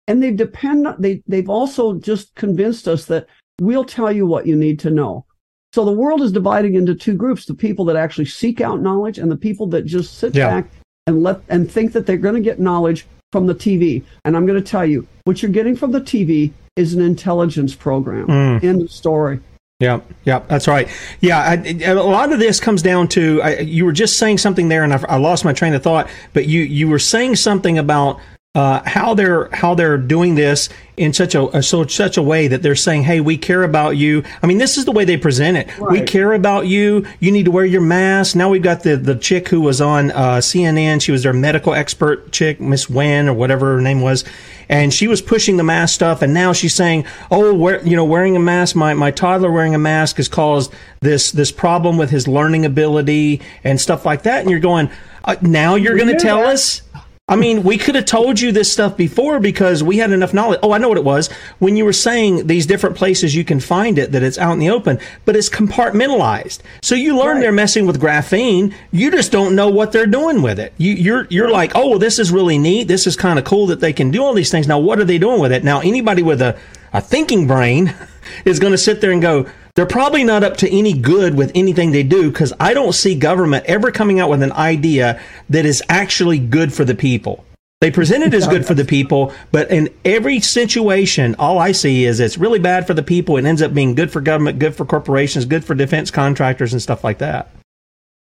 and 0.07 0.23
they 0.23 0.31
depend 0.31 0.87
they 0.97 1.21
they've 1.27 1.49
also 1.49 1.99
just 1.99 2.33
convinced 2.35 2.87
us 2.87 3.05
that 3.05 3.27
we'll 3.59 3.83
tell 3.83 4.11
you 4.11 4.25
what 4.25 4.47
you 4.47 4.55
need 4.55 4.79
to 4.79 4.89
know. 4.89 5.25
So 5.73 5.85
the 5.85 5.91
world 5.91 6.21
is 6.21 6.31
dividing 6.31 6.75
into 6.75 6.95
two 6.95 7.15
groups: 7.15 7.45
the 7.45 7.53
people 7.53 7.85
that 7.85 7.95
actually 7.95 8.25
seek 8.25 8.61
out 8.61 8.81
knowledge, 8.81 9.17
and 9.17 9.31
the 9.31 9.37
people 9.37 9.67
that 9.67 9.85
just 9.85 10.17
sit 10.17 10.35
yeah. 10.35 10.61
back 10.61 10.71
and 11.07 11.23
let 11.23 11.41
and 11.49 11.71
think 11.71 11.93
that 11.93 12.05
they're 12.05 12.17
going 12.17 12.35
to 12.35 12.41
get 12.41 12.59
knowledge 12.59 13.05
from 13.31 13.47
the 13.47 13.55
TV. 13.55 14.03
And 14.25 14.35
I'm 14.35 14.45
going 14.45 14.61
to 14.61 14.67
tell 14.67 14.85
you, 14.85 15.07
what 15.25 15.41
you're 15.41 15.51
getting 15.51 15.75
from 15.75 15.91
the 15.91 16.01
TV 16.01 16.51
is 16.75 16.93
an 16.93 17.01
intelligence 17.01 17.75
program. 17.75 18.27
Mm. 18.27 18.63
End 18.63 18.81
of 18.81 18.91
story. 18.91 19.39
Yeah, 19.79 20.01
yeah, 20.25 20.39
that's 20.39 20.67
right. 20.67 20.89
Yeah, 21.21 21.39
I, 21.39 21.53
a 21.85 21.93
lot 21.93 22.33
of 22.33 22.39
this 22.39 22.59
comes 22.59 22.81
down 22.81 23.07
to 23.09 23.41
I, 23.41 23.59
you 23.59 23.85
were 23.85 23.93
just 23.93 24.17
saying 24.17 24.39
something 24.39 24.67
there, 24.67 24.83
and 24.83 24.93
I, 24.93 25.01
I, 25.07 25.17
lost 25.17 25.45
my 25.45 25.53
train 25.53 25.73
of 25.73 25.81
thought. 25.81 26.09
But 26.33 26.47
you 26.47 26.63
you 26.63 26.89
were 26.89 26.99
saying 26.99 27.37
something 27.37 27.77
about 27.77 28.19
uh, 28.59 28.81
how 28.85 29.13
they're 29.13 29.47
how 29.53 29.73
they're 29.73 29.97
doing 29.97 30.35
this 30.35 30.67
in 30.97 31.13
such 31.13 31.33
a, 31.33 31.63
so 31.63 31.87
such 31.87 32.17
a 32.17 32.21
way 32.21 32.49
that 32.49 32.61
they're 32.61 32.75
saying, 32.75 33.03
"Hey, 33.03 33.21
we 33.21 33.37
care 33.37 33.63
about 33.63 33.95
you." 33.95 34.21
I 34.43 34.47
mean, 34.47 34.57
this 34.57 34.77
is 34.77 34.83
the 34.83 34.91
way 34.91 35.05
they 35.05 35.15
present 35.15 35.55
it. 35.55 35.69
Right. 35.79 36.01
We 36.01 36.05
care 36.05 36.33
about 36.33 36.67
you. 36.67 37.05
You 37.21 37.31
need 37.31 37.45
to 37.45 37.51
wear 37.51 37.63
your 37.63 37.79
mask. 37.79 38.35
Now 38.35 38.49
we've 38.49 38.61
got 38.61 38.83
the 38.83 38.97
the 38.97 39.15
chick 39.15 39.47
who 39.47 39.61
was 39.61 39.79
on 39.79 40.11
uh, 40.11 40.39
CNN. 40.39 41.01
She 41.01 41.13
was 41.13 41.23
their 41.23 41.31
medical 41.31 41.73
expert 41.73 42.33
chick, 42.33 42.59
Miss 42.59 42.89
Wen 42.89 43.29
or 43.29 43.33
whatever 43.33 43.75
her 43.75 43.81
name 43.81 44.01
was, 44.01 44.25
and 44.67 44.93
she 44.93 45.07
was 45.07 45.21
pushing 45.21 45.55
the 45.55 45.63
mask 45.63 45.95
stuff. 45.95 46.21
And 46.21 46.33
now 46.33 46.51
she's 46.51 46.75
saying, 46.75 47.05
"Oh, 47.31 47.53
wear, 47.53 47.81
you 47.87 47.95
know, 47.95 48.03
wearing 48.03 48.35
a 48.35 48.41
mask. 48.41 48.75
My 48.75 48.93
my 48.93 49.11
toddler 49.11 49.53
wearing 49.53 49.73
a 49.73 49.79
mask 49.79 50.17
has 50.17 50.27
caused 50.27 50.73
this 50.99 51.31
this 51.31 51.53
problem 51.53 51.97
with 51.97 52.09
his 52.09 52.27
learning 52.27 52.65
ability 52.65 53.39
and 53.63 53.79
stuff 53.79 54.05
like 54.05 54.23
that." 54.23 54.41
And 54.41 54.51
you're 54.51 54.59
going, 54.59 54.89
uh, 55.23 55.37
"Now 55.41 55.75
you're 55.75 55.95
going 55.95 56.09
to 56.09 56.19
tell 56.19 56.45
us." 56.45 56.81
I 57.29 57.35
mean, 57.35 57.61
we 57.61 57.77
could 57.77 57.93
have 57.93 58.05
told 58.05 58.39
you 58.39 58.51
this 58.51 58.73
stuff 58.73 58.97
before 58.97 59.39
because 59.39 59.83
we 59.83 59.97
had 59.97 60.11
enough 60.11 60.33
knowledge. 60.33 60.59
Oh, 60.63 60.71
I 60.71 60.79
know 60.79 60.89
what 60.89 60.97
it 60.97 61.03
was. 61.03 61.31
When 61.59 61.77
you 61.77 61.85
were 61.85 61.93
saying 61.93 62.47
these 62.47 62.65
different 62.65 62.97
places 62.97 63.35
you 63.35 63.45
can 63.45 63.59
find 63.59 63.99
it, 63.99 64.11
that 64.13 64.23
it's 64.23 64.39
out 64.39 64.53
in 64.53 64.59
the 64.59 64.71
open, 64.71 64.99
but 65.25 65.35
it's 65.35 65.47
compartmentalized. 65.47 66.61
So 66.81 66.95
you 66.95 67.15
learn 67.15 67.35
right. 67.35 67.41
they're 67.41 67.51
messing 67.51 67.85
with 67.85 68.01
graphene. 68.01 68.73
You 68.91 69.11
just 69.11 69.31
don't 69.31 69.55
know 69.55 69.69
what 69.69 69.91
they're 69.91 70.07
doing 70.07 70.41
with 70.41 70.59
it. 70.59 70.73
You, 70.79 70.93
you're, 70.93 71.27
you're 71.29 71.51
like, 71.51 71.73
oh, 71.75 71.91
well, 71.91 71.99
this 71.99 72.17
is 72.17 72.31
really 72.31 72.57
neat. 72.57 72.87
This 72.87 73.05
is 73.05 73.15
kind 73.15 73.37
of 73.37 73.45
cool 73.45 73.67
that 73.67 73.79
they 73.79 73.93
can 73.93 74.09
do 74.09 74.23
all 74.23 74.33
these 74.33 74.49
things. 74.49 74.67
Now, 74.67 74.79
what 74.79 74.99
are 74.99 75.05
they 75.05 75.19
doing 75.19 75.39
with 75.39 75.51
it? 75.51 75.63
Now, 75.63 75.81
anybody 75.81 76.23
with 76.23 76.41
a, 76.41 76.57
a 76.93 76.99
thinking 76.99 77.45
brain 77.45 77.93
is 78.43 78.57
going 78.57 78.71
to 78.71 78.77
sit 78.77 79.01
there 79.01 79.11
and 79.11 79.21
go, 79.21 79.45
they're 79.79 79.85
probably 79.85 80.25
not 80.25 80.43
up 80.43 80.57
to 80.57 80.69
any 80.77 80.91
good 80.91 81.35
with 81.35 81.53
anything 81.55 81.91
they 81.91 82.03
do 82.03 82.29
because 82.29 82.51
I 82.59 82.73
don't 82.73 82.91
see 82.91 83.15
government 83.15 83.63
ever 83.65 83.93
coming 83.93 84.19
out 84.19 84.29
with 84.29 84.43
an 84.43 84.51
idea 84.51 85.21
that 85.47 85.65
is 85.65 85.81
actually 85.87 86.37
good 86.37 86.73
for 86.73 86.83
the 86.83 86.95
people. 86.95 87.45
They 87.79 87.89
present 87.89 88.25
it 88.25 88.33
as 88.33 88.45
good 88.45 88.65
for 88.65 88.73
the 88.73 88.83
people, 88.83 89.33
but 89.53 89.71
in 89.71 89.87
every 90.03 90.41
situation, 90.41 91.33
all 91.39 91.59
I 91.59 91.71
see 91.71 92.03
is 92.03 92.19
it's 92.19 92.37
really 92.37 92.59
bad 92.59 92.87
for 92.87 92.93
the 92.93 93.01
people. 93.01 93.37
It 93.37 93.45
ends 93.45 93.61
up 93.61 93.73
being 93.73 93.95
good 93.95 94.11
for 94.11 94.19
government, 94.19 94.59
good 94.59 94.75
for 94.75 94.83
corporations, 94.83 95.45
good 95.45 95.63
for 95.63 95.75
defense 95.75 96.11
contractors, 96.11 96.73
and 96.73 96.81
stuff 96.81 97.05
like 97.05 97.19
that. 97.19 97.49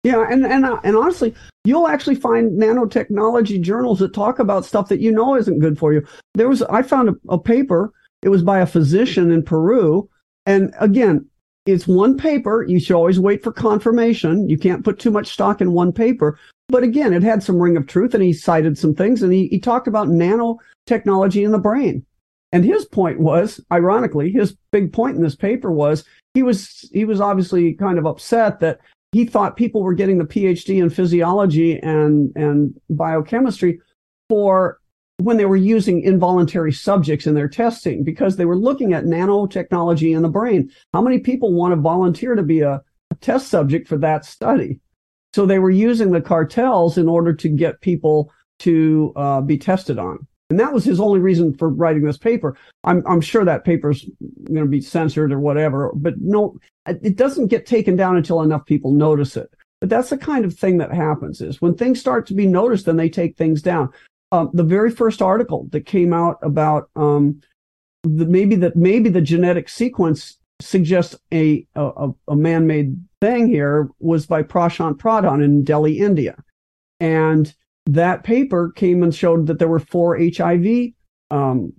Yeah, 0.02 0.26
and 0.28 0.44
and 0.44 0.64
uh, 0.64 0.80
and 0.82 0.96
honestly, 0.96 1.36
you'll 1.62 1.86
actually 1.86 2.16
find 2.16 2.60
nanotechnology 2.60 3.60
journals 3.60 4.00
that 4.00 4.12
talk 4.12 4.40
about 4.40 4.64
stuff 4.64 4.88
that 4.88 4.98
you 4.98 5.12
know 5.12 5.36
isn't 5.36 5.60
good 5.60 5.78
for 5.78 5.92
you. 5.92 6.04
There 6.34 6.48
was 6.48 6.62
I 6.62 6.82
found 6.82 7.10
a, 7.10 7.14
a 7.28 7.38
paper. 7.38 7.92
It 8.22 8.30
was 8.30 8.42
by 8.42 8.58
a 8.58 8.66
physician 8.66 9.30
in 9.30 9.44
Peru, 9.44 10.10
and 10.46 10.74
again, 10.80 11.28
it's 11.66 11.86
one 11.86 12.16
paper. 12.16 12.64
You 12.68 12.78
should 12.78 12.96
always 12.96 13.18
wait 13.18 13.42
for 13.42 13.52
confirmation. 13.52 14.48
You 14.48 14.58
can't 14.58 14.84
put 14.84 14.98
too 14.98 15.10
much 15.10 15.28
stock 15.28 15.60
in 15.60 15.72
one 15.72 15.92
paper. 15.92 16.38
But 16.68 16.82
again, 16.82 17.12
it 17.12 17.22
had 17.22 17.42
some 17.42 17.58
ring 17.58 17.76
of 17.76 17.86
truth 17.86 18.14
and 18.14 18.22
he 18.22 18.32
cited 18.32 18.78
some 18.78 18.94
things 18.94 19.22
and 19.22 19.32
he, 19.32 19.48
he 19.48 19.58
talked 19.58 19.88
about 19.88 20.08
nanotechnology 20.08 21.44
in 21.44 21.52
the 21.52 21.58
brain. 21.58 22.04
And 22.52 22.64
his 22.64 22.84
point 22.84 23.18
was, 23.18 23.60
ironically, 23.72 24.30
his 24.30 24.56
big 24.70 24.92
point 24.92 25.16
in 25.16 25.22
this 25.22 25.34
paper 25.34 25.72
was 25.72 26.04
he 26.34 26.42
was 26.42 26.88
he 26.92 27.04
was 27.04 27.20
obviously 27.20 27.74
kind 27.74 27.98
of 27.98 28.06
upset 28.06 28.60
that 28.60 28.78
he 29.12 29.24
thought 29.24 29.56
people 29.56 29.82
were 29.82 29.94
getting 29.94 30.18
the 30.18 30.24
PhD 30.24 30.80
in 30.80 30.88
physiology 30.90 31.78
and 31.78 32.32
and 32.36 32.80
biochemistry 32.90 33.80
for 34.28 34.78
when 35.18 35.36
they 35.36 35.44
were 35.44 35.56
using 35.56 36.00
involuntary 36.00 36.72
subjects 36.72 37.26
in 37.26 37.34
their 37.34 37.48
testing 37.48 38.02
because 38.02 38.36
they 38.36 38.44
were 38.44 38.56
looking 38.56 38.92
at 38.92 39.04
nanotechnology 39.04 40.14
in 40.14 40.22
the 40.22 40.28
brain. 40.28 40.70
How 40.92 41.02
many 41.02 41.18
people 41.18 41.52
want 41.52 41.72
to 41.72 41.80
volunteer 41.80 42.34
to 42.34 42.42
be 42.42 42.60
a, 42.60 42.82
a 43.10 43.14
test 43.20 43.48
subject 43.48 43.86
for 43.86 43.96
that 43.98 44.24
study? 44.24 44.80
So 45.32 45.46
they 45.46 45.58
were 45.58 45.70
using 45.70 46.10
the 46.10 46.20
cartels 46.20 46.98
in 46.98 47.08
order 47.08 47.32
to 47.34 47.48
get 47.48 47.80
people 47.80 48.32
to 48.60 49.12
uh, 49.16 49.40
be 49.40 49.58
tested 49.58 49.98
on. 49.98 50.26
And 50.50 50.60
that 50.60 50.72
was 50.72 50.84
his 50.84 51.00
only 51.00 51.20
reason 51.20 51.56
for 51.56 51.68
writing 51.68 52.04
this 52.04 52.18
paper. 52.18 52.56
I'm, 52.84 53.02
I'm 53.06 53.20
sure 53.20 53.44
that 53.44 53.64
paper's 53.64 54.04
going 54.44 54.64
to 54.64 54.66
be 54.66 54.80
censored 54.80 55.32
or 55.32 55.40
whatever, 55.40 55.90
but 55.94 56.14
no, 56.20 56.56
it 56.86 57.16
doesn't 57.16 57.48
get 57.48 57.66
taken 57.66 57.96
down 57.96 58.16
until 58.16 58.42
enough 58.42 58.66
people 58.66 58.92
notice 58.92 59.36
it. 59.36 59.50
But 59.80 59.88
that's 59.88 60.10
the 60.10 60.18
kind 60.18 60.44
of 60.44 60.54
thing 60.54 60.78
that 60.78 60.92
happens 60.92 61.40
is 61.40 61.60
when 61.60 61.74
things 61.74 61.98
start 61.98 62.26
to 62.26 62.34
be 62.34 62.46
noticed, 62.46 62.86
then 62.86 62.96
they 62.96 63.08
take 63.08 63.36
things 63.36 63.62
down 63.62 63.90
uh, 64.34 64.48
the 64.52 64.64
very 64.64 64.90
first 64.90 65.22
article 65.22 65.68
that 65.70 65.86
came 65.86 66.12
out 66.12 66.38
about 66.42 66.90
um, 66.96 67.40
the, 68.02 68.26
maybe 68.26 68.56
that 68.56 68.74
maybe 68.74 69.08
the 69.08 69.20
genetic 69.20 69.68
sequence 69.68 70.38
suggests 70.60 71.14
a, 71.32 71.64
a, 71.76 72.10
a 72.26 72.34
man-made 72.34 72.96
thing 73.20 73.46
here 73.46 73.88
was 74.00 74.26
by 74.26 74.42
Prashant 74.42 74.96
Pradhan 74.96 75.44
in 75.44 75.62
Delhi, 75.62 76.00
India. 76.00 76.42
And 76.98 77.54
that 77.86 78.24
paper 78.24 78.72
came 78.74 79.04
and 79.04 79.14
showed 79.14 79.46
that 79.46 79.60
there 79.60 79.68
were 79.68 79.78
four 79.78 80.18
HIV 80.18 80.94
um, 81.30 81.72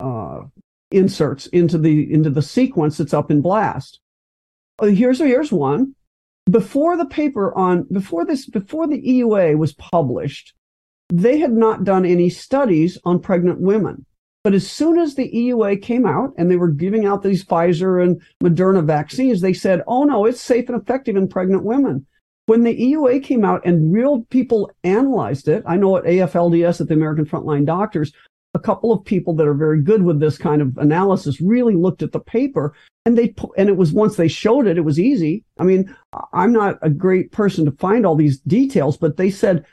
uh, 0.00 0.44
inserts 0.90 1.48
into 1.48 1.76
the 1.76 2.10
into 2.10 2.30
the 2.30 2.40
sequence 2.40 2.96
that's 2.96 3.12
up 3.12 3.30
in 3.30 3.42
BLAST. 3.42 4.00
Uh, 4.78 4.86
here's 4.86 5.18
here's 5.18 5.52
one. 5.52 5.94
Before 6.50 6.96
the 6.96 7.04
paper 7.04 7.54
on 7.54 7.86
before 7.92 8.24
this 8.24 8.46
before 8.46 8.86
the 8.86 9.02
EUA 9.02 9.58
was 9.58 9.74
published, 9.74 10.54
they 11.10 11.38
had 11.38 11.52
not 11.52 11.84
done 11.84 12.04
any 12.04 12.28
studies 12.28 12.98
on 13.04 13.20
pregnant 13.20 13.60
women. 13.60 14.04
But 14.44 14.54
as 14.54 14.70
soon 14.70 14.98
as 14.98 15.14
the 15.14 15.30
EUA 15.30 15.82
came 15.82 16.06
out 16.06 16.32
and 16.38 16.50
they 16.50 16.56
were 16.56 16.70
giving 16.70 17.06
out 17.06 17.22
these 17.22 17.44
Pfizer 17.44 18.02
and 18.02 18.22
Moderna 18.42 18.84
vaccines, 18.84 19.40
they 19.40 19.52
said, 19.52 19.82
oh 19.86 20.04
no, 20.04 20.24
it's 20.24 20.40
safe 20.40 20.68
and 20.68 20.80
effective 20.80 21.16
in 21.16 21.28
pregnant 21.28 21.64
women. 21.64 22.06
When 22.46 22.62
the 22.62 22.74
EUA 22.74 23.22
came 23.24 23.44
out 23.44 23.60
and 23.66 23.92
real 23.92 24.22
people 24.30 24.70
analyzed 24.84 25.48
it, 25.48 25.62
I 25.66 25.76
know 25.76 25.98
at 25.98 26.04
AFLDS 26.04 26.80
at 26.80 26.88
the 26.88 26.94
American 26.94 27.26
Frontline 27.26 27.66
Doctors, 27.66 28.12
a 28.54 28.58
couple 28.58 28.92
of 28.92 29.04
people 29.04 29.34
that 29.34 29.46
are 29.46 29.54
very 29.54 29.82
good 29.82 30.02
with 30.02 30.20
this 30.20 30.38
kind 30.38 30.62
of 30.62 30.76
analysis 30.78 31.40
really 31.40 31.74
looked 31.74 32.02
at 32.02 32.12
the 32.12 32.20
paper 32.20 32.74
and 33.04 33.16
they 33.16 33.34
and 33.56 33.68
it 33.68 33.76
was 33.76 33.92
once 33.92 34.16
they 34.16 34.28
showed 34.28 34.66
it 34.66 34.78
it 34.78 34.84
was 34.84 34.98
easy 34.98 35.44
i 35.58 35.64
mean 35.64 35.94
i'm 36.32 36.52
not 36.52 36.78
a 36.82 36.90
great 36.90 37.30
person 37.30 37.64
to 37.64 37.70
find 37.72 38.04
all 38.04 38.16
these 38.16 38.40
details 38.40 38.96
but 38.96 39.16
they 39.16 39.30
said 39.30 39.64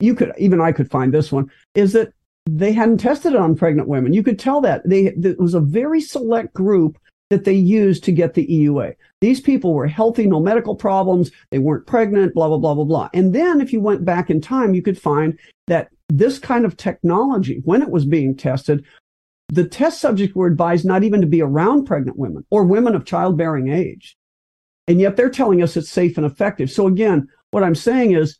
you 0.00 0.14
could 0.14 0.32
even 0.38 0.60
I 0.60 0.72
could 0.72 0.90
find 0.90 1.12
this 1.12 1.30
one 1.30 1.50
is 1.74 1.92
that 1.92 2.12
they 2.46 2.72
hadn't 2.72 2.98
tested 2.98 3.34
it 3.34 3.38
on 3.38 3.54
pregnant 3.54 3.88
women. 3.88 4.12
You 4.12 4.22
could 4.22 4.38
tell 4.38 4.60
that 4.62 4.88
they 4.88 5.06
it 5.06 5.38
was 5.38 5.54
a 5.54 5.60
very 5.60 6.00
select 6.00 6.52
group 6.54 6.98
that 7.30 7.44
they 7.44 7.54
used 7.54 8.02
to 8.04 8.12
get 8.12 8.34
the 8.34 8.46
EUA. 8.46 8.94
These 9.20 9.40
people 9.40 9.72
were 9.72 9.86
healthy, 9.86 10.26
no 10.26 10.40
medical 10.40 10.74
problems, 10.74 11.30
they 11.50 11.58
weren't 11.58 11.86
pregnant, 11.86 12.34
blah, 12.34 12.48
blah, 12.48 12.58
blah, 12.58 12.74
blah, 12.74 12.84
blah. 12.84 13.08
And 13.14 13.32
then 13.32 13.60
if 13.60 13.72
you 13.72 13.80
went 13.80 14.04
back 14.04 14.30
in 14.30 14.40
time, 14.40 14.74
you 14.74 14.82
could 14.82 15.00
find 15.00 15.38
that 15.68 15.90
this 16.08 16.40
kind 16.40 16.64
of 16.64 16.76
technology, 16.76 17.60
when 17.64 17.82
it 17.82 17.90
was 17.90 18.04
being 18.04 18.36
tested, 18.36 18.84
the 19.48 19.66
test 19.66 20.00
subjects 20.00 20.34
were 20.34 20.48
advised 20.48 20.84
not 20.84 21.04
even 21.04 21.20
to 21.20 21.26
be 21.26 21.40
around 21.40 21.84
pregnant 21.84 22.18
women 22.18 22.44
or 22.50 22.64
women 22.64 22.96
of 22.96 23.04
childbearing 23.04 23.68
age. 23.68 24.16
And 24.88 25.00
yet 25.00 25.16
they're 25.16 25.30
telling 25.30 25.62
us 25.62 25.76
it's 25.76 25.88
safe 25.88 26.16
and 26.16 26.26
effective. 26.26 26.70
So 26.70 26.88
again, 26.88 27.28
what 27.52 27.62
I'm 27.62 27.76
saying 27.76 28.12
is 28.12 28.38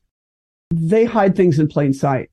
they 0.70 1.04
hide 1.04 1.36
things 1.36 1.58
in 1.58 1.68
plain 1.68 1.92
sight. 1.92 2.30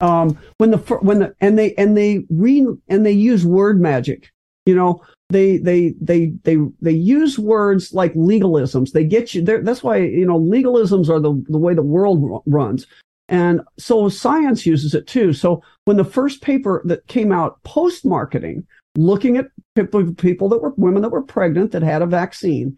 Um, 0.00 0.38
when 0.58 0.72
the 0.72 0.78
when 0.78 1.20
the 1.20 1.34
and 1.40 1.58
they 1.58 1.74
and 1.74 1.96
they 1.96 2.26
read 2.28 2.66
and 2.88 3.06
they 3.06 3.12
use 3.12 3.46
word 3.46 3.80
magic. 3.80 4.30
You 4.66 4.74
know, 4.74 5.02
they 5.30 5.58
they 5.58 5.94
they 6.00 6.32
they 6.42 6.56
they 6.80 6.92
use 6.92 7.38
words 7.38 7.94
like 7.94 8.12
legalisms. 8.14 8.92
They 8.92 9.04
get 9.04 9.34
you 9.34 9.42
there. 9.42 9.62
That's 9.62 9.82
why 9.82 9.98
you 9.98 10.26
know 10.26 10.38
legalisms 10.38 11.08
are 11.08 11.20
the 11.20 11.42
the 11.48 11.58
way 11.58 11.72
the 11.72 11.82
world 11.82 12.42
runs. 12.46 12.86
And 13.28 13.60
so 13.78 14.08
science 14.08 14.66
uses 14.66 14.94
it 14.94 15.06
too. 15.06 15.32
So 15.32 15.62
when 15.84 15.96
the 15.96 16.04
first 16.04 16.42
paper 16.42 16.82
that 16.84 17.06
came 17.08 17.32
out 17.32 17.62
post 17.64 18.04
marketing, 18.04 18.66
looking 18.96 19.36
at 19.36 19.46
people, 19.74 20.14
people 20.14 20.48
that 20.50 20.62
were 20.62 20.74
women 20.76 21.02
that 21.02 21.10
were 21.10 21.22
pregnant 21.22 21.72
that 21.72 21.82
had 21.82 22.02
a 22.02 22.06
vaccine, 22.06 22.76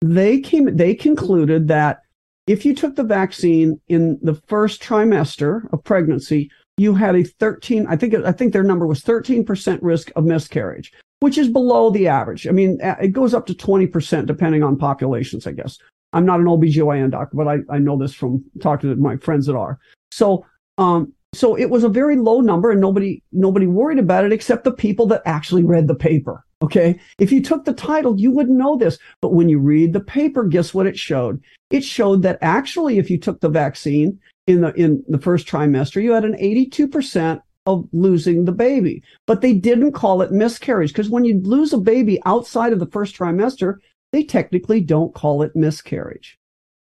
they 0.00 0.40
came, 0.40 0.74
they 0.74 0.94
concluded 0.94 1.68
that 1.68 2.00
if 2.46 2.64
you 2.64 2.74
took 2.74 2.96
the 2.96 3.04
vaccine 3.04 3.80
in 3.88 4.18
the 4.22 4.34
first 4.34 4.82
trimester 4.82 5.72
of 5.72 5.84
pregnancy, 5.84 6.50
you 6.76 6.94
had 6.94 7.14
a 7.14 7.22
13, 7.22 7.86
I 7.88 7.96
think, 7.96 8.14
I 8.14 8.32
think 8.32 8.52
their 8.52 8.62
number 8.62 8.86
was 8.86 9.02
13% 9.02 9.78
risk 9.82 10.10
of 10.16 10.24
miscarriage, 10.24 10.92
which 11.20 11.36
is 11.36 11.48
below 11.48 11.90
the 11.90 12.08
average. 12.08 12.46
I 12.46 12.52
mean, 12.52 12.78
it 12.82 13.12
goes 13.12 13.34
up 13.34 13.46
to 13.46 13.54
20% 13.54 14.26
depending 14.26 14.62
on 14.62 14.78
populations, 14.78 15.46
I 15.46 15.52
guess. 15.52 15.78
I'm 16.12 16.26
not 16.26 16.40
an 16.40 16.46
OBGYN 16.46 17.10
doctor, 17.10 17.36
but 17.36 17.46
I, 17.46 17.58
I 17.68 17.78
know 17.78 17.96
this 17.98 18.14
from 18.14 18.44
talking 18.60 18.90
to 18.90 18.96
my 18.96 19.16
friends 19.18 19.46
that 19.46 19.56
are. 19.56 19.78
So, 20.10 20.44
um, 20.78 21.12
so 21.34 21.56
it 21.56 21.70
was 21.70 21.84
a 21.84 21.88
very 21.88 22.16
low 22.16 22.40
number 22.40 22.70
and 22.70 22.80
nobody, 22.80 23.22
nobody 23.30 23.66
worried 23.66 23.98
about 23.98 24.24
it 24.24 24.32
except 24.32 24.64
the 24.64 24.72
people 24.72 25.06
that 25.08 25.22
actually 25.24 25.62
read 25.62 25.86
the 25.86 25.94
paper. 25.94 26.44
Okay. 26.62 27.00
If 27.18 27.32
you 27.32 27.42
took 27.42 27.64
the 27.64 27.72
title, 27.72 28.18
you 28.18 28.30
wouldn't 28.30 28.58
know 28.58 28.76
this. 28.76 28.98
But 29.22 29.32
when 29.32 29.48
you 29.48 29.58
read 29.58 29.92
the 29.92 30.00
paper, 30.00 30.44
guess 30.44 30.74
what 30.74 30.86
it 30.86 30.98
showed? 30.98 31.42
It 31.70 31.84
showed 31.84 32.22
that 32.22 32.38
actually, 32.42 32.98
if 32.98 33.10
you 33.10 33.18
took 33.18 33.40
the 33.40 33.48
vaccine 33.48 34.20
in 34.46 34.60
the, 34.60 34.72
in 34.74 35.02
the 35.08 35.18
first 35.18 35.46
trimester, 35.46 36.02
you 36.02 36.12
had 36.12 36.24
an 36.24 36.36
82% 36.36 37.40
of 37.66 37.88
losing 37.92 38.44
the 38.44 38.52
baby. 38.52 39.02
But 39.26 39.40
they 39.40 39.54
didn't 39.54 39.92
call 39.92 40.22
it 40.22 40.32
miscarriage 40.32 40.92
because 40.92 41.10
when 41.10 41.24
you 41.24 41.40
lose 41.40 41.72
a 41.72 41.78
baby 41.78 42.20
outside 42.26 42.72
of 42.72 42.78
the 42.78 42.90
first 42.90 43.16
trimester, 43.16 43.76
they 44.12 44.24
technically 44.24 44.80
don't 44.80 45.14
call 45.14 45.42
it 45.42 45.54
miscarriage. 45.54 46.38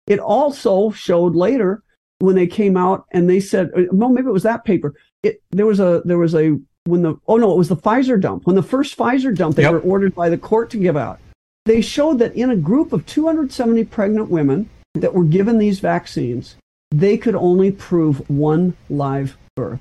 It 0.07 0.20
also 0.20 0.90
showed 0.90 1.35
later 1.35 1.82
when 2.20 2.36
they 2.36 2.47
came 2.47 2.77
out 2.77 3.05
and 3.12 3.28
they 3.28 3.40
said, 3.40 3.70
uh, 3.77 3.82
well, 3.90 4.09
maybe 4.09 4.28
it 4.28 4.32
was 4.32 4.44
that 4.44 4.65
paper. 4.65 4.94
It, 5.23 5.43
there 5.51 5.66
was 5.66 5.81
a, 5.81 6.03
there 6.05 6.19
was 6.19 6.35
a, 6.35 6.57
when 6.86 7.02
the, 7.02 7.16
oh 7.26 7.36
no, 7.36 7.52
it 7.52 7.58
was 7.58 7.68
the 7.68 7.76
Pfizer 7.76 8.20
dump. 8.20 8.46
When 8.46 8.56
the 8.56 8.62
first 8.62 8.96
Pfizer 8.96 9.34
dump, 9.36 9.56
they 9.56 9.62
yep. 9.62 9.72
were 9.72 9.80
ordered 9.80 10.14
by 10.14 10.28
the 10.28 10.38
court 10.38 10.70
to 10.70 10.76
give 10.76 10.96
out. 10.96 11.18
They 11.64 11.80
showed 11.80 12.18
that 12.20 12.34
in 12.36 12.50
a 12.50 12.56
group 12.56 12.92
of 12.92 13.06
270 13.06 13.84
pregnant 13.84 14.30
women 14.30 14.70
that 14.94 15.14
were 15.14 15.24
given 15.24 15.58
these 15.58 15.80
vaccines, 15.80 16.56
they 16.90 17.16
could 17.16 17.34
only 17.34 17.70
prove 17.72 18.28
one 18.30 18.76
live 18.88 19.36
birth. 19.56 19.80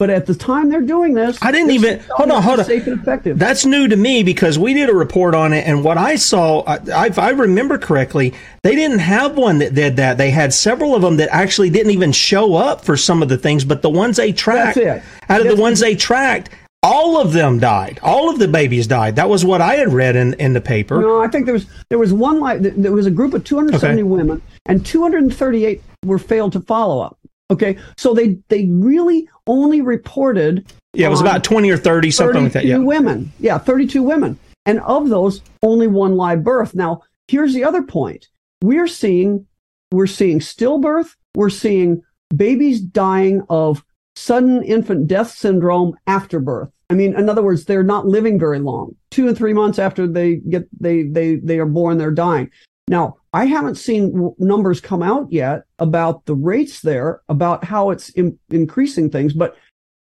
But 0.00 0.08
at 0.08 0.24
the 0.24 0.34
time 0.34 0.70
they're 0.70 0.80
doing 0.80 1.12
this, 1.12 1.38
I 1.42 1.52
didn't 1.52 1.72
even 1.72 2.00
hold 2.08 2.30
on, 2.30 2.42
hold 2.42 2.58
on. 2.58 2.64
Safe 2.64 2.86
and 2.86 2.98
effective. 2.98 3.38
That's 3.38 3.66
new 3.66 3.86
to 3.86 3.96
me 3.96 4.22
because 4.22 4.58
we 4.58 4.72
did 4.72 4.88
a 4.88 4.94
report 4.94 5.34
on 5.34 5.52
it, 5.52 5.68
and 5.68 5.84
what 5.84 5.98
I 5.98 6.16
saw, 6.16 6.62
I, 6.62 7.08
if 7.08 7.18
I 7.18 7.28
remember 7.28 7.76
correctly, 7.76 8.32
they 8.62 8.74
didn't 8.74 9.00
have 9.00 9.36
one 9.36 9.58
that 9.58 9.74
did 9.74 9.96
that. 9.96 10.16
They 10.16 10.30
had 10.30 10.54
several 10.54 10.94
of 10.94 11.02
them 11.02 11.18
that 11.18 11.28
actually 11.30 11.68
didn't 11.68 11.92
even 11.92 12.12
show 12.12 12.54
up 12.54 12.82
for 12.82 12.96
some 12.96 13.22
of 13.22 13.28
the 13.28 13.36
things, 13.36 13.62
but 13.62 13.82
the 13.82 13.90
ones 13.90 14.16
they 14.16 14.32
tracked, 14.32 14.78
out 14.78 15.02
of 15.02 15.02
That's 15.28 15.54
the 15.54 15.60
ones 15.60 15.80
they 15.80 15.94
tracked, 15.94 16.48
all 16.82 17.20
of 17.20 17.34
them 17.34 17.58
died. 17.58 18.00
All 18.02 18.30
of 18.30 18.38
the 18.38 18.48
babies 18.48 18.86
died. 18.86 19.16
That 19.16 19.28
was 19.28 19.44
what 19.44 19.60
I 19.60 19.74
had 19.74 19.92
read 19.92 20.16
in, 20.16 20.32
in 20.34 20.54
the 20.54 20.62
paper. 20.62 20.98
No, 21.02 21.20
I 21.20 21.28
think 21.28 21.44
there 21.44 21.52
was 21.52 21.66
there 21.90 21.98
was 21.98 22.14
one 22.14 22.40
like 22.40 22.62
there 22.62 22.92
was 22.92 23.04
a 23.04 23.10
group 23.10 23.34
of 23.34 23.44
270 23.44 24.00
okay. 24.00 24.02
women, 24.02 24.40
and 24.64 24.86
238 24.86 25.82
were 26.06 26.18
failed 26.18 26.52
to 26.52 26.60
follow 26.60 27.02
up. 27.02 27.18
Okay, 27.50 27.76
so 27.96 28.14
they 28.14 28.38
they 28.48 28.66
really 28.66 29.28
only 29.46 29.80
reported. 29.80 30.72
Yeah, 30.92 31.08
it 31.08 31.10
was 31.10 31.20
about 31.20 31.44
twenty 31.44 31.70
or 31.70 31.76
thirty, 31.76 32.10
something 32.10 32.44
like 32.44 32.52
that. 32.52 32.64
Yeah, 32.64 32.78
women. 32.78 33.32
Yeah, 33.40 33.58
thirty-two 33.58 34.02
women, 34.02 34.38
and 34.66 34.80
of 34.80 35.08
those, 35.08 35.40
only 35.62 35.86
one 35.88 36.16
live 36.16 36.44
birth. 36.44 36.74
Now, 36.74 37.02
here's 37.28 37.52
the 37.54 37.64
other 37.64 37.82
point: 37.82 38.28
we're 38.62 38.86
seeing 38.86 39.46
we're 39.90 40.06
seeing 40.06 40.38
stillbirth. 40.38 41.10
We're 41.34 41.50
seeing 41.50 42.02
babies 42.34 42.80
dying 42.80 43.42
of 43.48 43.84
sudden 44.16 44.62
infant 44.62 45.08
death 45.08 45.30
syndrome 45.30 45.96
after 46.06 46.40
birth. 46.40 46.70
I 46.90 46.94
mean, 46.94 47.14
in 47.14 47.28
other 47.28 47.42
words, 47.42 47.64
they're 47.64 47.84
not 47.84 48.06
living 48.06 48.38
very 48.38 48.58
long. 48.58 48.96
Two 49.10 49.28
and 49.28 49.36
three 49.36 49.52
months 49.52 49.78
after 49.78 50.06
they 50.06 50.36
get 50.36 50.68
they 50.78 51.04
they 51.04 51.36
they 51.36 51.58
are 51.58 51.66
born, 51.66 51.98
they're 51.98 52.10
dying. 52.10 52.50
Now, 52.90 53.18
I 53.32 53.44
haven't 53.44 53.76
seen 53.76 54.34
numbers 54.38 54.80
come 54.80 55.00
out 55.00 55.30
yet 55.30 55.62
about 55.78 56.26
the 56.26 56.34
rates 56.34 56.80
there, 56.80 57.22
about 57.28 57.62
how 57.62 57.90
it's 57.90 58.08
in- 58.10 58.36
increasing 58.50 59.08
things, 59.08 59.32
but 59.32 59.56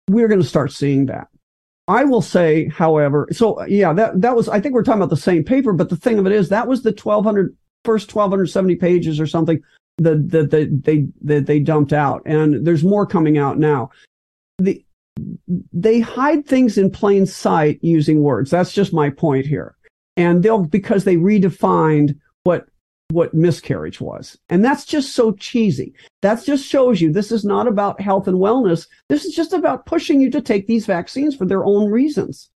we're 0.09 0.29
going 0.29 0.41
to 0.41 0.47
start 0.47 0.71
seeing 0.71 1.07
that. 1.07 1.27
I 1.89 2.05
will 2.05 2.21
say, 2.21 2.69
however, 2.69 3.27
so 3.33 3.65
yeah, 3.65 3.91
that, 3.91 4.21
that 4.21 4.33
was, 4.33 4.47
I 4.47 4.61
think 4.61 4.73
we're 4.73 4.83
talking 4.83 5.01
about 5.01 5.09
the 5.09 5.17
same 5.17 5.43
paper, 5.43 5.73
but 5.73 5.89
the 5.89 5.97
thing 5.97 6.19
of 6.19 6.25
it 6.25 6.31
is 6.31 6.47
that 6.49 6.67
was 6.67 6.81
the 6.81 6.91
1200, 6.91 7.53
first 7.83 8.15
1270 8.15 8.75
pages 8.77 9.19
or 9.19 9.27
something 9.27 9.61
that, 9.97 10.29
that, 10.29 10.51
that 10.51 10.83
they, 10.85 11.05
that 11.23 11.47
they 11.47 11.59
dumped 11.59 11.91
out. 11.91 12.21
And 12.25 12.65
there's 12.65 12.85
more 12.85 13.05
coming 13.05 13.37
out 13.37 13.59
now. 13.59 13.89
The, 14.57 14.85
they 15.73 15.99
hide 15.99 16.45
things 16.45 16.77
in 16.77 16.91
plain 16.91 17.25
sight 17.25 17.79
using 17.81 18.21
words. 18.21 18.49
That's 18.49 18.71
just 18.71 18.93
my 18.93 19.09
point 19.09 19.45
here. 19.45 19.75
And 20.15 20.43
they'll, 20.43 20.63
because 20.63 21.03
they 21.03 21.17
redefined 21.17 22.15
what 23.11 23.33
miscarriage 23.33 23.99
was. 23.99 24.37
And 24.49 24.63
that's 24.63 24.85
just 24.85 25.13
so 25.13 25.31
cheesy. 25.33 25.93
That 26.21 26.43
just 26.43 26.65
shows 26.65 27.01
you 27.01 27.11
this 27.11 27.31
is 27.31 27.43
not 27.43 27.67
about 27.67 27.99
health 27.99 28.27
and 28.27 28.37
wellness. 28.37 28.87
This 29.07 29.25
is 29.25 29.35
just 29.35 29.53
about 29.53 29.85
pushing 29.85 30.21
you 30.21 30.29
to 30.31 30.41
take 30.41 30.67
these 30.67 30.85
vaccines 30.85 31.35
for 31.35 31.45
their 31.45 31.63
own 31.63 31.91
reasons. 31.91 32.49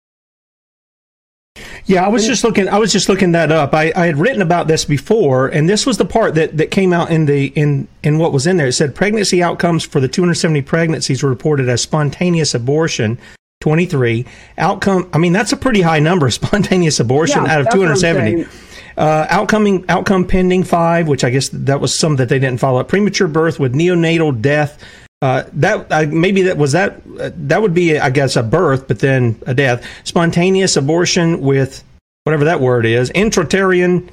Yeah, 1.87 2.05
I 2.05 2.09
was 2.09 2.27
just 2.27 2.45
looking. 2.45 2.69
I 2.69 2.79
was 2.79 2.93
just 2.93 3.09
looking 3.09 3.33
that 3.33 3.51
up. 3.51 3.75
I, 3.75 3.93
I 3.97 4.07
had 4.07 4.19
written 4.19 4.43
about 4.43 4.69
this 4.69 4.85
before, 4.85 5.49
and 5.49 5.69
this 5.69 5.87
was 5.87 5.99
the 5.99 6.05
part 6.05 6.35
that, 6.37 6.57
that 6.57 6.71
came 6.71 6.93
out 6.93 7.11
in 7.11 7.27
the 7.27 7.47
in 7.49 7.89
in 8.03 8.19
what 8.19 8.33
was 8.33 8.47
in 8.47 8.57
there. 8.57 8.69
It 8.69 8.73
said 8.73 8.95
pregnancy 8.95 9.43
outcomes 9.43 9.85
for 9.85 10.01
the 10.01 10.09
270 10.09 10.63
pregnancies 10.63 11.23
were 11.23 11.29
reported 11.29 11.69
as 11.69 11.81
spontaneous 11.81 12.55
abortion, 12.55 13.19
23 13.61 14.25
outcome. 14.59 15.11
I 15.13 15.19
mean, 15.19 15.33
that's 15.33 15.53
a 15.53 15.57
pretty 15.57 15.81
high 15.81 15.99
number, 15.99 16.31
spontaneous 16.31 17.01
abortion 17.01 17.45
yeah, 17.45 17.55
out 17.55 17.61
of 17.63 17.71
270. 17.71 18.47
Uh, 18.97 19.27
outcoming 19.31 19.85
outcome 19.89 20.27
pending 20.27 20.65
five, 20.65 21.09
which 21.09 21.25
I 21.25 21.31
guess 21.31 21.49
that 21.51 21.81
was 21.81 21.99
some 21.99 22.17
that 22.17 22.29
they 22.29 22.39
didn't 22.39 22.61
follow 22.61 22.81
up. 22.81 22.89
Premature 22.89 23.29
birth 23.29 23.59
with 23.59 23.75
neonatal 23.75 24.41
death. 24.41 24.83
Uh, 25.23 25.45
that 25.53 25.87
uh, 25.93 26.07
maybe 26.09 26.43
that 26.43 26.57
was 26.57 26.73
that 26.73 27.03
uh, 27.19 27.31
that 27.35 27.61
would 27.61 27.75
be 27.75 27.99
I 27.99 28.11
guess 28.11 28.37
a 28.37 28.43
birth, 28.43 28.89
but 28.89 28.99
then 29.01 29.41
a 29.47 29.55
death. 29.55 29.85
Spontaneous 30.05 30.77
abortion 30.77 31.41
with 31.41 31.85
whatever 32.25 32.45
that 32.47 32.61
word 32.61 32.87
is. 32.87 33.11
Intrauterine 33.11 34.09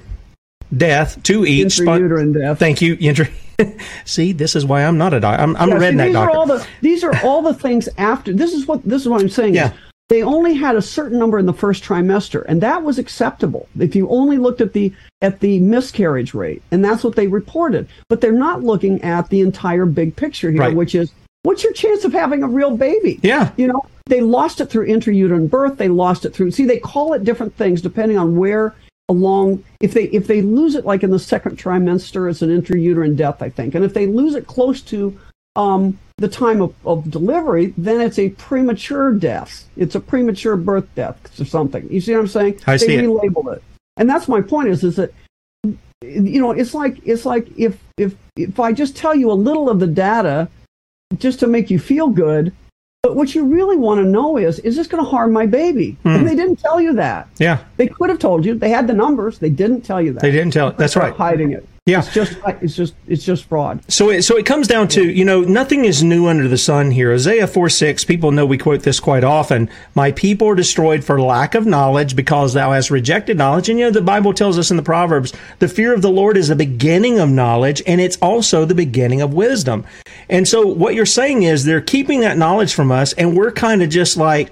death 0.76 1.22
to 1.24 1.46
each. 1.46 1.78
Intrauterine 1.78 2.32
spon- 2.32 2.42
death. 2.42 2.60
Thank 2.60 2.82
you. 2.82 2.98
Intra- 3.00 3.30
See, 4.06 4.34
this 4.34 4.56
is 4.56 4.66
why 4.66 4.84
I'm 4.84 4.98
not 4.98 5.14
a 5.14 5.20
doctor. 5.20 5.42
I'm, 5.42 5.56
I'm 5.56 5.70
yeah, 5.70 5.76
a 5.76 5.80
redneck 5.80 5.98
see, 5.98 6.06
these 6.06 6.14
doctor. 6.14 6.30
Are 6.30 6.38
all 6.38 6.46
the, 6.46 6.68
these 6.82 7.04
are 7.04 7.26
all 7.26 7.42
the 7.42 7.54
things 7.54 7.90
after. 7.98 8.34
This 8.34 8.54
is 8.54 8.68
what 8.68 8.84
this 8.84 9.02
is 9.02 9.08
what 9.08 9.22
I'm 9.22 9.30
saying. 9.30 9.56
Yeah. 9.56 9.74
They 10.10 10.24
only 10.24 10.54
had 10.54 10.78
a 10.78 10.82
certain 10.82 11.20
number 11.20 11.38
in 11.38 11.46
the 11.46 11.54
first 11.54 11.84
trimester, 11.84 12.46
and 12.48 12.62
that 12.62 12.84
was 12.84 12.98
acceptable 12.98 13.68
if 13.78 13.94
you 13.96 14.08
only 14.10 14.38
looked 14.38 14.62
at 14.62 14.74
the 14.74 14.94
at 15.22 15.42
the 15.42 15.60
miscarriage 15.60 16.34
rate, 16.34 16.64
and 16.72 16.84
that's 16.84 17.04
what 17.04 17.16
they 17.16 17.28
reported. 17.28 17.90
But 18.08 18.22
they're 18.22 18.32
not 18.32 18.64
looking 18.64 19.02
at 19.02 19.30
the 19.30 19.42
entire 19.42 19.86
big 19.86 20.16
picture 20.16 20.50
here, 20.50 20.62
right. 20.62 20.76
which 20.76 20.96
is 20.96 21.12
what's 21.44 21.64
your 21.64 21.74
chance 21.74 22.06
of 22.06 22.14
having 22.14 22.42
a 22.42 22.48
real 22.48 22.78
baby? 22.78 23.20
Yeah, 23.22 23.52
you 23.58 23.68
know, 23.68 23.82
they 24.06 24.22
lost 24.22 24.62
it 24.62 24.68
through 24.68 24.88
intrauterine 24.88 25.50
birth. 25.50 25.78
They 25.78 25.90
lost 25.90 26.24
it 26.24 26.34
through. 26.34 26.52
See, 26.52 26.66
they 26.66 26.80
call 26.80 27.14
it 27.14 27.26
different 27.26 27.56
things 27.56 27.82
depending 27.82 28.18
on 28.18 28.38
where 28.38 28.76
along 29.10 29.64
if 29.82 29.94
they 29.94 30.04
if 30.06 30.28
they 30.28 30.42
lose 30.42 30.76
it 30.76 30.86
like 30.86 31.02
in 31.02 31.10
the 31.10 31.20
second 31.20 31.58
trimester 31.58 32.30
it's 32.30 32.42
an 32.42 32.50
intrauterine 32.50 33.16
death 33.16 33.42
i 33.42 33.50
think 33.50 33.74
and 33.74 33.86
if 33.86 33.94
they 33.94 34.06
lose 34.06 34.36
it 34.36 34.46
close 34.48 34.82
to 34.82 35.18
um, 35.58 36.00
the 36.20 36.28
time 36.30 36.62
of, 36.62 36.74
of 36.86 37.12
delivery, 37.12 37.74
then 37.78 38.00
it's 38.00 38.18
a 38.18 38.30
premature 38.30 39.12
death. 39.12 39.68
It's 39.76 39.96
a 39.96 40.00
premature 40.00 40.56
birth 40.56 40.88
death 40.96 41.18
or 41.40 41.46
something. 41.46 41.88
You 41.92 42.00
see 42.00 42.14
what 42.14 42.22
I'm 42.22 42.28
saying? 42.28 42.62
I 42.66 42.78
see 42.78 42.96
they 42.96 43.04
relabeled 43.04 43.54
it. 43.54 43.58
it. 43.58 43.64
And 43.98 44.10
that's 44.10 44.28
my 44.28 44.42
point 44.42 44.70
is, 44.70 44.84
is 44.84 44.96
that, 44.96 45.12
you 46.02 46.40
know, 46.40 46.52
it's 46.52 46.74
like, 46.74 47.00
it's 47.06 47.26
like 47.26 47.48
if, 47.58 47.78
if, 47.98 48.16
if 48.36 48.60
I 48.60 48.72
just 48.72 48.96
tell 48.96 49.14
you 49.14 49.32
a 49.32 49.34
little 49.34 49.70
of 49.70 49.80
the 49.80 49.88
data 49.88 50.48
just 51.18 51.40
to 51.40 51.48
make 51.48 51.70
you 51.70 51.80
feel 51.80 52.08
good, 52.08 52.54
But 53.08 53.16
what 53.16 53.34
you 53.34 53.46
really 53.46 53.78
want 53.78 54.00
to 54.00 54.04
know 54.04 54.38
is, 54.38 54.60
is 54.60 54.76
this 54.76 54.86
going 54.86 55.02
to 55.02 55.10
harm 55.10 55.32
my 55.32 55.46
baby? 55.46 55.98
Hmm. 56.04 56.10
And 56.10 56.28
they 56.28 56.36
didn't 56.36 56.58
tell 56.58 56.82
you 56.82 56.92
that. 56.96 57.30
Yeah. 57.38 57.64
They 57.78 57.88
could 57.88 58.10
have 58.10 58.20
told 58.20 58.44
you. 58.44 58.56
They 58.56 58.70
had 58.70 58.86
the 58.86 58.94
numbers. 58.94 59.40
They 59.40 59.50
didn't 59.50 59.84
tell 59.84 60.02
you 60.02 60.12
that. 60.12 60.22
They 60.22 60.32
didn't 60.32 60.52
tell 60.52 60.68
it. 60.68 60.78
That's 60.78 60.98
right. 60.98 61.14
Hiding 61.14 61.52
it. 61.52 61.66
Yeah. 61.88 62.00
It's 62.00 62.14
just, 62.14 62.38
it's 62.62 62.76
just, 62.76 62.96
it's 63.08 63.24
just 63.24 63.46
fraud. 63.46 63.82
So 63.90 64.10
it, 64.10 64.24
so 64.24 64.36
it 64.36 64.46
comes 64.46 64.68
down 64.68 64.90
to, 64.90 65.10
you 65.10 65.24
know, 65.24 65.40
nothing 65.40 65.86
is 65.86 66.04
new 66.04 66.28
under 66.28 66.50
the 66.50 66.58
sun 66.58 66.92
here. 66.92 67.14
Isaiah 67.14 67.48
4 67.48 67.70
6, 67.70 68.04
people 68.04 68.32
know 68.32 68.46
we 68.46 68.58
quote 68.58 68.84
this 68.84 69.00
quite 69.00 69.24
often. 69.24 69.70
My 69.96 70.12
people 70.12 70.50
are 70.50 70.56
destroyed 70.56 71.06
for 71.06 71.22
lack 71.22 71.56
of 71.56 71.66
knowledge 71.66 72.14
because 72.14 72.54
thou 72.54 72.74
hast 72.74 72.92
rejected 72.92 73.38
knowledge. 73.38 73.70
And, 73.70 73.80
you 73.80 73.86
know, 73.86 73.92
the 73.92 74.02
Bible 74.02 74.34
tells 74.34 74.60
us 74.60 74.70
in 74.70 74.76
the 74.76 74.84
Proverbs, 74.84 75.32
the 75.60 75.70
fear 75.70 75.94
of 75.94 76.02
the 76.02 76.12
Lord 76.12 76.36
is 76.36 76.50
the 76.50 76.58
beginning 76.58 77.20
of 77.20 77.30
knowledge 77.30 77.82
and 77.88 78.02
it's 78.02 78.18
also 78.18 78.66
the 78.66 78.76
beginning 78.76 79.22
of 79.22 79.34
wisdom. 79.34 79.86
And 80.30 80.46
so 80.46 80.68
what 80.68 80.94
you're 80.94 81.06
saying 81.06 81.44
is 81.44 81.64
they're 81.64 81.80
keeping 81.80 82.20
that 82.20 82.38
knowledge 82.38 82.74
from 82.74 82.92
us 82.92 83.14
and 83.14 83.38
we're 83.38 83.52
kind 83.54 83.82
of 83.82 83.90
just 83.90 84.18
like, 84.18 84.52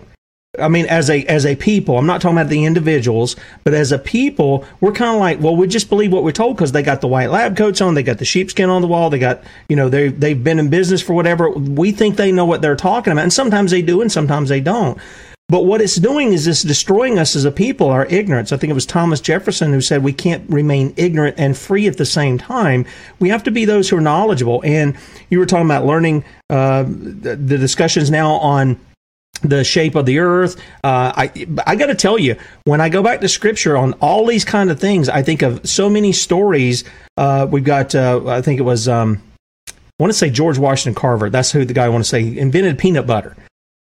I 0.60 0.68
mean, 0.68 0.86
as 0.88 1.10
a 1.10 1.24
as 1.26 1.46
a 1.46 1.56
people, 1.56 1.98
I'm 1.98 2.06
not 2.06 2.22
talking 2.22 2.38
about 2.38 2.50
the 2.50 2.66
individuals, 2.66 3.36
but 3.64 3.74
as 3.74 3.92
a 3.92 4.00
people, 4.00 4.66
we're 4.82 4.92
kind 4.92 5.14
of 5.14 5.20
like, 5.20 5.40
well, 5.40 5.56
we 5.56 5.68
just 5.68 5.90
believe 5.90 6.12
what 6.12 6.24
we're 6.24 6.32
told 6.32 6.56
because 6.56 6.72
they 6.72 6.84
got 6.84 7.02
the 7.02 7.08
white 7.08 7.30
lab 7.30 7.58
coats 7.58 7.82
on, 7.82 7.94
they 7.94 8.04
got 8.04 8.18
the 8.18 8.26
sheepskin 8.26 8.70
on 8.70 8.82
the 8.82 8.88
wall, 8.88 9.10
they 9.10 9.20
got, 9.20 9.44
you 9.70 9.76
know, 9.76 9.90
they 9.90 10.10
they've 10.10 10.44
been 10.44 10.60
in 10.60 10.70
business 10.70 11.02
for 11.02 11.14
whatever. 11.14 11.50
We 11.50 11.92
think 11.92 12.16
they 12.16 12.32
know 12.32 12.46
what 12.46 12.62
they're 12.62 12.76
talking 12.76 13.12
about, 13.12 13.24
and 13.24 13.34
sometimes 13.34 13.72
they 13.72 13.82
do, 13.82 14.02
and 14.02 14.12
sometimes 14.12 14.50
they 14.50 14.62
don't. 14.62 14.98
But 15.48 15.66
what 15.66 15.80
it's 15.80 15.98
doing 15.98 16.34
is 16.34 16.48
it's 16.48 16.64
destroying 16.64 17.20
us 17.20 17.36
as 17.36 17.46
a 17.46 17.52
people, 17.52 17.90
our 17.90 18.08
ignorance. 18.08 18.52
I 18.52 18.58
think 18.58 18.72
it 18.72 18.74
was 18.74 18.86
Thomas 18.86 19.22
Jefferson 19.22 19.72
who 19.72 19.82
said 19.82 20.04
we 20.04 20.12
can't 20.12 20.50
remain 20.50 20.92
ignorant 20.98 21.36
and 21.38 21.56
free 21.56 21.86
at 21.88 21.98
the 21.98 22.06
same 22.06 22.40
time. 22.40 22.86
We 23.20 23.30
have 23.30 23.44
to 23.44 23.52
be 23.52 23.64
those 23.64 23.88
who 23.88 23.98
are 23.98 24.02
knowledgeable. 24.02 24.64
And 24.66 24.98
you 25.30 25.38
were 25.38 25.46
talking 25.46 25.68
about 25.68 25.86
learning 25.86 26.26
uh, 26.50 26.84
the, 26.84 27.36
the 27.36 27.60
discussions 27.60 28.10
now 28.10 28.32
on 28.32 28.80
the 29.42 29.64
shape 29.64 29.96
of 29.96 30.06
the 30.06 30.20
earth. 30.20 30.56
Uh, 30.84 31.12
I 31.16 31.48
I 31.66 31.76
got 31.76 31.88
to 31.88 31.96
tell 31.96 32.18
you, 32.18 32.36
when 32.64 32.82
I 32.82 32.90
go 32.90 33.04
back 33.04 33.22
to 33.22 33.30
scripture 33.30 33.78
on 33.78 33.94
all 34.02 34.26
these 34.26 34.46
kind 34.46 34.72
of 34.72 34.80
things, 34.80 35.10
I 35.10 35.22
think 35.22 35.42
of 35.42 35.68
so 35.68 35.90
many 35.90 36.12
stories. 36.12 36.84
Uh, 37.18 37.48
we've 37.50 37.64
got, 37.64 37.94
uh, 37.96 38.26
I 38.28 38.42
think 38.42 38.60
it 38.60 38.64
was, 38.64 38.88
um, 38.88 39.22
I 39.70 39.74
want 40.00 40.12
to 40.12 40.18
say 40.18 40.30
George 40.30 40.58
Washington 40.58 41.00
Carver. 41.00 41.30
That's 41.30 41.52
who 41.52 41.66
the 41.66 41.74
guy 41.74 41.86
I 41.86 41.90
want 41.90 42.04
to 42.04 42.10
say 42.10 42.24
he 42.24 42.40
invented 42.40 42.78
peanut 42.78 43.08
butter, 43.08 43.36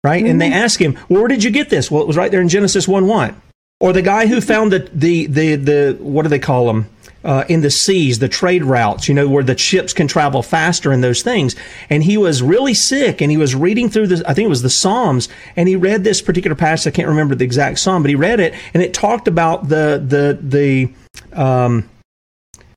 right? 0.04 0.24
And 0.24 0.40
they 0.40 0.52
ask 0.52 0.80
him, 0.80 0.98
well, 1.08 1.20
where 1.20 1.28
did 1.28 1.44
you 1.44 1.50
get 1.50 1.70
this? 1.70 1.90
Well, 1.90 2.02
it 2.02 2.06
was 2.06 2.16
right 2.16 2.30
there 2.30 2.40
in 2.40 2.48
Genesis 2.48 2.88
one 2.88 3.06
one. 3.06 3.40
Or 3.80 3.92
the 3.92 4.02
guy 4.02 4.26
who 4.26 4.40
found 4.40 4.72
the 4.72 4.88
the 4.92 5.26
the 5.26 5.56
the 5.56 5.98
what 6.00 6.22
do 6.22 6.28
they 6.28 6.38
call 6.38 6.66
them? 6.66 6.88
Uh, 7.24 7.44
in 7.48 7.60
the 7.60 7.70
seas, 7.70 8.18
the 8.18 8.28
trade 8.28 8.64
routes, 8.64 9.08
you 9.08 9.14
know, 9.14 9.28
where 9.28 9.44
the 9.44 9.56
ships 9.56 9.92
can 9.92 10.08
travel 10.08 10.42
faster 10.42 10.92
and 10.92 11.02
those 11.02 11.22
things. 11.22 11.56
And 11.90 12.02
he 12.02 12.16
was 12.16 12.42
really 12.42 12.74
sick 12.74 13.20
and 13.20 13.30
he 13.30 13.36
was 13.36 13.54
reading 13.54 13.88
through 13.88 14.08
the, 14.08 14.28
I 14.28 14.34
think 14.34 14.46
it 14.46 14.50
was 14.50 14.62
the 14.62 14.70
Psalms, 14.70 15.28
and 15.56 15.68
he 15.68 15.76
read 15.76 16.04
this 16.04 16.20
particular 16.20 16.54
passage. 16.54 16.92
I 16.92 16.96
can't 16.96 17.08
remember 17.08 17.34
the 17.34 17.44
exact 17.44 17.78
Psalm, 17.78 18.02
but 18.02 18.08
he 18.08 18.14
read 18.14 18.40
it 18.40 18.54
and 18.74 18.82
it 18.82 18.94
talked 18.94 19.28
about 19.28 19.68
the, 19.68 20.02
the, 20.04 20.38
the, 20.40 21.40
um, 21.40 21.88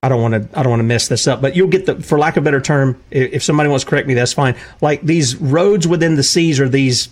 I 0.05 0.09
don't 0.09 0.21
want 0.21 0.33
to. 0.35 0.59
I 0.59 0.61
don't 0.61 0.69
want 0.69 0.81
to 0.81 0.85
mess 0.85 1.07
this 1.07 1.25
up, 1.25 1.41
but 1.41 1.55
you'll 1.55 1.67
get 1.67 1.87
the, 1.87 1.99
for 1.99 2.19
lack 2.19 2.37
of 2.37 2.43
a 2.43 2.45
better 2.45 2.61
term, 2.61 3.01
if, 3.09 3.41
somebody 3.41 3.69
wants 3.69 3.83
to 3.85 3.89
correct 3.89 4.07
me, 4.07 4.13
that's 4.13 4.33
fine. 4.33 4.55
Like 4.79 5.01
these 5.01 5.35
roads 5.37 5.87
within 5.87 6.15
the 6.15 6.21
seas 6.21 6.59
or 6.59 6.69
these 6.69 7.09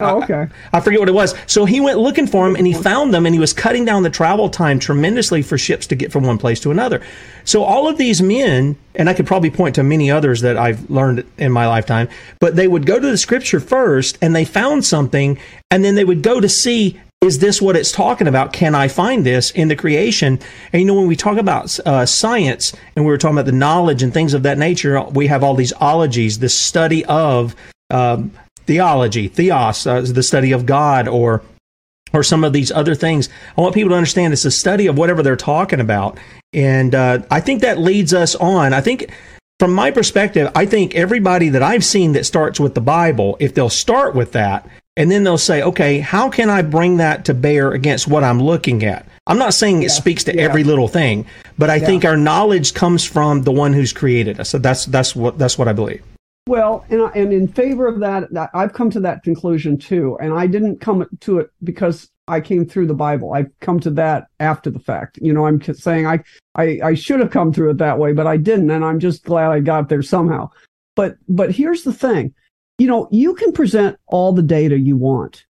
Oh, 0.00 0.22
okay. 0.22 0.46
I, 0.72 0.78
I 0.78 0.80
forget 0.80 1.00
what 1.00 1.08
it 1.08 1.14
was. 1.14 1.34
So 1.46 1.64
he 1.64 1.80
went 1.80 1.98
looking 1.98 2.26
for 2.26 2.46
them 2.46 2.56
and 2.56 2.66
he 2.66 2.72
found 2.72 3.12
them 3.12 3.26
and 3.26 3.34
he 3.34 3.38
was 3.38 3.52
cutting 3.52 3.84
down 3.84 4.02
the 4.02 4.10
travel 4.10 4.48
time 4.48 4.78
tremendously 4.78 5.42
for 5.42 5.58
ships 5.58 5.86
to 5.88 5.94
get 5.94 6.12
from 6.12 6.24
one 6.24 6.38
place 6.38 6.60
to 6.60 6.70
another. 6.70 7.02
So 7.44 7.62
all 7.62 7.88
of 7.88 7.98
these 7.98 8.22
men, 8.22 8.76
and 8.94 9.08
I 9.08 9.14
could 9.14 9.26
probably 9.26 9.50
point 9.50 9.74
to 9.76 9.82
many 9.82 10.10
others 10.10 10.40
that 10.40 10.56
I've 10.56 10.88
learned 10.90 11.24
in 11.38 11.52
my 11.52 11.66
lifetime, 11.66 12.08
but 12.38 12.56
they 12.56 12.68
would 12.68 12.86
go 12.86 12.98
to 12.98 13.06
the 13.06 13.18
scripture 13.18 13.60
first 13.60 14.18
and 14.22 14.34
they 14.34 14.44
found 14.44 14.84
something 14.84 15.38
and 15.70 15.84
then 15.84 15.94
they 15.94 16.04
would 16.04 16.22
go 16.22 16.40
to 16.40 16.48
see 16.48 17.00
is 17.20 17.38
this 17.38 17.60
what 17.60 17.76
it's 17.76 17.92
talking 17.92 18.26
about? 18.26 18.54
Can 18.54 18.74
I 18.74 18.88
find 18.88 19.26
this 19.26 19.50
in 19.50 19.68
the 19.68 19.76
creation? 19.76 20.38
And 20.72 20.80
you 20.80 20.86
know, 20.86 20.94
when 20.94 21.06
we 21.06 21.16
talk 21.16 21.36
about 21.36 21.78
uh, 21.80 22.06
science 22.06 22.74
and 22.96 23.04
we 23.04 23.10
were 23.10 23.18
talking 23.18 23.36
about 23.36 23.44
the 23.44 23.52
knowledge 23.52 24.02
and 24.02 24.12
things 24.12 24.32
of 24.32 24.42
that 24.44 24.56
nature, 24.56 25.02
we 25.02 25.26
have 25.26 25.44
all 25.44 25.54
these 25.54 25.74
ologies, 25.74 26.38
the 26.38 26.48
study 26.48 27.04
of 27.04 27.54
um, 27.90 28.32
theology, 28.70 29.26
theos, 29.26 29.84
uh, 29.84 30.00
the 30.00 30.22
study 30.22 30.52
of 30.52 30.64
God, 30.64 31.08
or 31.08 31.42
or 32.12 32.22
some 32.22 32.44
of 32.44 32.52
these 32.52 32.70
other 32.70 32.94
things. 32.94 33.28
I 33.58 33.60
want 33.60 33.74
people 33.74 33.90
to 33.90 33.96
understand 33.96 34.32
it's 34.32 34.44
a 34.44 34.50
study 34.52 34.86
of 34.86 34.96
whatever 34.96 35.24
they're 35.24 35.34
talking 35.34 35.80
about, 35.80 36.18
and 36.52 36.94
uh, 36.94 37.22
I 37.32 37.40
think 37.40 37.62
that 37.62 37.78
leads 37.78 38.14
us 38.14 38.36
on. 38.36 38.72
I 38.72 38.80
think. 38.80 39.10
From 39.58 39.74
my 39.74 39.90
perspective, 39.90 40.50
I 40.54 40.64
think 40.64 40.94
everybody 40.94 41.50
that 41.50 41.62
I've 41.62 41.84
seen 41.84 42.12
that 42.12 42.24
starts 42.24 42.58
with 42.58 42.74
the 42.74 42.80
Bible, 42.80 43.36
if 43.40 43.52
they'll 43.52 43.68
start 43.68 44.14
with 44.14 44.32
that, 44.32 44.66
and 44.96 45.10
then 45.10 45.22
they'll 45.22 45.36
say, 45.36 45.60
okay, 45.62 45.98
how 46.00 46.30
can 46.30 46.48
I 46.48 46.62
bring 46.62 46.96
that 46.96 47.26
to 47.26 47.34
bear 47.34 47.72
against 47.72 48.08
what 48.08 48.24
I'm 48.24 48.40
looking 48.40 48.82
at? 48.84 49.06
I'm 49.26 49.36
not 49.36 49.52
saying 49.52 49.82
it 49.82 49.90
yeah, 49.90 50.00
speaks 50.00 50.24
to 50.24 50.34
yeah. 50.34 50.44
every 50.44 50.64
little 50.64 50.88
thing, 50.88 51.26
but 51.58 51.68
I 51.68 51.74
yeah. 51.74 51.84
think 51.84 52.06
our 52.06 52.16
knowledge 52.16 52.72
comes 52.72 53.04
from 53.04 53.42
the 53.42 53.52
one 53.52 53.74
who's 53.74 53.92
created 53.92 54.40
us. 54.40 54.48
So 54.48 54.56
that's 54.56 54.86
that's 54.86 55.14
what 55.14 55.36
that's 55.36 55.58
what 55.58 55.68
I 55.68 55.74
believe. 55.74 56.02
Well, 56.46 56.84
and, 56.90 57.02
and 57.14 57.32
in 57.32 57.48
favor 57.48 57.86
of 57.86 58.00
that, 58.00 58.32
that, 58.32 58.50
I've 58.54 58.72
come 58.72 58.90
to 58.90 59.00
that 59.00 59.22
conclusion 59.22 59.78
too. 59.78 60.18
And 60.20 60.32
I 60.32 60.46
didn't 60.46 60.80
come 60.80 61.06
to 61.20 61.38
it 61.38 61.50
because 61.62 62.10
I 62.28 62.40
came 62.40 62.66
through 62.66 62.86
the 62.86 62.94
Bible. 62.94 63.32
I've 63.32 63.50
come 63.60 63.80
to 63.80 63.90
that 63.90 64.26
after 64.40 64.70
the 64.70 64.78
fact. 64.78 65.18
You 65.20 65.32
know, 65.32 65.46
I'm 65.46 65.60
saying 65.62 66.06
I, 66.06 66.22
I, 66.54 66.80
I 66.82 66.94
should 66.94 67.20
have 67.20 67.30
come 67.30 67.52
through 67.52 67.70
it 67.70 67.78
that 67.78 67.98
way, 67.98 68.12
but 68.12 68.26
I 68.26 68.36
didn't. 68.36 68.70
And 68.70 68.84
I'm 68.84 69.00
just 69.00 69.24
glad 69.24 69.50
I 69.50 69.60
got 69.60 69.88
there 69.88 70.02
somehow. 70.02 70.50
But, 70.96 71.16
but 71.28 71.50
here's 71.52 71.84
the 71.84 71.92
thing. 71.92 72.34
You 72.78 72.86
know, 72.86 73.08
you 73.10 73.34
can 73.34 73.52
present 73.52 73.98
all 74.06 74.32
the 74.32 74.42
data 74.42 74.78
you 74.78 74.96
want. 74.96 75.44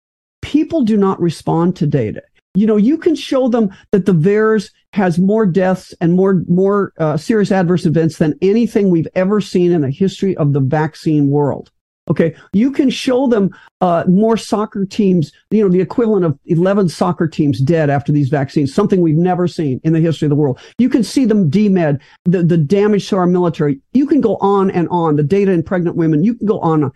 People 0.42 0.82
do 0.82 0.96
not 0.96 1.20
respond 1.20 1.76
to 1.76 1.86
data 1.86 2.22
you 2.56 2.66
know, 2.66 2.76
you 2.76 2.98
can 2.98 3.14
show 3.14 3.48
them 3.48 3.70
that 3.92 4.06
the 4.06 4.14
VAERS 4.14 4.70
has 4.92 5.18
more 5.18 5.46
deaths 5.46 5.94
and 6.00 6.14
more 6.14 6.42
more 6.48 6.92
uh, 6.98 7.16
serious 7.16 7.52
adverse 7.52 7.86
events 7.86 8.18
than 8.18 8.34
anything 8.40 8.90
we've 8.90 9.08
ever 9.14 9.40
seen 9.40 9.72
in 9.72 9.82
the 9.82 9.90
history 9.90 10.36
of 10.36 10.52
the 10.52 10.60
vaccine 10.60 11.28
world. 11.28 11.70
Okay, 12.08 12.36
you 12.52 12.70
can 12.70 12.88
show 12.88 13.26
them 13.26 13.50
uh, 13.80 14.04
more 14.06 14.36
soccer 14.36 14.86
teams, 14.86 15.32
you 15.50 15.60
know, 15.60 15.68
the 15.68 15.80
equivalent 15.80 16.24
of 16.24 16.38
11 16.46 16.88
soccer 16.88 17.26
teams 17.26 17.60
dead 17.60 17.90
after 17.90 18.12
these 18.12 18.28
vaccines, 18.28 18.72
something 18.72 19.00
we've 19.00 19.16
never 19.16 19.48
seen 19.48 19.80
in 19.82 19.92
the 19.92 19.98
history 19.98 20.26
of 20.26 20.30
the 20.30 20.36
world. 20.36 20.60
You 20.78 20.88
can 20.88 21.02
see 21.02 21.24
them 21.24 21.50
demed, 21.50 22.00
the, 22.24 22.44
the 22.44 22.56
damage 22.56 23.08
to 23.08 23.16
our 23.16 23.26
military. 23.26 23.80
You 23.92 24.06
can 24.06 24.20
go 24.20 24.36
on 24.36 24.70
and 24.70 24.88
on, 24.88 25.16
the 25.16 25.24
data 25.24 25.50
in 25.50 25.64
pregnant 25.64 25.96
women, 25.96 26.22
you 26.22 26.36
can 26.36 26.46
go 26.46 26.60
on. 26.60 26.92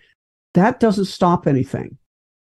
That 0.55 0.79
doesn't 0.79 1.07
stop 1.07 1.49
anything. 1.49 1.99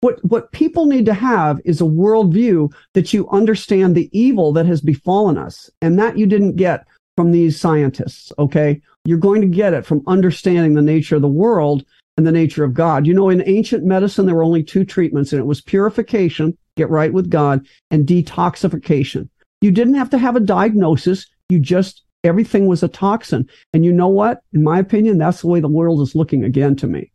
What, 0.05 0.23
what 0.23 0.51
people 0.51 0.85
need 0.85 1.07
to 1.07 1.15
have 1.15 1.59
is 1.65 1.81
a 1.81 1.85
worldview 1.85 2.71
that 2.93 3.11
you 3.11 3.27
understand 3.29 3.95
the 3.95 4.07
evil 4.11 4.53
that 4.53 4.67
has 4.67 4.79
befallen 4.79 5.35
us. 5.35 5.67
And 5.81 5.97
that 5.97 6.15
you 6.15 6.27
didn't 6.27 6.57
get 6.57 6.85
from 7.17 7.31
these 7.31 7.59
scientists. 7.59 8.31
Okay. 8.37 8.83
You're 9.05 9.17
going 9.17 9.41
to 9.41 9.47
get 9.47 9.73
it 9.73 9.83
from 9.83 10.03
understanding 10.05 10.75
the 10.75 10.83
nature 10.83 11.15
of 11.15 11.23
the 11.23 11.27
world 11.27 11.85
and 12.17 12.27
the 12.27 12.31
nature 12.31 12.63
of 12.63 12.75
God. 12.75 13.07
You 13.07 13.15
know, 13.15 13.29
in 13.29 13.41
ancient 13.47 13.83
medicine, 13.83 14.27
there 14.27 14.35
were 14.35 14.43
only 14.43 14.61
two 14.61 14.85
treatments 14.85 15.33
and 15.33 15.39
it 15.39 15.47
was 15.47 15.59
purification, 15.59 16.55
get 16.77 16.91
right 16.91 17.11
with 17.11 17.31
God, 17.31 17.65
and 17.89 18.05
detoxification. 18.05 19.27
You 19.61 19.71
didn't 19.71 19.95
have 19.95 20.11
to 20.11 20.19
have 20.19 20.35
a 20.35 20.39
diagnosis. 20.39 21.25
You 21.49 21.59
just, 21.59 22.03
everything 22.23 22.67
was 22.67 22.83
a 22.83 22.87
toxin. 22.87 23.49
And 23.73 23.83
you 23.83 23.91
know 23.91 24.09
what? 24.09 24.41
In 24.53 24.61
my 24.61 24.77
opinion, 24.77 25.17
that's 25.17 25.41
the 25.41 25.47
way 25.47 25.61
the 25.61 25.67
world 25.67 25.99
is 26.01 26.13
looking 26.13 26.43
again 26.43 26.75
to 26.75 26.85
me. 26.85 27.11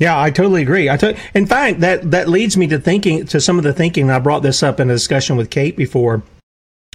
Yeah, 0.00 0.20
I 0.20 0.30
totally 0.30 0.62
agree. 0.62 0.90
I 0.90 0.96
to- 0.96 1.16
in 1.34 1.46
fact, 1.46 1.80
that 1.80 2.10
that 2.10 2.28
leads 2.28 2.56
me 2.56 2.66
to 2.68 2.78
thinking 2.78 3.26
to 3.26 3.40
some 3.40 3.58
of 3.58 3.64
the 3.64 3.72
thinking. 3.72 4.10
I 4.10 4.18
brought 4.18 4.42
this 4.42 4.62
up 4.62 4.80
in 4.80 4.90
a 4.90 4.94
discussion 4.94 5.36
with 5.36 5.50
Kate 5.50 5.76
before 5.76 6.22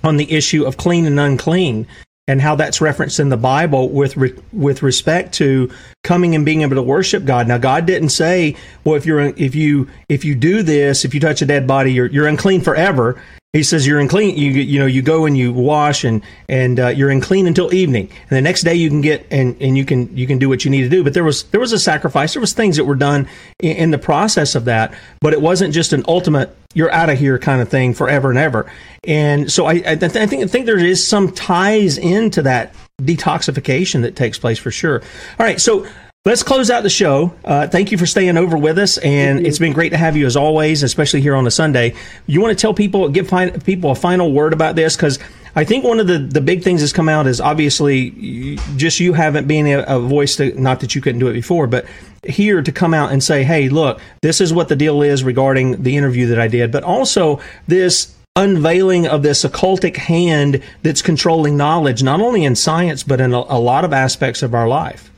on 0.04 0.18
the 0.18 0.32
issue 0.32 0.66
of 0.66 0.78
clean 0.78 1.06
and 1.06 1.20
unclean 1.20 1.88
and 2.28 2.42
how 2.42 2.56
that's 2.56 2.80
referenced 2.80 3.20
in 3.20 3.30
the 3.30 3.38
Bible 3.38 3.90
with 3.90 4.16
re- 4.18 4.36
with 4.52 4.84
respect 4.84 5.34
to 5.36 5.70
coming 6.04 6.36
and 6.36 6.46
being 6.46 6.62
able 6.62 6.76
to 6.76 6.82
worship 6.82 7.26
God. 7.26 7.48
Now, 7.48 7.58
God 7.58 7.86
didn't 7.86 8.10
say, 8.10 8.56
"Well, 8.84 8.96
if 8.96 9.06
you're 9.06 9.20
if 9.38 9.56
you 9.56 9.88
if 10.10 10.26
you 10.26 10.36
do 10.36 10.62
this, 10.62 11.06
if 11.06 11.14
you 11.14 11.20
touch 11.20 11.42
a 11.42 11.46
dead 11.46 11.66
body, 11.66 11.94
you're 11.94 12.08
you're 12.08 12.28
unclean 12.28 12.62
forever." 12.62 13.20
He 13.54 13.64
says 13.64 13.88
you're 13.88 14.00
unclean. 14.00 14.38
You 14.38 14.52
you 14.52 14.78
know 14.78 14.86
you 14.86 15.02
go 15.02 15.26
and 15.26 15.36
you 15.36 15.52
wash 15.52 16.04
and 16.04 16.22
and 16.48 16.80
uh, 16.80 16.88
you're 16.90 17.10
unclean 17.10 17.48
until 17.48 17.74
evening, 17.74 18.08
and 18.30 18.38
the 18.38 18.44
next 18.44 18.62
day 18.62 18.76
you 18.76 18.90
can 18.90 19.02
get 19.02 19.26
and, 19.32 19.60
and 19.60 19.76
you 19.76 19.86
can 19.86 20.16
you 20.16 20.28
can 20.28 20.38
do 20.38 20.48
what 20.48 20.64
you 20.64 20.70
need 20.70 20.84
to 20.84 20.90
do. 20.90 21.04
But 21.04 21.16
there 21.16 21.24
was 21.24 21.46
there 21.46 21.60
was 21.60 21.74
a 21.74 21.80
sacrifice. 21.80 22.36
There 22.36 22.42
was 22.42 22.54
things 22.54 22.78
that 22.78 22.86
were 22.86 22.94
done 22.94 23.28
in, 23.60 23.76
in 23.78 23.92
the 23.92 23.98
process 23.98 24.54
of 24.54 24.66
that, 24.66 24.94
but 25.20 25.34
it 25.34 25.42
wasn't 25.42 25.74
just 25.74 25.94
an 25.94 26.04
ultimate 26.08 26.56
you're 26.76 26.92
out 26.92 27.10
of 27.10 27.18
here 27.18 27.40
kind 27.40 27.60
of 27.60 27.70
thing 27.70 27.96
forever 27.96 28.30
and 28.30 28.38
ever. 28.38 28.72
And 29.06 29.52
so 29.52 29.66
I 29.66 29.82
I, 29.84 29.96
th- 29.96 30.16
I 30.16 30.28
think 30.28 30.44
I 30.44 30.48
think 30.48 30.68
there 30.68 30.78
is 30.78 31.08
some 31.08 31.32
ties 31.32 31.98
into 31.98 32.44
that 32.44 32.76
detoxification 33.02 34.04
that 34.04 34.16
takes 34.16 34.38
place 34.38 34.60
for 34.60 34.70
sure. 34.70 35.02
All 35.40 35.46
right, 35.48 35.60
so 35.60 35.88
Let's 36.26 36.44
close 36.44 36.70
out 36.70 36.84
the 36.84 36.90
show. 36.90 37.34
Uh, 37.46 37.66
thank 37.70 37.94
you 37.94 37.98
for 37.98 38.06
staying 38.06 38.36
over 38.36 38.58
with 38.58 38.78
us, 38.78 38.98
and 38.98 39.48
it's 39.48 39.58
been 39.58 39.72
great 39.72 39.92
to 39.92 39.98
have 39.98 40.18
you 40.18 40.26
as 40.26 40.36
always, 40.36 40.84
especially 40.84 41.22
here 41.22 41.34
on 41.34 41.48
a 41.48 41.52
Sunday. 41.52 41.96
You 42.28 42.42
want 42.42 42.58
to 42.58 42.62
tell 42.62 42.74
people, 42.74 43.08
give 43.08 43.32
people 43.64 43.92
a 43.92 43.96
final 43.96 44.34
word 44.34 44.52
about 44.52 44.76
this 44.76 44.98
because 44.98 45.18
I 45.56 45.64
think 45.64 45.86
one 45.86 45.98
of 45.98 46.08
the, 46.08 46.18
the 46.18 46.42
big 46.42 46.62
things 46.62 46.82
that's 46.82 46.92
come 46.92 47.08
out 47.08 47.26
is 47.26 47.40
obviously 47.40 48.58
just 48.76 49.00
you 49.00 49.14
haven't 49.14 49.48
been 49.48 49.66
a, 49.68 49.84
a 49.88 49.98
voice 49.98 50.36
to, 50.36 50.60
not 50.60 50.82
that 50.82 50.94
you 50.94 51.00
couldn't 51.00 51.20
do 51.20 51.30
it 51.30 51.34
before, 51.34 51.68
but 51.68 51.86
here 52.28 52.62
to 52.62 52.72
come 52.74 52.94
out 52.94 53.14
and 53.14 53.24
say, 53.24 53.46
hey, 53.46 53.70
look, 53.70 54.02
this 54.22 54.42
is 54.42 54.52
what 54.52 54.68
the 54.68 54.76
deal 54.76 55.02
is 55.02 55.24
regarding 55.24 55.84
the 55.84 55.96
interview 55.96 56.28
that 56.28 56.40
I 56.40 56.50
did, 56.50 56.70
but 56.70 56.84
also 56.84 57.40
this 57.68 58.14
unveiling 58.36 59.08
of 59.08 59.24
this 59.24 59.46
occultic 59.46 59.96
hand 59.96 60.62
that's 60.84 61.02
controlling 61.02 61.56
knowledge, 61.56 62.04
not 62.04 62.20
only 62.20 62.44
in 62.44 62.58
science, 62.58 63.04
but 63.04 63.22
in 63.22 63.34
a, 63.34 63.38
a 63.38 63.58
lot 63.58 63.86
of 63.86 63.94
aspects 63.94 64.44
of 64.44 64.54
our 64.54 64.68
life. 64.68 65.09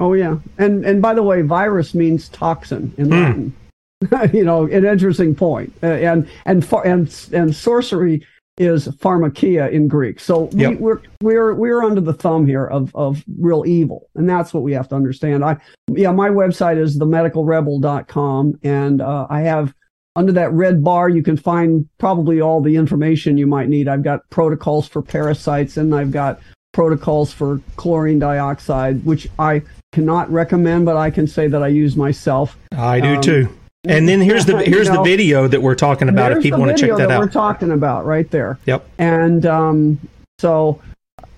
Oh, 0.00 0.14
yeah. 0.14 0.38
And, 0.58 0.84
and 0.84 1.02
by 1.02 1.14
the 1.14 1.22
way, 1.22 1.42
virus 1.42 1.94
means 1.94 2.28
toxin 2.30 2.92
in 2.96 3.08
mm. 3.08 3.10
Latin. 3.10 3.56
you 4.32 4.44
know, 4.44 4.64
an 4.64 4.84
interesting 4.84 5.34
point. 5.34 5.72
Uh, 5.82 5.86
and 5.86 6.28
and 6.46 6.66
and 6.84 7.28
and 7.32 7.54
sorcery 7.54 8.26
is 8.56 8.88
pharmakeia 8.88 9.70
in 9.70 9.88
Greek. 9.88 10.20
So 10.20 10.44
we, 10.52 10.62
yep. 10.62 10.80
we're 10.80 11.00
we're 11.22 11.54
we're 11.54 11.82
under 11.82 12.00
the 12.00 12.14
thumb 12.14 12.46
here 12.46 12.66
of 12.66 12.94
of 12.94 13.22
real 13.38 13.64
evil, 13.66 14.08
and 14.14 14.28
that's 14.28 14.54
what 14.54 14.62
we 14.62 14.72
have 14.72 14.88
to 14.88 14.94
understand. 14.94 15.44
I 15.44 15.58
yeah, 15.88 16.12
my 16.12 16.30
website 16.30 16.78
is 16.78 16.98
themedicalrebel.com, 16.98 18.60
and 18.62 19.02
uh, 19.02 19.26
I 19.28 19.40
have 19.42 19.74
under 20.16 20.32
that 20.32 20.52
red 20.52 20.82
bar 20.82 21.08
you 21.08 21.22
can 21.22 21.36
find 21.36 21.88
probably 21.98 22.40
all 22.40 22.60
the 22.60 22.76
information 22.76 23.38
you 23.38 23.46
might 23.46 23.68
need. 23.68 23.86
I've 23.86 24.02
got 24.02 24.28
protocols 24.30 24.88
for 24.88 25.02
parasites, 25.02 25.76
and 25.76 25.94
I've 25.94 26.10
got 26.10 26.40
protocols 26.72 27.32
for 27.32 27.60
chlorine 27.76 28.18
dioxide, 28.18 29.04
which 29.04 29.28
I 29.38 29.62
cannot 29.92 30.30
recommend, 30.30 30.86
but 30.86 30.96
I 30.96 31.10
can 31.10 31.26
say 31.26 31.48
that 31.48 31.62
I 31.62 31.68
use 31.68 31.96
myself. 31.96 32.56
I 32.72 33.00
do 33.00 33.16
um, 33.16 33.20
too. 33.20 33.58
And 33.84 34.08
then 34.08 34.20
here's 34.20 34.46
the 34.46 34.58
here's 34.62 34.88
you 34.88 34.94
know, 34.94 35.02
the 35.02 35.08
video 35.08 35.48
that 35.48 35.62
we're 35.62 35.74
talking 35.74 36.08
about. 36.08 36.32
If 36.32 36.42
people 36.42 36.60
want 36.60 36.76
to 36.76 36.80
check 36.80 36.96
that, 36.96 37.08
that 37.08 37.10
out, 37.12 37.20
we're 37.20 37.28
talking 37.28 37.70
about 37.72 38.04
right 38.04 38.30
there. 38.30 38.58
Yep. 38.66 38.86
And 38.98 39.46
um, 39.46 40.00
so 40.38 40.80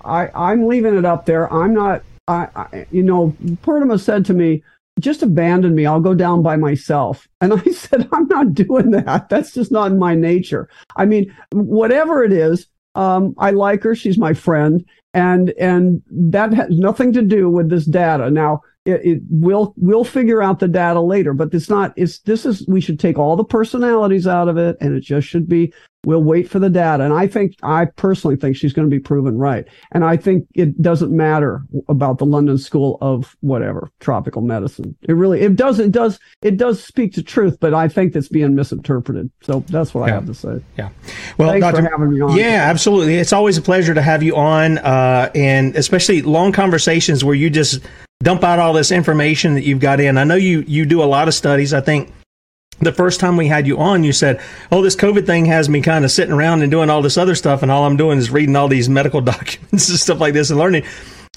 I 0.03 0.29
I'm 0.35 0.67
leaving 0.67 0.95
it 0.97 1.05
up 1.05 1.25
there. 1.25 1.51
I'm 1.51 1.73
not. 1.73 2.03
I, 2.27 2.47
I 2.55 2.87
you 2.91 3.03
know 3.03 3.35
Poornima 3.63 3.99
said 3.99 4.25
to 4.25 4.33
me, 4.33 4.63
just 4.99 5.23
abandon 5.23 5.75
me. 5.75 5.85
I'll 5.85 6.01
go 6.01 6.13
down 6.13 6.41
by 6.41 6.55
myself. 6.55 7.27
And 7.41 7.53
I 7.53 7.63
said, 7.71 8.07
I'm 8.11 8.27
not 8.27 8.53
doing 8.53 8.91
that. 8.91 9.29
That's 9.29 9.53
just 9.53 9.71
not 9.71 9.91
in 9.91 9.99
my 9.99 10.15
nature. 10.15 10.69
I 10.95 11.05
mean, 11.05 11.35
whatever 11.51 12.23
it 12.23 12.31
is, 12.31 12.67
um, 12.95 13.33
I 13.37 13.51
like 13.51 13.83
her. 13.83 13.95
She's 13.95 14.17
my 14.17 14.33
friend, 14.33 14.85
and 15.13 15.51
and 15.51 16.01
that 16.09 16.53
has 16.53 16.69
nothing 16.69 17.13
to 17.13 17.21
do 17.21 17.49
with 17.49 17.69
this 17.69 17.85
data. 17.85 18.29
Now 18.29 18.61
it, 18.85 19.05
it 19.05 19.21
will 19.29 19.73
we'll 19.77 20.03
figure 20.03 20.41
out 20.41 20.59
the 20.59 20.67
data 20.67 20.99
later 20.99 21.33
but 21.33 21.53
it's 21.53 21.69
not 21.69 21.93
it's 21.95 22.19
this 22.19 22.45
is 22.45 22.65
we 22.67 22.81
should 22.81 22.99
take 22.99 23.17
all 23.17 23.35
the 23.35 23.43
personalities 23.43 24.27
out 24.27 24.49
of 24.49 24.57
it 24.57 24.75
and 24.81 24.95
it 24.95 25.01
just 25.01 25.27
should 25.27 25.47
be 25.47 25.73
we'll 26.05 26.23
wait 26.23 26.49
for 26.49 26.59
the 26.59 26.69
data. 26.69 27.03
And 27.03 27.13
i 27.13 27.27
think 27.27 27.55
i 27.63 27.85
personally 27.85 28.35
think 28.35 28.55
she's 28.55 28.73
going 28.73 28.89
to 28.89 28.93
be 28.93 28.99
proven 28.99 29.37
right. 29.37 29.65
And 29.91 30.03
i 30.03 30.17
think 30.17 30.47
it 30.53 30.81
doesn't 30.81 31.15
matter 31.15 31.63
about 31.87 32.17
the 32.17 32.25
london 32.25 32.57
school 32.57 32.97
of 33.01 33.35
whatever 33.41 33.89
tropical 33.99 34.41
medicine. 34.41 34.95
It 35.03 35.13
really 35.13 35.41
it 35.41 35.55
does 35.55 35.79
it 35.79 35.91
does 35.91 36.19
it 36.41 36.57
does 36.57 36.83
speak 36.83 37.13
to 37.13 37.23
truth 37.23 37.57
but 37.59 37.73
i 37.73 37.87
think 37.87 38.15
it's 38.15 38.27
being 38.27 38.55
misinterpreted. 38.55 39.31
So 39.41 39.63
that's 39.67 39.93
what 39.93 40.07
yeah. 40.07 40.13
i 40.13 40.15
have 40.15 40.25
to 40.27 40.33
say. 40.33 40.61
Yeah. 40.77 40.89
Well 41.37 41.49
Thanks 41.49 41.65
Dr. 41.65 41.83
for 41.83 41.89
having 41.89 42.11
me 42.11 42.21
on. 42.21 42.35
Yeah 42.37 42.65
absolutely. 42.69 43.15
It's 43.15 43.33
always 43.33 43.57
a 43.57 43.61
pleasure 43.61 43.93
to 43.93 44.01
have 44.01 44.23
you 44.23 44.35
on 44.35 44.77
uh, 44.79 45.31
and 45.35 45.75
especially 45.75 46.21
long 46.21 46.51
conversations 46.51 47.23
where 47.23 47.35
you 47.35 47.49
just 47.49 47.79
dump 48.23 48.43
out 48.43 48.59
all 48.59 48.73
this 48.73 48.91
information 48.91 49.53
that 49.55 49.63
you've 49.63 49.79
got 49.79 49.99
in. 49.99 50.17
I 50.17 50.23
know 50.23 50.35
you 50.35 50.63
you 50.67 50.85
do 50.85 51.03
a 51.03 51.05
lot 51.05 51.27
of 51.27 51.33
studies. 51.33 51.73
I 51.73 51.81
think 51.81 52.11
the 52.79 52.91
first 52.91 53.19
time 53.19 53.37
we 53.37 53.47
had 53.47 53.67
you 53.67 53.77
on, 53.77 54.03
you 54.03 54.13
said, 54.13 54.41
"Oh, 54.71 54.81
this 54.81 54.95
COVID 54.95 55.25
thing 55.25 55.45
has 55.45 55.69
me 55.69 55.81
kind 55.81 56.05
of 56.05 56.11
sitting 56.11 56.33
around 56.33 56.61
and 56.61 56.71
doing 56.71 56.89
all 56.89 57.01
this 57.01 57.17
other 57.17 57.35
stuff, 57.35 57.61
and 57.61 57.71
all 57.71 57.85
I'm 57.85 57.97
doing 57.97 58.17
is 58.17 58.31
reading 58.31 58.55
all 58.55 58.67
these 58.67 58.89
medical 58.89 59.21
documents 59.33 59.89
and 59.89 59.99
stuff 59.99 60.19
like 60.19 60.33
this 60.33 60.49
and 60.49 60.59
learning." 60.59 60.83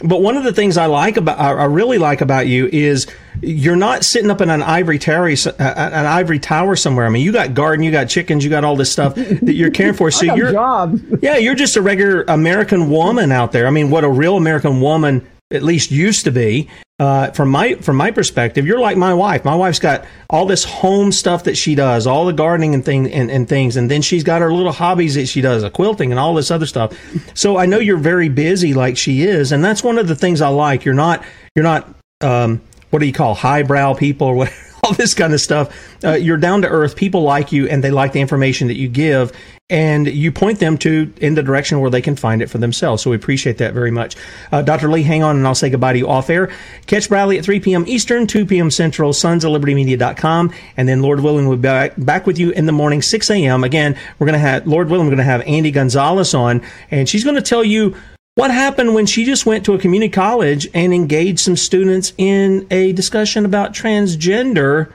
But 0.04 0.20
one 0.20 0.36
of 0.36 0.44
the 0.44 0.52
things 0.52 0.76
I 0.76 0.86
like 0.86 1.16
about, 1.16 1.38
I 1.38 1.64
really 1.64 1.96
like 1.96 2.20
about 2.20 2.46
you 2.46 2.66
is 2.66 3.06
you're 3.40 3.76
not 3.76 4.04
sitting 4.04 4.30
up 4.30 4.42
in 4.42 4.50
an 4.50 4.62
ivory 4.62 4.98
tower, 4.98 5.30
uh, 5.30 5.54
an 5.58 6.04
ivory 6.04 6.38
tower 6.38 6.76
somewhere. 6.76 7.06
I 7.06 7.08
mean, 7.08 7.24
you 7.24 7.32
got 7.32 7.54
garden, 7.54 7.82
you 7.82 7.90
got 7.90 8.04
chickens, 8.04 8.44
you 8.44 8.50
got 8.50 8.62
all 8.62 8.76
this 8.76 8.92
stuff 8.92 9.14
that 9.14 9.54
you're 9.54 9.70
caring 9.70 9.94
for. 9.94 10.10
So 10.16 10.34
you're, 10.34 10.52
job. 10.52 11.00
yeah, 11.22 11.38
you're 11.38 11.54
just 11.54 11.76
a 11.76 11.82
regular 11.82 12.24
American 12.28 12.90
woman 12.90 13.32
out 13.32 13.52
there. 13.52 13.66
I 13.66 13.70
mean, 13.70 13.90
what 13.90 14.04
a 14.04 14.08
real 14.08 14.36
American 14.36 14.82
woman 14.82 15.26
at 15.52 15.62
least 15.62 15.90
used 15.90 16.24
to 16.24 16.30
be. 16.30 16.68
Uh, 16.98 17.30
from 17.32 17.50
my 17.50 17.74
from 17.74 17.94
my 17.94 18.10
perspective, 18.10 18.66
you're 18.66 18.80
like 18.80 18.96
my 18.96 19.12
wife. 19.12 19.44
My 19.44 19.54
wife's 19.54 19.78
got 19.78 20.06
all 20.30 20.46
this 20.46 20.64
home 20.64 21.12
stuff 21.12 21.44
that 21.44 21.54
she 21.54 21.74
does, 21.74 22.06
all 22.06 22.24
the 22.24 22.32
gardening 22.32 22.72
and 22.72 22.82
thing 22.82 23.12
and, 23.12 23.30
and 23.30 23.46
things, 23.46 23.76
and 23.76 23.90
then 23.90 24.00
she's 24.00 24.24
got 24.24 24.40
her 24.40 24.50
little 24.50 24.72
hobbies 24.72 25.14
that 25.16 25.26
she 25.26 25.42
does, 25.42 25.62
a 25.62 25.68
quilting 25.68 26.10
and 26.10 26.18
all 26.18 26.32
this 26.32 26.50
other 26.50 26.64
stuff. 26.64 26.98
So 27.34 27.58
I 27.58 27.66
know 27.66 27.78
you're 27.78 27.98
very 27.98 28.30
busy, 28.30 28.72
like 28.72 28.96
she 28.96 29.22
is, 29.24 29.52
and 29.52 29.62
that's 29.62 29.84
one 29.84 29.98
of 29.98 30.08
the 30.08 30.14
things 30.14 30.40
I 30.40 30.48
like. 30.48 30.86
You're 30.86 30.94
not 30.94 31.22
you're 31.54 31.64
not 31.64 31.86
um, 32.22 32.62
what 32.88 33.00
do 33.00 33.06
you 33.06 33.12
call 33.12 33.34
highbrow 33.34 33.92
people 33.92 34.28
or 34.28 34.34
whatever 34.34 34.65
all 34.86 34.94
this 34.94 35.14
kind 35.14 35.34
of 35.34 35.40
stuff. 35.40 35.76
Uh, 36.04 36.12
you're 36.12 36.36
down 36.36 36.62
to 36.62 36.68
earth. 36.68 36.96
People 36.96 37.22
like 37.22 37.52
you 37.52 37.68
and 37.68 37.82
they 37.82 37.90
like 37.90 38.12
the 38.12 38.20
information 38.20 38.68
that 38.68 38.76
you 38.76 38.88
give 38.88 39.32
and 39.68 40.06
you 40.06 40.30
point 40.30 40.60
them 40.60 40.78
to 40.78 41.12
in 41.20 41.34
the 41.34 41.42
direction 41.42 41.80
where 41.80 41.90
they 41.90 42.00
can 42.00 42.14
find 42.14 42.40
it 42.40 42.48
for 42.48 42.58
themselves. 42.58 43.02
So 43.02 43.10
we 43.10 43.16
appreciate 43.16 43.58
that 43.58 43.74
very 43.74 43.90
much. 43.90 44.16
Uh, 44.52 44.62
Dr. 44.62 44.88
Lee, 44.88 45.02
hang 45.02 45.24
on 45.24 45.36
and 45.36 45.46
I'll 45.46 45.56
say 45.56 45.70
goodbye 45.70 45.94
to 45.94 45.98
you 45.98 46.08
off 46.08 46.30
air. 46.30 46.52
Catch 46.86 47.08
Bradley 47.08 47.38
at 47.38 47.44
3 47.44 47.58
p.m. 47.58 47.84
Eastern, 47.88 48.28
2 48.28 48.46
p.m. 48.46 48.70
Central, 48.70 49.12
sons 49.12 49.44
of 49.44 49.50
libertymedia.com. 49.50 50.54
And 50.76 50.88
then 50.88 51.02
Lord 51.02 51.20
willing, 51.20 51.48
we'll 51.48 51.56
be 51.56 51.62
back, 51.62 51.94
back 51.98 52.26
with 52.26 52.38
you 52.38 52.50
in 52.50 52.66
the 52.66 52.72
morning, 52.72 53.02
6 53.02 53.28
a.m. 53.30 53.64
Again, 53.64 53.98
we're 54.18 54.26
going 54.26 54.34
to 54.34 54.38
have, 54.38 54.66
Lord 54.68 54.88
willing, 54.88 55.06
we're 55.06 55.16
going 55.16 55.18
to 55.18 55.24
have 55.24 55.42
Andy 55.42 55.72
Gonzalez 55.72 56.32
on 56.32 56.62
and 56.92 57.08
she's 57.08 57.24
going 57.24 57.36
to 57.36 57.42
tell 57.42 57.64
you 57.64 57.96
what 58.36 58.50
happened 58.50 58.94
when 58.94 59.06
she 59.06 59.24
just 59.24 59.46
went 59.46 59.64
to 59.64 59.74
a 59.74 59.78
community 59.78 60.10
college 60.10 60.68
and 60.74 60.94
engaged 60.94 61.40
some 61.40 61.56
students 61.56 62.12
in 62.18 62.66
a 62.70 62.92
discussion 62.92 63.44
about 63.44 63.72
transgender? 63.72 64.92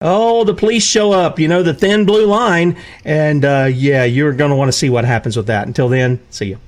Oh, 0.00 0.44
the 0.44 0.54
police 0.54 0.84
show 0.84 1.10
up, 1.10 1.38
you 1.38 1.48
know, 1.48 1.62
the 1.62 1.74
thin 1.74 2.04
blue 2.04 2.26
line. 2.26 2.76
And 3.04 3.44
uh, 3.44 3.70
yeah, 3.72 4.04
you're 4.04 4.32
going 4.32 4.50
to 4.50 4.56
want 4.56 4.68
to 4.68 4.72
see 4.72 4.90
what 4.90 5.04
happens 5.04 5.36
with 5.36 5.46
that. 5.46 5.66
Until 5.66 5.88
then, 5.88 6.20
see 6.30 6.46
you. 6.46 6.58